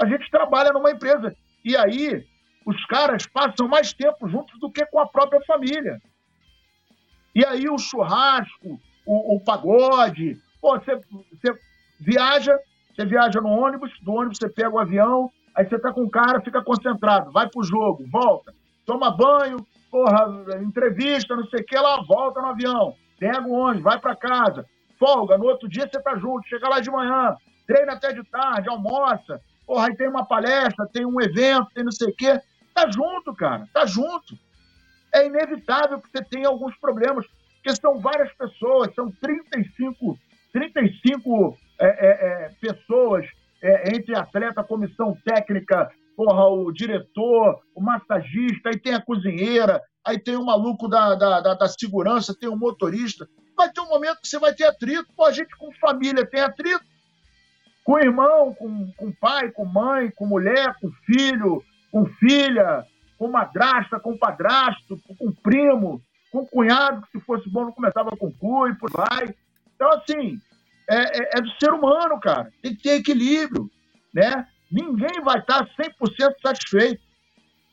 A 0.00 0.06
gente 0.06 0.30
trabalha 0.30 0.72
numa 0.72 0.90
empresa. 0.90 1.34
E 1.64 1.76
aí, 1.76 2.24
os 2.66 2.84
caras 2.86 3.26
passam 3.26 3.68
mais 3.68 3.92
tempo 3.92 4.28
juntos 4.28 4.58
do 4.58 4.70
que 4.70 4.84
com 4.86 4.98
a 4.98 5.06
própria 5.06 5.40
família. 5.46 6.00
E 7.38 7.46
aí 7.46 7.68
o 7.68 7.78
churrasco, 7.78 8.80
o, 9.06 9.36
o 9.36 9.40
pagode, 9.40 10.36
pô, 10.60 10.76
você, 10.76 10.96
você 10.96 11.56
viaja, 12.00 12.58
você 12.92 13.06
viaja 13.06 13.40
no 13.40 13.50
ônibus, 13.50 13.92
do 14.02 14.12
ônibus 14.12 14.38
você 14.38 14.48
pega 14.48 14.70
o 14.70 14.78
avião, 14.80 15.30
aí 15.54 15.64
você 15.64 15.78
tá 15.78 15.92
com 15.92 16.02
o 16.02 16.10
cara, 16.10 16.40
fica 16.40 16.60
concentrado, 16.64 17.30
vai 17.30 17.48
pro 17.48 17.62
jogo, 17.62 18.04
volta, 18.10 18.52
toma 18.84 19.12
banho, 19.12 19.64
porra, 19.88 20.26
entrevista, 20.60 21.36
não 21.36 21.46
sei 21.46 21.60
o 21.60 21.64
que, 21.64 21.78
lá, 21.78 22.02
volta 22.02 22.42
no 22.42 22.48
avião, 22.48 22.96
pega 23.20 23.46
o 23.46 23.52
ônibus, 23.52 23.84
vai 23.84 24.00
para 24.00 24.16
casa, 24.16 24.66
folga, 24.98 25.38
no 25.38 25.44
outro 25.44 25.68
dia 25.68 25.88
você 25.88 26.02
tá 26.02 26.16
junto, 26.16 26.48
chega 26.48 26.68
lá 26.68 26.80
de 26.80 26.90
manhã, 26.90 27.36
treina 27.68 27.92
até 27.92 28.12
de 28.12 28.24
tarde, 28.24 28.68
almoça, 28.68 29.40
porra, 29.64 29.86
aí 29.86 29.96
tem 29.96 30.08
uma 30.08 30.26
palestra, 30.26 30.88
tem 30.92 31.06
um 31.06 31.20
evento, 31.20 31.68
tem 31.72 31.84
não 31.84 31.92
sei 31.92 32.08
o 32.08 32.16
quê, 32.16 32.40
tá 32.74 32.90
junto, 32.90 33.32
cara, 33.32 33.68
tá 33.72 33.86
junto 33.86 34.36
é 35.14 35.26
inevitável 35.26 36.00
que 36.00 36.10
você 36.10 36.24
tenha 36.24 36.48
alguns 36.48 36.76
problemas, 36.76 37.26
porque 37.54 37.74
são 37.80 37.98
várias 37.98 38.32
pessoas, 38.34 38.94
são 38.94 39.10
35, 39.10 40.18
35 40.52 41.58
é, 41.80 41.86
é, 41.86 42.08
é, 42.08 42.50
pessoas 42.60 43.26
é, 43.62 43.94
entre 43.94 44.14
atleta, 44.16 44.64
comissão 44.64 45.16
técnica, 45.24 45.90
porra, 46.16 46.46
o 46.48 46.72
diretor, 46.72 47.60
o 47.74 47.80
massagista, 47.80 48.70
aí 48.70 48.78
tem 48.78 48.94
a 48.94 49.00
cozinheira, 49.00 49.80
aí 50.04 50.18
tem 50.18 50.36
o 50.36 50.44
maluco 50.44 50.88
da, 50.88 51.14
da, 51.14 51.40
da, 51.40 51.54
da 51.54 51.68
segurança, 51.68 52.34
tem 52.38 52.48
o 52.48 52.56
motorista. 52.56 53.28
Vai 53.56 53.70
ter 53.70 53.80
um 53.80 53.88
momento 53.88 54.20
que 54.20 54.28
você 54.28 54.38
vai 54.38 54.54
ter 54.54 54.64
atrito. 54.64 55.06
Pô, 55.16 55.24
a 55.24 55.32
gente 55.32 55.56
com 55.56 55.72
família 55.74 56.26
tem 56.26 56.40
atrito. 56.40 56.84
Com 57.84 57.98
irmão, 57.98 58.54
com, 58.54 58.92
com 58.92 59.12
pai, 59.12 59.50
com 59.50 59.64
mãe, 59.64 60.10
com 60.10 60.26
mulher, 60.26 60.74
com 60.80 60.90
filho, 61.06 61.62
com 61.90 62.04
filha, 62.04 62.84
com 63.18 63.28
madrasta, 63.28 63.98
com 63.98 64.16
padrasto, 64.16 64.98
com 65.18 65.32
primo, 65.32 66.00
com 66.30 66.46
cunhado, 66.46 67.02
que 67.02 67.18
se 67.18 67.24
fosse 67.24 67.48
bom 67.50 67.64
não 67.64 67.72
começava 67.72 68.16
com 68.16 68.32
cu 68.32 68.68
e 68.68 68.74
por 68.76 68.90
vai. 68.90 69.34
Então, 69.74 69.90
assim, 69.90 70.40
é, 70.88 70.96
é, 70.96 71.30
é, 71.34 71.40
do 71.40 71.50
ser 71.58 71.72
humano, 71.72 72.18
cara. 72.20 72.50
Tem 72.62 72.74
que 72.74 72.82
ter 72.82 73.00
equilíbrio, 73.00 73.68
né? 74.14 74.46
Ninguém 74.70 75.20
vai 75.22 75.38
estar 75.38 75.66
100% 75.66 75.90
satisfeito. 76.40 77.02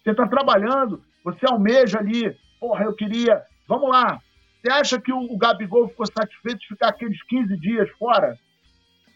Você 0.03 0.11
está 0.11 0.27
trabalhando, 0.27 1.01
você 1.23 1.45
almeja 1.47 1.99
ali, 1.99 2.35
porra, 2.59 2.85
eu 2.85 2.93
queria... 2.93 3.41
Vamos 3.67 3.89
lá, 3.89 4.21
você 4.65 4.71
acha 4.71 4.99
que 4.99 5.13
o, 5.13 5.37
Gabigol 5.37 5.87
ficou 5.89 6.07
satisfeito 6.07 6.59
de 6.59 6.67
ficar 6.69 6.89
aqueles 6.89 7.21
15 7.23 7.55
dias 7.57 7.87
fora? 7.99 8.35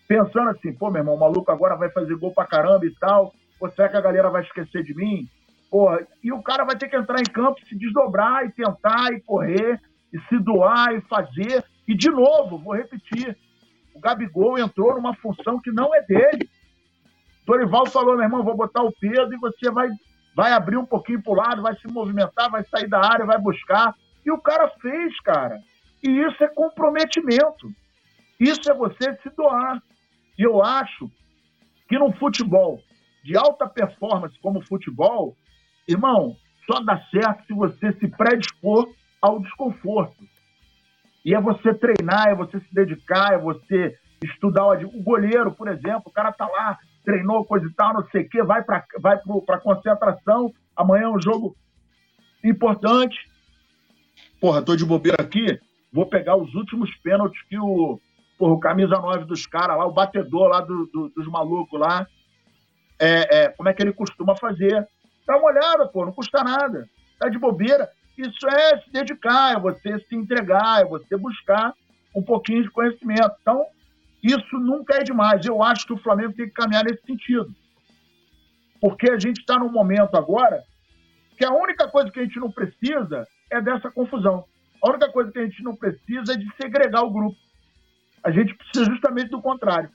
Pensando 0.07 0.49
assim, 0.49 0.71
pô, 0.73 0.91
meu 0.91 1.01
irmão, 1.01 1.15
o 1.15 1.19
maluco 1.19 1.51
agora 1.51 1.75
vai 1.75 1.89
fazer 1.89 2.15
gol 2.15 2.31
pra 2.31 2.45
caramba 2.45 2.85
e 2.85 2.93
tal, 2.95 3.33
ou 3.59 3.69
será 3.71 3.89
que 3.89 3.97
a 3.97 4.01
galera 4.01 4.29
vai 4.29 4.43
esquecer 4.43 4.83
de 4.83 4.93
mim? 4.95 5.27
Porra, 5.69 6.05
e 6.23 6.31
o 6.31 6.41
cara 6.41 6.63
vai 6.63 6.75
ter 6.75 6.89
que 6.89 6.97
entrar 6.97 7.19
em 7.19 7.31
campo, 7.31 7.59
se 7.67 7.77
desdobrar 7.77 8.45
e 8.45 8.51
tentar 8.51 9.13
e 9.13 9.21
correr, 9.21 9.79
e 10.11 10.19
se 10.21 10.39
doar 10.39 10.93
e 10.95 11.01
fazer. 11.01 11.63
E, 11.87 11.95
de 11.95 12.09
novo, 12.09 12.57
vou 12.57 12.75
repetir: 12.75 13.37
o 13.93 13.99
Gabigol 13.99 14.57
entrou 14.57 14.95
numa 14.95 15.15
função 15.15 15.59
que 15.59 15.71
não 15.71 15.93
é 15.93 16.01
dele. 16.01 16.49
Dorival 17.45 17.87
falou, 17.87 18.15
meu 18.15 18.23
irmão, 18.23 18.43
vou 18.43 18.55
botar 18.55 18.83
o 18.83 18.91
Pedro 18.91 19.33
e 19.33 19.39
você 19.39 19.71
vai, 19.71 19.89
vai 20.35 20.53
abrir 20.53 20.77
um 20.77 20.85
pouquinho 20.85 21.21
para 21.21 21.31
o 21.31 21.35
lado, 21.35 21.61
vai 21.61 21.75
se 21.77 21.87
movimentar, 21.87 22.49
vai 22.49 22.63
sair 22.65 22.87
da 22.87 22.99
área, 22.99 23.25
vai 23.25 23.39
buscar. 23.39 23.95
E 24.25 24.31
o 24.31 24.37
cara 24.39 24.69
fez, 24.79 25.19
cara. 25.21 25.59
E 26.03 26.09
isso 26.09 26.43
é 26.43 26.47
comprometimento. 26.47 27.71
Isso 28.39 28.71
é 28.71 28.73
você 28.73 29.15
se 29.21 29.29
doar. 29.35 29.81
E 30.37 30.43
eu 30.43 30.63
acho 30.63 31.09
que 31.87 31.97
no 31.97 32.11
futebol 32.13 32.79
de 33.23 33.35
alta 33.35 33.67
performance 33.67 34.39
como 34.39 34.59
o 34.59 34.65
futebol, 34.65 35.35
Irmão, 35.89 36.37
só 36.67 36.79
dá 36.81 37.01
certo 37.09 37.45
se 37.47 37.53
você 37.53 37.91
se 37.93 38.07
predispor 38.07 38.87
ao 39.19 39.39
desconforto. 39.39 40.23
E 41.25 41.33
é 41.33 41.41
você 41.41 41.73
treinar, 41.73 42.27
é 42.27 42.35
você 42.35 42.59
se 42.59 42.73
dedicar, 42.73 43.33
é 43.33 43.37
você 43.39 43.97
estudar 44.23 44.67
o 44.67 45.01
goleiro, 45.01 45.51
por 45.51 45.67
exemplo, 45.67 46.03
o 46.05 46.11
cara 46.11 46.31
tá 46.31 46.47
lá, 46.47 46.77
treinou 47.03 47.43
coisa 47.43 47.65
e 47.65 47.73
tal, 47.73 47.93
não 47.93 48.07
sei 48.09 48.21
o 48.21 48.29
quê, 48.29 48.43
vai 48.43 48.63
para 48.63 48.85
vai 48.99 49.17
para 49.45 49.59
concentração, 49.59 50.53
amanhã 50.75 51.05
é 51.05 51.09
um 51.09 51.21
jogo 51.21 51.55
importante. 52.43 53.17
Porra, 54.39 54.61
tô 54.61 54.75
de 54.75 54.85
bobeira 54.85 55.17
aqui, 55.19 55.59
vou 55.91 56.05
pegar 56.05 56.35
os 56.35 56.53
últimos 56.53 56.95
pênaltis 56.97 57.41
que 57.49 57.57
o, 57.57 57.99
porra, 58.37 58.53
o 58.53 58.59
camisa 58.59 58.99
9 58.99 59.25
dos 59.25 59.47
caras 59.47 59.77
lá, 59.77 59.87
o 59.87 59.93
batedor 59.93 60.49
lá 60.49 60.61
do, 60.61 60.85
do, 60.93 61.09
dos 61.09 61.27
malucos 61.27 61.79
lá, 61.79 62.05
é, 62.99 63.43
é, 63.45 63.49
como 63.49 63.69
é 63.69 63.73
que 63.73 63.81
ele 63.81 63.93
costuma 63.93 64.35
fazer. 64.35 64.87
Dá 65.29 65.37
uma 65.37 65.45
olhada, 65.45 65.85
pô, 65.85 66.03
não 66.03 66.11
custa 66.11 66.43
nada. 66.43 66.89
Tá 67.19 67.29
de 67.29 67.37
bobeira. 67.37 67.87
Isso 68.17 68.47
é 68.47 68.79
se 68.79 68.91
dedicar, 68.91 69.53
é 69.53 69.59
você 69.59 69.99
se 69.99 70.15
entregar, 70.15 70.81
é 70.81 70.85
você 70.85 71.15
buscar 71.15 71.71
um 72.15 72.23
pouquinho 72.23 72.63
de 72.63 72.71
conhecimento. 72.71 73.35
Então, 73.39 73.63
isso 74.23 74.57
nunca 74.57 74.95
é 74.95 75.03
demais. 75.03 75.45
Eu 75.45 75.61
acho 75.61 75.85
que 75.85 75.93
o 75.93 75.99
Flamengo 75.99 76.33
tem 76.33 76.47
que 76.47 76.53
caminhar 76.53 76.83
nesse 76.83 77.03
sentido. 77.05 77.53
Porque 78.81 79.07
a 79.11 79.19
gente 79.19 79.41
está 79.41 79.59
num 79.59 79.71
momento 79.71 80.15
agora 80.15 80.63
que 81.37 81.45
a 81.45 81.53
única 81.53 81.87
coisa 81.87 82.09
que 82.09 82.19
a 82.19 82.23
gente 82.23 82.39
não 82.39 82.51
precisa 82.51 83.27
é 83.51 83.61
dessa 83.61 83.91
confusão. 83.91 84.45
A 84.83 84.89
única 84.89 85.11
coisa 85.11 85.31
que 85.31 85.37
a 85.37 85.45
gente 85.45 85.61
não 85.61 85.75
precisa 85.75 86.33
é 86.33 86.37
de 86.37 86.49
segregar 86.59 87.03
o 87.03 87.11
grupo. 87.11 87.37
A 88.23 88.31
gente 88.31 88.55
precisa 88.55 88.85
justamente 88.85 89.29
do 89.29 89.43
contrário. 89.43 89.91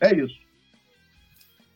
É 0.00 0.12
isso. 0.16 0.36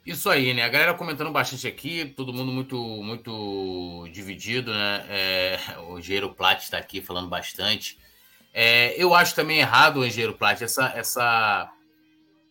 Isso 0.06 0.30
aí, 0.30 0.54
né? 0.54 0.62
A 0.62 0.68
galera 0.68 0.94
comentando 0.94 1.32
bastante 1.32 1.66
aqui, 1.66 2.04
todo 2.04 2.32
mundo 2.32 2.52
muito 2.52 2.76
muito 3.02 4.06
dividido, 4.12 4.72
né? 4.72 5.04
É, 5.08 5.58
o 5.80 5.98
Engenheiro 5.98 6.32
Plat 6.32 6.62
está 6.62 6.78
aqui 6.78 7.00
falando 7.00 7.28
bastante. 7.28 7.98
É, 8.54 8.94
eu 9.02 9.12
acho 9.16 9.34
também 9.34 9.58
errado, 9.58 9.98
o 9.98 10.06
Engenheiro 10.06 10.34
Plat, 10.34 10.62
essa, 10.62 10.92
essa, 10.94 11.72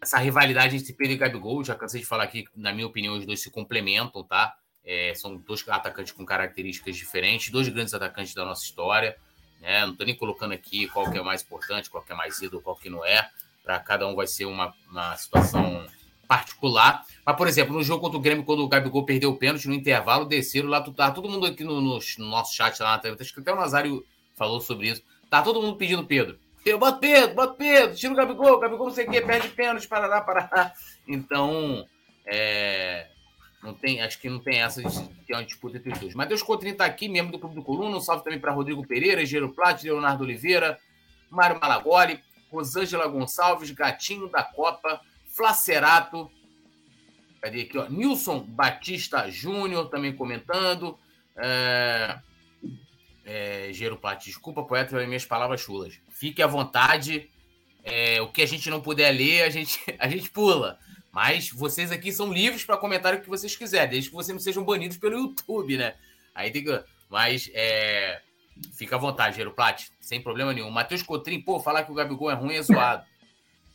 essa 0.01 0.17
rivalidade 0.19 0.75
entre 0.75 0.91
Pedro 0.91 1.13
e 1.13 1.17
Gabigol. 1.17 1.63
Já 1.63 1.75
cansei 1.75 2.01
de 2.01 2.05
falar 2.05 2.25
aqui, 2.25 2.43
na 2.53 2.73
minha 2.73 2.85
opinião, 2.85 3.15
os 3.15 3.25
dois 3.25 3.41
se 3.41 3.49
complementam, 3.49 4.21
tá? 4.21 4.53
É, 4.83 5.13
são 5.15 5.37
dois 5.37 5.63
atacantes 5.69 6.11
com 6.11 6.25
características 6.25 6.97
diferentes, 6.97 7.51
dois 7.51 7.69
grandes 7.69 7.93
atacantes 7.93 8.33
da 8.33 8.43
nossa 8.43 8.65
história. 8.65 9.15
Né? 9.61 9.79
Não 9.85 9.93
estou 9.93 10.05
nem 10.05 10.15
colocando 10.15 10.51
aqui 10.51 10.89
qual 10.89 11.09
que 11.09 11.17
é 11.17 11.21
mais 11.23 11.41
importante, 11.41 11.89
qual 11.89 12.03
que 12.03 12.11
é 12.11 12.15
mais 12.15 12.41
ídolo, 12.41 12.61
qual 12.61 12.75
que 12.75 12.89
não 12.89 13.05
é. 13.05 13.29
Para 13.63 13.79
cada 13.79 14.05
um 14.05 14.13
vai 14.13 14.27
ser 14.27 14.43
uma, 14.43 14.75
uma 14.91 15.15
situação 15.15 15.87
particular. 16.27 17.03
Mas, 17.25 17.35
por 17.35 17.47
exemplo, 17.47 17.73
no 17.73 17.83
jogo 17.83 18.01
contra 18.01 18.17
o 18.17 18.21
Grêmio, 18.21 18.43
quando 18.43 18.63
o 18.63 18.67
Gabigol 18.67 19.05
perdeu 19.05 19.31
o 19.31 19.37
pênalti 19.37 19.67
no 19.67 19.73
intervalo, 19.73 20.25
desceram 20.25 20.69
lá, 20.69 20.81
tá 20.81 21.11
todo 21.11 21.29
mundo 21.29 21.45
aqui 21.45 21.63
no, 21.63 21.81
no, 21.81 21.99
no 22.17 22.25
nosso 22.25 22.53
chat 22.53 22.79
lá 22.79 22.91
na 22.91 22.99
TV, 22.99 23.17
acho 23.19 23.33
que 23.33 23.39
até 23.39 23.51
o 23.51 23.55
Nazário 23.55 24.05
falou 24.35 24.59
sobre 24.59 24.89
isso. 24.89 25.03
Tá 25.29 25.41
todo 25.41 25.61
mundo 25.61 25.77
pedindo 25.77 26.05
Pedro. 26.05 26.37
Bota 26.79 26.97
Pedro, 26.97 27.35
bota 27.35 27.53
Pedro, 27.53 27.95
tira 27.95 28.13
o 28.13 28.15
Gabigol, 28.15 28.59
Gabigol 28.59 28.87
não 28.87 28.93
sei 28.93 29.05
o 29.05 29.11
quê, 29.11 29.21
perde 29.21 29.49
pênalti, 29.49 29.87
parará, 29.87 30.21
parará. 30.21 30.73
Então, 31.07 31.85
é, 32.25 33.07
não 33.65 33.73
tem, 33.73 34.01
acho 34.01 34.19
que 34.19 34.29
não 34.29 34.39
tem 34.39 34.61
essa 34.61 34.81
de 34.81 35.03
ter 35.25 35.33
uma 35.33 35.43
disputa 35.43 35.77
entre 35.77 35.91
os 35.91 35.99
dois. 35.99 36.15
Matheus 36.15 36.41
Cotrim 36.41 36.73
tá 36.73 36.85
aqui, 36.85 37.07
membro 37.07 37.31
do 37.31 37.39
Clube 37.39 37.55
do 37.55 37.63
Coluna. 37.63 37.97
Um 37.97 37.99
salve 37.99 38.23
também 38.23 38.39
para 38.39 38.51
Rodrigo 38.51 38.85
Pereira, 38.85 39.25
Gero 39.25 39.53
Plat, 39.53 39.83
Leonardo 39.83 40.23
Oliveira, 40.23 40.79
Mário 41.29 41.59
Malagoli, 41.59 42.19
Rosângela 42.51 43.07
Gonçalves, 43.07 43.71
Gatinho 43.71 44.27
da 44.27 44.43
Copa, 44.43 45.01
Flacerato. 45.35 46.31
Cadê 47.41 47.61
aqui, 47.61 47.77
ó? 47.77 47.89
Nilson 47.89 48.39
Batista 48.39 49.29
Júnior 49.29 49.89
também 49.89 50.15
comentando. 50.15 50.97
É... 51.35 52.19
É, 53.27 53.71
desculpa, 54.19 54.63
poeta, 54.63 54.91
pelas 54.91 55.07
minhas 55.07 55.25
palavras 55.25 55.59
chulas. 55.59 55.99
Fique 56.09 56.43
à 56.43 56.47
vontade. 56.47 57.29
É, 57.83 58.21
o 58.21 58.31
que 58.31 58.41
a 58.41 58.45
gente 58.45 58.69
não 58.69 58.79
puder 58.81 59.11
ler, 59.11 59.43
a 59.43 59.49
gente, 59.49 59.79
a 59.99 60.07
gente 60.07 60.29
pula. 60.29 60.79
Mas 61.11 61.49
vocês 61.49 61.91
aqui 61.91 62.11
são 62.11 62.31
livres 62.31 62.63
para 62.63 62.77
comentar 62.77 63.15
o 63.15 63.21
que 63.21 63.29
vocês 63.29 63.55
quiserem, 63.55 63.89
desde 63.89 64.09
que 64.09 64.15
vocês 64.15 64.33
não 64.33 64.41
sejam 64.41 64.63
banidos 64.63 64.97
pelo 64.97 65.17
YouTube, 65.17 65.77
né? 65.77 65.95
Aí 66.33 66.51
tem 66.51 66.63
que. 66.63 66.83
Mas 67.09 67.49
é, 67.53 68.21
fica 68.73 68.95
à 68.95 68.99
vontade, 68.99 69.37
Gero 69.37 69.53
Plat, 69.53 69.87
sem 69.99 70.21
problema 70.21 70.53
nenhum. 70.53 70.69
Matheus 70.69 71.01
Cotrim, 71.01 71.41
pô, 71.41 71.59
falar 71.59 71.83
que 71.83 71.91
o 71.91 71.95
Gabigol 71.95 72.29
é 72.29 72.33
ruim 72.33 72.55
é 72.55 72.61
zoado. 72.61 73.03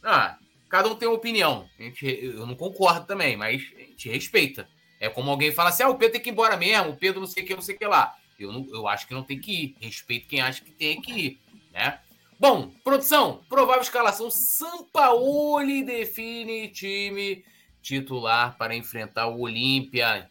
Ah, 0.03 0.39
cada 0.71 0.89
um 0.89 0.95
tem 0.95 1.09
uma 1.09 1.17
opinião. 1.17 1.69
Gente, 1.79 2.07
eu 2.07 2.47
não 2.47 2.55
concordo 2.55 3.07
também, 3.07 3.37
mas 3.37 3.61
a 3.77 3.81
gente 3.81 4.09
respeita. 4.09 4.69
É 5.01 5.09
como 5.09 5.31
alguém 5.31 5.53
fala 5.53 5.71
assim: 5.71 5.83
ah, 5.83 5.89
o 5.89 5.97
Pedro 5.97 6.13
tem 6.13 6.23
que 6.23 6.31
ir 6.31 6.33
embora 6.33 6.57
mesmo, 6.57 6.91
o 6.91 6.97
Pedro 6.97 7.21
não 7.21 7.27
sei 7.27 7.43
o 7.43 7.47
que, 7.47 7.55
não 7.55 7.63
sei 7.63 7.75
o 7.75 7.79
que 7.79 7.87
lá. 7.87 8.17
Eu, 8.39 8.53
não, 8.53 8.67
eu 8.71 8.89
acho 8.89 9.07
que 9.07 9.13
não 9.13 9.23
tem 9.23 9.39
que 9.39 9.53
ir. 9.53 9.77
Respeito 9.81 10.29
quem 10.29 10.41
acha 10.41 10.63
que 10.63 10.71
tem 10.71 11.01
que 11.03 11.13
ir, 11.13 11.41
né? 11.73 12.01
Bom, 12.39 12.71
produção, 12.85 13.45
provável 13.49 13.83
escalação. 13.83 14.31
Sampaoli 14.31 15.83
define 15.83 16.69
time 16.69 17.45
titular 17.83 18.57
para 18.57 18.75
enfrentar 18.75 19.27
o 19.27 19.41
Olímpia 19.41 20.31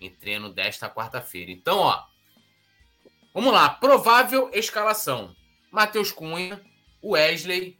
em 0.00 0.10
treino 0.10 0.52
desta 0.52 0.88
quarta-feira. 0.88 1.50
Então, 1.50 1.78
ó, 1.78 2.02
vamos 3.34 3.52
lá. 3.52 3.68
Provável 3.68 4.50
escalação: 4.52 5.34
Matheus 5.70 6.10
Cunha, 6.10 6.60
Wesley, 7.02 7.79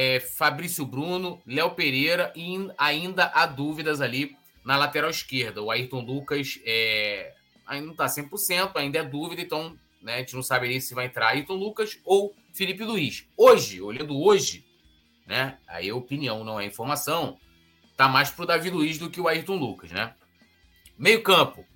é, 0.00 0.20
Fabrício 0.20 0.86
Bruno, 0.86 1.42
Léo 1.44 1.72
Pereira 1.72 2.32
e 2.36 2.56
ainda 2.78 3.32
há 3.34 3.44
dúvidas 3.46 4.00
ali 4.00 4.36
na 4.64 4.76
lateral 4.76 5.10
esquerda. 5.10 5.60
O 5.60 5.72
Ayrton 5.72 6.02
Lucas 6.02 6.60
é, 6.64 7.34
ainda 7.66 7.86
não 7.86 7.92
está 7.94 8.06
100%, 8.06 8.76
ainda 8.76 9.00
é 9.00 9.02
dúvida, 9.02 9.42
então 9.42 9.76
né, 10.00 10.14
a 10.14 10.18
gente 10.18 10.36
não 10.36 10.42
saberia 10.44 10.80
se 10.80 10.94
vai 10.94 11.06
entrar 11.06 11.30
Ayrton 11.30 11.54
Lucas 11.54 11.98
ou 12.04 12.32
Felipe 12.54 12.84
Luiz. 12.84 13.26
Hoje, 13.36 13.82
olhando 13.82 14.16
hoje, 14.16 14.64
né, 15.26 15.58
aí 15.66 15.88
é 15.88 15.92
opinião, 15.92 16.44
não 16.44 16.60
é 16.60 16.64
informação, 16.64 17.36
tá 17.96 18.06
mais 18.06 18.30
pro 18.30 18.46
Davi 18.46 18.70
Luiz 18.70 18.98
do 18.98 19.10
que 19.10 19.20
o 19.20 19.26
Ayrton 19.26 19.56
Lucas, 19.56 19.90
né? 19.90 20.14
Meio 20.96 21.24
campo, 21.24 21.66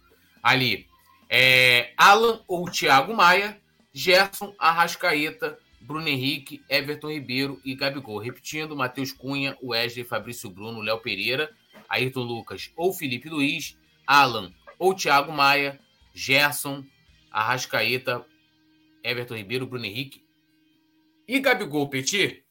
ali, 0.41 0.87
é 1.29 1.93
Alan 1.97 2.41
ou 2.47 2.71
Thiago 2.71 3.17
Maia, 3.17 3.61
Gerson, 3.93 4.55
Arrascaeta, 4.61 5.59
Bruno 5.83 6.09
Henrique, 6.09 6.63
Everton 6.69 7.11
Ribeiro 7.11 7.61
e 7.65 7.75
Gabigol. 7.75 8.19
Repetindo, 8.19 8.77
Matheus 8.77 9.13
Cunha, 9.13 9.57
Wesley, 9.63 10.05
Fabrício 10.05 10.49
Bruno, 10.49 10.81
Léo 10.81 11.01
Pereira, 11.01 11.53
Ayrton 11.89 12.23
Lucas 12.23 12.71
ou 12.77 12.93
Felipe 12.93 13.29
Luiz, 13.29 13.77
Alan 14.07 14.53
ou 14.79 14.95
Thiago 14.95 15.33
Maia, 15.33 15.81
Gerson, 16.15 16.85
Arrascaeta, 17.31 18.25
Everton 19.03 19.37
Ribeiro, 19.37 19.67
Bruno 19.67 19.85
Henrique 19.85 20.25
e 21.27 21.41
Gabigol 21.41 21.89
Petit. 21.89 22.45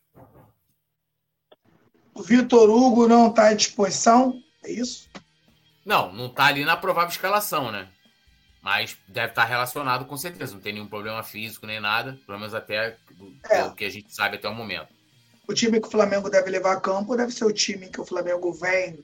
O 2.14 2.22
Vitor 2.22 2.70
Hugo 2.70 3.08
não 3.08 3.30
está 3.30 3.48
à 3.48 3.54
disposição, 3.54 4.42
é 4.64 4.72
isso? 4.72 5.10
Não, 5.86 6.12
não 6.14 6.28
está 6.28 6.46
ali 6.46 6.66
na 6.66 6.76
provável 6.76 7.10
escalação, 7.10 7.72
né? 7.72 7.90
Mas 8.62 8.96
deve 9.08 9.30
estar 9.30 9.46
relacionado 9.46 10.06
com 10.06 10.16
certeza. 10.16 10.54
Não 10.54 10.62
tem 10.62 10.74
nenhum 10.74 10.88
problema 10.88 11.24
físico 11.24 11.66
nem 11.66 11.80
nada, 11.80 12.20
pelo 12.26 12.38
menos 12.38 12.54
até 12.54 12.98
é. 13.50 13.64
o 13.64 13.74
que 13.74 13.86
a 13.86 13.90
gente 13.90 14.14
sabe 14.14 14.36
até 14.36 14.48
o 14.48 14.54
momento. 14.54 14.90
O 15.48 15.54
time 15.54 15.82
que 15.82 15.88
o 15.88 15.92
Flamengo 15.92 16.30
deve 16.30 16.50
levar 16.50 16.74
a 16.74 16.80
campo 16.80 17.18
deve 17.18 17.32
ser 17.32 17.46
o 17.46 17.52
time 17.52 17.90
que 17.90 18.00
o 18.00 18.06
Flamengo 18.06 18.54
vem 18.54 19.04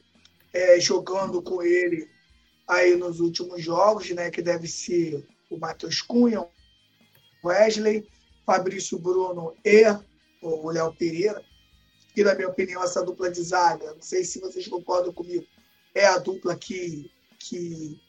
é, 0.53 0.79
jogando 0.79 1.41
com 1.41 1.61
ele 1.61 2.07
aí 2.67 2.95
nos 2.95 3.19
últimos 3.19 3.63
jogos, 3.63 4.09
né? 4.11 4.29
Que 4.29 4.41
deve 4.41 4.67
ser 4.67 5.25
o 5.49 5.57
Matheus 5.57 6.01
Cunha, 6.01 6.45
Wesley, 7.43 8.07
Fabrício 8.45 8.99
Bruno 8.99 9.55
e 9.65 9.84
o 10.41 10.69
Léo 10.69 10.93
Pereira. 10.93 11.41
Que, 12.13 12.23
na 12.23 12.34
minha 12.34 12.49
opinião, 12.49 12.84
essa 12.84 13.03
dupla 13.03 13.29
de 13.29 13.41
zaga, 13.41 13.93
não 13.93 14.01
sei 14.01 14.23
se 14.23 14.39
vocês 14.39 14.67
concordam 14.67 15.13
comigo, 15.13 15.45
é 15.93 16.05
a 16.05 16.17
dupla 16.17 16.55
que, 16.55 17.11
que, 17.39 17.99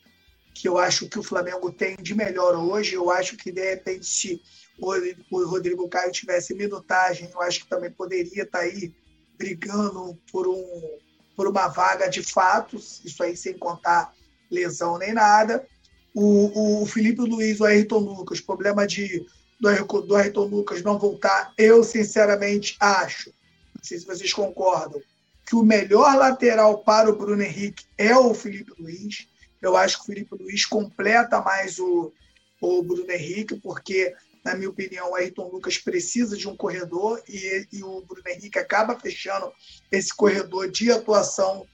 que 0.59 0.69
eu 0.69 0.77
acho 0.77 1.09
que 1.09 1.19
o 1.19 1.23
Flamengo 1.23 1.73
tem 1.73 1.97
de 1.97 2.17
melhor 2.17 2.57
hoje. 2.57 2.95
Eu 2.95 3.11
acho 3.11 3.37
que, 3.37 3.53
de 3.53 3.63
repente, 3.63 4.05
se 4.05 4.43
o 4.81 5.45
Rodrigo 5.45 5.89
Caio 5.89 6.11
tivesse 6.11 6.53
minutagem, 6.53 7.31
eu 7.33 7.41
acho 7.41 7.61
que 7.61 7.69
também 7.69 7.91
poderia 7.93 8.43
estar 8.43 8.59
tá 8.59 8.65
aí 8.65 8.93
brigando 9.39 10.19
por, 10.33 10.49
um, 10.49 10.99
por 11.37 11.47
uma 11.47 11.69
vaga 11.69 12.09
de 12.09 12.25
fatos, 12.25 13.01
isso 13.05 13.23
aí 13.23 13.37
sem 13.37 13.57
contar 13.57 14.13
lesão 14.51 14.99
nem 14.99 15.13
nada. 15.13 15.65
O, 16.13 16.83
o 16.83 16.87
Felipe 16.87 17.21
Luiz, 17.21 17.61
o 17.61 17.65
Ayrton 17.65 18.01
Lucas, 18.01 18.41
problema 18.41 18.85
de, 18.85 19.25
do, 19.61 20.03
do 20.03 20.17
Ayrton 20.17 20.47
Lucas 20.47 20.83
não 20.83 20.99
voltar, 20.99 21.53
eu 21.57 21.85
sinceramente 21.85 22.77
acho, 22.81 23.31
não 23.77 23.85
sei 23.85 24.01
se 24.01 24.07
vocês 24.07 24.33
concordam, 24.33 25.01
que 25.47 25.55
o 25.55 25.63
melhor 25.63 26.17
lateral 26.17 26.79
para 26.79 27.09
o 27.09 27.17
Bruno 27.17 27.43
Henrique 27.43 27.85
é 27.97 28.17
o 28.17 28.35
Felipe 28.35 28.73
Luiz. 28.77 29.29
Eu 29.61 29.77
acho 29.77 29.97
que 29.97 30.03
o 30.03 30.07
Felipe 30.07 30.37
Luiz 30.39 30.65
completa 30.65 31.41
mais 31.41 31.79
o, 31.79 32.13
o 32.61 32.83
Bruno 32.83 33.11
Henrique, 33.11 33.57
porque, 33.57 34.15
na 34.45 34.55
minha 34.55 34.71
opinião, 34.71 35.11
o 35.11 35.15
Ayrton 35.15 35.49
Lucas 35.49 35.79
precisa 35.79 36.37
de 36.37 36.49
um 36.49 36.57
corredor 36.57 37.23
e, 37.29 37.67
e 37.73 37.83
o 37.83 38.01
Bruno 38.03 38.29
Henrique 38.29 38.59
acaba 38.59 38.99
fechando 38.99 39.53
esse 39.91 40.15
corredor 40.15 40.71
de 40.71 40.91
atuação 40.91 41.67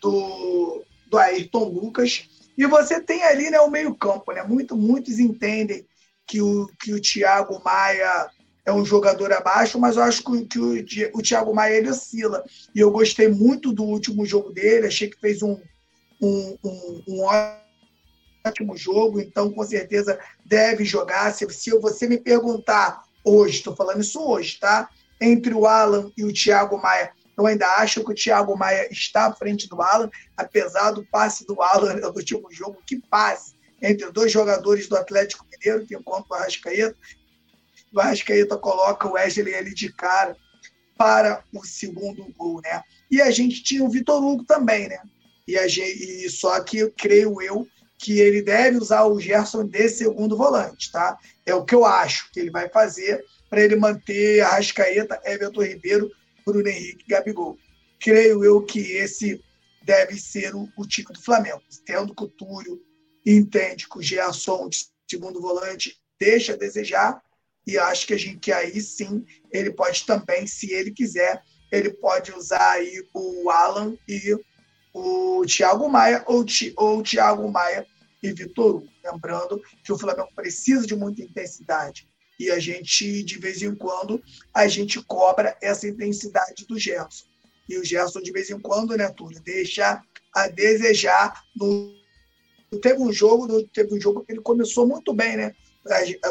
do, 0.00 0.82
do 1.08 1.18
Ayrton 1.18 1.64
Lucas. 1.64 2.28
E 2.56 2.66
você 2.66 3.00
tem 3.00 3.22
ali 3.24 3.50
né, 3.50 3.60
o 3.60 3.70
meio-campo. 3.70 4.32
Né? 4.32 4.42
Muito, 4.42 4.76
muitos 4.76 5.18
entendem 5.18 5.86
que 6.26 6.40
o, 6.40 6.66
que 6.80 6.92
o 6.92 7.00
Thiago 7.00 7.62
Maia 7.64 8.30
é 8.64 8.72
um 8.72 8.84
jogador 8.84 9.32
abaixo, 9.32 9.78
mas 9.78 9.96
eu 9.96 10.02
acho 10.02 10.24
que, 10.24 10.44
que 10.46 10.58
o, 10.58 11.18
o 11.18 11.22
Thiago 11.22 11.54
Maia 11.54 11.76
ele 11.76 11.90
oscila. 11.90 12.42
E 12.74 12.80
eu 12.80 12.90
gostei 12.90 13.28
muito 13.28 13.72
do 13.72 13.84
último 13.84 14.26
jogo 14.26 14.50
dele, 14.50 14.88
achei 14.88 15.08
que 15.08 15.20
fez 15.20 15.42
um, 15.42 15.60
um, 16.20 16.56
um, 16.64 17.02
um 17.08 17.24
ótimo 18.46 18.76
jogo, 18.76 19.20
então 19.20 19.50
com 19.52 19.64
certeza 19.64 20.18
deve 20.44 20.84
jogar. 20.84 21.32
Se, 21.32 21.48
se 21.50 21.70
você 21.78 22.06
me 22.06 22.18
perguntar 22.18 23.02
hoje, 23.24 23.58
estou 23.58 23.74
falando 23.74 24.00
isso 24.00 24.20
hoje, 24.20 24.58
tá? 24.58 24.88
Entre 25.20 25.52
o 25.52 25.66
Alan 25.66 26.10
e 26.16 26.24
o 26.24 26.32
Thiago 26.32 26.80
Maia, 26.80 27.12
eu 27.36 27.46
ainda 27.46 27.66
acho 27.76 28.02
que 28.02 28.10
o 28.10 28.14
Thiago 28.14 28.56
Maia 28.56 28.88
está 28.90 29.26
à 29.26 29.32
frente 29.32 29.68
do 29.68 29.80
Alan, 29.82 30.10
apesar 30.36 30.92
do 30.92 31.04
passe 31.04 31.46
do 31.46 31.60
Alan 31.60 31.94
no 32.00 32.08
último 32.08 32.50
jogo. 32.50 32.82
Que 32.86 32.98
passe 32.98 33.54
entre 33.82 34.10
dois 34.10 34.32
jogadores 34.32 34.88
do 34.88 34.96
Atlético 34.96 35.46
Mineiro, 35.50 35.86
que 35.86 35.94
encontra 35.94 36.26
o 36.30 36.34
Arrascaeta. 36.34 36.96
O 37.92 38.00
Arrascaeta 38.00 38.56
coloca 38.56 39.06
o 39.06 39.12
Wesley 39.12 39.54
ali 39.54 39.74
de 39.74 39.92
cara 39.92 40.36
para 40.96 41.44
o 41.52 41.62
segundo 41.64 42.24
gol, 42.36 42.60
né? 42.62 42.82
E 43.10 43.20
a 43.20 43.30
gente 43.30 43.62
tinha 43.62 43.84
o 43.84 43.90
Vitor 43.90 44.24
Hugo 44.24 44.44
também, 44.44 44.88
né? 44.88 44.98
E, 45.46 45.56
a 45.56 45.68
gente, 45.68 46.24
e 46.24 46.28
só 46.28 46.60
que 46.60 46.90
creio 46.90 47.40
eu 47.40 47.66
que 47.98 48.20
ele 48.20 48.42
deve 48.42 48.76
usar 48.76 49.04
o 49.04 49.20
Gerson 49.20 49.66
de 49.66 49.88
segundo 49.88 50.36
volante, 50.36 50.92
tá? 50.92 51.18
É 51.44 51.54
o 51.54 51.64
que 51.64 51.74
eu 51.74 51.84
acho 51.84 52.30
que 52.30 52.40
ele 52.40 52.50
vai 52.50 52.68
fazer 52.68 53.24
para 53.48 53.62
ele 53.62 53.76
manter 53.76 54.40
a 54.40 54.48
Arrascaeta, 54.48 55.20
Everton 55.24 55.62
Ribeiro 55.62 56.10
Bruno 56.44 56.68
Henrique 56.68 57.06
Gabigol. 57.08 57.58
Creio 57.98 58.44
eu 58.44 58.62
que 58.62 58.80
esse 58.92 59.42
deve 59.82 60.16
ser 60.16 60.54
o, 60.54 60.68
o 60.76 60.86
time 60.86 61.08
do 61.12 61.22
Flamengo. 61.22 61.62
Tendo 61.84 62.14
que 62.14 62.24
o 62.24 62.28
Túlio 62.28 62.80
entende 63.24 63.88
que 63.88 63.98
o 63.98 64.02
Gerson, 64.02 64.68
de 64.68 64.88
segundo 65.08 65.40
volante, 65.40 65.96
deixa 66.18 66.52
a 66.52 66.56
desejar, 66.56 67.20
e 67.66 67.76
acho 67.78 68.06
que 68.06 68.14
a 68.14 68.18
gente 68.18 68.38
que 68.38 68.52
aí 68.52 68.80
sim 68.80 69.24
ele 69.50 69.72
pode 69.72 70.04
também, 70.04 70.46
se 70.46 70.72
ele 70.72 70.92
quiser, 70.92 71.42
ele 71.72 71.90
pode 71.90 72.32
usar 72.32 72.72
aí 72.72 73.02
o 73.12 73.50
Alan 73.50 73.96
e 74.08 74.36
o 74.96 75.44
Thiago 75.44 75.88
Maia 75.90 76.24
ou, 76.26 76.44
ou 76.76 76.98
o 76.98 77.02
Thiago 77.02 77.50
Maia 77.50 77.86
e 78.22 78.32
Vitor 78.32 78.76
Hugo. 78.76 78.88
Lembrando 79.04 79.62
que 79.84 79.92
o 79.92 79.98
Flamengo 79.98 80.30
precisa 80.34 80.86
de 80.86 80.96
muita 80.96 81.22
intensidade 81.22 82.08
e 82.40 82.50
a 82.50 82.58
gente, 82.58 83.22
de 83.22 83.38
vez 83.38 83.62
em 83.62 83.74
quando, 83.74 84.22
a 84.54 84.66
gente 84.66 85.02
cobra 85.02 85.56
essa 85.60 85.86
intensidade 85.86 86.66
do 86.66 86.78
Gerson. 86.78 87.24
E 87.68 87.78
o 87.78 87.84
Gerson, 87.84 88.20
de 88.20 88.32
vez 88.32 88.50
em 88.50 88.58
quando, 88.58 88.96
né, 88.96 89.08
Túlio, 89.08 89.40
deixa 89.42 90.00
a 90.34 90.48
desejar. 90.48 91.42
No... 91.54 91.94
Teve 92.82 93.00
um 93.00 93.12
jogo, 93.12 93.62
teve 93.68 93.94
um 93.94 94.00
jogo 94.00 94.24
que 94.24 94.32
ele 94.32 94.40
começou 94.40 94.86
muito 94.86 95.12
bem, 95.14 95.36
né? 95.36 95.52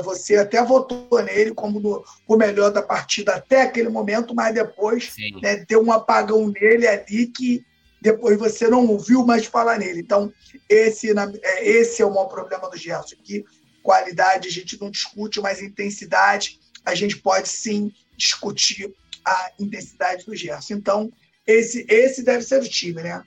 Você 0.03 0.35
até 0.35 0.63
votou 0.63 1.23
nele 1.23 1.53
como 1.53 1.79
no, 1.79 2.03
o 2.27 2.35
melhor 2.35 2.71
da 2.71 2.81
partida 2.81 3.35
até 3.35 3.61
aquele 3.61 3.89
momento, 3.89 4.35
mas 4.35 4.53
depois 4.53 5.13
né, 5.41 5.65
deu 5.67 5.81
um 5.81 5.91
apagão 5.91 6.47
nele 6.47 6.85
ali 6.85 7.27
que 7.27 7.65
depois 8.05 8.37
você 8.37 8.67
não 8.67 8.85
ouviu 8.85 9.25
mais 9.25 9.47
falar 9.47 9.79
nele. 9.79 9.99
Então, 9.99 10.31
esse, 10.69 11.09
é, 11.09 11.67
esse 11.67 12.03
é 12.03 12.05
o 12.05 12.13
maior 12.13 12.27
problema 12.27 12.69
do 12.69 12.77
Gerson, 12.77 13.15
que 13.23 13.43
qualidade 13.81 14.47
a 14.47 14.51
gente 14.51 14.79
não 14.79 14.91
discute, 14.91 15.41
mas 15.41 15.59
intensidade 15.59 16.59
a 16.85 16.93
gente 16.93 17.17
pode 17.17 17.49
sim 17.49 17.91
discutir 18.15 18.93
a 19.25 19.51
intensidade 19.59 20.23
do 20.23 20.35
Gerson. 20.35 20.75
Então, 20.75 21.11
esse, 21.47 21.83
esse 21.89 22.21
deve 22.21 22.43
ser 22.43 22.61
o 22.61 22.69
time, 22.69 23.01
né? 23.01 23.23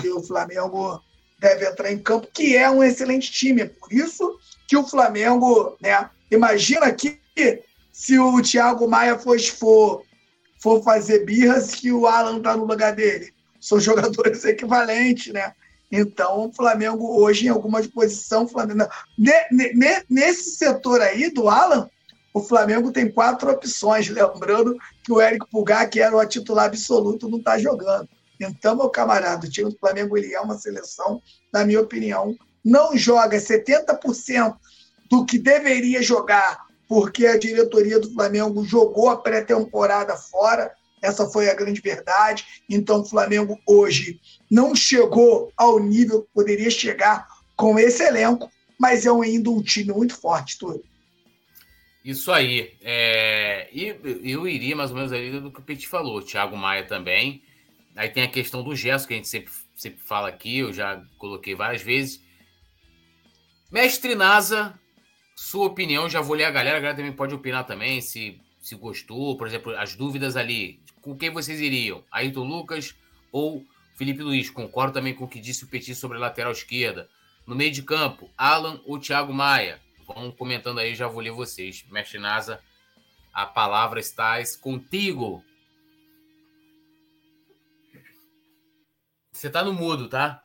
Que 0.00 0.08
o 0.10 0.22
Flamengo 0.22 1.02
deve 1.40 1.66
entrar 1.66 1.90
em 1.90 1.98
campo, 1.98 2.28
que 2.32 2.56
é 2.56 2.70
um 2.70 2.84
excelente 2.84 3.32
time. 3.32 3.62
É 3.62 3.66
por 3.66 3.92
isso 3.92 4.38
que 4.68 4.76
o 4.76 4.86
Flamengo, 4.86 5.76
né? 5.80 6.08
Imagina 6.30 6.92
que 6.92 7.20
se 7.92 8.16
o 8.16 8.40
Thiago 8.40 8.88
Maia 8.88 9.18
fosse, 9.18 9.50
for, 9.50 10.04
for 10.64 10.82
fazer 10.82 11.26
birras, 11.26 11.72
que 11.72 11.92
o 11.92 12.06
Alan 12.06 12.40
tá 12.40 12.56
no 12.56 12.64
lugar 12.64 12.94
dele. 12.94 13.34
São 13.60 13.78
jogadores 13.78 14.42
equivalentes, 14.46 15.30
né? 15.30 15.52
Então, 15.92 16.46
o 16.48 16.52
Flamengo 16.54 17.20
hoje, 17.20 17.44
em 17.44 17.50
alguma 17.50 17.82
posição, 17.82 18.48
Flamengo, 18.48 18.88
nesse 20.08 20.56
setor 20.56 21.02
aí 21.02 21.30
do 21.30 21.50
Alan, 21.50 21.90
o 22.32 22.40
Flamengo 22.40 22.90
tem 22.90 23.12
quatro 23.12 23.50
opções. 23.50 24.08
Lembrando 24.10 24.74
que 25.04 25.12
o 25.12 25.20
Érico 25.20 25.46
Pulgar, 25.50 25.90
que 25.90 26.00
era 26.00 26.16
o 26.16 26.26
titular 26.26 26.64
absoluto, 26.64 27.28
não 27.28 27.38
está 27.38 27.58
jogando. 27.58 28.08
Então, 28.40 28.74
meu 28.74 28.88
camarada, 28.88 29.46
o 29.46 29.50
time 29.50 29.70
do 29.70 29.78
Flamengo 29.78 30.16
ele 30.16 30.32
é 30.32 30.40
uma 30.40 30.56
seleção, 30.56 31.22
na 31.52 31.66
minha 31.66 31.80
opinião, 31.82 32.34
não 32.64 32.96
joga 32.96 33.36
70% 33.36 34.56
do 35.10 35.26
que 35.26 35.38
deveria 35.38 36.02
jogar, 36.02 36.64
porque 36.94 37.26
a 37.26 37.36
diretoria 37.36 37.98
do 37.98 38.08
Flamengo 38.12 38.64
jogou 38.64 39.10
a 39.10 39.16
pré-temporada 39.16 40.14
fora. 40.16 40.72
Essa 41.02 41.28
foi 41.28 41.50
a 41.50 41.54
grande 41.54 41.80
verdade. 41.80 42.46
Então, 42.70 43.00
o 43.00 43.04
Flamengo 43.04 43.58
hoje 43.66 44.20
não 44.48 44.76
chegou 44.76 45.52
ao 45.56 45.80
nível 45.80 46.22
que 46.22 46.28
poderia 46.32 46.70
chegar 46.70 47.26
com 47.56 47.76
esse 47.80 48.04
elenco, 48.04 48.48
mas 48.78 49.04
é 49.04 49.10
ainda 49.10 49.50
um 49.50 49.60
time 49.60 49.92
muito 49.92 50.16
forte, 50.16 50.56
tudo. 50.56 50.84
Isso 52.04 52.30
aí. 52.30 52.76
É... 52.80 53.68
E 53.72 53.88
eu 54.22 54.46
iria 54.46 54.76
mais 54.76 54.90
ou 54.90 54.96
menos 54.96 55.12
ali 55.12 55.40
do 55.40 55.50
que 55.50 55.58
o 55.58 55.64
Petit 55.64 55.88
falou. 55.88 56.22
Thiago 56.22 56.56
Maia 56.56 56.86
também. 56.86 57.42
Aí 57.96 58.08
tem 58.08 58.22
a 58.22 58.30
questão 58.30 58.62
do 58.62 58.76
gesto 58.76 59.08
que 59.08 59.14
a 59.14 59.16
gente 59.16 59.28
sempre, 59.28 59.52
sempre 59.74 60.00
fala 60.00 60.28
aqui, 60.28 60.60
eu 60.60 60.72
já 60.72 61.02
coloquei 61.18 61.56
várias 61.56 61.82
vezes. 61.82 62.22
Mestre 63.68 64.14
Nasa, 64.14 64.78
sua 65.34 65.66
opinião, 65.66 66.08
já 66.08 66.20
vou 66.20 66.36
ler 66.36 66.44
a 66.44 66.50
galera, 66.50 66.76
a 66.76 66.80
galera 66.80 66.96
também 66.96 67.12
pode 67.12 67.34
opinar 67.34 67.66
também, 67.66 68.00
se, 68.00 68.40
se 68.60 68.74
gostou, 68.76 69.36
por 69.36 69.46
exemplo, 69.46 69.76
as 69.76 69.94
dúvidas 69.94 70.36
ali. 70.36 70.80
Com 71.02 71.16
quem 71.16 71.30
vocês 71.30 71.60
iriam? 71.60 72.04
Ayrton 72.10 72.44
Lucas 72.44 72.94
ou 73.32 73.64
Felipe 73.96 74.22
Luiz? 74.22 74.48
Concordo 74.48 74.94
também 74.94 75.14
com 75.14 75.24
o 75.24 75.28
que 75.28 75.40
disse 75.40 75.64
o 75.64 75.68
Petit 75.68 75.94
sobre 75.94 76.16
a 76.16 76.20
lateral 76.20 76.52
esquerda. 76.52 77.08
No 77.46 77.54
meio 77.54 77.70
de 77.70 77.82
campo, 77.82 78.30
Alan 78.38 78.80
ou 78.86 78.98
Thiago 78.98 79.32
Maia? 79.32 79.80
Vão 80.06 80.30
comentando 80.30 80.78
aí, 80.78 80.94
já 80.94 81.08
vou 81.08 81.20
ler 81.20 81.30
vocês. 81.30 81.84
Mestre 81.90 82.18
Nasa, 82.18 82.60
a 83.32 83.44
palavra 83.44 83.98
está 83.98 84.36
contigo. 84.60 85.44
Você 89.32 89.50
tá 89.50 89.64
no 89.64 89.72
mudo, 89.72 90.08
tá? 90.08 90.42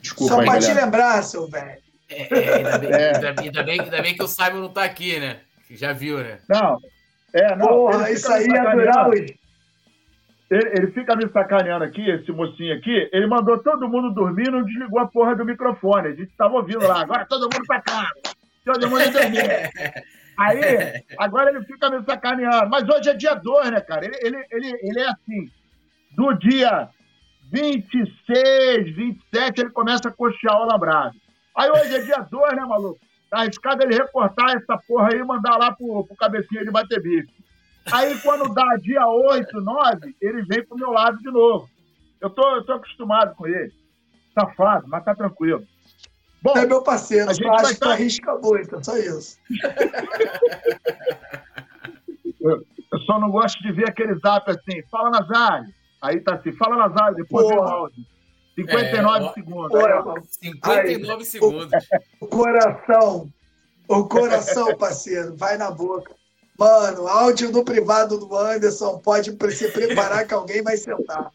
Desculpa, 0.00 0.34
Só 0.34 0.44
para 0.44 0.60
te 0.60 0.72
lembrar, 0.72 1.22
seu 1.22 1.46
velho. 1.46 1.81
É, 2.30 2.54
ainda, 2.54 2.78
bem, 2.78 2.90
é. 2.90 3.14
Ainda, 3.14 3.42
ainda, 3.42 3.62
bem, 3.62 3.80
ainda, 3.80 4.02
bem, 4.02 4.14
que 4.14 4.22
o 4.22 4.28
Simon 4.28 4.60
não 4.60 4.68
tá 4.68 4.84
aqui, 4.84 5.18
né? 5.18 5.40
Já 5.70 5.92
viu, 5.92 6.18
né? 6.18 6.38
Não. 6.48 6.78
É, 7.32 7.56
não. 7.56 7.66
Porra, 7.66 8.10
isso 8.10 8.30
aí 8.30 8.44
é 8.44 8.70
durar 8.72 9.10
ele, 10.52 10.70
ele 10.74 10.86
fica 10.88 11.16
me 11.16 11.26
sacaneando 11.30 11.82
aqui, 11.82 12.06
esse 12.10 12.30
mocinho 12.30 12.76
aqui. 12.76 13.08
Ele 13.10 13.26
mandou 13.26 13.56
todo 13.62 13.88
mundo 13.88 14.12
dormir 14.12 14.48
e 14.48 14.50
não 14.50 14.62
desligou 14.62 15.00
a 15.00 15.06
porra 15.06 15.34
do 15.34 15.46
microfone. 15.46 16.08
A 16.08 16.14
gente 16.14 16.30
tava 16.36 16.56
ouvindo 16.56 16.86
lá. 16.86 17.00
Agora 17.00 17.24
todo 17.24 17.44
mundo 17.44 17.66
pra 17.66 17.80
cá. 17.80 18.06
Todo 18.62 18.90
mundo 18.90 19.10
dormir. 19.10 19.40
Aí, 20.38 21.02
agora 21.18 21.50
ele 21.50 21.64
fica 21.64 21.88
me 21.88 22.04
sacaneando. 22.04 22.68
Mas 22.68 22.86
hoje 22.86 23.08
é 23.08 23.14
dia 23.14 23.32
2, 23.34 23.70
né, 23.70 23.80
cara? 23.80 24.04
Ele, 24.04 24.16
ele, 24.20 24.46
ele, 24.50 24.78
ele 24.82 25.00
é 25.00 25.08
assim 25.08 25.50
do 26.14 26.34
dia 26.34 26.90
26, 27.50 28.94
27, 28.94 29.60
ele 29.60 29.70
começa 29.70 30.08
a 30.08 30.12
coxear 30.12 30.58
o 30.58 30.64
alambrado. 30.64 31.16
Aí 31.56 31.70
hoje 31.70 31.94
é 31.94 32.00
dia 32.00 32.18
2, 32.18 32.56
né, 32.56 32.62
maluco? 32.62 32.98
Tá 33.30 33.40
arriscado 33.40 33.82
ele 33.82 33.94
recortar 33.94 34.56
essa 34.56 34.78
porra 34.86 35.08
aí 35.12 35.18
e 35.18 35.24
mandar 35.24 35.56
lá 35.56 35.72
pro, 35.72 36.04
pro 36.04 36.16
cabecinha 36.16 36.64
de 36.64 36.70
bater 36.70 37.02
bife. 37.02 37.32
Aí 37.90 38.18
quando 38.20 38.52
dá 38.54 38.76
dia 38.76 39.06
8, 39.06 39.60
9, 39.60 40.16
ele 40.20 40.42
vem 40.42 40.64
pro 40.64 40.76
meu 40.76 40.90
lado 40.90 41.18
de 41.18 41.30
novo. 41.30 41.68
Eu 42.20 42.30
tô, 42.30 42.56
eu 42.56 42.64
tô 42.64 42.74
acostumado 42.74 43.34
com 43.34 43.46
ele. 43.46 43.72
Safado, 44.34 44.86
mas 44.88 45.04
tá 45.04 45.14
tranquilo. 45.14 45.66
Bom, 46.42 46.56
é 46.56 46.66
meu 46.66 46.82
parceiro, 46.82 47.30
a 47.30 47.32
gente 47.32 47.48
acho 47.48 47.66
que 47.66 47.72
estar... 47.72 47.92
arrisca 47.92 48.34
muito, 48.34 48.76
é 48.76 48.82
só 48.82 48.96
isso. 48.96 49.38
eu, 52.40 52.66
só 53.06 53.20
não 53.20 53.30
gosto 53.30 53.62
de 53.62 53.70
ver 53.70 53.88
aquele 53.88 54.16
zap 54.16 54.50
assim, 54.50 54.82
fala 54.90 55.10
Nazário, 55.10 55.72
Aí 56.00 56.20
tá 56.20 56.34
assim, 56.34 56.50
fala 56.52 56.76
Nazário, 56.76 57.14
depois 57.14 57.46
vem 57.46 57.56
o 57.56 57.62
áudio. 57.62 58.04
59 58.54 59.26
é, 59.26 59.32
segundos. 59.32 59.70
Porra, 59.70 60.22
59 60.28 61.12
aí, 61.12 61.24
segundos. 61.24 61.70
O, 62.20 62.24
o, 62.24 62.28
coração, 62.28 63.28
o 63.88 64.04
coração, 64.04 64.76
parceiro, 64.78 65.36
vai 65.36 65.56
na 65.56 65.70
boca. 65.70 66.14
Mano, 66.58 67.08
áudio 67.08 67.50
no 67.50 67.64
privado 67.64 68.18
do 68.18 68.36
Anderson, 68.36 68.98
pode 68.98 69.30
se 69.52 69.72
preparar 69.72 70.26
que 70.26 70.34
alguém 70.34 70.62
vai 70.62 70.76
sentar. 70.76 71.30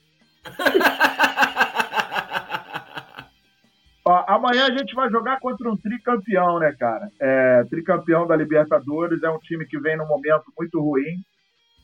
Ó, 4.05 4.23
amanhã 4.27 4.67
a 4.67 4.77
gente 4.77 4.95
vai 4.95 5.09
jogar 5.09 5.37
contra 5.41 5.69
um 5.69 5.75
tricampeão, 5.75 6.59
né, 6.59 6.73
cara? 6.79 7.09
É, 7.19 7.63
tricampeão 7.65 8.25
da 8.25 8.37
Libertadores, 8.37 9.21
é 9.21 9.29
um 9.29 9.39
time 9.39 9.65
que 9.65 9.77
vem 9.79 9.97
num 9.97 10.07
momento 10.07 10.45
muito 10.57 10.79
ruim. 10.79 11.17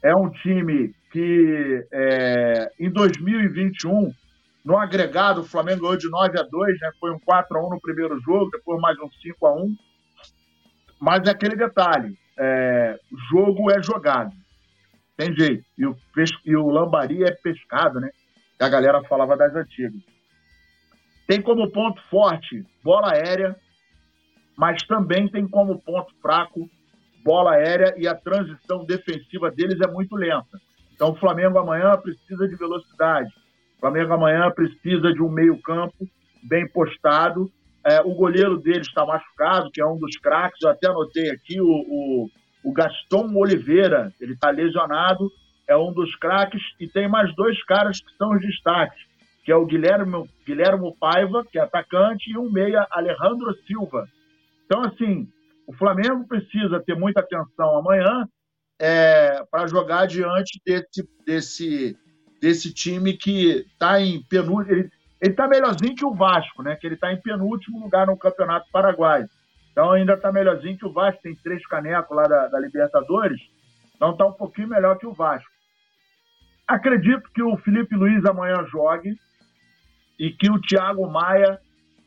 É 0.01 0.15
um 0.15 0.29
time 0.29 0.93
que 1.11 1.85
é, 1.91 2.71
em 2.79 2.89
2021, 2.89 4.13
no 4.63 4.77
agregado, 4.77 5.41
o 5.41 5.45
Flamengo 5.45 5.81
ganhou 5.81 5.97
de 5.97 6.09
9 6.09 6.39
a 6.39 6.43
2, 6.43 6.79
né? 6.79 6.91
foi 6.99 7.11
um 7.11 7.19
4 7.19 7.57
a 7.57 7.67
1 7.67 7.69
no 7.69 7.81
primeiro 7.81 8.19
jogo, 8.21 8.49
depois 8.49 8.79
mais 8.79 8.97
um 8.99 9.09
5 9.11 9.45
a 9.45 9.55
1 9.55 9.75
Mas 11.01 11.27
é 11.27 11.31
aquele 11.31 11.55
detalhe: 11.55 12.17
é, 12.37 12.97
jogo 13.29 13.69
é 13.71 13.83
jogado. 13.83 14.31
Tem 15.17 15.35
jeito. 15.35 15.65
E 15.77 15.85
o, 15.85 15.95
e 16.45 16.55
o 16.55 16.69
lambari 16.69 17.23
é 17.23 17.31
pescado, 17.31 17.99
né? 17.99 18.09
Que 18.57 18.63
a 18.63 18.69
galera 18.69 19.03
falava 19.03 19.35
das 19.35 19.53
antigas. 19.53 20.01
Tem 21.27 21.41
como 21.41 21.69
ponto 21.71 22.01
forte 22.09 22.65
bola 22.83 23.11
aérea, 23.13 23.55
mas 24.57 24.81
também 24.87 25.27
tem 25.27 25.47
como 25.47 25.81
ponto 25.81 26.13
fraco 26.21 26.69
bola 27.23 27.53
aérea 27.53 27.93
e 27.97 28.07
a 28.07 28.15
transição 28.15 28.85
defensiva 28.85 29.49
deles 29.51 29.79
é 29.81 29.87
muito 29.87 30.15
lenta. 30.15 30.59
Então 30.93 31.11
o 31.11 31.15
Flamengo 31.15 31.57
amanhã 31.57 31.97
precisa 31.97 32.47
de 32.47 32.55
velocidade. 32.55 33.33
Flamengo 33.83 34.13
amanhã 34.13 34.49
precisa 34.49 35.11
de 35.11 35.21
um 35.21 35.27
meio-campo 35.27 36.07
bem 36.41 36.65
postado. 36.65 37.51
É, 37.85 37.99
o 37.99 38.15
goleiro 38.15 38.57
deles 38.57 38.87
está 38.87 39.05
machucado, 39.05 39.69
que 39.71 39.81
é 39.81 39.85
um 39.85 39.97
dos 39.97 40.15
craques. 40.15 40.61
Eu 40.61 40.69
até 40.69 40.87
anotei 40.87 41.29
aqui 41.29 41.59
o, 41.59 41.67
o, 41.67 42.29
o 42.63 42.71
Gaston 42.71 43.35
Oliveira, 43.35 44.13
ele 44.21 44.35
está 44.35 44.51
lesionado, 44.51 45.29
é 45.67 45.75
um 45.75 45.91
dos 45.91 46.15
craques. 46.15 46.61
E 46.79 46.87
tem 46.87 47.09
mais 47.09 47.35
dois 47.35 47.61
caras 47.65 47.99
que 47.99 48.15
são 48.15 48.31
os 48.31 48.39
destaques, 48.39 49.03
que 49.43 49.51
é 49.51 49.55
o 49.57 49.65
Guilherme, 49.65 50.29
Guilherme 50.47 50.95
Paiva, 50.97 51.43
que 51.51 51.59
é 51.59 51.61
atacante, 51.61 52.31
e 52.31 52.37
um 52.37 52.49
meia, 52.49 52.87
Alejandro 52.89 53.53
Silva. 53.67 54.07
Então, 54.65 54.81
assim, 54.81 55.27
o 55.67 55.73
Flamengo 55.73 56.25
precisa 56.25 56.79
ter 56.79 56.95
muita 56.95 57.19
atenção 57.19 57.77
amanhã 57.77 58.29
é, 58.79 59.43
para 59.51 59.67
jogar 59.67 60.05
diante 60.05 60.61
desse, 60.65 61.09
desse, 61.25 61.97
desse 62.43 62.73
time 62.73 63.13
que 63.13 63.65
está 63.71 64.01
em 64.01 64.21
penúltimo. 64.21 64.77
Ele, 64.77 64.91
está 65.21 65.47
melhorzinho 65.47 65.95
que 65.95 66.03
o 66.03 66.13
Vasco, 66.13 66.61
né? 66.61 66.75
Que 66.75 66.85
ele 66.85 66.95
está 66.95 67.13
em 67.13 67.21
penúltimo 67.21 67.79
lugar 67.79 68.05
no 68.05 68.17
Campeonato 68.17 68.69
Paraguai. 68.69 69.25
Então 69.71 69.93
ainda 69.93 70.15
está 70.15 70.29
melhorzinho 70.29 70.77
que 70.77 70.85
o 70.85 70.91
Vasco, 70.91 71.21
tem 71.21 71.33
três 71.37 71.65
canecos 71.65 72.13
lá 72.13 72.23
da, 72.23 72.49
da 72.49 72.59
Libertadores. 72.59 73.39
Então 73.95 74.11
está 74.11 74.25
um 74.25 74.33
pouquinho 74.33 74.67
melhor 74.67 74.97
que 74.97 75.07
o 75.07 75.13
Vasco. 75.13 75.49
Acredito 76.67 77.31
que 77.33 77.41
o 77.41 77.55
Felipe 77.55 77.95
Luiz 77.95 78.25
amanhã 78.25 78.65
jogue 78.69 79.15
e 80.19 80.29
que 80.29 80.51
o 80.51 80.59
Thiago 80.59 81.09
Maia 81.09 81.57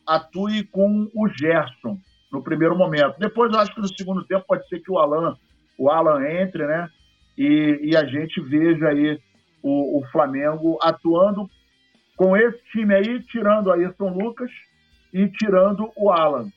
atue 0.05 0.63
com 0.65 1.09
o 1.15 1.27
Gerson 1.27 1.97
no 2.31 2.43
primeiro 2.43 2.77
momento. 2.77 3.17
Depois 3.17 3.51
eu 3.51 3.59
acho 3.59 3.73
que 3.73 3.81
no 3.81 3.87
segundo 3.87 4.23
tempo 4.23 4.45
pode 4.47 4.67
ser 4.67 4.81
que 4.81 4.91
o 4.91 4.99
Alan, 4.99 5.35
o 5.79 5.89
Alan 5.89 6.23
entre, 6.29 6.67
né? 6.67 6.87
E, 7.35 7.79
e 7.81 7.97
a 7.97 8.05
gente 8.05 8.39
veja 8.39 8.89
aí 8.89 9.19
o, 9.61 9.99
o, 9.99 10.05
Flamengo 10.11 10.77
atuando 10.81 11.49
com 12.15 12.35
esse 12.35 12.59
time 12.71 12.93
aí, 12.93 13.21
tirando 13.23 13.71
São 13.95 14.09
Lucas 14.09 14.51
e 15.13 15.27
tirando 15.27 15.91
o 15.95 16.11
Alan. 16.11 16.49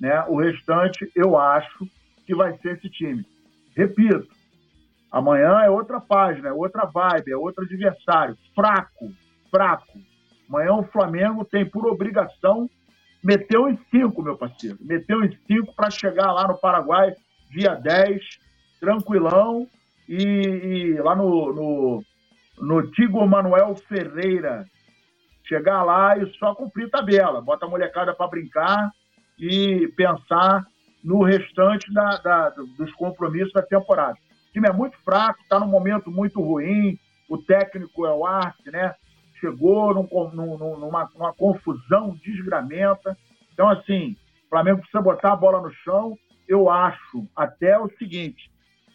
Né? 0.00 0.24
O 0.28 0.36
restante, 0.36 1.10
eu 1.14 1.38
acho 1.38 1.86
que 2.26 2.34
vai 2.34 2.56
ser 2.58 2.76
esse 2.76 2.88
time. 2.88 3.24
Repito, 3.76 4.28
amanhã 5.10 5.60
é 5.62 5.70
outra 5.70 6.00
página, 6.00 6.48
é 6.48 6.52
outra 6.52 6.84
vibe, 6.84 7.32
é 7.32 7.36
outro 7.36 7.64
adversário. 7.64 8.36
Fraco, 8.54 9.12
fraco. 9.50 9.98
Amanhã 10.48 10.74
o 10.74 10.84
Flamengo 10.84 11.44
tem 11.44 11.64
por 11.64 11.86
obrigação 11.86 12.68
meter 13.22 13.58
os 13.58 13.78
cinco, 13.90 14.22
meu 14.22 14.36
parceiro. 14.36 14.76
Meteu 14.80 15.18
os 15.18 15.34
cinco 15.46 15.74
para 15.74 15.90
chegar 15.90 16.30
lá 16.32 16.46
no 16.46 16.58
Paraguai 16.58 17.14
dia 17.50 17.74
10, 17.74 18.20
tranquilão, 18.80 19.68
e, 20.08 20.22
e 20.22 20.94
lá 21.00 21.14
no, 21.14 21.52
no, 21.52 22.04
no 22.58 22.90
Tigo 22.92 23.26
Manuel 23.26 23.74
Ferreira. 23.88 24.66
Chegar 25.44 25.82
lá 25.82 26.16
e 26.16 26.26
só 26.38 26.54
cumprir 26.54 26.90
tabela. 26.90 27.40
Bota 27.40 27.66
a 27.66 27.68
molecada 27.68 28.14
para 28.14 28.28
brincar 28.28 28.90
e 29.38 29.88
pensar 29.96 30.64
no 31.02 31.22
restante 31.22 31.92
da, 31.92 32.16
da, 32.16 32.48
dos 32.78 32.92
compromissos 32.94 33.52
da 33.52 33.62
temporada. 33.62 34.16
O 34.48 34.52
time 34.52 34.68
é 34.68 34.72
muito 34.72 34.96
fraco, 35.04 35.40
está 35.42 35.60
num 35.60 35.66
momento 35.66 36.10
muito 36.10 36.40
ruim, 36.40 36.98
o 37.28 37.36
técnico 37.36 38.06
é 38.06 38.12
o 38.12 38.24
Arte, 38.24 38.70
né? 38.70 38.94
Chegou 39.38 39.92
num, 39.92 40.08
num, 40.32 40.78
numa, 40.78 41.10
numa 41.14 41.34
confusão 41.34 42.16
desgramenta. 42.24 43.16
Então, 43.52 43.68
assim, 43.68 44.16
o 44.46 44.48
Flamengo 44.48 44.78
precisa 44.78 45.02
botar 45.02 45.32
a 45.32 45.36
bola 45.36 45.60
no 45.60 45.70
chão. 45.70 46.16
Eu 46.48 46.70
acho 46.70 47.28
até 47.36 47.78
o 47.78 47.90
seguinte: 47.98 48.50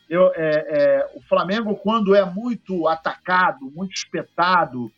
eu, 0.09 0.31
é, 0.35 0.49
é, 0.49 1.11
o 1.13 1.21
Flamengo, 1.21 1.75
quando 1.75 2.15
é 2.15 2.25
muito 2.25 2.87
atacado, 2.87 3.71
muito 3.75 3.93
espetado, 3.93 4.91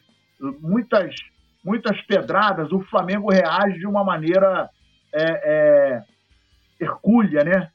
muitas, 0.61 1.13
muitas 1.63 2.01
pedradas, 2.03 2.71
o 2.71 2.79
Flamengo 2.81 3.29
reage 3.29 3.77
de 3.77 3.85
uma 3.85 4.03
maneira 4.03 4.69
é, 5.13 5.23
é, 5.23 6.03
hercúlea, 6.79 7.43
né? 7.43 7.69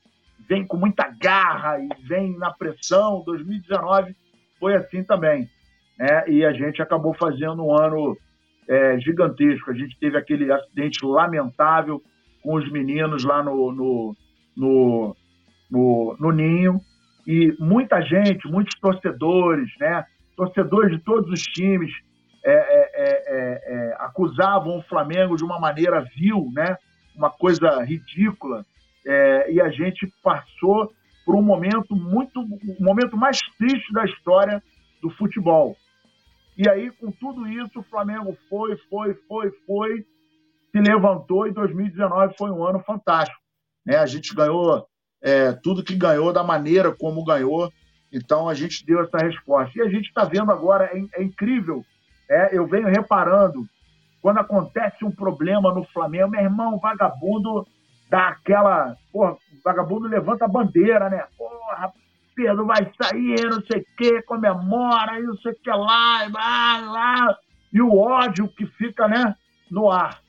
Vem 0.49 0.67
com 0.67 0.77
muita 0.77 1.09
garra 1.21 1.79
e 1.79 1.89
vem 2.07 2.37
na 2.39 2.51
pressão. 2.53 3.23
2019 3.27 4.17
foi 4.59 4.75
assim 4.75 5.05
também. 5.05 5.49
Né? 5.99 6.29
E 6.29 6.45
a 6.45 6.53
gente 6.53 6.81
acabou 6.81 7.15
fazendo 7.15 7.65
um 7.65 7.77
ano 7.77 8.17
é, 8.69 8.99
gigantesco. 9.01 9.71
A 9.71 9.75
gente 9.75 9.99
teve 9.99 10.17
aquele 10.17 10.51
acidente 10.53 11.05
lamentável 11.05 12.03
com 12.43 12.55
os 12.55 12.71
meninos 12.71 13.25
lá 13.25 13.43
no, 13.43 13.73
no, 13.73 14.17
no, 14.57 15.17
no, 15.71 16.17
no 16.19 16.33
Ninho. 16.33 16.81
E 17.27 17.55
muita 17.59 18.01
gente, 18.01 18.47
muitos 18.47 18.79
torcedores, 18.79 19.71
né? 19.81 20.05
torcedores 20.37 20.93
de 20.93 21.03
todos 21.03 21.31
os 21.31 21.43
times, 21.43 21.91
é, 22.45 22.53
é, 22.53 22.91
é, 22.95 23.63
é 23.67 23.97
acusavam 23.99 24.79
o 24.79 24.83
Flamengo 24.83 25.37
de 25.37 25.45
uma 25.45 25.59
maneira 25.59 26.05
vil, 26.17 26.51
né? 26.53 26.77
uma 27.17 27.31
coisa 27.31 27.83
ridícula, 27.83 28.65
é, 29.05 29.53
e 29.53 29.61
a 29.61 29.71
gente 29.71 30.07
passou 30.23 30.93
por 31.25 31.35
um 31.35 31.43
momento 31.43 31.97
muito, 31.97 32.41
o 32.41 32.83
momento 32.83 33.17
mais 33.17 33.39
triste 33.59 33.93
da 33.93 34.05
história 34.05 34.63
do 35.03 35.11
futebol. 35.11 35.77
E 36.57 36.69
aí, 36.69 36.91
com 36.91 37.11
tudo 37.11 37.47
isso, 37.49 37.81
o 37.81 37.83
Flamengo 37.83 38.37
foi, 38.49 38.77
foi, 38.89 39.15
foi, 39.29 39.51
foi, 39.67 40.07
se 40.71 40.81
levantou 40.81 41.47
e 41.47 41.53
2019 41.53 42.35
foi 42.39 42.51
um 42.51 42.65
ano 42.65 42.81
fantástico. 42.81 43.41
Né? 43.85 43.97
A 43.97 44.07
gente 44.07 44.35
ganhou 44.35 44.87
é, 45.23 45.53
tudo 45.53 45.83
que 45.83 45.95
ganhou, 45.95 46.33
da 46.33 46.45
maneira 46.45 46.93
como 46.93 47.25
ganhou. 47.25 47.73
Então, 48.13 48.49
a 48.49 48.55
gente 48.55 48.85
deu 48.85 49.03
essa 49.03 49.19
resposta. 49.19 49.79
E 49.79 49.83
a 49.83 49.89
gente 49.89 50.07
está 50.07 50.25
vendo 50.25 50.51
agora, 50.51 50.91
é, 50.93 51.21
é 51.21 51.23
incrível. 51.23 51.85
É, 52.29 52.57
eu 52.57 52.67
venho 52.67 52.89
reparando 52.89 53.67
quando 54.21 54.39
acontece 54.39 55.05
um 55.05 55.11
problema 55.11 55.73
no 55.73 55.85
Flamengo, 55.85 56.31
meu 56.31 56.41
irmão, 56.41 56.79
vagabundo 56.79 57.67
dá 58.11 58.29
aquela. 58.29 58.97
Porra, 59.13 59.37
vagabundo 59.65 60.09
levanta 60.09 60.45
a 60.45 60.49
bandeira, 60.49 61.09
né? 61.09 61.25
Porra, 61.37 61.93
Pedro 62.35 62.67
vai 62.67 62.91
sair, 63.01 63.45
não 63.45 63.63
sei 63.63 63.81
o 63.81 63.87
quê, 63.97 64.23
comemora, 64.23 65.21
não 65.21 65.37
sei 65.39 65.53
o 65.53 65.57
que 65.57 65.71
lá, 65.71 66.27
e 66.27 66.33
lá, 66.33 66.81
lá. 66.91 67.37
E 67.73 67.81
o 67.81 67.97
ódio 67.97 68.49
que 68.49 68.67
fica, 68.67 69.09
né, 69.09 69.35
no 69.71 69.91
ar. 69.91 70.21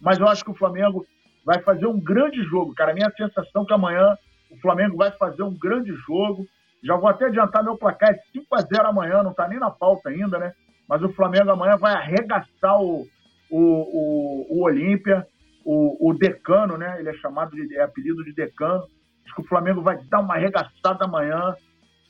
Mas 0.00 0.18
eu 0.18 0.28
acho 0.28 0.44
que 0.44 0.50
o 0.50 0.56
Flamengo 0.56 1.04
vai 1.48 1.62
fazer 1.62 1.86
um 1.86 1.98
grande 1.98 2.42
jogo, 2.42 2.74
cara. 2.74 2.90
A 2.90 2.94
minha 2.94 3.10
sensação 3.16 3.62
é 3.62 3.64
que 3.64 3.72
amanhã 3.72 4.18
o 4.50 4.56
Flamengo 4.58 4.98
vai 4.98 5.10
fazer 5.12 5.42
um 5.42 5.58
grande 5.58 5.90
jogo. 6.06 6.46
Já 6.84 6.94
vou 6.94 7.08
até 7.08 7.24
adiantar 7.24 7.64
meu 7.64 7.74
placar, 7.74 8.10
é 8.10 8.20
5x0 8.38 8.84
amanhã, 8.84 9.22
não 9.22 9.32
tá 9.32 9.48
nem 9.48 9.58
na 9.58 9.70
pauta 9.70 10.10
ainda, 10.10 10.38
né? 10.38 10.52
Mas 10.86 11.02
o 11.02 11.08
Flamengo 11.14 11.50
amanhã 11.50 11.78
vai 11.78 11.94
arregaçar 11.94 12.78
o, 12.82 13.06
o, 13.50 13.60
o, 13.60 14.46
o 14.50 14.62
Olímpia, 14.62 15.26
o, 15.64 16.10
o 16.10 16.12
Decano, 16.12 16.76
né? 16.76 16.96
Ele 16.98 17.08
é 17.08 17.14
chamado 17.14 17.52
de 17.52 17.76
é 17.78 17.82
apelido 17.82 18.22
de 18.22 18.34
Decano. 18.34 18.84
Acho 19.24 19.36
que 19.36 19.40
o 19.40 19.48
Flamengo 19.48 19.80
vai 19.80 19.96
dar 20.04 20.20
uma 20.20 20.34
arregaçada 20.34 21.06
amanhã, 21.06 21.56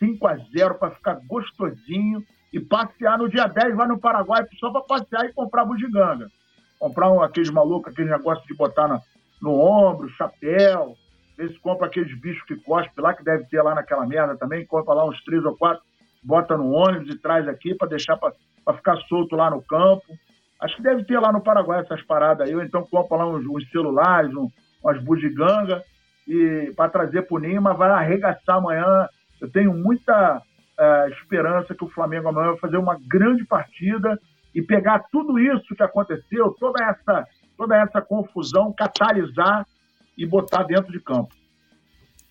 5 0.00 0.26
a 0.26 0.36
0 0.36 0.74
para 0.80 0.90
ficar 0.96 1.20
gostosinho 1.28 2.24
e 2.52 2.58
passear 2.58 3.16
no 3.16 3.28
dia 3.28 3.46
10, 3.46 3.76
vai 3.76 3.86
no 3.86 4.00
Paraguai 4.00 4.44
só 4.58 4.72
para 4.72 4.80
passear 4.82 5.26
e 5.26 5.32
comprar 5.32 5.64
bugiganga. 5.64 6.28
Comprar 6.80 7.12
um, 7.12 7.22
aqueles 7.22 7.50
malucos, 7.50 7.92
aqueles 7.92 8.10
negócios 8.10 8.46
de 8.46 8.54
botar 8.54 8.88
na, 8.88 9.00
no 9.40 9.52
ombro, 9.52 10.08
chapéu. 10.10 10.96
Às 11.30 11.36
vezes 11.36 11.58
compra 11.58 11.86
aqueles 11.86 12.18
bichos 12.20 12.42
que 12.44 12.56
cospe 12.56 13.00
lá, 13.00 13.14
que 13.14 13.24
deve 13.24 13.44
ter 13.44 13.62
lá 13.62 13.74
naquela 13.74 14.06
merda 14.06 14.36
também. 14.36 14.66
Compra 14.66 14.94
lá 14.94 15.06
uns 15.06 15.22
três 15.24 15.44
ou 15.44 15.56
quatro, 15.56 15.82
bota 16.22 16.56
no 16.56 16.70
ônibus 16.70 17.14
e 17.14 17.18
traz 17.18 17.46
aqui 17.46 17.74
para 17.74 17.88
deixar 17.88 18.16
para 18.16 18.32
ficar 18.76 18.96
solto 19.08 19.36
lá 19.36 19.50
no 19.50 19.62
campo. 19.62 20.04
Acho 20.60 20.76
que 20.76 20.82
deve 20.82 21.04
ter 21.04 21.18
lá 21.20 21.32
no 21.32 21.40
Paraguai 21.40 21.80
essas 21.80 22.02
paradas 22.02 22.48
aí, 22.48 22.54
ou 22.54 22.62
então 22.62 22.82
compra 22.82 23.18
lá 23.18 23.26
uns, 23.28 23.46
uns 23.46 23.68
celulares, 23.70 24.34
um, 24.34 24.48
umas 24.82 25.02
bugigangas, 25.02 25.82
e 26.26 26.72
para 26.76 26.90
trazer 26.90 27.26
o 27.30 27.38
Ninho, 27.38 27.62
mas 27.62 27.78
vai 27.78 27.90
arregaçar 27.90 28.56
amanhã. 28.56 29.08
Eu 29.40 29.50
tenho 29.50 29.72
muita 29.72 30.38
uh, 30.38 31.08
esperança 31.12 31.74
que 31.74 31.84
o 31.84 31.90
Flamengo 31.90 32.28
amanhã 32.28 32.50
vai 32.50 32.58
fazer 32.58 32.76
uma 32.76 32.98
grande 33.08 33.44
partida 33.44 34.18
e 34.54 34.60
pegar 34.60 35.04
tudo 35.10 35.38
isso 35.38 35.74
que 35.76 35.82
aconteceu, 35.82 36.50
toda 36.58 36.82
essa, 36.84 37.26
toda 37.58 37.76
essa 37.76 38.00
confusão, 38.00 38.72
catalisar 38.72 39.66
e 40.16 40.24
botar 40.24 40.62
dentro 40.62 40.92
de 40.92 41.00
campo. 41.00 41.34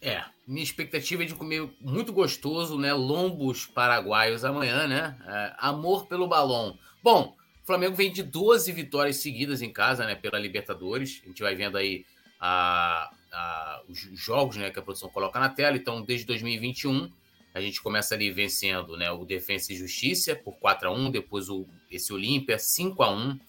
É, 0.01 0.23
minha 0.47 0.63
expectativa 0.63 1.23
é 1.23 1.25
de 1.25 1.35
comer 1.35 1.69
muito 1.81 2.13
gostoso, 2.13 2.79
né? 2.79 2.93
Lombos 2.93 3.65
paraguaios 3.65 4.45
amanhã, 4.45 4.87
né? 4.87 5.17
É, 5.27 5.53
amor 5.57 6.07
pelo 6.07 6.27
balão. 6.27 6.79
Bom, 7.03 7.35
o 7.61 7.65
Flamengo 7.65 7.95
vem 7.95 8.11
de 8.11 8.23
12 8.23 8.71
vitórias 8.71 9.17
seguidas 9.17 9.61
em 9.61 9.71
casa, 9.71 10.05
né, 10.05 10.15
pela 10.15 10.39
Libertadores. 10.39 11.21
A 11.23 11.27
gente 11.27 11.43
vai 11.43 11.53
vendo 11.53 11.77
aí 11.77 12.05
a, 12.39 13.11
a, 13.31 13.81
os 13.89 13.99
jogos 14.13 14.55
né, 14.55 14.69
que 14.69 14.79
a 14.79 14.81
produção 14.81 15.09
coloca 15.09 15.37
na 15.37 15.49
tela. 15.49 15.75
Então, 15.75 16.01
desde 16.01 16.25
2021, 16.25 17.11
a 17.53 17.59
gente 17.59 17.81
começa 17.81 18.15
ali 18.15 18.31
vencendo 18.31 18.95
né, 18.95 19.11
o 19.11 19.25
Defensa 19.25 19.73
e 19.73 19.75
Justiça 19.75 20.33
por 20.35 20.55
4 20.59 20.87
a 20.87 20.91
1 20.91 21.11
depois 21.11 21.49
o, 21.49 21.65
esse 21.91 22.13
Olímpia 22.13 22.57
5 22.57 23.03
a 23.03 23.11
1 23.11 23.39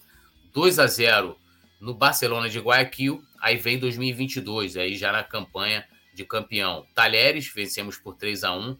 2 0.53 0.79
a 0.79 0.87
0 0.87 1.37
no 1.79 1.93
Barcelona 1.93 2.49
de 2.49 2.59
Guayaquil. 2.59 3.23
Aí 3.39 3.55
vem 3.57 3.79
2022, 3.79 4.77
aí 4.77 4.95
já 4.95 5.11
na 5.11 5.23
campanha 5.23 5.85
de 6.13 6.25
campeão. 6.25 6.85
Talheres, 6.93 7.51
vencemos 7.53 7.97
por 7.97 8.15
3 8.15 8.43
a 8.43 8.53
1 8.53 8.77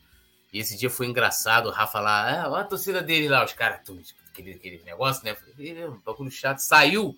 E 0.52 0.60
esse 0.60 0.78
dia 0.78 0.90
foi 0.90 1.08
engraçado, 1.08 1.68
o 1.68 1.72
Rafa 1.72 2.00
lá, 2.00 2.44
ah, 2.44 2.50
olha 2.50 2.62
a 2.62 2.68
torcida 2.68 3.02
dele 3.02 3.30
lá, 3.30 3.46
os 3.46 3.54
caras 3.54 3.82
aquele, 4.40 4.52
aquele 4.52 4.82
negócio, 4.84 5.24
né? 5.24 5.36
Falei, 5.36 5.86
um 5.88 6.00
bagulho 6.00 6.32
chato. 6.32 6.60
Saiu, 6.60 7.16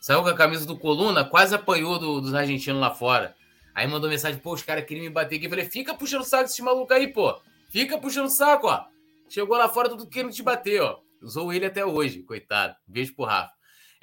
saiu 0.00 0.22
com 0.22 0.28
a 0.28 0.34
camisa 0.34 0.66
do 0.66 0.78
Coluna, 0.78 1.24
quase 1.24 1.54
apanhou 1.54 1.98
do, 1.98 2.20
dos 2.20 2.34
argentinos 2.34 2.80
lá 2.80 2.90
fora. 2.90 3.34
Aí 3.74 3.86
mandou 3.86 4.08
mensagem, 4.08 4.38
pô, 4.38 4.52
os 4.52 4.62
caras 4.62 4.84
queriam 4.84 5.04
me 5.04 5.10
bater 5.10 5.36
aqui. 5.36 5.48
falei, 5.48 5.64
fica 5.64 5.94
puxando 5.94 6.20
o 6.20 6.24
saco 6.24 6.44
desse 6.44 6.62
maluco 6.62 6.92
aí, 6.92 7.08
pô. 7.08 7.40
Fica 7.70 7.98
puxando 7.98 8.26
o 8.26 8.30
saco, 8.30 8.68
ó. 8.68 8.84
Chegou 9.28 9.56
lá 9.56 9.68
fora, 9.68 9.88
tudo 9.88 10.06
querendo 10.06 10.32
te 10.32 10.42
bater, 10.42 10.80
ó. 10.80 11.00
Usou 11.20 11.52
ele 11.52 11.66
até 11.66 11.84
hoje, 11.84 12.22
coitado. 12.22 12.76
Beijo 12.86 13.14
pro 13.14 13.24
Rafa. 13.24 13.53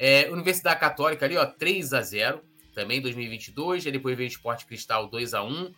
É, 0.03 0.27
Universidade 0.31 0.79
Católica 0.79 1.27
ali, 1.27 1.37
ó, 1.37 1.45
3 1.45 1.93
a 1.93 2.01
0 2.01 2.41
também 2.73 2.99
2022. 2.99 3.85
Aí 3.85 3.91
depois 3.91 4.17
veio 4.17 4.27
Esporte 4.27 4.65
Cristal 4.65 5.07
2 5.07 5.35
a 5.35 5.43
1 5.43 5.71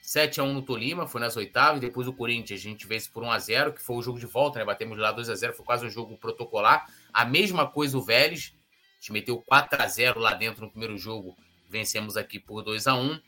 7 0.00 0.40
a 0.40 0.44
1 0.44 0.54
no 0.54 0.62
Tolima, 0.62 1.06
foi 1.06 1.20
nas 1.20 1.36
oitavas. 1.36 1.78
Depois 1.78 2.08
o 2.08 2.12
Corinthians, 2.14 2.58
a 2.58 2.62
gente 2.62 2.86
vence 2.86 3.10
por 3.10 3.22
1 3.22 3.30
a 3.30 3.38
0 3.38 3.74
que 3.74 3.82
foi 3.82 3.96
o 3.96 4.02
jogo 4.02 4.18
de 4.18 4.24
volta, 4.24 4.58
né? 4.58 4.64
Batemos 4.64 4.96
lá 4.96 5.12
2 5.12 5.28
a 5.28 5.34
0 5.34 5.52
foi 5.52 5.66
quase 5.66 5.84
um 5.84 5.90
jogo 5.90 6.16
protocolar. 6.16 6.86
A 7.12 7.26
mesma 7.26 7.66
coisa 7.66 7.98
o 7.98 8.02
Vélez, 8.02 8.54
a 8.54 9.00
gente 9.00 9.12
meteu 9.12 9.42
4 9.42 9.82
a 9.82 9.86
0 9.86 10.20
lá 10.20 10.32
dentro 10.32 10.62
no 10.62 10.70
primeiro 10.70 10.96
jogo, 10.96 11.36
vencemos 11.68 12.16
aqui 12.16 12.38
por 12.38 12.62
2 12.62 12.86
a 12.86 12.94
1 12.94 13.12
uh, 13.12 13.20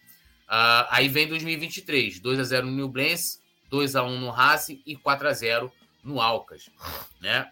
Aí 0.89 1.09
vem 1.09 1.29
2023, 1.29 2.21
2 2.21 2.39
a 2.39 2.45
0 2.45 2.67
no 2.69 2.73
Newblense, 2.73 3.41
2 3.69 3.97
a 3.97 4.03
1 4.03 4.19
no 4.19 4.31
Racing 4.31 4.81
e 4.87 4.97
4 4.97 5.29
a 5.29 5.33
0 5.35 5.71
no 6.03 6.23
Alcas, 6.23 6.71
né? 7.21 7.51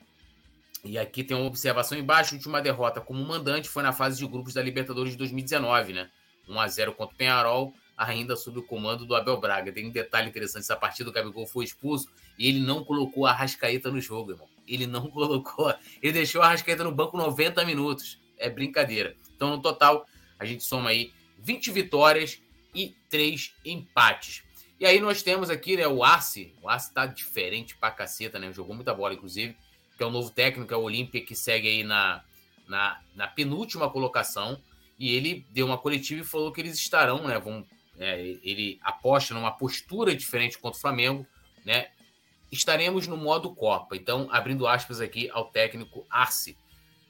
E 0.86 0.96
aqui 0.98 1.24
tem 1.24 1.36
uma 1.36 1.46
observação 1.46 1.98
embaixo, 1.98 2.34
a 2.34 2.36
última 2.36 2.62
derrota 2.62 3.00
como 3.00 3.24
mandante 3.24 3.68
foi 3.68 3.82
na 3.82 3.92
fase 3.92 4.18
de 4.18 4.26
grupos 4.26 4.54
da 4.54 4.62
Libertadores 4.62 5.12
de 5.12 5.18
2019, 5.18 5.92
né? 5.92 6.10
1 6.48 6.60
a 6.60 6.68
0 6.68 6.94
contra 6.94 7.14
o 7.14 7.18
Penharol, 7.18 7.74
ainda 7.96 8.36
sob 8.36 8.60
o 8.60 8.62
comando 8.62 9.04
do 9.04 9.16
Abel 9.16 9.38
Braga. 9.40 9.72
Tem 9.72 9.86
um 9.86 9.90
detalhe 9.90 10.28
interessante, 10.28 10.62
essa 10.62 10.76
partida 10.76 11.10
o 11.10 11.12
Gabigol 11.12 11.46
foi 11.46 11.64
expulso 11.64 12.08
e 12.38 12.48
ele 12.48 12.60
não 12.60 12.84
colocou 12.84 13.26
a 13.26 13.32
Rascaeta 13.32 13.90
no 13.90 14.00
jogo, 14.00 14.32
irmão. 14.32 14.48
Ele 14.66 14.86
não 14.86 15.08
colocou, 15.10 15.74
ele 16.00 16.12
deixou 16.12 16.40
a 16.40 16.48
Rascaeta 16.48 16.84
no 16.84 16.92
banco 16.92 17.16
90 17.16 17.64
minutos. 17.64 18.20
É 18.38 18.48
brincadeira. 18.48 19.16
Então, 19.34 19.50
no 19.50 19.60
total, 19.60 20.06
a 20.38 20.44
gente 20.44 20.62
soma 20.62 20.90
aí 20.90 21.12
20 21.38 21.70
vitórias 21.72 22.40
e 22.74 22.94
3 23.08 23.54
empates. 23.64 24.44
E 24.78 24.84
aí 24.84 25.00
nós 25.00 25.22
temos 25.22 25.48
aqui, 25.48 25.76
né, 25.76 25.88
o 25.88 26.04
Arce. 26.04 26.54
O 26.62 26.68
Arce 26.68 26.92
tá 26.92 27.06
diferente 27.06 27.74
pra 27.76 27.90
caceta, 27.90 28.38
né? 28.38 28.52
Jogou 28.52 28.74
muita 28.74 28.92
bola, 28.92 29.14
inclusive. 29.14 29.56
Que 29.96 30.02
é 30.02 30.06
o 30.06 30.10
novo 30.10 30.30
técnico, 30.30 30.72
é 30.72 30.76
o 30.76 30.82
Olímpia, 30.82 31.24
que 31.24 31.34
segue 31.34 31.68
aí 31.68 31.84
na, 31.84 32.22
na, 32.68 33.00
na, 33.14 33.26
penúltima 33.26 33.90
colocação. 33.90 34.60
E 34.98 35.14
ele 35.14 35.44
deu 35.50 35.66
uma 35.66 35.78
coletiva 35.78 36.22
e 36.22 36.24
falou 36.24 36.52
que 36.52 36.60
eles 36.60 36.76
estarão, 36.76 37.26
né? 37.26 37.38
Vão, 37.38 37.66
é, 37.98 38.36
ele 38.42 38.78
aposta 38.82 39.34
numa 39.34 39.52
postura 39.52 40.14
diferente 40.14 40.58
contra 40.58 40.78
o 40.78 40.80
Flamengo, 40.80 41.26
né? 41.64 41.88
Estaremos 42.50 43.06
no 43.06 43.16
modo 43.16 43.54
Copa. 43.54 43.96
Então, 43.96 44.28
abrindo 44.30 44.66
aspas 44.66 45.00
aqui 45.00 45.28
ao 45.30 45.46
técnico 45.46 46.06
Arce. 46.08 46.56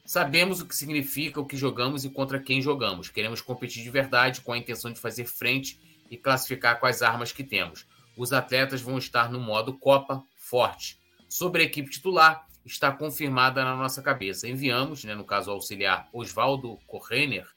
Sabemos 0.05 0.61
o 0.61 0.65
que 0.65 0.75
significa 0.75 1.41
o 1.41 1.45
que 1.45 1.57
jogamos 1.57 2.05
e 2.05 2.09
contra 2.09 2.39
quem 2.39 2.61
jogamos. 2.61 3.09
Queremos 3.09 3.41
competir 3.41 3.83
de 3.83 3.89
verdade 3.89 4.39
com 4.39 4.53
a 4.53 4.57
intenção 4.57 4.91
de 4.91 4.99
fazer 4.99 5.25
frente 5.25 5.77
e 6.09 6.15
classificar 6.15 6.79
com 6.79 6.85
as 6.85 7.01
armas 7.01 7.33
que 7.33 7.43
temos. 7.43 7.85
Os 8.15 8.31
atletas 8.31 8.81
vão 8.81 8.97
estar 8.97 9.29
no 9.29 9.39
modo 9.39 9.77
Copa 9.77 10.23
forte. 10.37 10.97
Sobre 11.27 11.61
a 11.61 11.65
equipe 11.65 11.89
titular, 11.89 12.46
está 12.71 12.91
confirmada 12.91 13.63
na 13.63 13.75
nossa 13.75 14.01
cabeça. 14.01 14.47
Enviamos, 14.47 15.03
né, 15.03 15.15
no 15.15 15.23
caso 15.23 15.51
auxiliar, 15.51 16.07
Oswaldo 16.13 16.77
Correner 16.87 17.47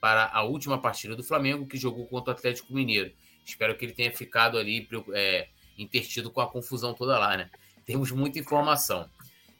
para 0.00 0.30
a 0.32 0.42
última 0.42 0.80
partida 0.80 1.16
do 1.16 1.24
Flamengo, 1.24 1.66
que 1.66 1.76
jogou 1.76 2.06
contra 2.06 2.32
o 2.32 2.36
Atlético 2.36 2.72
Mineiro. 2.72 3.12
Espero 3.44 3.76
que 3.76 3.84
ele 3.84 3.92
tenha 3.92 4.12
ficado 4.12 4.58
ali 4.58 4.86
é, 5.14 5.48
intertido 5.76 6.30
com 6.30 6.40
a 6.40 6.46
confusão 6.46 6.94
toda 6.94 7.18
lá, 7.18 7.36
né? 7.36 7.50
Temos 7.84 8.12
muita 8.12 8.38
informação. 8.38 9.08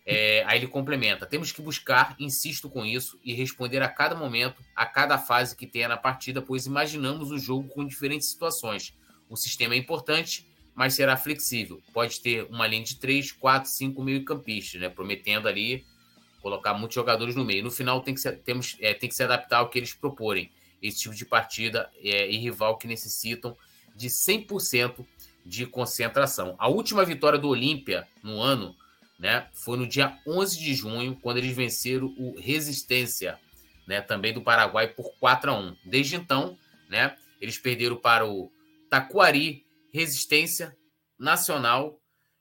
É, 0.04 0.44
aí 0.46 0.58
ele 0.58 0.68
complementa: 0.68 1.26
temos 1.26 1.52
que 1.52 1.60
buscar, 1.60 2.14
insisto 2.18 2.68
com 2.68 2.84
isso, 2.84 3.18
e 3.24 3.34
responder 3.34 3.82
a 3.82 3.88
cada 3.88 4.14
momento, 4.14 4.62
a 4.76 4.86
cada 4.86 5.18
fase 5.18 5.56
que 5.56 5.66
tenha 5.66 5.88
na 5.88 5.96
partida, 5.96 6.40
pois 6.40 6.66
imaginamos 6.66 7.30
o 7.30 7.38
jogo 7.38 7.68
com 7.68 7.84
diferentes 7.84 8.28
situações. 8.28 8.94
O 9.28 9.36
sistema 9.36 9.74
é 9.74 9.76
importante, 9.76 10.46
mas 10.78 10.94
será 10.94 11.16
flexível. 11.16 11.82
Pode 11.92 12.20
ter 12.20 12.44
uma 12.44 12.64
linha 12.64 12.84
de 12.84 12.96
3, 12.96 13.32
4, 13.32 13.68
5 13.68 14.00
meio-campistas, 14.00 14.80
né? 14.80 14.88
Prometendo 14.88 15.48
ali 15.48 15.84
colocar 16.40 16.72
muitos 16.72 16.94
jogadores 16.94 17.34
no 17.34 17.44
meio. 17.44 17.64
No 17.64 17.70
final 17.70 18.00
tem 18.00 18.14
que 18.14 18.20
se, 18.20 18.30
temos, 18.30 18.76
é, 18.78 18.94
tem 18.94 19.08
que 19.08 19.14
se 19.16 19.24
adaptar 19.24 19.58
ao 19.58 19.68
que 19.68 19.76
eles 19.76 19.92
proporem. 19.92 20.52
Esse 20.80 21.00
tipo 21.00 21.16
de 21.16 21.24
partida 21.24 21.90
é, 22.00 22.30
e 22.30 22.38
rival 22.38 22.78
que 22.78 22.86
necessitam 22.86 23.56
de 23.96 24.08
100% 24.08 25.04
de 25.44 25.66
concentração. 25.66 26.54
A 26.60 26.68
última 26.68 27.04
vitória 27.04 27.40
do 27.40 27.48
Olímpia 27.48 28.06
no 28.22 28.40
ano 28.40 28.72
né? 29.18 29.48
Foi 29.52 29.76
no 29.76 29.84
dia 29.84 30.16
11 30.24 30.60
de 30.60 30.74
junho, 30.74 31.18
quando 31.20 31.38
eles 31.38 31.56
venceram 31.56 32.14
o 32.16 32.38
Resistência, 32.38 33.36
né? 33.84 34.00
Também 34.00 34.32
do 34.32 34.40
Paraguai 34.40 34.86
por 34.86 35.12
4 35.18 35.50
a 35.50 35.58
1. 35.58 35.76
Desde 35.84 36.14
então, 36.14 36.56
né? 36.88 37.16
Eles 37.40 37.58
perderam 37.58 37.96
para 37.96 38.24
o 38.24 38.48
Taquari 38.88 39.66
Resistência 39.92 40.76
Nacional, 41.18 42.00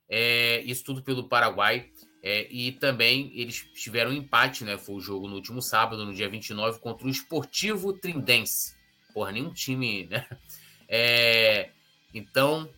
é, 0.10 0.62
isso 0.62 0.84
tudo 0.84 1.02
pelo 1.02 1.28
Paraguai. 1.28 1.90
É, 2.24 2.48
e 2.52 2.72
também 2.74 3.32
eles 3.36 3.64
tiveram 3.74 4.12
um 4.12 4.14
empate, 4.14 4.64
né? 4.64 4.78
Foi 4.78 4.96
o 4.96 5.00
jogo 5.00 5.28
no 5.28 5.36
último 5.36 5.62
sábado, 5.62 6.06
no 6.06 6.14
dia 6.14 6.30
29, 6.30 6.80
contra 6.80 7.08
o 7.08 7.10
Esportivo 7.10 7.94
Trindense. 7.94 8.76
Porra, 9.14 9.32
nenhum 9.32 9.54
time, 9.54 10.08
né? 10.08 10.28
É, 10.90 11.70
então, 12.14 12.70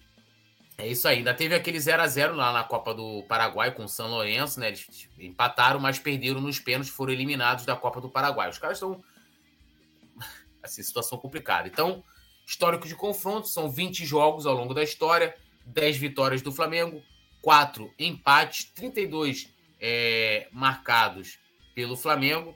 é 0.77 0.87
isso 0.87 1.07
aí. 1.07 1.17
Ainda 1.17 1.33
teve 1.33 1.55
aquele 1.55 1.79
0 1.79 2.01
a 2.01 2.07
0 2.07 2.35
lá 2.35 2.53
na 2.53 2.63
Copa 2.63 2.93
do 2.93 3.23
Paraguai 3.23 3.71
com 3.71 3.83
o 3.83 3.89
São 3.89 4.07
Lourenço, 4.07 4.59
né? 4.59 4.67
Eles 4.67 5.09
empataram, 5.17 5.79
mas 5.79 5.99
perderam 5.99 6.41
nos 6.41 6.59
pênaltis, 6.59 6.93
foram 6.93 7.13
eliminados 7.13 7.65
da 7.65 7.75
Copa 7.75 7.99
do 7.99 8.09
Paraguai. 8.09 8.49
Os 8.49 8.57
caras 8.57 8.77
estão. 8.77 9.03
Assim, 10.61 10.83
situação 10.83 11.17
complicada. 11.17 11.67
Então, 11.67 12.03
histórico 12.49 12.87
de 12.87 12.95
confronto: 12.95 13.47
são 13.47 13.69
20 13.69 14.05
jogos 14.05 14.45
ao 14.45 14.55
longo 14.55 14.73
da 14.73 14.83
história, 14.83 15.35
10 15.65 15.97
vitórias 15.97 16.41
do 16.41 16.51
Flamengo, 16.51 17.01
4 17.41 17.93
empates, 17.99 18.65
32 18.75 19.53
é, 19.79 20.47
marcados 20.51 21.39
pelo 21.73 21.95
Flamengo 21.95 22.55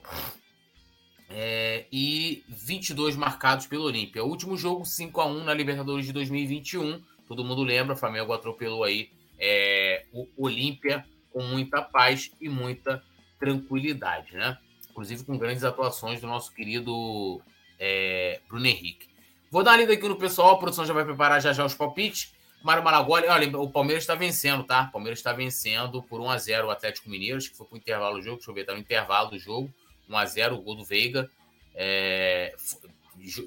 é, 1.30 1.86
e 1.90 2.44
22 2.48 3.16
marcados 3.16 3.66
pelo 3.66 3.84
Olímpia. 3.84 4.24
Último 4.24 4.56
jogo, 4.56 4.84
5 4.84 5.20
a 5.20 5.26
1 5.26 5.44
na 5.44 5.54
Libertadores 5.54 6.06
de 6.06 6.12
2021 6.12 7.02
todo 7.26 7.44
mundo 7.44 7.62
lembra, 7.62 7.94
o 7.94 7.96
Flamengo 7.96 8.32
atropelou 8.32 8.84
aí 8.84 9.10
é, 9.38 10.04
o 10.12 10.26
Olímpia 10.36 11.04
com 11.32 11.42
muita 11.42 11.82
paz 11.82 12.30
e 12.40 12.48
muita 12.48 13.02
tranquilidade, 13.38 14.34
né? 14.34 14.58
Inclusive 14.90 15.24
com 15.24 15.36
grandes 15.36 15.64
atuações 15.64 16.20
do 16.20 16.26
nosso 16.26 16.52
querido 16.52 17.40
é, 17.78 18.40
Bruno 18.48 18.66
Henrique. 18.66 19.08
Vou 19.54 19.62
dar 19.62 19.70
uma 19.70 19.76
lida 19.76 19.92
aqui 19.92 20.08
no 20.08 20.16
pessoal, 20.16 20.56
a 20.56 20.58
produção 20.58 20.84
já 20.84 20.92
vai 20.92 21.04
preparar 21.04 21.40
já 21.40 21.52
já 21.52 21.64
os 21.64 21.74
palpites. 21.74 22.34
Mário 22.60 22.82
Malagoli, 22.82 23.28
olha, 23.28 23.56
o 23.56 23.70
Palmeiras 23.70 24.02
está 24.02 24.16
vencendo, 24.16 24.64
tá? 24.64 24.86
O 24.88 24.90
Palmeiras 24.90 25.20
está 25.20 25.32
vencendo 25.32 26.02
por 26.02 26.20
1 26.20 26.28
a 26.28 26.38
0 26.38 26.66
o 26.66 26.70
Atlético 26.72 27.08
Mineiro, 27.08 27.36
acho 27.36 27.52
que 27.52 27.56
foi 27.56 27.64
para 27.64 27.76
o 27.76 27.78
intervalo 27.78 28.16
do 28.16 28.22
jogo, 28.24 28.38
deixa 28.38 28.50
eu 28.50 28.54
ver, 28.56 28.64
tá 28.64 28.72
no 28.72 28.80
intervalo 28.80 29.30
do 29.30 29.38
jogo, 29.38 29.72
1 30.10 30.16
a 30.16 30.26
0 30.26 30.56
o 30.56 30.60
gol 30.60 30.74
do 30.74 30.84
Veiga, 30.84 31.30
é, 31.72 32.52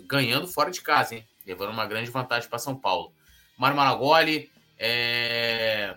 ganhando 0.06 0.48
fora 0.48 0.72
de 0.72 0.82
casa, 0.82 1.14
hein? 1.14 1.28
Levando 1.46 1.72
uma 1.72 1.86
grande 1.86 2.10
vantagem 2.10 2.50
para 2.50 2.58
São 2.58 2.74
Paulo. 2.74 3.12
Mário 3.58 3.76
Maragoli, 3.76 4.50
é... 4.80 5.94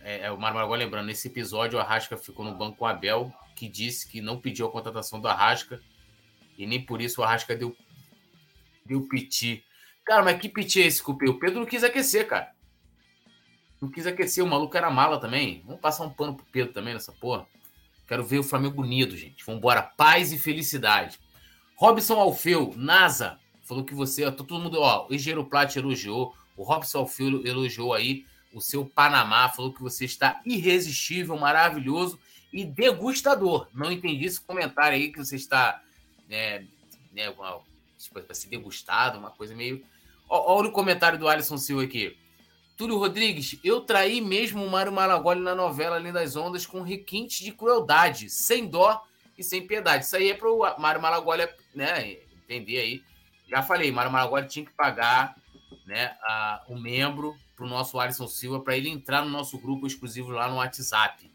É, 0.00 0.26
é, 0.26 0.30
o 0.30 0.38
Mário 0.38 0.54
Maragoli 0.54 0.84
lembrando, 0.84 1.06
nesse 1.06 1.26
episódio 1.26 1.76
o 1.76 1.82
Arrasca 1.82 2.16
ficou 2.16 2.44
no 2.44 2.54
banco 2.54 2.76
com 2.76 2.84
o 2.84 2.88
Abel, 2.88 3.34
que 3.56 3.66
disse 3.68 4.06
que 4.06 4.20
não 4.20 4.38
pediu 4.38 4.68
a 4.68 4.70
contratação 4.70 5.20
do 5.20 5.26
Arrasca, 5.26 5.80
e 6.56 6.68
nem 6.68 6.80
por 6.80 7.02
isso 7.02 7.20
o 7.20 7.24
Arrasca 7.24 7.56
deu, 7.56 7.76
deu 8.84 9.02
piti. 9.08 9.64
Cara, 10.04 10.22
mas 10.22 10.40
que 10.40 10.48
piti 10.48 10.82
é 10.82 10.86
esse, 10.86 11.02
Cupê? 11.02 11.28
O 11.28 11.38
Pedro 11.38 11.60
não 11.60 11.66
quis 11.66 11.82
aquecer, 11.82 12.26
cara. 12.26 12.52
Não 13.80 13.90
quis 13.90 14.06
aquecer, 14.06 14.44
o 14.44 14.46
maluco 14.46 14.76
era 14.76 14.90
mala 14.90 15.18
também. 15.18 15.62
Vamos 15.66 15.80
passar 15.80 16.04
um 16.04 16.10
pano 16.10 16.34
pro 16.34 16.46
Pedro 16.46 16.72
também 16.72 16.94
nessa 16.94 17.12
porra. 17.12 17.46
Quero 18.06 18.24
ver 18.24 18.38
o 18.38 18.44
Flamengo 18.44 18.82
unido, 18.82 19.16
gente. 19.16 19.44
Vambora, 19.44 19.82
paz 19.82 20.32
e 20.32 20.38
felicidade. 20.38 21.18
Robson 21.76 22.14
Alfeu, 22.14 22.74
NASA, 22.76 23.38
falou 23.62 23.84
que 23.84 23.94
você, 23.94 24.30
todo 24.30 24.58
mundo, 24.58 24.80
ó, 24.80 25.08
o 25.08 25.14
Engenheiro 25.14 25.44
Plat 25.44 25.74
elogiou, 25.74 26.34
o 26.56 26.62
Robson 26.62 27.06
Filho 27.06 27.46
elogiou 27.46 27.92
aí 27.92 28.26
o 28.52 28.60
seu 28.60 28.84
Panamá, 28.84 29.48
falou 29.48 29.72
que 29.72 29.82
você 29.82 30.04
está 30.04 30.40
irresistível, 30.44 31.36
maravilhoso 31.36 32.18
e 32.52 32.64
degustador. 32.64 33.68
Não 33.74 33.90
entendi 33.90 34.26
esse 34.26 34.40
comentário 34.40 34.96
aí 34.96 35.10
que 35.10 35.18
você 35.18 35.34
está 35.34 35.82
né, 36.28 36.66
né, 37.12 37.28
tipo, 37.28 37.64
para 38.22 38.34
ser 38.34 38.48
degustado, 38.48 39.18
uma 39.18 39.30
coisa 39.30 39.54
meio. 39.54 39.84
Olha 40.28 40.68
o 40.68 40.72
comentário 40.72 41.18
do 41.18 41.28
Alisson 41.28 41.58
Silva 41.58 41.84
aqui. 41.84 42.16
Túlio 42.76 42.98
Rodrigues, 42.98 43.58
eu 43.62 43.80
traí 43.80 44.20
mesmo 44.20 44.64
o 44.64 44.70
Mário 44.70 44.92
Malagoli 44.92 45.40
na 45.40 45.54
novela 45.54 45.96
Além 45.96 46.12
das 46.12 46.34
Ondas 46.34 46.66
com 46.66 46.82
requinte 46.82 47.44
de 47.44 47.52
crueldade, 47.52 48.28
sem 48.28 48.66
dó 48.66 49.00
e 49.38 49.44
sem 49.44 49.66
piedade. 49.66 50.04
Isso 50.04 50.16
aí 50.16 50.30
é 50.30 50.34
para 50.34 50.50
o 50.50 50.58
Mário 50.78 51.00
Malagoli 51.00 51.48
né, 51.74 52.18
entender 52.32 52.78
aí. 52.78 53.02
Já 53.48 53.62
falei, 53.62 53.92
Mário 53.92 54.10
Malagoli 54.10 54.48
tinha 54.48 54.64
que 54.64 54.72
pagar 54.72 55.36
né, 55.86 56.16
a, 56.22 56.64
o 56.68 56.76
membro 56.76 57.36
para 57.54 57.64
o 57.64 57.68
nosso 57.68 57.98
Alisson 57.98 58.26
Silva 58.26 58.60
para 58.60 58.76
ele 58.76 58.88
entrar 58.88 59.24
no 59.24 59.30
nosso 59.30 59.58
grupo 59.58 59.86
exclusivo 59.86 60.30
lá 60.30 60.48
no 60.48 60.56
WhatsApp. 60.56 61.30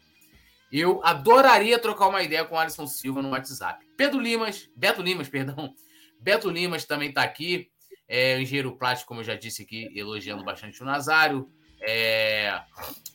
Eu 0.70 1.00
adoraria 1.02 1.78
trocar 1.78 2.08
uma 2.08 2.22
ideia 2.22 2.44
com 2.44 2.54
o 2.54 2.58
Alisson 2.58 2.86
Silva 2.86 3.22
no 3.22 3.30
WhatsApp. 3.30 3.84
Pedro 3.96 4.20
Limas, 4.20 4.68
Beto 4.76 5.02
Limas, 5.02 5.26
perdão. 5.30 5.74
Beto 6.20 6.50
Limas 6.50 6.84
também 6.84 7.08
está 7.08 7.22
aqui. 7.22 7.70
É, 8.08 8.36
o 8.36 8.40
engenheiro 8.40 8.72
plástico, 8.72 9.08
como 9.08 9.20
eu 9.20 9.24
já 9.24 9.36
disse 9.36 9.62
aqui, 9.62 9.90
elogiando 9.94 10.44
bastante 10.44 10.82
o 10.82 10.86
Nazário. 10.86 11.48
É, 11.80 12.60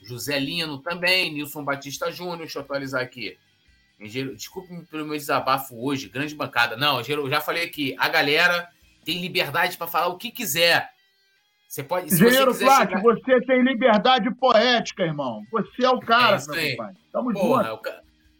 José 0.04 0.40
Lino 0.40 0.80
também, 0.80 1.34
Nilson 1.34 1.64
Batista 1.64 2.12
Júnior, 2.12 2.40
deixa 2.40 2.60
eu 2.60 2.64
atualizar 2.64 3.02
aqui. 3.02 3.38
Engenheiro, 4.00 4.36
desculpe 4.36 4.70
pelo 4.90 5.06
meu 5.06 5.18
desabafo 5.18 5.76
hoje, 5.86 6.10
grande 6.10 6.34
bancada. 6.34 6.76
Não, 6.76 7.00
engenheiro, 7.00 7.28
eu 7.28 7.30
já 7.30 7.42
falei 7.42 7.64
aqui, 7.64 7.96
a 7.98 8.10
galera 8.10 8.68
tem 9.04 9.22
liberdade 9.22 9.78
para 9.78 9.88
falar 9.88 10.08
o 10.08 10.18
que 10.18 10.32
quiser. 10.32 10.90
Você 11.68 11.84
pode. 11.84 12.14
Engenheiro 12.14 12.54
Flávio, 12.54 12.98
chegar... 12.98 13.02
você 13.02 13.42
tem 13.42 13.62
liberdade 13.64 14.34
poética, 14.36 15.04
irmão. 15.04 15.44
Você 15.52 15.86
é 15.86 15.90
o 15.90 16.00
cara, 16.00 16.38
é 16.38 16.56
meu 16.68 16.78
pai. 16.78 16.94
Tamo 17.12 17.34
Porra, 17.34 17.64
junto. 17.64 17.76
O 17.76 17.78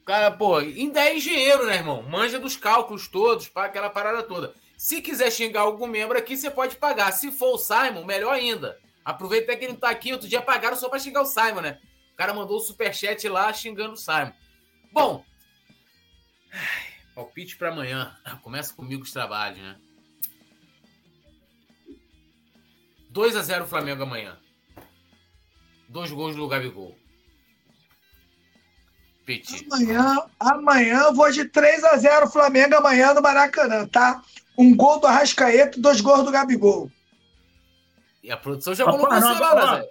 cara, 0.06 0.32
pô, 0.32 0.58
ainda 0.58 1.02
é 1.02 1.18
engenheiro, 1.18 1.66
né, 1.66 1.76
irmão? 1.76 2.04
Manja 2.04 2.40
dos 2.40 2.56
cálculos 2.56 3.08
todos, 3.08 3.48
para 3.48 3.68
aquela 3.68 3.90
parada 3.90 4.24
toda. 4.24 4.54
Se 4.78 5.02
quiser 5.02 5.32
xingar 5.32 5.62
algum 5.62 5.88
membro 5.88 6.18
aqui, 6.18 6.38
você 6.38 6.52
pode 6.52 6.76
pagar. 6.76 7.12
Se 7.12 7.32
for 7.32 7.56
o 7.56 7.58
Simon, 7.58 8.06
melhor 8.06 8.34
ainda. 8.34 8.80
Aproveita 9.04 9.56
que 9.56 9.66
ele 9.66 9.74
não 9.74 9.80
tá 9.80 9.90
aqui. 9.90 10.12
Outro 10.12 10.28
dia 10.28 10.42
pagaram 10.42 10.76
só 10.76 10.90
para 10.90 11.00
xingar 11.00 11.22
o 11.22 11.26
Simon, 11.26 11.62
né? 11.62 11.80
O 12.14 12.16
cara 12.16 12.34
mandou 12.34 12.58
o 12.58 12.62
superchat 12.62 13.28
lá 13.28 13.52
xingando 13.52 13.94
o 13.94 13.98
Simon. 13.98 14.32
Bom, 14.92 15.26
palpite 17.14 17.58
para 17.58 17.70
amanhã. 17.70 18.16
Começa 18.44 18.74
comigo 18.74 19.04
os 19.04 19.12
trabalhos, 19.12 19.60
né? 19.60 19.78
2 23.10 23.36
a 23.38 23.42
0 23.42 23.66
Flamengo 23.66 24.04
amanhã. 24.04 24.38
Dois 25.88 26.12
gols 26.12 26.36
do 26.36 26.48
Gabigol. 26.48 26.98
Piti. 29.26 29.66
Amanhã, 29.72 30.18
amanhã 30.40 31.00
eu 31.06 31.14
vou 31.14 31.32
de 31.32 31.46
3 31.46 31.84
a 31.84 31.98
0 31.98 32.28
Flamengo 32.28 32.76
amanhã 32.76 33.14
no 33.14 33.22
Maracanã, 33.22 33.88
tá? 33.88 34.22
Um 34.58 34.76
gol 34.76 35.00
do 35.00 35.08
Arrascaeta, 35.08 35.82
dois 35.82 36.00
gols 36.00 36.24
do 36.24 36.32
Gabigol. 36.32 36.92
E 38.24 38.32
a 38.32 38.38
produção 38.38 38.74
já 38.74 38.86
colocou 38.86 39.12
assim 39.12 39.40
lá, 39.40 39.84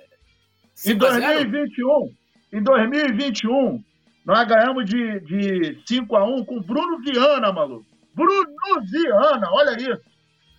Em 0.86 0.96
2021, 0.96 2.14
em 2.52 2.62
2021, 2.62 3.84
nós 4.24 4.48
ganhamos 4.48 4.86
de, 4.86 5.20
de 5.20 5.82
5 5.86 6.16
a 6.16 6.24
1 6.24 6.44
com 6.44 6.60
Bruno 6.60 7.00
Viana, 7.00 7.52
maluco. 7.52 7.86
Bruno 8.14 8.46
Viana, 8.90 9.48
olha 9.52 9.76
isso. 9.76 10.02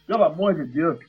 Pelo 0.06 0.24
amor 0.24 0.54
de 0.54 0.66
Deus. 0.66 1.00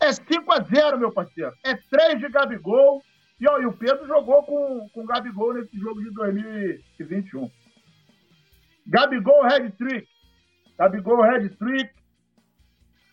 É 0.00 0.12
5 0.12 0.52
a 0.52 0.62
0 0.62 0.98
meu 0.98 1.10
parceiro. 1.10 1.52
É 1.64 1.74
3 1.74 2.20
de 2.20 2.28
Gabigol. 2.28 3.02
E, 3.40 3.48
ó, 3.48 3.60
e 3.60 3.66
o 3.66 3.72
Pedro 3.72 4.06
jogou 4.06 4.42
com, 4.42 4.88
com 4.88 5.02
o 5.02 5.06
Gabigol 5.06 5.54
nesse 5.54 5.78
jogo 5.78 6.02
de 6.02 6.10
2021. 6.10 7.50
Gabigol 8.86 9.42
Red 9.42 9.70
Trick. 9.72 10.08
Gabigol 10.76 11.22
Red 11.22 11.50
Trick. 11.50 11.90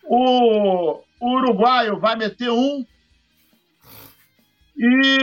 O, 0.04 1.04
o 1.20 1.30
uruguaio 1.36 2.00
vai 2.00 2.16
meter 2.16 2.50
um. 2.50 2.86
E 4.78 5.20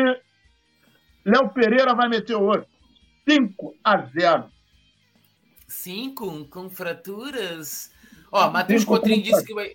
Léo 1.25 1.51
Pereira 1.51 1.95
vai 1.95 2.09
meter 2.09 2.37
outro. 2.37 2.67
5 3.29 3.77
a 3.83 4.07
0. 4.07 4.51
5 5.67 6.45
com 6.47 6.69
fraturas. 6.69 7.91
Ó, 8.31 8.51
Matheus 8.51 8.85
Cotrim 8.85 9.21
disse 9.21 9.45
que 9.45 9.55
vai. 9.55 9.73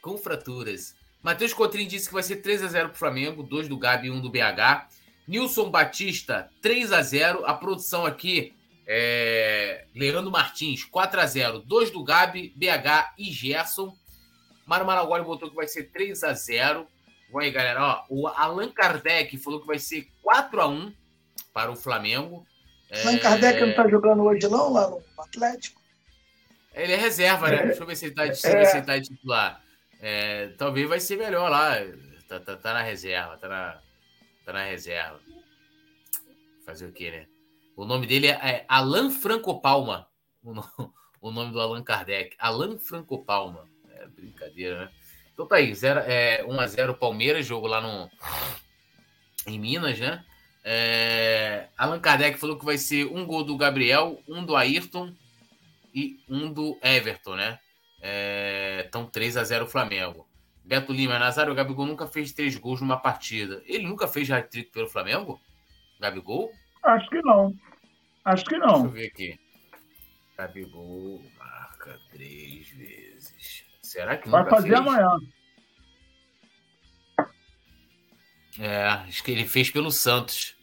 Com 0.00 0.16
fraturas. 0.16 0.94
Matheus 1.26 1.52
Cotrim 1.52 1.88
disse 1.88 2.06
que 2.06 2.14
vai 2.14 2.22
ser 2.22 2.36
3 2.36 2.62
a 2.62 2.68
0 2.68 2.90
pro 2.90 2.98
Flamengo, 2.98 3.42
2 3.42 3.66
do 3.66 3.76
Gabi 3.76 4.06
e 4.06 4.10
1 4.12 4.20
do 4.20 4.30
BH. 4.30 4.86
Nilson 5.26 5.72
Batista, 5.72 6.48
3 6.62 6.92
a 6.92 7.02
0 7.02 7.44
A 7.44 7.52
produção 7.52 8.06
aqui 8.06 8.54
é 8.86 9.86
Leandro 9.92 10.30
Martins, 10.30 10.84
4 10.84 11.20
a 11.20 11.26
0 11.26 11.58
2 11.58 11.90
do 11.90 12.04
Gabi, 12.04 12.54
BH 12.54 13.14
e 13.18 13.32
Gerson. 13.32 13.92
Mário 14.64 14.86
Maragoli 14.86 15.24
botou 15.24 15.50
que 15.50 15.56
vai 15.56 15.66
ser 15.66 15.90
3 15.90 16.22
a 16.22 16.32
0 16.32 16.86
Vamos 17.32 17.44
aí, 17.44 17.50
galera. 17.50 17.82
Ó, 17.82 18.04
o 18.08 18.28
Allan 18.28 18.70
Kardec 18.70 19.36
falou 19.38 19.60
que 19.60 19.66
vai 19.66 19.80
ser 19.80 20.06
4 20.22 20.60
a 20.60 20.68
1 20.68 20.94
para 21.52 21.72
o 21.72 21.76
Flamengo. 21.76 22.46
Allan 23.02 23.16
é... 23.16 23.18
Kardec 23.18 23.60
não 23.62 23.70
está 23.70 23.88
jogando 23.88 24.22
hoje, 24.22 24.46
não, 24.46 24.72
lá 24.72 24.88
no 24.90 25.02
Atlético? 25.18 25.82
Ele 26.72 26.92
é 26.92 26.96
reserva, 26.96 27.48
né? 27.48 27.64
Deixa 27.64 27.82
eu 27.82 27.86
ver 27.88 27.96
se 27.96 28.04
ele 28.04 28.14
está 28.30 28.48
é. 28.48 28.80
tá 28.80 29.00
titular. 29.00 29.65
É, 30.08 30.50
talvez 30.56 30.88
vai 30.88 31.00
ser 31.00 31.16
melhor 31.16 31.50
lá. 31.50 31.78
Tá, 32.28 32.38
tá, 32.38 32.56
tá, 32.56 32.74
na 32.74 32.80
reserva, 32.80 33.36
tá 33.38 33.48
na, 33.48 33.80
tá 34.44 34.52
na 34.52 34.62
reserva. 34.62 35.18
Fazer 36.64 36.86
o 36.86 36.92
quê, 36.92 37.10
né? 37.10 37.26
O 37.76 37.84
nome 37.84 38.06
dele 38.06 38.28
é, 38.28 38.30
é 38.30 38.64
Alan 38.68 39.10
Franco 39.10 39.60
Palma. 39.60 40.06
O, 40.44 40.54
no, 40.54 40.64
o 41.20 41.32
nome 41.32 41.50
do 41.50 41.60
Allan 41.60 41.82
Kardec. 41.82 42.36
Alan 42.38 42.78
Franco 42.78 43.24
Palma. 43.24 43.68
É 43.90 44.06
brincadeira, 44.06 44.84
né? 44.84 44.92
Então 45.34 45.44
tá 45.44 45.56
aí, 45.56 45.74
0, 45.74 45.98
é, 45.98 46.44
1x0 46.44 46.96
Palmeiras, 46.96 47.44
jogo 47.44 47.66
lá 47.66 47.80
no, 47.80 48.08
em 49.44 49.58
Minas, 49.58 49.98
né? 49.98 50.24
É, 50.62 51.66
Allan 51.76 51.98
Kardec 51.98 52.38
falou 52.38 52.56
que 52.56 52.64
vai 52.64 52.78
ser 52.78 53.06
um 53.06 53.26
gol 53.26 53.42
do 53.42 53.56
Gabriel, 53.56 54.22
um 54.28 54.44
do 54.44 54.54
Ayrton 54.54 55.12
e 55.92 56.20
um 56.28 56.52
do 56.52 56.78
Everton, 56.80 57.34
né? 57.34 57.58
É, 58.08 58.84
então 58.86 59.04
3 59.04 59.36
a 59.36 59.42
0 59.42 59.66
Flamengo. 59.66 60.28
Beto 60.64 60.92
Lima, 60.92 61.18
Nazário, 61.18 61.52
o 61.52 61.56
Gabigol 61.56 61.86
nunca 61.86 62.06
fez 62.06 62.32
três 62.32 62.54
gols 62.56 62.80
numa 62.80 62.96
partida. 62.96 63.64
Ele 63.66 63.84
nunca 63.84 64.06
fez 64.06 64.30
hat-trick 64.30 64.70
pelo 64.70 64.88
Flamengo? 64.88 65.40
Gabigol? 65.98 66.52
Acho 66.84 67.10
que 67.10 67.20
não. 67.22 67.52
Acho 68.24 68.44
que 68.44 68.58
não. 68.58 68.82
Deixa 68.82 68.86
eu 68.86 68.90
ver 68.90 69.06
aqui. 69.08 69.40
Gabigol 70.38 71.20
marca 71.36 71.98
três 72.12 72.68
vezes. 72.68 73.64
Será 73.82 74.16
que 74.16 74.28
Vai 74.28 74.48
fazer 74.48 74.68
fez? 74.68 74.78
amanhã. 74.78 75.08
É, 78.60 78.84
acho 78.84 79.24
que 79.24 79.32
ele 79.32 79.46
fez 79.46 79.68
pelo 79.68 79.90
Santos. 79.90 80.56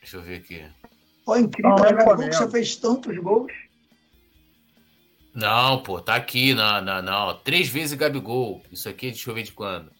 Deixa 0.00 0.16
eu 0.16 0.22
ver 0.22 0.36
aqui. 0.36 0.64
Pô, 1.24 1.36
incrível, 1.36 1.70
não, 1.76 1.84
é 1.84 1.92
Gabigol 1.92 2.32
já 2.32 2.48
fez 2.48 2.76
tantos 2.76 3.16
gols. 3.18 3.52
Não, 5.34 5.82
pô, 5.82 6.00
tá 6.00 6.14
aqui, 6.14 6.54
não, 6.54 6.80
não, 6.80 7.02
não. 7.02 7.38
Três 7.38 7.68
vezes 7.68 7.98
Gabigol. 7.98 8.62
Isso 8.70 8.88
aqui, 8.88 9.08
deixa 9.08 9.28
eu 9.28 9.34
ver 9.34 9.42
de 9.42 9.52
quando. 9.52 9.90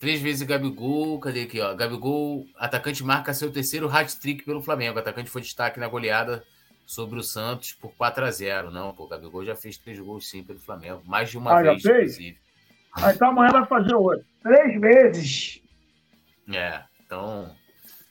Três 0.00 0.20
vezes 0.20 0.42
Gabigol, 0.42 1.20
cadê 1.20 1.42
aqui, 1.42 1.60
ó? 1.60 1.72
Gabigol, 1.74 2.44
atacante 2.56 3.04
marca 3.04 3.32
seu 3.32 3.52
terceiro 3.52 3.88
hat-trick 3.88 4.44
pelo 4.44 4.60
Flamengo. 4.60 4.96
O 4.96 4.98
atacante 4.98 5.30
foi 5.30 5.42
destaque 5.42 5.78
na 5.78 5.86
goleada 5.86 6.42
sobre 6.84 7.20
o 7.20 7.22
Santos 7.22 7.72
por 7.74 7.94
4 7.94 8.24
a 8.24 8.30
0 8.32 8.70
Não, 8.72 8.92
pô, 8.92 9.06
Gabigol 9.06 9.44
já 9.44 9.54
fez 9.54 9.78
três 9.78 10.00
gols 10.00 10.28
sim 10.28 10.42
pelo 10.42 10.58
Flamengo. 10.58 11.02
Mais 11.06 11.30
de 11.30 11.38
uma 11.38 11.56
ah, 11.56 11.62
vez, 11.62 11.84
inclusive. 11.84 12.38
Ah, 12.94 13.12
então 13.12 13.28
amanhã 13.28 13.52
vai 13.52 13.66
fazer 13.66 13.94
outro. 13.94 14.24
Três 14.42 14.80
vezes. 14.80 15.62
É, 16.52 16.82
então. 17.06 17.54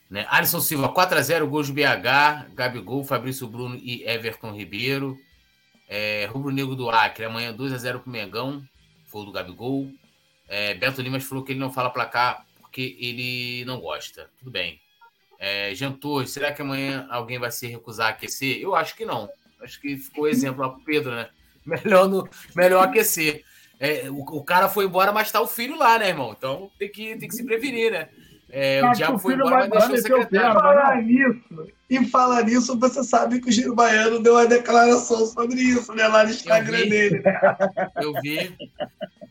Né? 0.08 0.26
Alisson 0.30 0.60
Silva, 0.60 0.88
4 0.88 1.18
a 1.18 1.20
0 1.20 1.46
gols 1.46 1.66
de 1.66 1.74
BH, 1.74 2.54
Gabigol, 2.54 3.04
Fabrício 3.04 3.46
Bruno 3.46 3.76
e 3.76 4.02
Everton 4.04 4.52
Ribeiro. 4.52 5.18
É, 5.94 6.24
Rubro 6.24 6.50
Negro 6.50 6.74
do 6.74 6.88
Acre, 6.88 7.26
amanhã 7.26 7.52
2 7.52 7.70
a 7.70 7.76
0 7.76 8.00
pro 8.00 8.10
Mengão, 8.10 8.62
foi 9.04 9.26
do 9.26 9.30
Gabigol. 9.30 9.92
É, 10.48 10.72
Beto 10.72 11.02
Limas 11.02 11.22
falou 11.22 11.44
que 11.44 11.52
ele 11.52 11.60
não 11.60 11.70
fala 11.70 11.90
placar 11.90 12.46
porque 12.62 12.96
ele 12.98 13.62
não 13.66 13.78
gosta. 13.78 14.30
Tudo 14.38 14.50
bem. 14.50 14.80
É, 15.38 15.74
Jantor, 15.74 16.26
será 16.26 16.50
que 16.50 16.62
amanhã 16.62 17.06
alguém 17.10 17.38
vai 17.38 17.50
se 17.50 17.66
recusar 17.66 18.06
a 18.06 18.10
aquecer? 18.10 18.58
Eu 18.58 18.74
acho 18.74 18.96
que 18.96 19.04
não. 19.04 19.28
Acho 19.60 19.78
que 19.82 19.98
ficou 19.98 20.26
exemplo 20.26 20.62
lá 20.62 20.70
pro 20.70 20.80
Pedro, 20.80 21.14
né? 21.14 21.28
Melhor, 21.62 22.08
no, 22.08 22.26
melhor 22.56 22.88
aquecer. 22.88 23.44
É, 23.78 24.10
o, 24.10 24.20
o, 24.20 24.42
cara 24.42 24.70
foi 24.70 24.86
embora, 24.86 25.12
mas 25.12 25.30
tá 25.30 25.42
o 25.42 25.46
filho 25.46 25.76
lá, 25.76 25.98
né, 25.98 26.08
irmão? 26.08 26.34
Então 26.36 26.72
tem 26.78 26.90
que, 26.90 27.16
tem 27.16 27.28
que 27.28 27.34
se 27.34 27.44
prevenir, 27.44 27.92
né? 27.92 28.08
É, 28.54 28.86
o 28.86 28.92
diabo 28.92 29.18
foi 29.18 29.32
embora, 29.32 29.66
mas 29.66 29.88
deixou 29.88 30.18
o 30.18 30.22
secretário. 30.22 30.60
Falar 30.60 31.02
nisso, 31.02 31.72
e 31.88 32.04
falar 32.04 32.44
nisso, 32.44 32.78
você 32.78 33.02
sabe 33.02 33.40
que 33.40 33.48
o 33.48 33.52
Giro 33.52 33.74
Baiano 33.74 34.22
deu 34.22 34.34
uma 34.34 34.46
declaração 34.46 35.24
sobre 35.24 35.58
isso, 35.58 35.94
né? 35.94 36.06
Lá 36.06 36.22
no 36.22 36.30
Instagram 36.30 36.86
dele. 36.86 37.22
Eu 37.96 38.12
vi. 38.20 38.54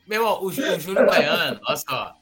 Meu 0.07 0.21
irmão, 0.21 0.41
o, 0.41 0.47
o 0.47 0.51
Júlio 0.51 1.05
Baiano, 1.05 1.59
olha 1.63 1.77
só. 1.77 2.15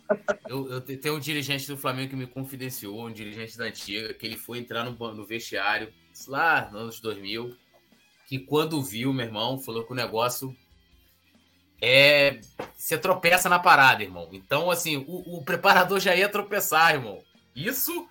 Eu, 0.49 0.69
eu 0.69 0.81
tenho 0.81 1.15
um 1.15 1.19
dirigente 1.19 1.65
do 1.67 1.77
Flamengo 1.77 2.09
que 2.09 2.15
me 2.17 2.27
confidenciou, 2.27 3.07
um 3.07 3.13
dirigente 3.13 3.57
da 3.57 3.63
antiga, 3.63 4.13
que 4.13 4.25
ele 4.25 4.35
foi 4.35 4.59
entrar 4.59 4.83
no, 4.83 4.91
no 5.13 5.25
vestiário, 5.25 5.93
lá 6.27 6.69
nos 6.69 6.81
anos 6.81 6.99
2000, 6.99 7.55
que 8.27 8.39
quando 8.39 8.83
viu, 8.83 9.13
meu 9.13 9.25
irmão, 9.25 9.57
falou 9.57 9.85
que 9.85 9.93
o 9.93 9.95
negócio 9.95 10.53
é. 11.81 12.39
Você 12.75 12.97
tropeça 12.97 13.47
na 13.47 13.59
parada, 13.59 14.03
irmão. 14.03 14.29
Então, 14.31 14.71
assim, 14.71 14.97
o, 15.07 15.37
o 15.37 15.43
preparador 15.43 15.99
já 15.99 16.15
ia 16.15 16.27
tropeçar, 16.27 16.95
irmão. 16.95 17.19
Isso 17.55 18.07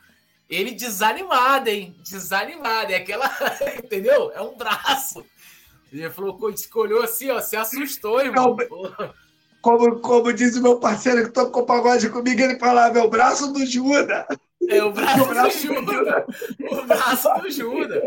ele 0.49 0.73
desanimado, 0.73 1.69
hein? 1.69 1.95
Desanimado. 2.03 2.93
É 2.93 2.97
aquela. 2.97 3.31
Entendeu? 3.83 4.33
É 4.33 4.41
um 4.41 4.57
braço. 4.57 5.25
Ele 5.93 6.09
falou, 6.11 6.51
escolheu 6.51 7.03
assim, 7.03 7.31
ó, 7.31 7.41
se 7.41 7.57
assustou, 7.57 8.21
irmão. 8.21 8.57
Como, 9.61 10.01
como 10.01 10.33
diz 10.33 10.57
o 10.57 10.63
meu 10.63 10.79
parceiro 10.79 11.25
que 11.25 11.33
tocou 11.33 11.65
pagode 11.65 12.09
comigo, 12.11 12.41
ele 12.41 12.59
falava, 12.59 12.99
é 12.99 13.03
o 13.03 13.11
braço 13.11 13.53
do 13.53 13.65
Judas. 13.67 14.27
É 14.69 14.83
o 14.85 14.93
braço, 14.93 15.23
o 15.23 15.27
braço 15.27 15.67
do 15.67 15.75
Judas. 15.75 16.25
O 16.71 16.83
braço 16.87 17.29
do 17.41 17.51
Judas. 17.51 18.03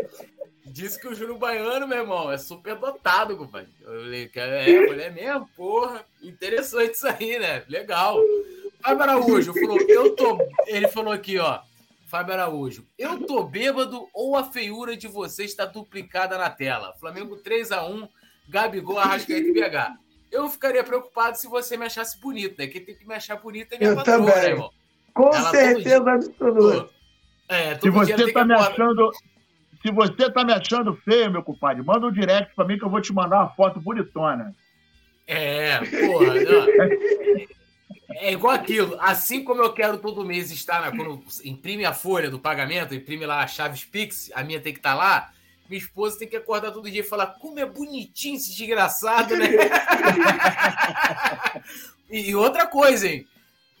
Disse 0.72 0.98
que 0.98 1.06
o 1.06 1.14
Júlio 1.14 1.36
Baiano, 1.36 1.86
meu 1.86 1.98
irmão, 1.98 2.32
é 2.32 2.38
super 2.38 2.74
dotado, 2.76 3.36
compadre. 3.36 3.68
Eu 3.82 4.00
falei, 4.00 4.30
é, 4.34 4.86
mulher 4.86 5.12
mesmo, 5.12 5.46
porra. 5.54 6.02
Interessante 6.22 6.94
isso 6.94 7.06
aí, 7.06 7.38
né? 7.38 7.62
Legal. 7.68 8.18
Fábio 8.80 9.02
Araújo 9.02 9.52
falou, 9.52 9.78
eu 9.86 10.16
tô. 10.16 10.38
Ele 10.66 10.88
falou 10.88 11.12
aqui, 11.12 11.38
ó. 11.38 11.60
Fábio 12.06 12.32
Araújo, 12.32 12.86
eu 12.98 13.26
tô 13.26 13.42
bêbado 13.42 14.08
ou 14.14 14.34
a 14.36 14.44
feiura 14.44 14.96
de 14.96 15.06
você 15.06 15.44
está 15.44 15.66
duplicada 15.66 16.38
na 16.38 16.48
tela? 16.48 16.94
Flamengo 16.98 17.36
3 17.36 17.70
a 17.72 17.84
1 17.84 18.08
Gabigol, 18.48 18.98
Arrascaeta 18.98 19.48
e 19.48 19.52
BH. 19.52 19.96
eu 20.30 20.48
ficaria 20.48 20.84
preocupado 20.84 21.36
se 21.38 21.46
você 21.46 21.76
me 21.76 21.84
achasse 21.86 22.18
bonito, 22.18 22.58
né? 22.58 22.66
Quem 22.66 22.82
tem 22.82 22.94
que 22.94 23.06
me 23.06 23.14
achar 23.14 23.36
bonito 23.36 23.74
é 23.74 23.78
minha 23.78 23.90
Eu 23.90 23.96
patroa, 23.96 24.18
também. 24.18 24.34
né, 24.34 24.48
irmão? 24.48 24.70
Com 25.14 25.28
Ela 25.28 25.50
certeza 25.50 26.10
absoluta. 26.10 26.90
É, 27.48 27.74
você 27.76 28.32
tá 28.32 28.44
me 28.44 28.54
achando. 28.54 29.10
Se 29.82 29.90
você 29.90 30.30
tá 30.30 30.44
me 30.44 30.52
achando 30.52 30.94
feio, 30.94 31.30
meu 31.30 31.42
compadre, 31.42 31.82
manda 31.82 32.06
um 32.06 32.12
direct 32.12 32.54
pra 32.54 32.64
mim 32.64 32.78
que 32.78 32.84
eu 32.84 32.90
vou 32.90 33.00
te 33.00 33.12
mandar 33.12 33.40
uma 33.40 33.50
foto 33.50 33.80
bonitona. 33.80 34.54
É, 35.26 35.78
porra. 35.78 36.34
não. 36.40 37.46
É 38.16 38.32
igual 38.32 38.54
aquilo. 38.54 38.96
Assim 39.00 39.42
como 39.42 39.62
eu 39.62 39.72
quero 39.72 39.98
todo 39.98 40.24
mês 40.24 40.50
estar 40.50 40.80
na. 40.80 40.90
Quando 40.90 41.24
imprime 41.44 41.84
a 41.84 41.92
folha 41.92 42.30
do 42.30 42.38
pagamento, 42.38 42.94
imprime 42.94 43.26
lá 43.26 43.42
a 43.42 43.46
Chaves 43.46 43.84
Pix, 43.84 44.30
a 44.34 44.44
minha 44.44 44.60
tem 44.60 44.72
que 44.72 44.78
estar 44.78 44.94
lá. 44.94 45.30
Minha 45.68 45.80
esposa 45.80 46.18
tem 46.18 46.28
que 46.28 46.36
acordar 46.36 46.72
todo 46.72 46.90
dia 46.90 47.00
e 47.00 47.04
falar: 47.04 47.26
como 47.40 47.58
é 47.58 47.66
bonitinho 47.66 48.36
esse 48.36 48.54
desgraçado, 48.54 49.36
né? 49.36 49.48
e, 52.10 52.34
outra 52.34 52.66
coisa, 52.66 53.08
hein? 53.08 53.26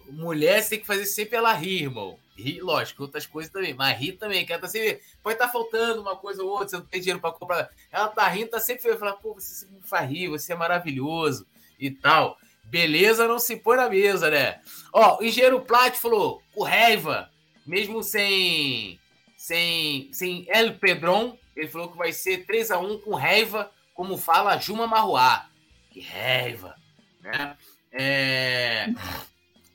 Mulher, 0.08 0.66
tem 0.68 0.80
que 0.80 0.86
fazer 0.86 1.06
sempre 1.06 1.36
ela 1.36 1.52
rir, 1.52 1.82
irmão. 1.82 2.18
Rir, 2.36 2.60
lógico, 2.60 3.02
outras 3.02 3.26
coisas 3.26 3.52
também, 3.52 3.74
mas 3.74 3.98
rir 3.98 4.12
também, 4.12 4.46
que 4.46 4.52
ela 4.52 4.62
tá 4.62 4.68
sempre. 4.68 5.02
Pode 5.22 5.34
estar 5.34 5.48
faltando 5.48 6.00
uma 6.00 6.16
coisa 6.16 6.42
ou 6.42 6.50
outra, 6.50 6.68
você 6.68 6.76
não 6.76 6.86
tem 6.86 7.00
dinheiro 7.00 7.20
pra 7.20 7.30
comprar. 7.30 7.70
Ela 7.90 8.08
tá 8.08 8.26
rindo, 8.28 8.50
tá 8.50 8.60
sempre 8.60 8.82
feliz. 8.82 8.98
Fala, 8.98 9.12
pô, 9.12 9.34
você 9.34 9.66
me 9.66 9.82
faz 9.82 10.10
rir, 10.10 10.28
você 10.28 10.52
é 10.52 10.56
maravilhoso 10.56 11.46
e 11.78 11.90
tal. 11.90 12.38
Beleza 12.64 13.28
não 13.28 13.38
se 13.38 13.56
põe 13.56 13.76
na 13.76 13.88
mesa, 13.90 14.30
né? 14.30 14.60
Ó, 14.92 15.20
o 15.20 15.24
engenheiro 15.24 15.60
Plat 15.60 15.94
falou, 15.94 16.42
com 16.54 16.62
raiva, 16.62 17.30
mesmo 17.66 18.02
sem. 18.02 18.98
Sem, 19.36 20.08
sem 20.12 20.46
El 20.48 20.78
Pedron, 20.78 21.36
ele 21.56 21.68
falou 21.68 21.90
que 21.90 21.98
vai 21.98 22.12
ser 22.12 22.46
3x1 22.46 23.02
com 23.02 23.14
raiva, 23.14 23.70
como 23.92 24.16
fala 24.16 24.56
Juma 24.56 24.86
Marruá. 24.86 25.48
Que 25.90 26.00
raiva, 26.00 26.76
né? 27.20 27.56
É. 27.92 28.86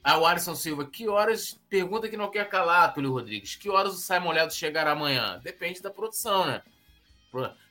Ah, 0.09 0.17
o 0.19 0.25
Alisson 0.25 0.55
Silva, 0.55 0.85
que 0.85 1.07
horas. 1.09 1.59
Pergunta 1.69 2.07
que 2.07 2.15
não 2.15 2.31
quer 2.31 2.47
calar, 2.47 2.93
Túlio 2.93 3.11
Rodrigues. 3.11 3.55
Que 3.55 3.69
horas 3.69 3.93
o 3.93 3.97
Simon 3.97 4.31
Ledo 4.31 4.53
chegará 4.53 4.91
amanhã? 4.91 5.38
Depende 5.43 5.81
da 5.81 5.89
produção, 5.91 6.45
né? 6.45 6.61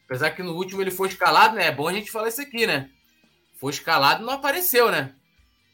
Apesar 0.04 0.30
que 0.32 0.42
no 0.42 0.52
último 0.54 0.82
ele 0.82 0.90
foi 0.90 1.08
escalado, 1.08 1.54
né? 1.56 1.68
É 1.68 1.72
bom 1.72 1.88
a 1.88 1.92
gente 1.94 2.10
falar 2.10 2.28
isso 2.28 2.42
aqui, 2.42 2.66
né? 2.66 2.90
Foi 3.58 3.70
escalado 3.72 4.22
e 4.22 4.26
não 4.26 4.34
apareceu, 4.34 4.90
né? 4.90 5.14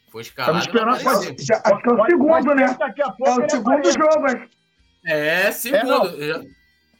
Foi 0.09 0.21
escalado 0.21 0.65
e 0.69 0.73
não 0.73 0.93
Estamos 0.95 1.01
apareceu. 1.01 1.35
Já- 1.45 1.61
acho 1.65 1.81
que 1.81 1.89
é 1.89 1.93
o 1.93 2.05
segundo, 2.05 2.55
né? 2.55 2.75
Daqui 2.79 3.01
a 3.01 3.07
É 3.07 3.11
pouco 3.11 3.31
o 3.39 3.41
ele 3.41 3.49
segundo 3.49 3.73
apareça. 3.73 3.99
jogo, 3.99 4.27
hein? 4.29 4.49
É, 5.05 5.51
segundo. 5.51 6.25
Já- 6.25 6.41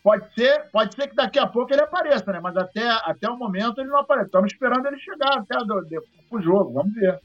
Pode 0.03 0.33
ser, 0.35 0.69
pode 0.73 0.93
ser 0.93 1.07
que 1.07 1.15
daqui 1.15 1.39
a 1.39 1.47
pouco 1.47 1.71
ele 1.73 1.81
apareça, 1.81 2.29
né? 2.33 2.39
Mas 2.41 2.57
até, 2.57 2.85
até 3.05 3.29
o 3.29 3.37
momento 3.37 3.79
ele 3.79 3.89
não 3.89 3.99
aparece. 3.99 4.25
Estamos 4.25 4.51
esperando 4.51 4.85
ele 4.85 4.99
chegar 4.99 5.37
até 5.37 5.57
do, 5.59 5.81
pro 6.29 6.41
jogo. 6.41 6.73
Vamos 6.73 6.93
ver. 6.93 7.17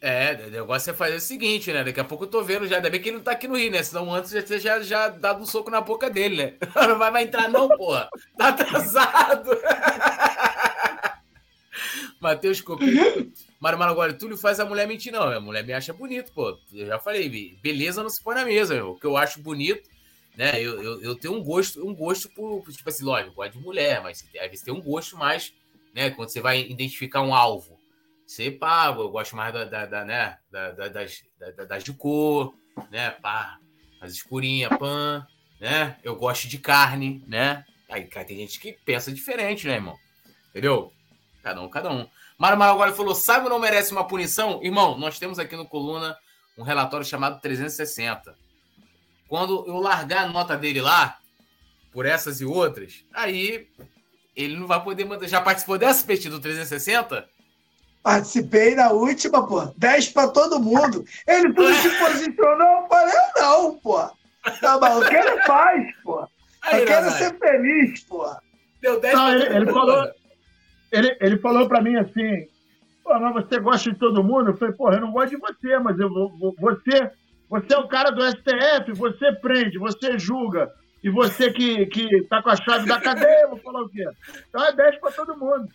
É, 0.00 0.38
o 0.46 0.50
negócio 0.50 0.90
é 0.90 0.94
fazer 0.94 1.16
o 1.16 1.20
seguinte, 1.20 1.72
né? 1.72 1.82
Daqui 1.82 1.98
a 1.98 2.04
pouco 2.04 2.24
eu 2.24 2.28
tô 2.28 2.42
vendo 2.42 2.66
já. 2.66 2.76
Ainda 2.76 2.90
bem 2.90 3.00
que 3.00 3.08
ele 3.08 3.16
não 3.16 3.24
tá 3.24 3.32
aqui 3.32 3.48
no 3.48 3.56
Rio, 3.56 3.70
né? 3.70 3.82
Senão 3.82 4.12
antes 4.14 4.30
já 4.30 4.58
já, 4.58 4.80
já 4.80 5.08
dado 5.08 5.42
um 5.42 5.46
soco 5.46 5.70
na 5.70 5.80
boca 5.80 6.10
dele, 6.10 6.36
né? 6.36 6.54
Não 6.86 6.98
vai, 6.98 7.10
vai 7.10 7.22
entrar, 7.24 7.48
não, 7.48 7.68
porra. 7.68 8.08
Tá 8.36 8.48
atrasado. 8.48 9.50
Matheus 12.20 12.60
Copinho. 12.60 13.32
Mário 13.60 13.78
Maragoli, 13.78 14.14
Túlio 14.14 14.36
faz 14.36 14.60
a 14.60 14.64
mulher 14.64 14.86
mentir, 14.86 15.12
não. 15.12 15.22
A 15.22 15.40
mulher 15.40 15.64
me 15.64 15.72
acha 15.72 15.92
bonito, 15.92 16.32
pô. 16.32 16.58
Eu 16.72 16.86
já 16.86 16.98
falei, 16.98 17.56
beleza 17.62 18.02
não 18.02 18.10
se 18.10 18.22
põe 18.22 18.34
na 18.34 18.44
mesa. 18.44 18.74
meu. 18.74 18.90
O 18.90 18.98
que 18.98 19.06
eu 19.06 19.16
acho 19.16 19.40
bonito, 19.40 19.88
né? 20.36 20.60
Eu, 20.60 20.82
eu, 20.82 21.02
eu 21.02 21.14
tenho 21.14 21.34
um 21.34 21.42
gosto, 21.42 21.86
um 21.86 21.94
gosto 21.94 22.28
por, 22.30 22.64
tipo 22.70 22.88
assim, 22.88 23.04
lógico, 23.04 23.34
gosto 23.34 23.58
de 23.58 23.64
mulher, 23.64 24.02
mas 24.02 24.24
às 24.36 24.50
vezes 24.50 24.62
tem 24.62 24.74
um 24.74 24.80
gosto 24.80 25.16
mais, 25.16 25.52
né? 25.94 26.10
Quando 26.10 26.28
você 26.28 26.40
vai 26.40 26.60
identificar 26.60 27.22
um 27.22 27.34
alvo. 27.34 27.75
Você 28.26 28.50
paga, 28.50 29.00
eu 29.00 29.08
gosto 29.10 29.36
mais 29.36 29.52
da, 29.54 29.64
da, 29.64 29.86
da, 29.86 30.04
né? 30.04 30.38
Da, 30.50 30.72
da- 30.72 30.88
das, 30.88 31.22
da- 31.38 31.50
da- 31.52 31.64
das 31.64 31.84
de 31.84 31.92
cor, 31.92 32.54
né? 32.90 33.10
Pá, 33.10 33.58
as 34.00 34.12
escurinhas, 34.12 34.76
pan, 34.78 35.26
né? 35.60 35.96
Eu 36.02 36.16
gosto 36.16 36.48
de 36.48 36.58
carne, 36.58 37.22
né? 37.26 37.64
Aí, 37.88 38.04
cara, 38.06 38.26
tem 38.26 38.36
gente 38.38 38.58
que 38.58 38.72
pensa 38.84 39.12
diferente, 39.12 39.66
né, 39.68 39.74
irmão? 39.74 39.96
Entendeu? 40.50 40.92
Cada 41.42 41.62
um, 41.62 41.68
cada 41.68 41.90
um. 41.92 42.08
Mário 42.36 42.58
Maragoli 42.58 42.92
falou: 42.94 43.14
Simon 43.14 43.48
não 43.48 43.60
merece 43.60 43.92
uma 43.92 44.06
punição? 44.06 44.60
Irmão, 44.62 44.98
nós 44.98 45.18
temos 45.18 45.38
aqui 45.38 45.54
no 45.54 45.66
Coluna 45.66 46.16
um 46.58 46.62
relatório 46.64 47.06
chamado 47.06 47.40
360. 47.40 48.36
Quando 49.28 49.64
eu 49.66 49.76
largar 49.78 50.24
a 50.24 50.28
nota 50.28 50.56
dele 50.56 50.80
lá, 50.80 51.18
por 51.92 52.04
essas 52.06 52.40
e 52.40 52.44
outras, 52.44 53.04
aí 53.14 53.68
ele 54.34 54.56
não 54.56 54.66
vai 54.66 54.82
poder 54.82 55.04
mandar. 55.04 55.28
Já 55.28 55.40
participou 55.40 55.78
dessa, 55.78 56.04
Petit, 56.04 56.28
do 56.28 56.40
360? 56.40 57.28
Participei 58.10 58.76
na 58.76 58.90
última, 58.92 59.44
pô. 59.48 59.64
10 59.76 60.10
pra 60.10 60.28
todo 60.28 60.60
mundo. 60.60 61.04
Ele 61.26 61.52
tudo 61.52 61.74
se 61.74 61.90
posicionou, 61.98 62.82
eu 62.82 62.86
falei, 62.88 63.12
eu 63.16 63.42
não, 63.42 63.78
pô. 63.78 63.98
Tá 64.60 64.78
maluco? 64.78 65.12
Ele 65.12 65.42
faz, 65.42 65.96
pô. 66.04 66.24
Aí, 66.62 66.82
Eu 66.82 66.86
quero 66.86 67.10
ser 67.10 67.36
feliz, 67.36 68.04
pô. 68.04 68.24
Deu 68.80 69.00
10 69.00 69.12
Não, 69.12 69.24
pra 69.26 69.34
ele- 69.34 69.44
todo 69.46 69.56
ele 69.56 69.64
mundo. 69.64 69.74
falou- 69.74 70.10
Ele, 70.92 71.16
ele 71.20 71.38
falou 71.38 71.66
pra 71.68 71.80
mim 71.82 71.96
assim: 71.96 72.46
Pô, 73.02 73.18
mas 73.18 73.34
você 73.34 73.58
gosta 73.58 73.90
de 73.90 73.98
todo 73.98 74.22
mundo? 74.22 74.50
Eu 74.50 74.56
falei: 74.56 74.74
Porra, 74.76 74.94
eu 74.94 75.00
não 75.00 75.10
gosto 75.10 75.30
de 75.30 75.36
você, 75.38 75.76
mas 75.80 75.98
eu 75.98 76.08
vou, 76.08 76.54
você, 76.60 77.10
você 77.50 77.74
é 77.74 77.78
o 77.78 77.88
cara 77.88 78.10
do 78.10 78.22
STF, 78.24 78.92
você 78.92 79.32
prende, 79.32 79.78
você 79.78 80.16
julga. 80.16 80.70
E 81.02 81.10
você 81.10 81.50
que, 81.50 81.86
que 81.86 82.22
tá 82.28 82.40
com 82.40 82.50
a 82.50 82.56
chave 82.56 82.86
da 82.86 83.00
cadeia, 83.00 83.42
eu 83.42 83.50
vou 83.50 83.58
falar 83.58 83.82
o 83.82 83.88
quê? 83.88 84.04
Então 84.48 84.64
é 84.64 84.72
10 84.72 85.00
pra 85.00 85.10
todo 85.10 85.36
mundo. 85.36 85.66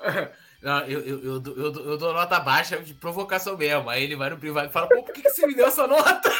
Não, 0.60 0.80
eu, 0.86 1.00
eu, 1.00 1.24
eu, 1.24 1.40
dou- 1.40 1.56
eu, 1.56 1.96
dou- 1.96 2.12
nota 2.12 2.40
baixa 2.40 2.78
de 2.78 2.92
provocação 2.94 3.56
mesmo. 3.56 3.88
Aí 3.88 4.02
ele 4.02 4.16
vai 4.16 4.28
no 4.30 4.38
privado 4.38 4.68
e 4.68 4.72
fala, 4.72 4.88
pô, 4.88 5.02
por 5.04 5.12
que, 5.14 5.22
que 5.22 5.30
você 5.30 5.46
me 5.46 5.54
deu 5.54 5.66
essa 5.66 5.86
nota? 5.86 6.28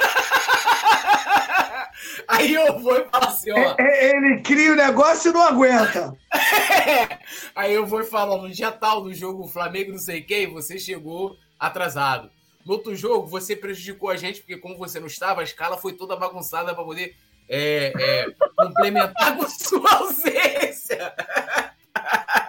Aí 2.26 2.52
eu 2.54 2.78
vou 2.80 2.96
e 2.96 3.04
falo 3.08 3.24
assim, 3.26 3.50
ó. 3.52 3.76
E- 3.78 3.82
e- 3.82 4.10
Ele 4.16 4.40
cria 4.42 4.72
o 4.72 4.76
negócio 4.76 5.30
e 5.30 5.32
não 5.34 5.42
aguenta. 5.42 6.16
Aí 7.54 7.72
eu 7.74 7.86
vou 7.86 8.00
e 8.00 8.04
falo, 8.04 8.36
no 8.42 8.50
dia 8.50 8.70
tal 8.72 9.02
do 9.02 9.12
jogo 9.14 9.46
Flamengo 9.48 9.92
não 9.92 9.98
sei 9.98 10.20
quem, 10.22 10.52
você 10.52 10.78
chegou 10.78 11.36
atrasado. 11.58 12.30
No 12.64 12.74
outro 12.74 12.94
jogo, 12.94 13.26
você 13.26 13.56
prejudicou 13.56 14.10
a 14.10 14.16
gente, 14.16 14.40
porque 14.40 14.56
como 14.58 14.76
você 14.76 15.00
não 15.00 15.06
estava, 15.06 15.40
a 15.40 15.44
escala 15.44 15.78
foi 15.78 15.92
toda 15.94 16.16
bagunçada 16.16 16.74
para 16.74 16.84
poder 16.84 17.16
é, 17.48 17.92
é, 17.98 18.26
complementar 18.56 19.36
com 19.36 19.48
sua 19.48 19.90
ausência. 19.94 21.14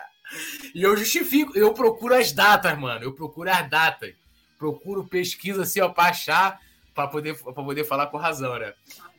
E 0.75 0.83
eu 0.83 0.95
justifico, 0.97 1.57
eu 1.57 1.73
procuro 1.73 2.13
as 2.15 2.31
datas, 2.31 2.77
mano. 2.77 3.03
Eu 3.03 3.13
procuro 3.13 3.49
as 3.49 3.69
datas. 3.69 4.13
Procuro 4.57 5.05
pesquisa 5.05 5.63
assim, 5.63 5.79
ó, 5.81 5.89
pra 5.89 6.05
achar, 6.05 6.59
pra 6.93 7.07
poder, 7.07 7.35
pra 7.41 7.53
poder 7.53 7.83
falar 7.85 8.07
com 8.07 8.17
razão, 8.17 8.57
né? 8.59 8.73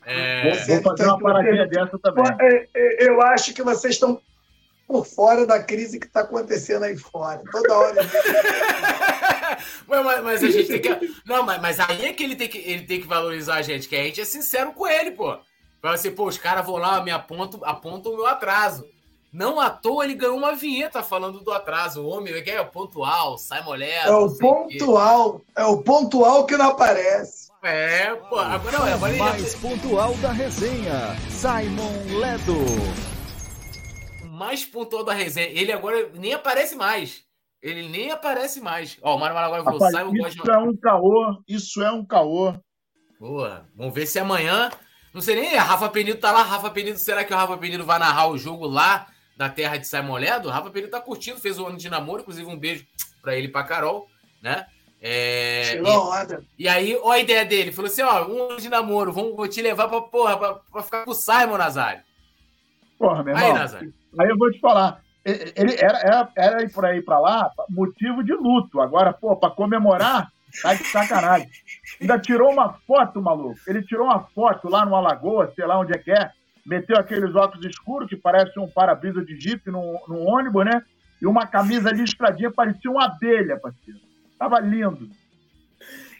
É, 0.04 0.64
Vou 0.66 0.82
fazer 0.82 1.04
uma 1.06 1.18
paradinha 1.20 1.66
dessa 1.66 1.98
também. 1.98 2.24
é- 2.40 2.68
é- 2.74 3.06
Eu 3.08 3.20
acho 3.22 3.52
que 3.54 3.62
vocês 3.62 3.94
estão 3.94 4.20
por 4.86 5.06
fora 5.06 5.46
da 5.46 5.62
crise 5.62 6.00
que 6.00 6.06
está 6.06 6.20
acontecendo 6.20 6.84
aí 6.84 6.96
fora. 6.96 7.42
Toda 7.50 7.74
hora. 7.78 8.00
Mas, 9.86 10.22
mas 10.22 10.44
a 10.44 10.50
gente 10.50 10.66
tem 10.68 10.80
que. 10.80 11.14
Não, 11.26 11.42
mas, 11.44 11.60
mas 11.60 11.80
aí 11.80 12.06
é 12.06 12.12
que 12.12 12.22
ele 12.22 12.36
tem 12.36 12.48
que, 12.48 12.58
ele 12.58 12.84
tem 12.84 13.00
que 13.00 13.06
valorizar 13.06 13.56
a 13.56 13.62
gente, 13.62 13.88
que 13.88 13.96
a 13.96 14.02
gente 14.04 14.20
é 14.20 14.24
sincero 14.24 14.72
com 14.72 14.86
ele, 14.86 15.10
pô. 15.10 15.36
Fala 15.82 15.94
assim, 15.94 16.10
pô, 16.12 16.26
os 16.26 16.38
caras 16.38 16.64
vão 16.64 16.76
lá, 16.76 17.02
me 17.02 17.10
apontam, 17.10 17.60
apontam 17.64 18.12
o 18.12 18.16
meu 18.16 18.26
atraso. 18.26 18.86
Não 19.32 19.60
à 19.60 19.70
toa 19.70 20.04
ele 20.04 20.14
ganhou 20.14 20.36
uma 20.36 20.54
vinheta 20.54 21.04
falando 21.04 21.40
do 21.40 21.52
atraso. 21.52 22.02
O 22.02 22.08
homem 22.08 22.34
é 22.34 22.42
que 22.42 22.50
é 22.50 22.64
pontual, 22.64 23.38
sai 23.38 23.62
molhado. 23.62 24.10
É 24.10 24.16
o 24.16 24.24
o 24.26 24.36
quê. 24.36 24.78
pontual. 24.78 25.40
É 25.56 25.64
o 25.64 25.82
pontual 25.82 26.46
que 26.46 26.56
não 26.56 26.70
aparece. 26.70 27.48
É, 27.62 28.14
pô, 28.14 28.38
agora 28.38 28.78
não, 28.78 28.86
agora 28.86 29.10
ele 29.12 29.18
já 29.18 29.24
Mais 29.24 29.54
pontual 29.54 30.14
da 30.14 30.32
resenha, 30.32 31.14
Simon 31.28 32.18
Ledo. 32.18 32.56
o 34.24 34.26
mais 34.28 34.64
pontual 34.64 35.04
da 35.04 35.12
resenha. 35.12 35.48
Ele 35.48 35.70
agora 35.70 36.10
nem 36.14 36.32
aparece 36.32 36.74
mais. 36.74 37.22
Ele 37.62 37.88
nem 37.88 38.10
aparece 38.10 38.60
mais. 38.60 38.98
Ó, 39.02 39.14
o 39.14 39.18
Mário 39.18 39.36
Maragoli 39.36 39.62
falou, 39.62 39.78
Rapaz, 39.78 39.96
Simon 39.96 40.16
gosta 40.16 40.38
isso 40.38 40.50
é 40.50 40.58
um 40.58 40.76
caô, 40.76 41.42
isso 41.46 41.82
é 41.82 41.92
um 41.92 42.04
caô. 42.04 42.54
Boa. 43.20 43.66
Vamos 43.76 43.94
ver 43.94 44.06
se 44.06 44.18
amanhã. 44.18 44.70
Não 45.12 45.20
sei 45.20 45.36
nem, 45.36 45.58
a 45.58 45.62
Rafa 45.62 45.88
Penido 45.88 46.18
tá 46.18 46.32
lá. 46.32 46.42
Rafa 46.42 46.70
Penido, 46.70 46.98
será 46.98 47.22
que 47.22 47.32
o 47.32 47.36
Rafa 47.36 47.58
Penido 47.58 47.84
vai 47.84 47.98
narrar 47.98 48.28
o 48.28 48.38
jogo 48.38 48.66
lá 48.66 49.06
da 49.40 49.48
terra 49.48 49.78
de 49.78 49.86
Simon 49.86 50.18
Ledo? 50.18 50.48
O 50.48 50.50
Rafa 50.50 50.68
Penido 50.68 50.90
tá 50.90 51.00
curtindo, 51.00 51.40
fez 51.40 51.58
o 51.58 51.66
ano 51.66 51.78
de 51.78 51.88
namoro, 51.88 52.20
inclusive 52.20 52.46
um 52.46 52.58
beijo 52.58 52.84
pra 53.22 53.34
ele 53.34 53.46
e 53.46 53.50
pra 53.50 53.64
Carol, 53.64 54.06
né? 54.42 54.66
É, 55.00 55.62
Tirou 55.76 56.12
onda. 56.12 56.44
e, 56.58 56.64
e 56.64 56.68
aí, 56.68 56.94
ó 57.02 57.10
a 57.12 57.18
ideia 57.18 57.42
dele, 57.42 57.72
falou 57.72 57.90
assim: 57.90 58.02
ó, 58.02 58.26
um 58.26 58.50
ano 58.50 58.60
de 58.60 58.68
namoro, 58.68 59.10
vamos, 59.10 59.34
vou 59.34 59.48
te 59.48 59.62
levar 59.62 59.88
pra 59.88 60.02
porra, 60.02 60.36
pra, 60.36 60.54
pra 60.70 60.82
ficar 60.82 61.04
com 61.06 61.12
o 61.12 61.14
Simon 61.14 61.56
Nazário. 61.56 62.02
Porra, 62.98 63.22
meu 63.22 63.34
Aí, 63.34 63.44
irmão. 63.44 63.58
Nazário. 63.58 63.94
Aí 64.18 64.28
eu 64.28 64.36
vou 64.36 64.52
te 64.52 64.60
falar. 64.60 65.00
Ele 65.24 65.74
era, 65.78 65.98
era, 66.00 66.32
era 66.36 66.62
ir 66.62 66.70
por 66.70 66.84
aí 66.84 67.00
pra 67.00 67.18
lá 67.18 67.50
motivo 67.70 68.22
de 68.22 68.34
luto. 68.34 68.78
Agora, 68.78 69.10
pô, 69.10 69.34
pra 69.36 69.48
comemorar, 69.48 70.30
tá 70.60 70.74
de 70.74 70.84
sacanagem. 70.84 71.48
Ainda 71.98 72.18
tirou 72.18 72.52
uma 72.52 72.74
foto, 72.86 73.22
maluco. 73.22 73.58
Ele 73.66 73.82
tirou 73.82 74.04
uma 74.04 74.20
foto 74.34 74.68
lá 74.68 74.84
numa 74.84 75.00
lagoa, 75.00 75.50
sei 75.56 75.64
lá 75.64 75.78
onde 75.80 75.94
é 75.94 75.98
que 75.98 76.10
é. 76.10 76.30
Meteu 76.66 76.96
aqueles 76.96 77.34
óculos 77.34 77.64
escuros 77.64 78.08
que 78.08 78.16
parece 78.16 78.58
um 78.58 78.68
para-brisa 78.68 79.24
de 79.24 79.38
jipe 79.38 79.70
num, 79.70 79.98
num 80.08 80.26
ônibus, 80.26 80.64
né? 80.64 80.82
e 81.20 81.26
uma 81.26 81.46
camisa 81.46 81.90
listradinha, 81.90 82.50
parecia 82.50 82.90
uma 82.90 83.04
abelha, 83.04 83.58
parceiro. 83.58 84.00
Tava 84.38 84.58
lindo. 84.60 85.10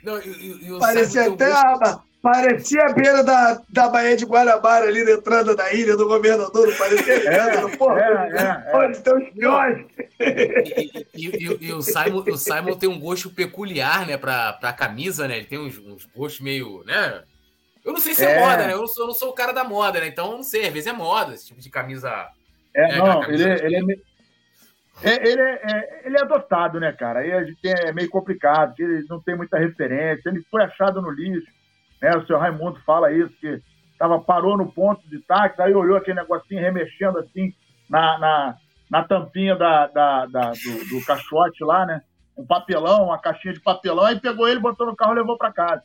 Não, 0.05 0.19
e, 0.19 0.69
e 0.69 0.79
parecia 0.79 1.29
até 1.29 1.53
a, 1.53 2.01
parecia 2.23 2.83
a 2.85 2.93
beira 2.93 3.25
da, 3.25 3.63
da 3.69 3.89
Baía 3.89 4.17
de 4.17 4.27
Guarabara, 4.27 4.87
ali 4.87 5.03
na 5.05 5.13
entrada 5.13 5.57
da 5.57 5.73
ilha 5.73 5.97
do 5.97 6.07
governador, 6.07 6.75
parecia 6.77 7.15
é, 7.15 7.61
no 7.61 7.77
porto. 7.79 7.99
É, 7.99 8.67
é, 8.69 8.77
Olha, 8.77 8.95
tem 8.95 9.15
os 9.15 9.31
piores. 9.31 9.87
E, 11.15 11.73
o, 11.73 11.81
Simon, 11.81 12.25
o 12.31 12.37
Simon 12.37 12.77
tem 12.77 12.89
um 12.89 13.01
gosto 13.01 13.31
peculiar, 13.31 14.07
né, 14.07 14.19
pra, 14.19 14.53
pra 14.55 14.73
camisa, 14.73 15.27
né? 15.27 15.39
Ele 15.39 15.47
tem 15.47 15.59
uns, 15.59 15.79
uns 15.79 16.07
gostos 16.15 16.41
meio, 16.41 16.85
né? 16.85 17.23
Eu 17.85 17.93
não 17.93 18.01
sei 18.01 18.15
se 18.15 18.25
é, 18.25 18.33
é 18.33 18.41
moda, 18.41 18.67
né? 18.67 18.73
Eu 18.73 18.81
não, 18.81 18.87
sou, 18.87 19.05
eu 19.05 19.09
não 19.09 19.15
sou 19.15 19.31
o 19.31 19.35
cara 19.35 19.53
da 19.53 19.65
moda, 19.65 20.01
né? 20.01 20.07
Então 20.07 20.33
não 20.33 20.43
sei, 20.43 20.67
às 20.67 20.73
vezes 20.73 20.87
é 20.87 20.93
moda 20.93 21.35
esse 21.35 21.47
tipo 21.47 21.61
de 21.61 21.71
camisa. 21.71 22.29
É, 22.75 22.89
né, 22.89 22.99
não, 22.99 23.21
camisa 23.21 23.49
ele, 23.49 23.65
ele, 23.65 23.77
é, 23.77 23.83
meio, 23.83 24.01
é, 25.03 25.29
ele, 25.29 25.41
é, 25.41 25.61
é, 25.63 26.03
ele 26.05 26.17
é 26.17 26.21
adotado, 26.21 26.79
né, 26.79 26.93
cara? 26.93 27.21
Aí 27.21 27.33
a 27.33 27.45
gente 27.45 27.67
é 27.67 27.93
meio 27.93 28.11
complicado, 28.11 28.75
ele 28.79 29.05
não 29.09 29.21
tem 29.21 29.37
muita 29.37 29.59
referência, 29.59 30.29
ele 30.29 30.43
foi 30.51 30.63
achado 30.63 31.01
no 31.01 31.11
lixo. 31.11 31.51
Né? 32.03 32.11
O 32.17 32.27
senhor 32.27 32.39
Raimundo 32.39 32.79
fala 32.85 33.13
isso, 33.13 33.33
que 33.41 33.63
tava, 33.99 34.21
parou 34.21 34.57
no 34.57 34.71
ponto 34.71 35.07
de 35.09 35.19
táxi, 35.21 35.61
aí 35.61 35.75
olhou 35.75 35.97
aquele 35.97 36.21
negocinho 36.21 36.61
remexendo 36.61 37.19
assim 37.19 37.55
na, 37.89 38.19
na, 38.19 38.57
na 38.91 39.05
tampinha 39.05 39.57
da, 39.57 39.87
da, 39.87 40.27
da 40.27 40.51
do, 40.51 40.89
do, 40.89 41.05
caixote 41.05 41.65
lá, 41.65 41.87
né? 41.87 42.03
Um 42.37 42.47
papelão, 42.47 43.05
uma 43.05 43.19
caixinha 43.19 43.55
de 43.55 43.61
papelão, 43.61 44.05
aí 44.05 44.21
pegou 44.21 44.49
ele, 44.49 44.61
botou 44.61 44.87
no 44.87 44.97
carro 44.97 45.13
e 45.13 45.17
levou 45.17 45.37
para 45.37 45.53
casa. 45.53 45.83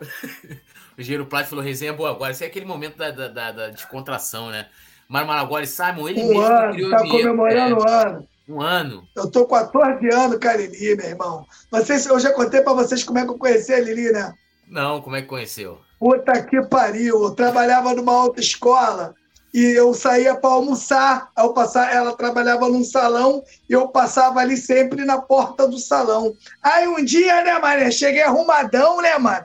o 0.98 1.02
Giro 1.02 1.26
Plat 1.26 1.46
falou, 1.46 1.64
resenha 1.64 1.92
boa 1.92 2.10
agora. 2.10 2.32
Esse 2.32 2.44
é 2.44 2.46
aquele 2.46 2.66
momento 2.66 2.96
da, 2.96 3.10
da, 3.10 3.28
da, 3.28 3.52
da 3.52 3.68
descontração, 3.68 4.50
né? 4.50 4.66
Mário 5.08 5.28
Maragoli, 5.28 5.66
Simon, 5.66 6.08
ele 6.08 6.22
um 6.22 6.28
mesmo 6.28 6.42
ano, 6.42 6.72
criou 6.72 6.90
tá 6.90 6.98
comemorando 6.98 7.76
um 7.76 7.88
ano. 7.88 8.28
Um 8.48 8.60
ano. 8.60 9.08
Eu 9.16 9.30
tô 9.30 9.46
14 9.46 10.08
anos 10.12 10.38
com 10.38 10.48
a 10.48 10.56
Lili, 10.56 10.96
meu 10.96 11.06
irmão. 11.06 11.46
Não 11.72 11.84
sei 11.84 11.98
se 11.98 12.08
eu 12.08 12.18
já 12.18 12.32
contei 12.32 12.60
para 12.60 12.72
vocês 12.72 13.02
como 13.02 13.18
é 13.18 13.24
que 13.24 13.30
eu 13.30 13.38
conheci 13.38 13.72
a 13.72 13.80
Lili, 13.80 14.12
né? 14.12 14.34
Não, 14.68 15.00
como 15.00 15.16
é 15.16 15.22
que 15.22 15.28
conheceu? 15.28 15.78
Puta 15.98 16.42
que 16.44 16.60
pariu. 16.62 17.22
Eu 17.24 17.30
trabalhava 17.32 17.94
numa 17.94 18.12
autoescola 18.12 19.14
e 19.54 19.62
eu 19.76 19.94
saía 19.94 20.34
para 20.34 20.50
almoçar. 20.50 21.30
Eu 21.36 21.52
passava, 21.54 21.90
ela 21.90 22.16
trabalhava 22.16 22.68
num 22.68 22.84
salão 22.84 23.42
e 23.68 23.72
eu 23.72 23.88
passava 23.88 24.40
ali 24.40 24.56
sempre 24.56 25.04
na 25.04 25.20
porta 25.20 25.66
do 25.66 25.78
salão. 25.78 26.34
Aí 26.62 26.86
um 26.86 27.04
dia, 27.04 27.42
né, 27.42 27.58
mano, 27.58 27.90
cheguei 27.90 28.22
arrumadão, 28.22 29.00
né, 29.00 29.16
mano? 29.18 29.44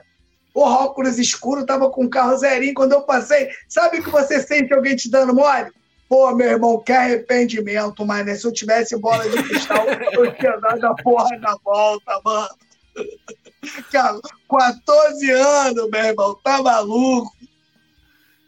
O 0.54 0.60
óculos 0.60 1.18
escuro, 1.18 1.64
tava 1.64 1.90
com 1.90 2.04
o 2.04 2.10
carro 2.10 2.36
zerinho. 2.36 2.74
Quando 2.74 2.92
eu 2.92 3.02
passei, 3.02 3.48
sabe 3.68 4.02
que 4.02 4.10
você 4.10 4.40
sente 4.40 4.72
alguém 4.72 4.96
te 4.96 5.10
dando 5.10 5.34
mole? 5.34 5.70
Pô, 6.08 6.34
meu 6.34 6.46
irmão, 6.46 6.78
que 6.78 6.92
arrependimento, 6.92 8.04
mano. 8.04 8.36
Se 8.36 8.46
eu 8.46 8.52
tivesse 8.52 8.96
bola 8.98 9.26
de 9.28 9.42
cristal, 9.42 9.86
eu 10.12 10.34
tinha 10.34 10.58
dado 10.58 10.84
a 10.84 10.94
porra 10.96 11.38
da 11.38 11.56
volta, 11.64 12.20
mano. 12.22 12.48
Cara, 13.90 14.20
14 14.50 15.30
anos, 15.30 15.88
meu 15.90 16.04
irmão, 16.04 16.34
tá 16.42 16.62
maluco? 16.62 17.32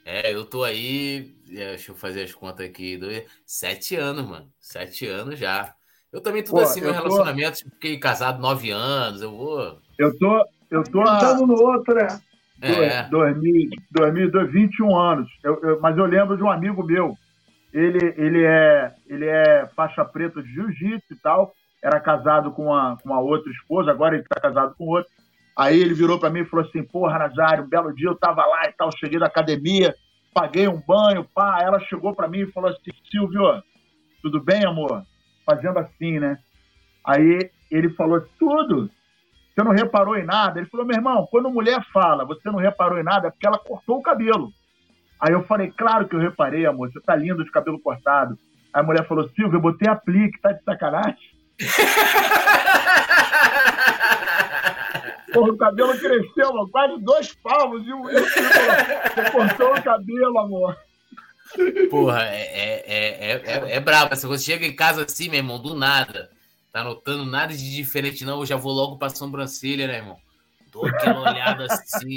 É, 0.04 0.34
eu 0.34 0.44
tô 0.44 0.62
aí, 0.62 1.34
é, 1.48 1.70
deixa 1.70 1.92
eu 1.92 1.96
fazer 1.96 2.24
as 2.24 2.34
contas 2.34 2.66
aqui, 2.66 2.98
dois, 2.98 3.24
sete 3.46 3.96
anos, 3.96 4.28
mano. 4.28 4.52
Sete 4.60 5.06
anos 5.06 5.38
já. 5.38 5.74
Eu 6.12 6.20
também 6.20 6.44
tudo 6.44 6.56
Pô, 6.56 6.60
assim, 6.60 6.80
meu 6.80 6.92
tô... 6.92 6.96
relacionamento, 6.96 7.58
fiquei 7.58 7.98
casado 7.98 8.40
nove 8.40 8.70
anos, 8.70 9.22
eu 9.22 9.30
vou. 9.30 9.78
Eu 9.98 10.16
tô, 10.18 10.44
eu 10.70 10.82
tô. 10.84 11.02
Estamos 11.02 11.48
no 11.48 11.62
outro, 11.62 11.94
né? 11.94 12.08
É. 12.60 13.02
2000, 13.08 13.70
2021 13.90 14.96
anos. 14.96 15.30
Eu, 15.42 15.60
eu, 15.62 15.80
mas 15.80 15.96
eu 15.96 16.06
lembro 16.06 16.36
de 16.36 16.42
um 16.42 16.50
amigo 16.50 16.82
meu. 16.82 17.16
Ele, 17.72 18.14
ele, 18.16 18.44
é, 18.44 18.94
ele 19.06 19.26
é 19.26 19.68
faixa 19.74 20.04
preta 20.04 20.42
de 20.42 20.48
jiu-jitsu 20.52 21.12
e 21.12 21.16
tal. 21.16 21.52
Era 21.82 22.00
casado 22.00 22.52
com 22.52 22.66
uma, 22.66 22.96
com 22.96 23.10
uma 23.10 23.20
outra 23.20 23.50
esposa, 23.50 23.90
agora 23.90 24.14
ele 24.14 24.22
está 24.22 24.40
casado 24.40 24.74
com 24.76 24.86
outra. 24.86 25.10
Aí 25.56 25.78
ele 25.78 25.92
virou 25.92 26.18
para 26.18 26.30
mim 26.30 26.40
e 26.40 26.44
falou 26.46 26.64
assim: 26.64 26.82
Porra, 26.82 27.18
Nazário, 27.18 27.64
um 27.64 27.68
belo 27.68 27.94
dia 27.94 28.08
eu 28.08 28.16
tava 28.16 28.44
lá 28.46 28.66
e 28.68 28.72
tal, 28.72 28.90
cheguei 28.96 29.18
da 29.18 29.26
academia, 29.26 29.94
paguei 30.32 30.66
um 30.66 30.80
banho, 30.80 31.28
pá. 31.34 31.58
Ela 31.62 31.78
chegou 31.80 32.14
para 32.14 32.28
mim 32.28 32.40
e 32.40 32.52
falou 32.52 32.70
assim: 32.70 32.90
Silvio, 33.10 33.62
tudo 34.22 34.42
bem, 34.42 34.64
amor? 34.64 35.02
Fazendo 35.44 35.78
assim, 35.78 36.18
né? 36.18 36.38
Aí 37.04 37.50
ele 37.70 37.90
falou: 37.90 38.24
Tudo. 38.38 38.90
Você 39.54 39.62
não 39.62 39.70
reparou 39.70 40.16
em 40.16 40.24
nada? 40.24 40.58
Ele 40.58 40.68
falou, 40.68 40.84
meu 40.84 40.96
irmão, 40.96 41.28
quando 41.30 41.48
mulher 41.48 41.80
fala, 41.92 42.24
você 42.24 42.50
não 42.50 42.58
reparou 42.58 42.98
em 42.98 43.04
nada, 43.04 43.28
é 43.28 43.30
porque 43.30 43.46
ela 43.46 43.58
cortou 43.58 43.98
o 43.98 44.02
cabelo. 44.02 44.52
Aí 45.20 45.32
eu 45.32 45.44
falei, 45.44 45.70
claro 45.70 46.08
que 46.08 46.16
eu 46.16 46.20
reparei, 46.20 46.66
amor, 46.66 46.90
você 46.90 47.00
tá 47.00 47.14
lindo 47.14 47.44
de 47.44 47.52
cabelo 47.52 47.78
cortado. 47.78 48.36
Aí 48.72 48.80
a 48.80 48.84
mulher 48.84 49.06
falou, 49.06 49.28
Silvio, 49.28 49.56
eu 49.56 49.60
botei 49.60 49.88
aplique, 49.88 50.40
tá 50.40 50.50
de 50.50 50.64
sacanagem? 50.64 51.16
Porra, 55.32 55.52
o 55.52 55.56
cabelo 55.56 55.96
cresceu, 55.98 56.52
mano, 56.52 56.68
quase 56.68 57.00
dois 57.00 57.32
palmos. 57.36 57.86
E 57.86 57.92
o 57.92 58.02
você 58.02 59.30
cortou 59.30 59.72
o 59.76 59.82
cabelo, 59.82 60.38
amor. 60.38 60.76
Porra, 61.90 62.24
é, 62.24 62.42
é, 62.42 62.84
é, 62.86 63.42
é, 63.44 63.76
é 63.76 63.80
brabo. 63.80 64.16
Você 64.16 64.38
chega 64.38 64.66
em 64.66 64.74
casa 64.74 65.04
assim, 65.04 65.28
meu 65.28 65.38
irmão, 65.38 65.60
do 65.60 65.74
nada 65.74 66.28
tá 66.74 66.82
notando 66.82 67.24
nada 67.24 67.56
de 67.56 67.72
diferente, 67.72 68.24
não. 68.24 68.40
Eu 68.40 68.46
já 68.46 68.56
vou 68.56 68.72
logo 68.72 68.98
pra 68.98 69.08
sobrancelha, 69.08 69.86
né, 69.86 69.98
irmão? 69.98 70.18
Dou 70.72 70.84
aquela 70.84 71.20
olhada 71.20 71.66
assim. 71.66 72.16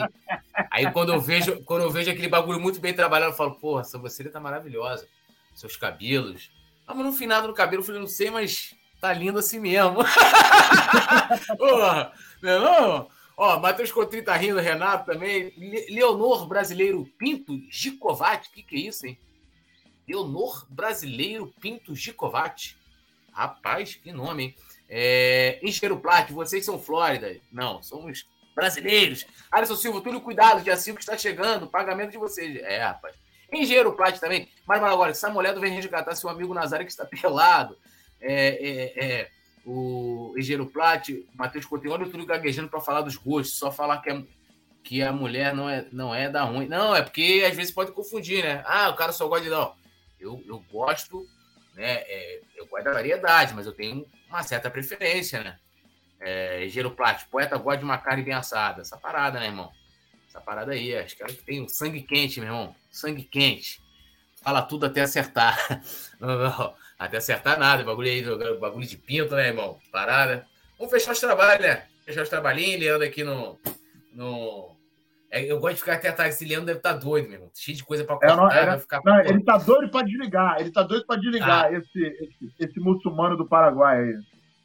Aí 0.72 0.92
quando 0.92 1.14
eu 1.14 1.22
vejo, 1.22 1.64
quando 1.64 1.84
eu 1.84 1.92
vejo 1.92 2.10
aquele 2.10 2.28
bagulho 2.28 2.60
muito 2.60 2.80
bem 2.80 2.92
trabalhado, 2.92 3.34
eu 3.34 3.38
falo, 3.38 3.54
porra, 3.54 3.82
a 3.82 3.84
sobrancelha 3.84 4.32
tá 4.32 4.40
maravilhosa. 4.40 5.08
Seus 5.54 5.76
cabelos. 5.76 6.50
Ah, 6.88 6.96
mas 6.96 7.06
não 7.06 7.14
fui 7.14 7.28
nada 7.28 7.48
no 7.48 7.54
cabelo, 7.54 7.84
eu 7.84 7.86
falei, 7.86 8.02
não 8.02 8.08
sei, 8.08 8.32
mas 8.32 8.74
tá 9.00 9.14
lindo 9.14 9.38
assim 9.38 9.60
mesmo. 9.60 9.98
porra, 11.56 12.12
não, 12.42 12.60
não? 12.60 13.08
Ó, 13.38 13.60
Matheus 13.60 13.92
Coutinho 13.92 14.26
tá 14.26 14.36
rindo, 14.36 14.60
Renato 14.60 15.06
também. 15.06 15.54
Leonor 15.88 16.48
Brasileiro 16.48 17.06
Pinto 17.20 17.54
Gicovati. 17.70 18.50
Que, 18.50 18.64
que 18.64 18.76
é 18.76 18.80
isso, 18.80 19.06
hein? 19.06 19.20
Leonor 20.08 20.66
Brasileiro 20.68 21.54
Pinto 21.62 21.94
Gicovati. 21.94 22.76
Rapaz, 23.38 23.94
que 23.94 24.12
nome, 24.12 24.44
hein? 24.44 24.56
É, 24.90 25.60
Encheiro 25.62 26.00
Plat, 26.00 26.32
vocês 26.32 26.66
são 26.66 26.80
Flórida. 26.80 27.40
Não, 27.52 27.84
somos 27.84 28.28
brasileiros. 28.56 29.28
Alisson 29.52 29.76
Silva, 29.76 30.02
tudo 30.02 30.20
cuidado, 30.20 30.64
dia 30.64 30.76
5 30.76 31.00
está 31.00 31.16
chegando, 31.16 31.68
pagamento 31.68 32.10
de 32.10 32.18
vocês. 32.18 32.56
É, 32.64 32.84
rapaz. 32.84 33.16
Engenheiro 33.54 33.94
Plat 33.94 34.18
também. 34.18 34.50
Mas, 34.66 34.82
mas 34.82 34.92
agora, 34.92 35.12
essa 35.12 35.30
mulher 35.30 35.58
vem 35.60 35.72
resgatar 35.72 36.16
seu 36.16 36.32
amigo 36.32 36.52
Nazário 36.52 36.84
que 36.84 36.92
está 36.92 37.06
pelado. 37.22 37.78
É, 38.20 38.48
é, 38.48 39.06
é, 39.06 39.30
o 39.64 40.34
Engenheiro 40.36 40.66
Plat, 40.66 41.08
Matheus 41.36 41.66
Coutinho, 41.68 41.94
olha 41.94 42.08
o 42.08 42.10
tudo 42.10 42.26
gaguejando 42.26 42.70
para 42.70 42.82
falar 42.82 43.02
dos 43.02 43.18
gostos, 43.18 43.60
só 43.60 43.72
falar 43.72 44.02
que, 44.02 44.10
é, 44.10 44.24
que 44.84 45.04
a 45.04 45.14
mulher 45.14 45.54
não 45.54 45.70
é, 45.70 45.86
não 45.92 46.16
é 46.16 46.28
da 46.28 46.44
ruim. 46.44 46.68
Não, 46.68 46.96
é 46.96 47.04
porque 47.04 47.46
às 47.48 47.56
vezes 47.56 47.72
pode 47.72 47.92
confundir, 47.92 48.44
né? 48.44 48.64
Ah, 48.66 48.90
o 48.90 48.96
cara 48.96 49.12
só 49.12 49.28
gosta 49.28 49.44
de. 49.44 49.52
Não, 49.52 49.76
eu, 50.20 50.44
eu 50.48 50.64
gosto 50.72 51.24
né? 51.78 52.04
É, 52.08 52.42
eu 52.56 52.66
gosto 52.66 52.86
da 52.86 52.94
variedade, 52.94 53.54
mas 53.54 53.68
eu 53.68 53.72
tenho 53.72 54.06
uma 54.28 54.42
certa 54.42 54.70
preferência, 54.70 55.44
né? 55.44 55.60
É, 56.20 56.68
Plástico, 56.96 57.30
poeta 57.30 57.56
gosta 57.58 57.78
de 57.78 57.86
uma 57.86 58.00
carne 58.00 58.24
bem 58.24 58.34
assada. 58.34 58.82
Essa 58.82 58.98
parada, 58.98 59.40
né, 59.40 59.46
irmão? 59.46 59.72
Essa 60.28 60.42
parada 60.42 60.72
aí, 60.72 60.96
acho 60.96 61.16
que 61.16 61.44
tem 61.46 61.62
um 61.62 61.70
sangue 61.70 62.02
quente, 62.02 62.40
meu 62.40 62.50
irmão. 62.50 62.76
Sangue 62.92 63.24
quente. 63.24 63.80
Fala 64.42 64.64
tudo 64.64 64.88
até 64.88 65.02
acertar. 65.02 65.56
Não, 66.20 66.36
não, 66.36 66.76
até 66.98 67.18
acertar 67.18 67.60
nada. 67.60 67.84
Bagulho 67.84 68.10
aí, 68.10 68.24
bagulho 68.58 68.88
de 68.88 68.98
pinto, 68.98 69.36
né, 69.36 69.50
irmão? 69.50 69.80
Parada. 69.92 70.48
Vamos 70.80 70.92
fechar 70.92 71.12
os 71.12 71.20
trabalhos, 71.20 71.64
né? 71.64 71.86
Fechar 72.04 72.24
os 72.24 72.30
trabalhinhos, 72.30 72.80
Leandro 72.80 73.08
aqui 73.08 73.24
no, 73.24 73.60
no, 74.14 74.76
é, 74.76 74.77
eu 75.32 75.60
gosto 75.60 75.76
de 75.76 75.80
ficar 75.82 75.94
até 75.94 76.10
atrás. 76.10 76.36
Esse 76.36 76.46
Leandro 76.46 76.68
deve 76.68 76.80
estar 76.80 76.94
tá 76.94 77.00
doido, 77.00 77.26
meu 77.26 77.34
irmão. 77.34 77.52
Cheio 77.54 77.78
de 77.78 77.84
coisa 77.84 78.04
para 78.04 78.16
cortar. 78.16 78.34
É, 78.34 78.66
não, 78.66 78.74
é, 78.74 78.80
ficar... 78.80 79.02
não, 79.04 79.20
ele 79.20 79.40
está 79.40 79.58
doido 79.58 79.90
para 79.90 80.06
desligar. 80.06 80.60
Ele 80.60 80.70
está 80.70 80.84
doido 80.84 81.06
para 81.06 81.20
desligar 81.20 81.66
ah. 81.66 81.74
esse, 81.74 82.00
esse, 82.00 82.54
esse, 82.60 82.80
muçulmano 82.80 83.36
do 83.36 83.46
Paraguai 83.46 84.00
aí. 84.00 84.16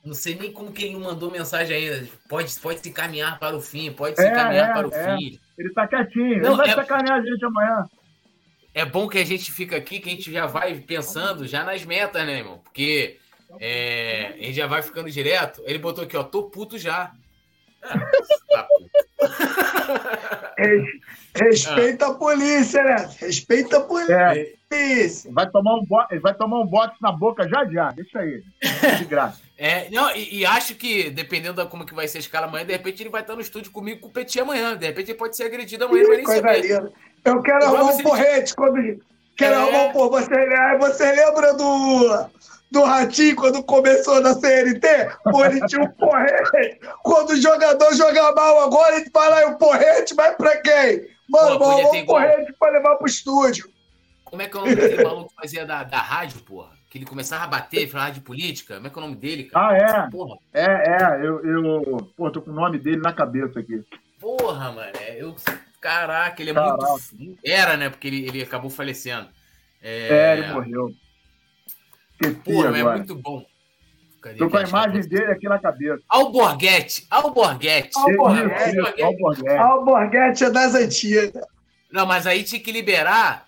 Não 0.04 0.14
sei 0.14 0.34
nem 0.34 0.52
como 0.52 0.72
que 0.72 0.84
ele 0.84 0.96
mandou 0.96 1.30
mensagem 1.30 1.76
ainda. 1.76 2.08
Pode, 2.28 2.52
pode 2.60 2.80
se 2.80 2.88
encaminhar 2.88 3.38
para 3.38 3.56
o 3.56 3.60
fim, 3.60 3.92
pode 3.92 4.16
se 4.16 4.26
é, 4.26 4.30
encaminhar 4.30 4.70
é, 4.70 4.72
para 4.72 4.88
o 4.88 4.94
é. 4.94 5.16
fim. 5.16 5.40
Ele 5.58 5.68
está 5.68 5.86
quietinho. 5.86 6.42
Não, 6.42 6.50
ele 6.50 6.56
vai 6.56 6.70
é... 6.70 6.74
sacanear 6.74 7.18
a 7.18 7.24
gente 7.24 7.44
amanhã. 7.44 7.84
É 8.74 8.84
bom 8.84 9.06
que 9.06 9.18
a 9.18 9.24
gente 9.24 9.52
fica 9.52 9.76
aqui, 9.76 10.00
que 10.00 10.08
a 10.08 10.12
gente 10.12 10.32
já 10.32 10.46
vai 10.46 10.74
pensando 10.80 11.46
já 11.46 11.62
nas 11.62 11.84
metas, 11.84 12.24
né, 12.26 12.38
irmão? 12.38 12.58
Porque 12.58 13.18
é, 13.60 14.28
a 14.28 14.42
gente 14.44 14.54
já 14.54 14.66
vai 14.66 14.82
ficando 14.82 15.10
direto. 15.10 15.62
Ele 15.66 15.78
botou 15.78 16.04
aqui, 16.04 16.16
ó, 16.16 16.22
tô 16.22 16.44
puto 16.44 16.78
já. 16.78 17.12
Ah, 17.82 17.98
tá 18.48 18.66
Respeita 21.34 22.06
a 22.08 22.14
polícia, 22.14 22.82
né? 22.82 23.08
Respeita 23.18 23.78
a 23.78 23.80
polícia. 23.80 24.14
É. 24.14 24.52
Vai 25.30 25.50
tomar 25.50 25.76
um 25.76 25.84
bote, 25.84 26.18
vai 26.18 26.34
tomar 26.34 26.60
um 26.60 26.66
bote 26.66 26.94
na 27.00 27.12
boca 27.12 27.48
já 27.48 27.64
já. 27.66 27.90
Deixa 27.92 28.18
aí. 28.20 28.42
De 28.98 29.04
graça. 29.04 29.40
É, 29.64 29.88
não, 29.90 30.10
e, 30.16 30.40
e, 30.40 30.46
acho 30.46 30.74
que, 30.74 31.08
dependendo 31.08 31.54
da 31.54 31.66
como 31.66 31.86
que 31.86 31.94
vai 31.94 32.08
ser 32.08 32.18
a 32.18 32.20
escala 32.20 32.48
amanhã, 32.48 32.66
de 32.66 32.72
repente 32.72 33.00
ele 33.00 33.10
vai 33.10 33.20
estar 33.20 33.36
no 33.36 33.40
estúdio 33.40 33.70
comigo 33.70 34.00
com 34.00 34.08
o 34.08 34.10
Petit 34.10 34.40
amanhã. 34.40 34.76
De 34.76 34.86
repente 34.86 35.12
ele 35.12 35.18
pode 35.18 35.36
ser 35.36 35.44
agredido 35.44 35.84
amanhã, 35.84 36.04
vai 36.04 36.16
nem 36.16 36.26
saber. 36.26 36.92
Eu 37.24 37.40
quero 37.42 37.66
arrumar 37.66 37.92
um 37.92 38.02
porrete 38.02 38.56
quando. 38.56 39.00
Quero 39.36 39.54
é... 39.54 39.58
arrumar 39.58 39.84
um 39.84 39.92
porrete. 39.92 40.30
Você, 40.30 40.76
você 40.78 41.12
lembra 41.12 41.54
do 41.54 42.26
do 42.72 42.82
Ratinho 42.84 43.36
quando 43.36 43.62
começou 43.62 44.20
na 44.20 44.34
CNT? 44.34 44.86
Pô, 45.24 45.44
ele 45.44 45.64
tinha 45.66 45.82
um 45.82 45.88
porrete. 45.92 46.80
Quando 47.02 47.30
o 47.30 47.36
jogador 47.40 47.94
joga 47.94 48.32
mal 48.32 48.64
agora, 48.64 48.96
ele 48.96 49.10
fala, 49.10 49.36
aí 49.36 49.44
o 49.46 49.58
porrete 49.58 50.14
vai 50.14 50.34
pra 50.34 50.56
quem? 50.60 51.06
Mano, 51.28 51.58
Pô, 51.58 51.76
ter 51.76 51.86
um 52.02 52.06
porrete 52.06 52.52
pra 52.58 52.70
levar 52.70 52.96
pro 52.96 53.06
estúdio. 53.06 53.70
Como 54.24 54.40
é 54.42 54.48
que 54.48 54.56
é 54.56 54.60
o 54.60 54.62
nome 54.64 54.74
daquele 54.76 55.04
maluco 55.04 55.28
que 55.28 55.34
fazia 55.40 55.64
da, 55.66 55.84
da 55.84 55.98
rádio, 55.98 56.40
porra? 56.40 56.70
Que 56.90 56.98
ele 56.98 57.04
começava 57.06 57.44
a 57.44 57.46
bater, 57.46 57.88
falar 57.88 58.10
de 58.10 58.20
política? 58.20 58.74
Como 58.74 58.86
é 58.86 58.90
que 58.90 58.98
é 58.98 59.02
o 59.02 59.04
nome 59.04 59.16
dele, 59.16 59.44
cara? 59.44 59.68
Ah, 59.68 59.76
é? 60.06 60.10
Porra, 60.10 60.36
É, 60.52 60.64
é, 60.64 61.20
eu, 61.26 61.44
eu 61.46 61.96
pô, 62.16 62.30
tô 62.30 62.40
com 62.42 62.50
o 62.50 62.54
nome 62.54 62.78
dele 62.78 62.98
na 63.00 63.12
cabeça 63.12 63.60
aqui. 63.60 63.82
porra, 64.20 64.72
mano. 64.72 64.92
é, 65.00 65.16
Eu, 65.22 65.34
caraca, 65.80 66.40
ele 66.42 66.50
é 66.50 66.54
Caraca. 66.54 66.76
muito. 67.12 67.38
Era, 67.44 67.76
né? 67.76 67.88
Porque 67.90 68.08
ele, 68.08 68.26
ele 68.26 68.42
acabou 68.42 68.70
falecendo. 68.70 69.28
É, 69.82 70.34
ele 70.38 70.46
morreu. 70.52 70.90
Esqueci 72.28 72.56
Porra, 72.56 72.76
é 72.76 72.80
agora. 72.80 72.96
muito 72.96 73.14
bom. 73.14 73.44
Cadê? 74.20 74.38
Tô 74.38 74.48
com 74.48 74.56
a 74.56 74.62
imagem 74.62 75.00
eu- 75.00 75.08
dele 75.08 75.32
aqui 75.32 75.48
na 75.48 75.58
cabeça. 75.58 76.00
Alborguete, 76.08 77.06
Alborguete. 77.10 77.90
Alborguete. 77.98 78.70
Isso, 78.70 79.04
Alborguete. 79.04 79.56
Alborguete 79.58 80.44
é 80.44 80.50
das 80.50 80.74
antigas. 80.74 81.32
Não, 81.90 82.06
mas 82.06 82.26
aí 82.26 82.44
tinha 82.44 82.60
que 82.60 82.70
liberar. 82.72 83.46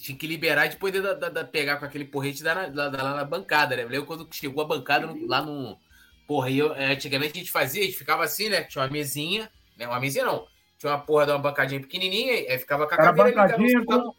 Tinha 0.00 0.18
que 0.18 0.26
liberar 0.26 0.66
de 0.66 0.76
poder 0.76 1.00
da, 1.00 1.12
da- 1.14 1.28
da- 1.28 1.44
pegar 1.44 1.76
com 1.76 1.84
aquele 1.84 2.04
porrete 2.04 2.42
da, 2.42 2.66
da- 2.66 2.88
da- 2.88 3.02
lá 3.02 3.14
na 3.14 3.24
bancada, 3.24 3.76
né? 3.76 3.84
Lembra 3.84 4.06
quando 4.06 4.26
chegou 4.32 4.64
a 4.64 4.66
bancada 4.66 5.06
no- 5.06 5.26
lá 5.28 5.40
no. 5.42 5.78
Porra, 6.26 6.50
eu, 6.50 6.74
é, 6.74 6.86
antigamente 6.86 7.32
a 7.34 7.38
gente 7.38 7.50
fazia, 7.52 7.82
a 7.82 7.84
gente 7.86 7.96
ficava 7.98 8.24
assim, 8.24 8.48
né? 8.48 8.62
Tinha 8.64 8.82
uma 8.82 8.90
mesinha, 8.90 9.48
né? 9.78 9.86
Uma 9.86 10.00
mesinha 10.00 10.24
não. 10.24 10.46
Tinha 10.78 10.90
uma 10.92 10.98
porra 10.98 11.26
de 11.26 11.32
uma 11.32 11.38
bancadinha 11.38 11.80
pequenininha, 11.80 12.32
aí 12.32 12.58
ficava 12.58 12.86
com 12.88 12.94
a 12.94 12.96
Era 12.96 13.04
cadeira 13.14 13.28
ali, 13.28 13.36
bancadinha 13.52 13.80
um 13.80 13.84
com 13.84 14.14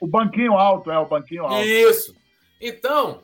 o 0.00 0.06
banquinho 0.06 0.52
alto, 0.54 0.90
é, 0.90 0.98
o 0.98 1.06
banquinho 1.06 1.44
alto. 1.44 1.62
Isso. 1.66 2.14
Então, 2.60 3.20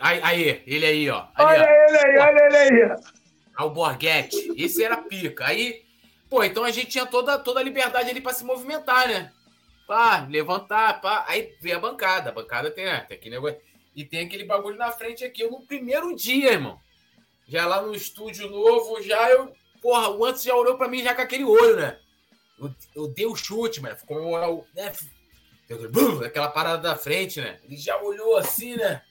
aí, 0.00 0.20
aí, 0.22 0.62
ele 0.66 0.86
aí, 0.86 1.10
ó. 1.10 1.26
Ali, 1.34 1.60
Olha 1.60 1.62
ó. 1.62 1.88
ele 1.88 1.98
aí, 1.98 2.18
olha 2.18 2.46
ele 2.46 2.56
aí. 2.56 2.96
Alborguete. 3.56 4.52
Esse 4.56 4.82
era 4.84 4.96
pica. 4.98 5.46
Aí, 5.46 5.84
pô, 6.28 6.42
então 6.42 6.64
a 6.64 6.70
gente 6.70 6.88
tinha 6.88 7.06
toda, 7.06 7.38
toda 7.38 7.60
a 7.60 7.62
liberdade 7.62 8.10
ali 8.10 8.20
pra 8.20 8.32
se 8.32 8.44
movimentar, 8.44 9.08
né? 9.08 9.32
Pá, 9.86 10.26
levantar, 10.28 11.00
pá. 11.00 11.24
Aí 11.28 11.54
veio 11.60 11.76
a 11.76 11.80
bancada. 11.80 12.30
A 12.30 12.32
bancada 12.32 12.70
tem, 12.70 12.84
né? 12.84 13.00
Tem 13.08 13.16
aquele 13.16 13.34
negócio. 13.34 13.60
E 13.94 14.04
tem 14.04 14.26
aquele 14.26 14.44
bagulho 14.44 14.76
na 14.76 14.90
frente 14.90 15.24
aqui. 15.24 15.42
Eu, 15.42 15.50
no 15.50 15.60
primeiro 15.60 16.14
dia, 16.16 16.52
irmão. 16.52 16.78
Já 17.46 17.66
lá 17.66 17.82
no 17.82 17.94
estúdio 17.94 18.48
novo, 18.48 19.00
já 19.02 19.30
eu. 19.30 19.52
Porra, 19.80 20.08
o 20.08 20.24
antes 20.24 20.42
já 20.42 20.54
olhou 20.54 20.76
pra 20.76 20.88
mim 20.88 21.02
já 21.02 21.14
com 21.14 21.20
aquele 21.20 21.44
olho, 21.44 21.76
né? 21.76 21.98
Eu, 22.58 22.74
eu 22.96 23.08
dei 23.08 23.26
o 23.26 23.36
chute, 23.36 23.80
mano. 23.80 23.96
Ficou 23.96 24.16
comemorar 24.16 24.50
o. 24.50 24.66
Né? 24.74 24.92
Aquela 26.26 26.48
parada 26.48 26.82
da 26.82 26.96
frente, 26.96 27.40
né? 27.40 27.58
Ele 27.64 27.76
já 27.76 28.00
olhou 28.02 28.36
assim, 28.36 28.76
né? 28.76 29.02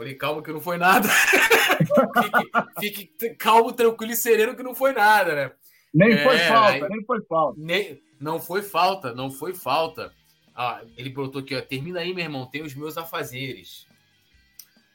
Falei, 0.00 0.14
calma 0.14 0.42
que 0.42 0.50
não 0.50 0.62
foi 0.62 0.78
nada. 0.78 1.06
fique, 2.80 3.12
fique 3.18 3.34
calmo, 3.34 3.70
tranquilo 3.70 4.12
e 4.12 4.16
sereno 4.16 4.56
que 4.56 4.62
não 4.62 4.74
foi 4.74 4.94
nada, 4.94 5.34
né? 5.34 5.52
Nem 5.92 6.12
É, 6.12 6.24
foi 6.24 6.38
falta, 6.38 6.88
nem 6.88 7.04
foi 7.04 7.22
falta. 7.28 7.60
Nem, 7.60 8.02
não 8.18 8.40
foi 8.40 8.62
falta, 8.62 9.14
não 9.14 9.30
foi 9.30 9.52
falta. 9.52 10.10
Ah, 10.56 10.80
ele 10.96 11.10
botou 11.10 11.42
aqui, 11.42 11.54
ó. 11.54 11.60
Termina 11.60 12.00
aí, 12.00 12.14
meu 12.14 12.24
irmão. 12.24 12.46
Tem 12.46 12.62
os 12.62 12.74
meus 12.74 12.96
afazeres. 12.96 13.86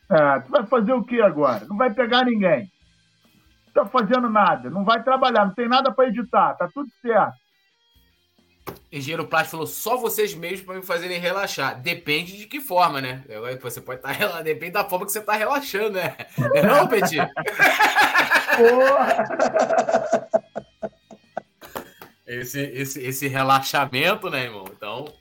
É, 0.10 0.40
tu 0.40 0.50
vai 0.50 0.66
fazer 0.66 0.94
o 0.94 1.04
que 1.04 1.22
agora? 1.22 1.64
Não 1.66 1.78
vai 1.78 1.94
pegar 1.94 2.26
ninguém. 2.26 2.72
Não 3.68 3.84
tá 3.84 3.86
fazendo 3.86 4.28
nada, 4.28 4.72
não 4.72 4.84
vai 4.84 5.04
trabalhar, 5.04 5.46
não 5.46 5.54
tem 5.54 5.68
nada 5.68 5.92
para 5.92 6.08
editar, 6.08 6.56
tá 6.56 6.68
tudo 6.74 6.90
certo. 7.00 7.38
Engenheiro 8.92 9.28
Plástico 9.28 9.52
falou 9.52 9.68
só 9.68 9.98
vocês 9.98 10.34
mesmos 10.34 10.62
para 10.62 10.76
me 10.76 10.82
fazerem 10.82 11.20
relaxar. 11.20 11.82
Depende 11.82 12.38
de 12.38 12.46
que 12.46 12.62
forma, 12.62 13.02
né? 13.02 13.24
Você 13.62 13.82
pode 13.82 14.00
estar 14.00 14.12
relaxando. 14.12 14.44
Depende 14.44 14.72
da 14.72 14.86
forma 14.86 15.06
que 15.06 15.12
você 15.12 15.20
está 15.20 15.34
relaxando, 15.34 15.92
né? 15.92 16.16
Não, 16.38 16.56
é 16.56 16.62
não 16.64 16.88
Petit? 16.88 17.18
Esse, 22.26 22.60
esse, 22.60 23.06
esse 23.06 23.28
relaxamento, 23.28 24.30
né, 24.30 24.46
irmão? 24.46 24.66
Então. 24.72 25.14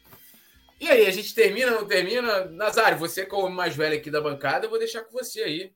E 0.81 0.89
aí, 0.89 1.07
a 1.07 1.11
gente 1.11 1.35
termina, 1.35 1.71
não 1.71 1.85
termina? 1.87 2.47
Nazário, 2.47 2.97
você 2.99 3.27
como 3.27 3.47
o 3.47 3.51
mais 3.51 3.77
velho 3.77 3.97
aqui 3.97 4.11
da 4.11 4.21
bancada, 4.21 4.66
eu 4.66 4.71
vou 4.71 4.79
deixar 4.79 5.03
com 5.03 5.12
você 5.12 5.43
aí. 5.43 5.73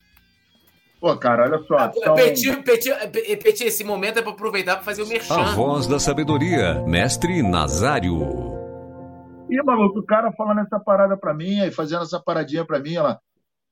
Pô, 1.00 1.16
cara, 1.16 1.44
olha 1.44 1.62
só. 1.66 1.76
Ah, 1.76 1.92
são- 1.92 2.14
Petit, 2.16 2.56
Petit, 2.62 2.90
Pe- 3.12 3.36
Petit, 3.36 3.64
esse 3.64 3.84
momento 3.84 4.18
é 4.18 4.22
para 4.22 4.32
aproveitar 4.32 4.74
para 4.76 4.84
fazer 4.84 5.02
o 5.02 5.06
merchan. 5.06 5.34
A 5.34 5.54
voz 5.54 5.86
da 5.86 5.98
sabedoria, 6.00 6.82
mestre 6.86 7.40
Nazário. 7.42 8.18
Ih, 9.48 9.62
maluco, 9.64 10.00
o 10.00 10.04
cara 10.06 10.32
falando 10.32 10.60
essa 10.60 10.78
parada 10.80 11.16
pra 11.16 11.32
mim, 11.32 11.60
aí 11.60 11.70
fazendo 11.70 12.02
essa 12.02 12.20
paradinha 12.20 12.64
pra 12.64 12.78
mim, 12.80 12.94
ela. 12.96 13.20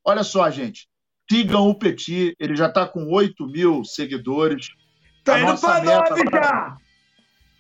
Olha 0.05 0.23
só, 0.23 0.49
gente. 0.51 0.89
Sigam 1.31 1.69
o 1.69 1.75
Petit, 1.77 2.37
ele 2.39 2.55
já 2.55 2.69
tá 2.71 2.87
com 2.87 3.13
8 3.13 3.45
mil 3.47 3.85
seguidores. 3.85 4.69
Tá 5.25 5.35
A 5.35 5.41
indo 5.41 5.49
nossa 5.51 5.67
pra 5.67 5.85
já. 5.85 6.77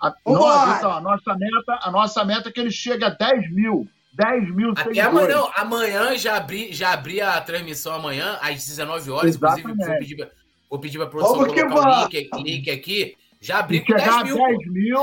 A, 0.00 0.14
então, 0.20 0.90
a, 0.92 1.00
nossa 1.00 1.34
meta, 1.36 1.78
a 1.82 1.90
nossa 1.90 2.24
meta 2.24 2.48
é 2.48 2.52
que 2.52 2.60
ele 2.60 2.70
chegue 2.70 3.04
a 3.04 3.08
10 3.08 3.52
mil. 3.52 3.88
10 4.16 4.54
mil 4.54 4.70
Até 4.72 4.82
seguidores. 4.84 5.08
amanhã, 5.08 5.50
amanhã 5.56 6.16
já 6.18 6.36
abri, 6.36 6.72
já 6.72 6.92
abri 6.92 7.20
a 7.20 7.40
transmissão 7.40 7.94
amanhã, 7.94 8.38
às 8.40 8.64
19 8.66 9.10
horas. 9.10 9.36
Inclusive, 9.36 9.70
Exatamente. 9.72 9.86
vou 9.86 9.98
pedir, 9.98 10.30
vou 10.70 10.78
pedir 10.80 10.98
pra 10.98 11.06
produção 11.06 11.36
Vamos 11.38 11.52
que 11.54 11.62
colocar 11.64 12.06
o 12.06 12.10
link, 12.12 12.30
link 12.42 12.70
aqui. 12.70 13.16
Já 13.40 13.58
abri 13.58 13.78
Se 13.80 13.84
com 13.84 13.92
10 13.94 14.02
chegar 14.04 14.24
mil. 14.24 14.44
a 14.44 14.48
10 14.48 14.58
mil, 14.72 15.00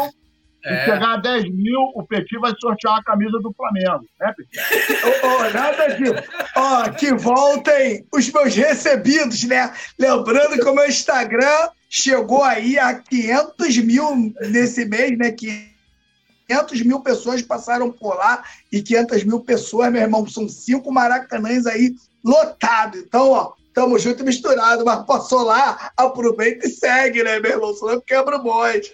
É. 0.65 0.79
se 0.79 0.85
chegar 0.85 1.13
a 1.13 1.17
10 1.17 1.43
mil, 1.51 1.79
o 1.95 2.03
Petit 2.07 2.39
vai 2.39 2.51
sortear 2.59 2.97
a 2.97 3.03
camisa 3.03 3.37
do 3.39 3.53
Flamengo. 3.53 4.05
Né, 4.19 4.33
Petit? 4.35 5.05
Ô, 5.05 5.27
ô, 5.27 5.49
nada 5.51 5.87
disso. 5.95 6.13
Ó, 6.55 6.89
que 6.89 7.13
voltem 7.13 8.05
os 8.11 8.31
meus 8.31 8.55
recebidos, 8.55 9.43
né? 9.43 9.71
Lembrando 9.99 10.57
que 10.59 10.67
o 10.67 10.73
meu 10.73 10.87
Instagram 10.87 11.69
chegou 11.89 12.43
aí 12.43 12.79
a 12.79 12.95
500 12.95 13.77
mil 13.77 14.33
nesse 14.49 14.85
mês, 14.85 15.15
né? 15.17 15.31
500 15.31 15.72
mil 16.83 16.99
pessoas 17.01 17.41
passaram 17.41 17.91
por 17.91 18.15
lá 18.15 18.43
e 18.71 18.81
500 18.81 19.23
mil 19.23 19.39
pessoas, 19.39 19.91
meu 19.91 20.01
irmão, 20.01 20.27
são 20.27 20.47
cinco 20.47 20.91
maracanãs 20.91 21.65
aí 21.65 21.95
lotados. 22.23 22.99
Então, 22.99 23.31
ó, 23.31 23.53
tamo 23.73 23.97
junto 23.97 24.21
e 24.21 24.25
misturado, 24.25 24.85
mas 24.85 25.05
passou 25.05 25.43
lá, 25.43 25.91
aproveita 25.97 26.67
e 26.67 26.69
segue, 26.69 27.23
né, 27.23 27.39
meu 27.39 27.51
irmão? 27.51 27.73
Senão 27.73 27.99
quebra 28.01 28.37
o 28.37 28.43
bonde. 28.43 28.93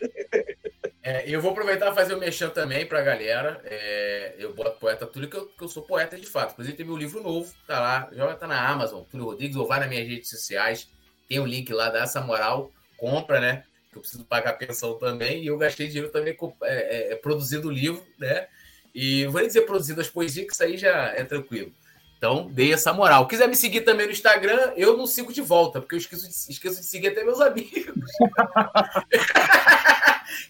É, 1.01 1.23
eu 1.27 1.41
vou 1.41 1.51
aproveitar 1.51 1.91
e 1.91 1.95
fazer 1.95 2.13
o 2.13 2.19
mexão 2.19 2.49
também 2.49 2.85
pra 2.85 3.01
galera. 3.01 3.61
É, 3.63 4.35
eu 4.37 4.53
boto 4.53 4.79
poeta 4.79 5.07
Túlio, 5.07 5.29
que 5.29 5.37
eu, 5.37 5.45
que 5.47 5.63
eu 5.63 5.67
sou 5.67 5.83
poeta 5.83 6.17
de 6.17 6.27
fato. 6.27 6.51
Inclusive, 6.51 6.77
tem 6.77 6.85
meu 6.85 6.97
livro 6.97 7.23
novo, 7.23 7.51
tá 7.65 7.79
lá. 7.79 8.09
Já 8.11 8.35
tá 8.35 8.47
na 8.47 8.67
Amazon, 8.67 9.03
Túlio 9.03 9.25
Rodrigues, 9.25 9.55
ou 9.55 9.67
vai 9.67 9.79
nas 9.79 9.89
minhas 9.89 10.07
redes 10.07 10.29
sociais. 10.29 10.89
Tem 11.27 11.39
o 11.39 11.45
link 11.45 11.71
lá, 11.73 11.89
dá 11.89 12.03
essa 12.03 12.21
moral, 12.21 12.71
compra, 12.97 13.39
né? 13.39 13.63
Eu 13.99 14.01
preciso 14.01 14.25
pagar 14.25 14.53
pensão 14.53 14.97
também. 14.97 15.43
E 15.43 15.47
eu 15.47 15.57
gastei 15.57 15.87
dinheiro 15.87 16.09
também 16.09 16.33
com- 16.33 16.55
é, 16.63 17.11
é, 17.11 17.15
produzindo 17.15 17.67
o 17.67 17.71
livro, 17.71 18.03
né? 18.17 18.47
E 18.95 19.25
vou 19.27 19.45
dizer 19.45 19.61
produzindo 19.61 20.01
as 20.01 20.09
poesias, 20.09 20.47
que 20.47 20.53
isso 20.53 20.63
aí 20.63 20.77
já 20.77 21.09
é 21.09 21.23
tranquilo. 21.23 21.71
Então, 22.17 22.49
dei 22.51 22.73
essa 22.73 22.91
moral. 22.91 23.27
Quiser 23.27 23.47
me 23.47 23.55
seguir 23.55 23.81
também 23.81 24.05
no 24.05 24.11
Instagram, 24.11 24.73
eu 24.75 24.97
não 24.97 25.07
sigo 25.07 25.31
de 25.31 25.41
volta, 25.41 25.79
porque 25.79 25.95
eu 25.95 25.99
esqueço 25.99 26.27
de, 26.27 26.51
esqueço 26.51 26.81
de 26.81 26.85
seguir 26.85 27.09
até 27.09 27.23
meus 27.23 27.39
amigos. 27.39 27.71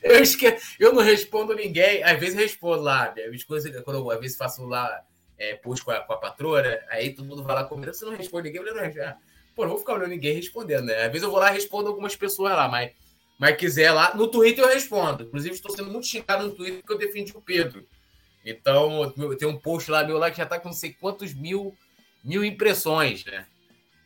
eu, 0.01 0.21
esque... 0.21 0.57
eu 0.79 0.93
não 0.93 1.03
respondo 1.03 1.53
ninguém. 1.53 2.03
Às 2.03 2.19
vezes 2.19 2.35
respondo 2.35 2.81
lá. 2.81 3.13
As 3.33 3.43
coisas, 3.43 3.81
quando 3.81 3.97
eu, 3.97 4.11
às 4.11 4.19
vezes 4.19 4.37
faço 4.37 4.65
lá 4.65 5.03
é, 5.37 5.55
post 5.55 5.85
com 5.85 5.91
a, 5.91 5.99
com 6.01 6.13
a 6.13 6.17
patroa, 6.17 6.61
né? 6.61 6.79
aí 6.89 7.13
todo 7.13 7.27
mundo 7.27 7.43
vai 7.43 7.55
lá 7.55 7.63
comigo. 7.63 7.93
Você 7.93 8.05
não 8.05 8.15
responde 8.15 8.49
ninguém, 8.49 8.65
eu 8.65 8.75
não 8.75 8.81
respondo. 8.81 9.15
Pô, 9.55 9.63
não 9.63 9.71
vou 9.71 9.79
ficar 9.79 9.93
olhando 9.93 10.09
ninguém 10.09 10.35
respondendo, 10.35 10.85
né? 10.85 11.03
Às 11.03 11.11
vezes 11.11 11.23
eu 11.23 11.29
vou 11.29 11.39
lá 11.39 11.51
e 11.51 11.53
respondo 11.53 11.89
algumas 11.89 12.15
pessoas 12.15 12.53
lá, 12.53 12.67
mas, 12.69 12.91
mas 13.39 13.55
quiser 13.55 13.91
lá. 13.91 14.13
No 14.13 14.27
Twitter 14.27 14.65
eu 14.65 14.69
respondo. 14.69 15.23
Inclusive, 15.23 15.55
estou 15.55 15.73
sendo 15.73 15.89
muito 15.89 16.05
xingado 16.05 16.45
no 16.45 16.53
Twitter 16.53 16.81
porque 16.81 16.93
eu 16.93 16.97
defendi 16.97 17.31
o 17.35 17.41
Pedro. 17.41 17.87
Então, 18.45 19.11
tenho 19.37 19.51
um 19.51 19.57
post 19.57 19.89
lá 19.89 20.03
meu 20.03 20.17
lá 20.17 20.29
que 20.29 20.37
já 20.37 20.45
tá 20.45 20.59
com 20.59 20.67
não 20.67 20.75
sei 20.75 20.93
quantos 20.93 21.33
mil, 21.33 21.75
mil 22.23 22.43
impressões, 22.43 23.23
né? 23.25 23.47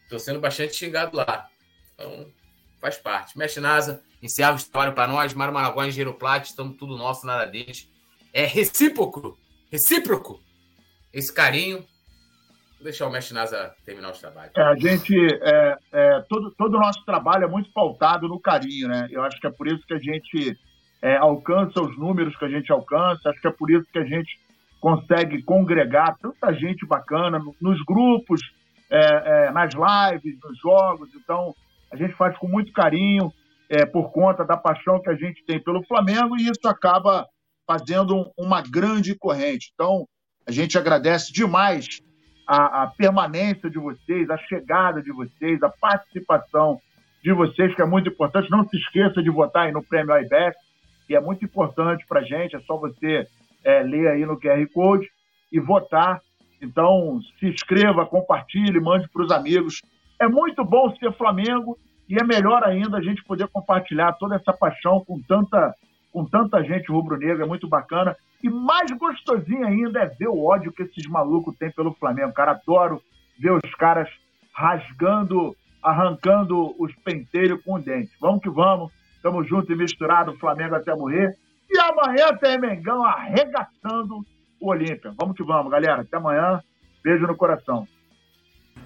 Tô 0.07 0.19
sendo 0.19 0.39
bastante 0.39 0.75
xingado 0.75 1.17
lá. 1.17 1.49
Então, 1.95 2.31
faz 2.79 2.97
parte. 2.97 3.35
Mexe 3.35 3.59
NASA, 3.59 4.03
encerra 4.21 4.53
o 4.53 4.55
história 4.55 4.93
para 4.93 5.07
nós. 5.07 5.33
Mário 5.33 5.53
Maraguá, 5.53 5.87
Engenheiro 5.87 6.13
Plat, 6.13 6.45
estamos 6.45 6.77
tudo 6.77 6.95
nosso, 6.95 7.25
nada 7.25 7.45
deles. 7.45 7.89
É 8.31 8.45
recíproco, 8.45 9.37
recíproco 9.71 10.39
esse 11.11 11.33
carinho. 11.33 11.85
Deixar 12.83 13.07
o 13.07 13.11
Mestre 13.11 13.33
NASA 13.33 13.73
terminar 13.85 14.11
os 14.11 14.19
trabalhos. 14.19 14.51
É, 14.57 14.61
a 14.61 14.75
gente, 14.75 15.15
é, 15.41 15.77
é, 15.91 16.19
todo, 16.27 16.51
todo 16.57 16.75
o 16.75 16.79
nosso 16.79 17.03
trabalho 17.05 17.45
é 17.45 17.47
muito 17.47 17.71
pautado 17.71 18.27
no 18.27 18.39
carinho, 18.39 18.87
né? 18.89 19.07
Eu 19.09 19.23
acho 19.23 19.39
que 19.39 19.47
é 19.47 19.51
por 19.51 19.67
isso 19.67 19.85
que 19.87 19.93
a 19.93 19.99
gente 19.99 20.57
é, 21.01 21.15
alcança 21.17 21.81
os 21.81 21.97
números 21.97 22.35
que 22.37 22.45
a 22.45 22.49
gente 22.49 22.71
alcança, 22.71 23.29
acho 23.29 23.39
que 23.41 23.47
é 23.47 23.51
por 23.51 23.71
isso 23.71 23.85
que 23.91 23.99
a 23.99 24.05
gente 24.05 24.37
consegue 24.81 25.41
congregar 25.43 26.17
tanta 26.21 26.53
gente 26.53 26.85
bacana 26.85 27.39
no- 27.39 27.55
nos 27.61 27.81
grupos, 27.85 28.41
é, 28.89 29.47
é, 29.47 29.51
nas 29.51 29.71
lives, 29.73 30.37
nos 30.43 30.59
jogos. 30.59 31.09
Então, 31.15 31.53
a 31.91 31.95
gente 31.95 32.13
faz 32.15 32.37
com 32.37 32.47
muito 32.47 32.71
carinho, 32.73 33.31
por 33.91 34.11
conta 34.11 34.45
da 34.45 34.55
paixão 34.55 35.01
que 35.01 35.09
a 35.09 35.15
gente 35.15 35.43
tem 35.45 35.59
pelo 35.59 35.83
Flamengo, 35.87 36.35
e 36.37 36.43
isso 36.43 36.67
acaba 36.67 37.25
fazendo 37.65 38.15
um- 38.15 38.31
uma 38.37 38.61
grande 38.61 39.15
corrente. 39.15 39.71
Então, 39.73 40.05
a 40.45 40.51
gente 40.51 40.77
agradece 40.77 41.33
demais 41.33 41.99
a, 42.47 42.83
a, 42.83 42.87
permanência 42.87 43.69
de 43.69 43.79
vocês, 43.79 44.29
a 44.29 44.37
chegada 44.37 45.01
de 45.01 45.11
vocês, 45.11 45.61
a 45.63 45.69
participação 45.69 46.79
de 47.23 47.31
vocês, 47.31 47.73
que 47.75 47.81
é 47.81 47.85
muito 47.85 48.09
importante. 48.09 48.51
Não 48.51 48.67
se 48.67 48.77
esqueça 48.77 49.21
de 49.21 49.29
votar 49.29 49.67
aí 49.67 49.71
no 49.71 49.83
Prêmio 49.83 50.17
IBEX, 50.17 50.57
que 51.07 51.15
é 51.15 51.21
muito 51.21 51.43
importante 51.45 52.05
para 52.07 52.19
a 52.19 52.23
gente. 52.23 52.55
É 52.55 52.59
só 52.61 52.77
você 52.77 53.27
é, 53.63 53.81
ler 53.83 54.07
aí 54.09 54.25
no 54.25 54.39
QR 54.39 54.65
Code 54.73 55.07
e 55.51 55.59
votar. 55.59 56.21
Então, 56.61 57.19
se 57.39 57.47
inscreva, 57.47 58.05
compartilhe, 58.05 58.79
mande 58.79 59.07
para 59.09 59.23
os 59.23 59.31
amigos. 59.31 59.81
É 60.19 60.27
muito 60.27 60.63
bom 60.63 60.93
ser 60.95 61.11
Flamengo 61.13 61.77
e 62.07 62.15
é 62.15 62.23
melhor 62.23 62.63
ainda 62.63 62.97
a 62.97 63.01
gente 63.01 63.23
poder 63.23 63.47
compartilhar 63.47 64.13
toda 64.13 64.35
essa 64.35 64.53
paixão 64.53 65.03
com 65.05 65.21
tanta, 65.21 65.73
com 66.13 66.23
tanta 66.23 66.63
gente 66.63 66.91
rubro-negra. 66.91 67.43
É 67.43 67.47
muito 67.47 67.67
bacana. 67.67 68.15
E 68.41 68.49
mais 68.49 68.91
gostosinho 68.91 69.65
ainda 69.65 70.01
é 70.01 70.05
ver 70.05 70.27
o 70.27 70.45
ódio 70.45 70.71
que 70.71 70.83
esses 70.83 71.05
malucos 71.07 71.57
têm 71.57 71.71
pelo 71.71 71.93
Flamengo. 71.95 72.33
Cara, 72.33 72.51
adoro 72.51 73.01
ver 73.39 73.51
os 73.51 73.75
caras 73.75 74.07
rasgando, 74.53 75.55
arrancando 75.81 76.75
os 76.79 76.93
penteiros 77.03 77.61
com 77.63 77.75
o 77.75 77.81
dente. 77.81 78.11
Vamos 78.21 78.41
que 78.41 78.49
vamos. 78.49 78.91
Tamo 79.23 79.43
junto 79.43 79.71
e 79.71 79.75
misturado, 79.75 80.37
Flamengo 80.37 80.75
até 80.75 80.93
morrer. 80.93 81.35
E 81.69 81.79
amanhã 81.79 82.27
tem 82.39 82.59
Mengão 82.59 83.03
arregaçando 83.03 84.19
o 84.59 84.69
Olímpia. 84.69 85.11
Vamos 85.17 85.35
que 85.35 85.43
vamos, 85.43 85.71
galera. 85.71 86.01
Até 86.01 86.17
amanhã. 86.17 86.61
Beijo 87.03 87.25
no 87.25 87.35
coração. 87.35 87.87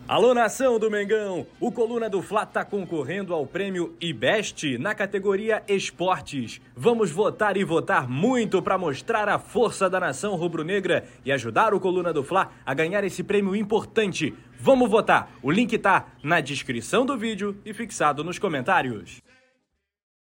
Alô, 0.09 0.33
nação 0.33 0.79
do 0.79 0.89
Mengão! 0.89 1.45
O 1.59 1.69
Coluna 1.69 2.09
do 2.09 2.21
Fla 2.21 2.43
está 2.43 2.63
concorrendo 2.63 3.33
ao 3.33 3.45
prêmio 3.45 3.93
IBEST 3.99 4.77
na 4.77 4.95
categoria 4.95 5.61
Esportes. 5.67 6.61
Vamos 6.73 7.11
votar 7.11 7.57
e 7.57 7.65
votar 7.65 8.07
muito 8.07 8.61
para 8.61 8.77
mostrar 8.77 9.27
a 9.27 9.37
força 9.37 9.89
da 9.89 9.99
nação 9.99 10.37
rubro-negra 10.37 11.03
e 11.25 11.31
ajudar 11.33 11.73
o 11.73 11.79
Coluna 11.81 12.13
do 12.13 12.23
Fla 12.23 12.53
a 12.65 12.73
ganhar 12.73 13.03
esse 13.03 13.21
prêmio 13.21 13.53
importante. 13.53 14.33
Vamos 14.57 14.89
votar! 14.89 15.29
O 15.43 15.51
link 15.51 15.73
está 15.73 16.05
na 16.23 16.39
descrição 16.39 17.05
do 17.05 17.17
vídeo 17.17 17.57
e 17.65 17.73
fixado 17.73 18.23
nos 18.23 18.39
comentários. 18.39 19.21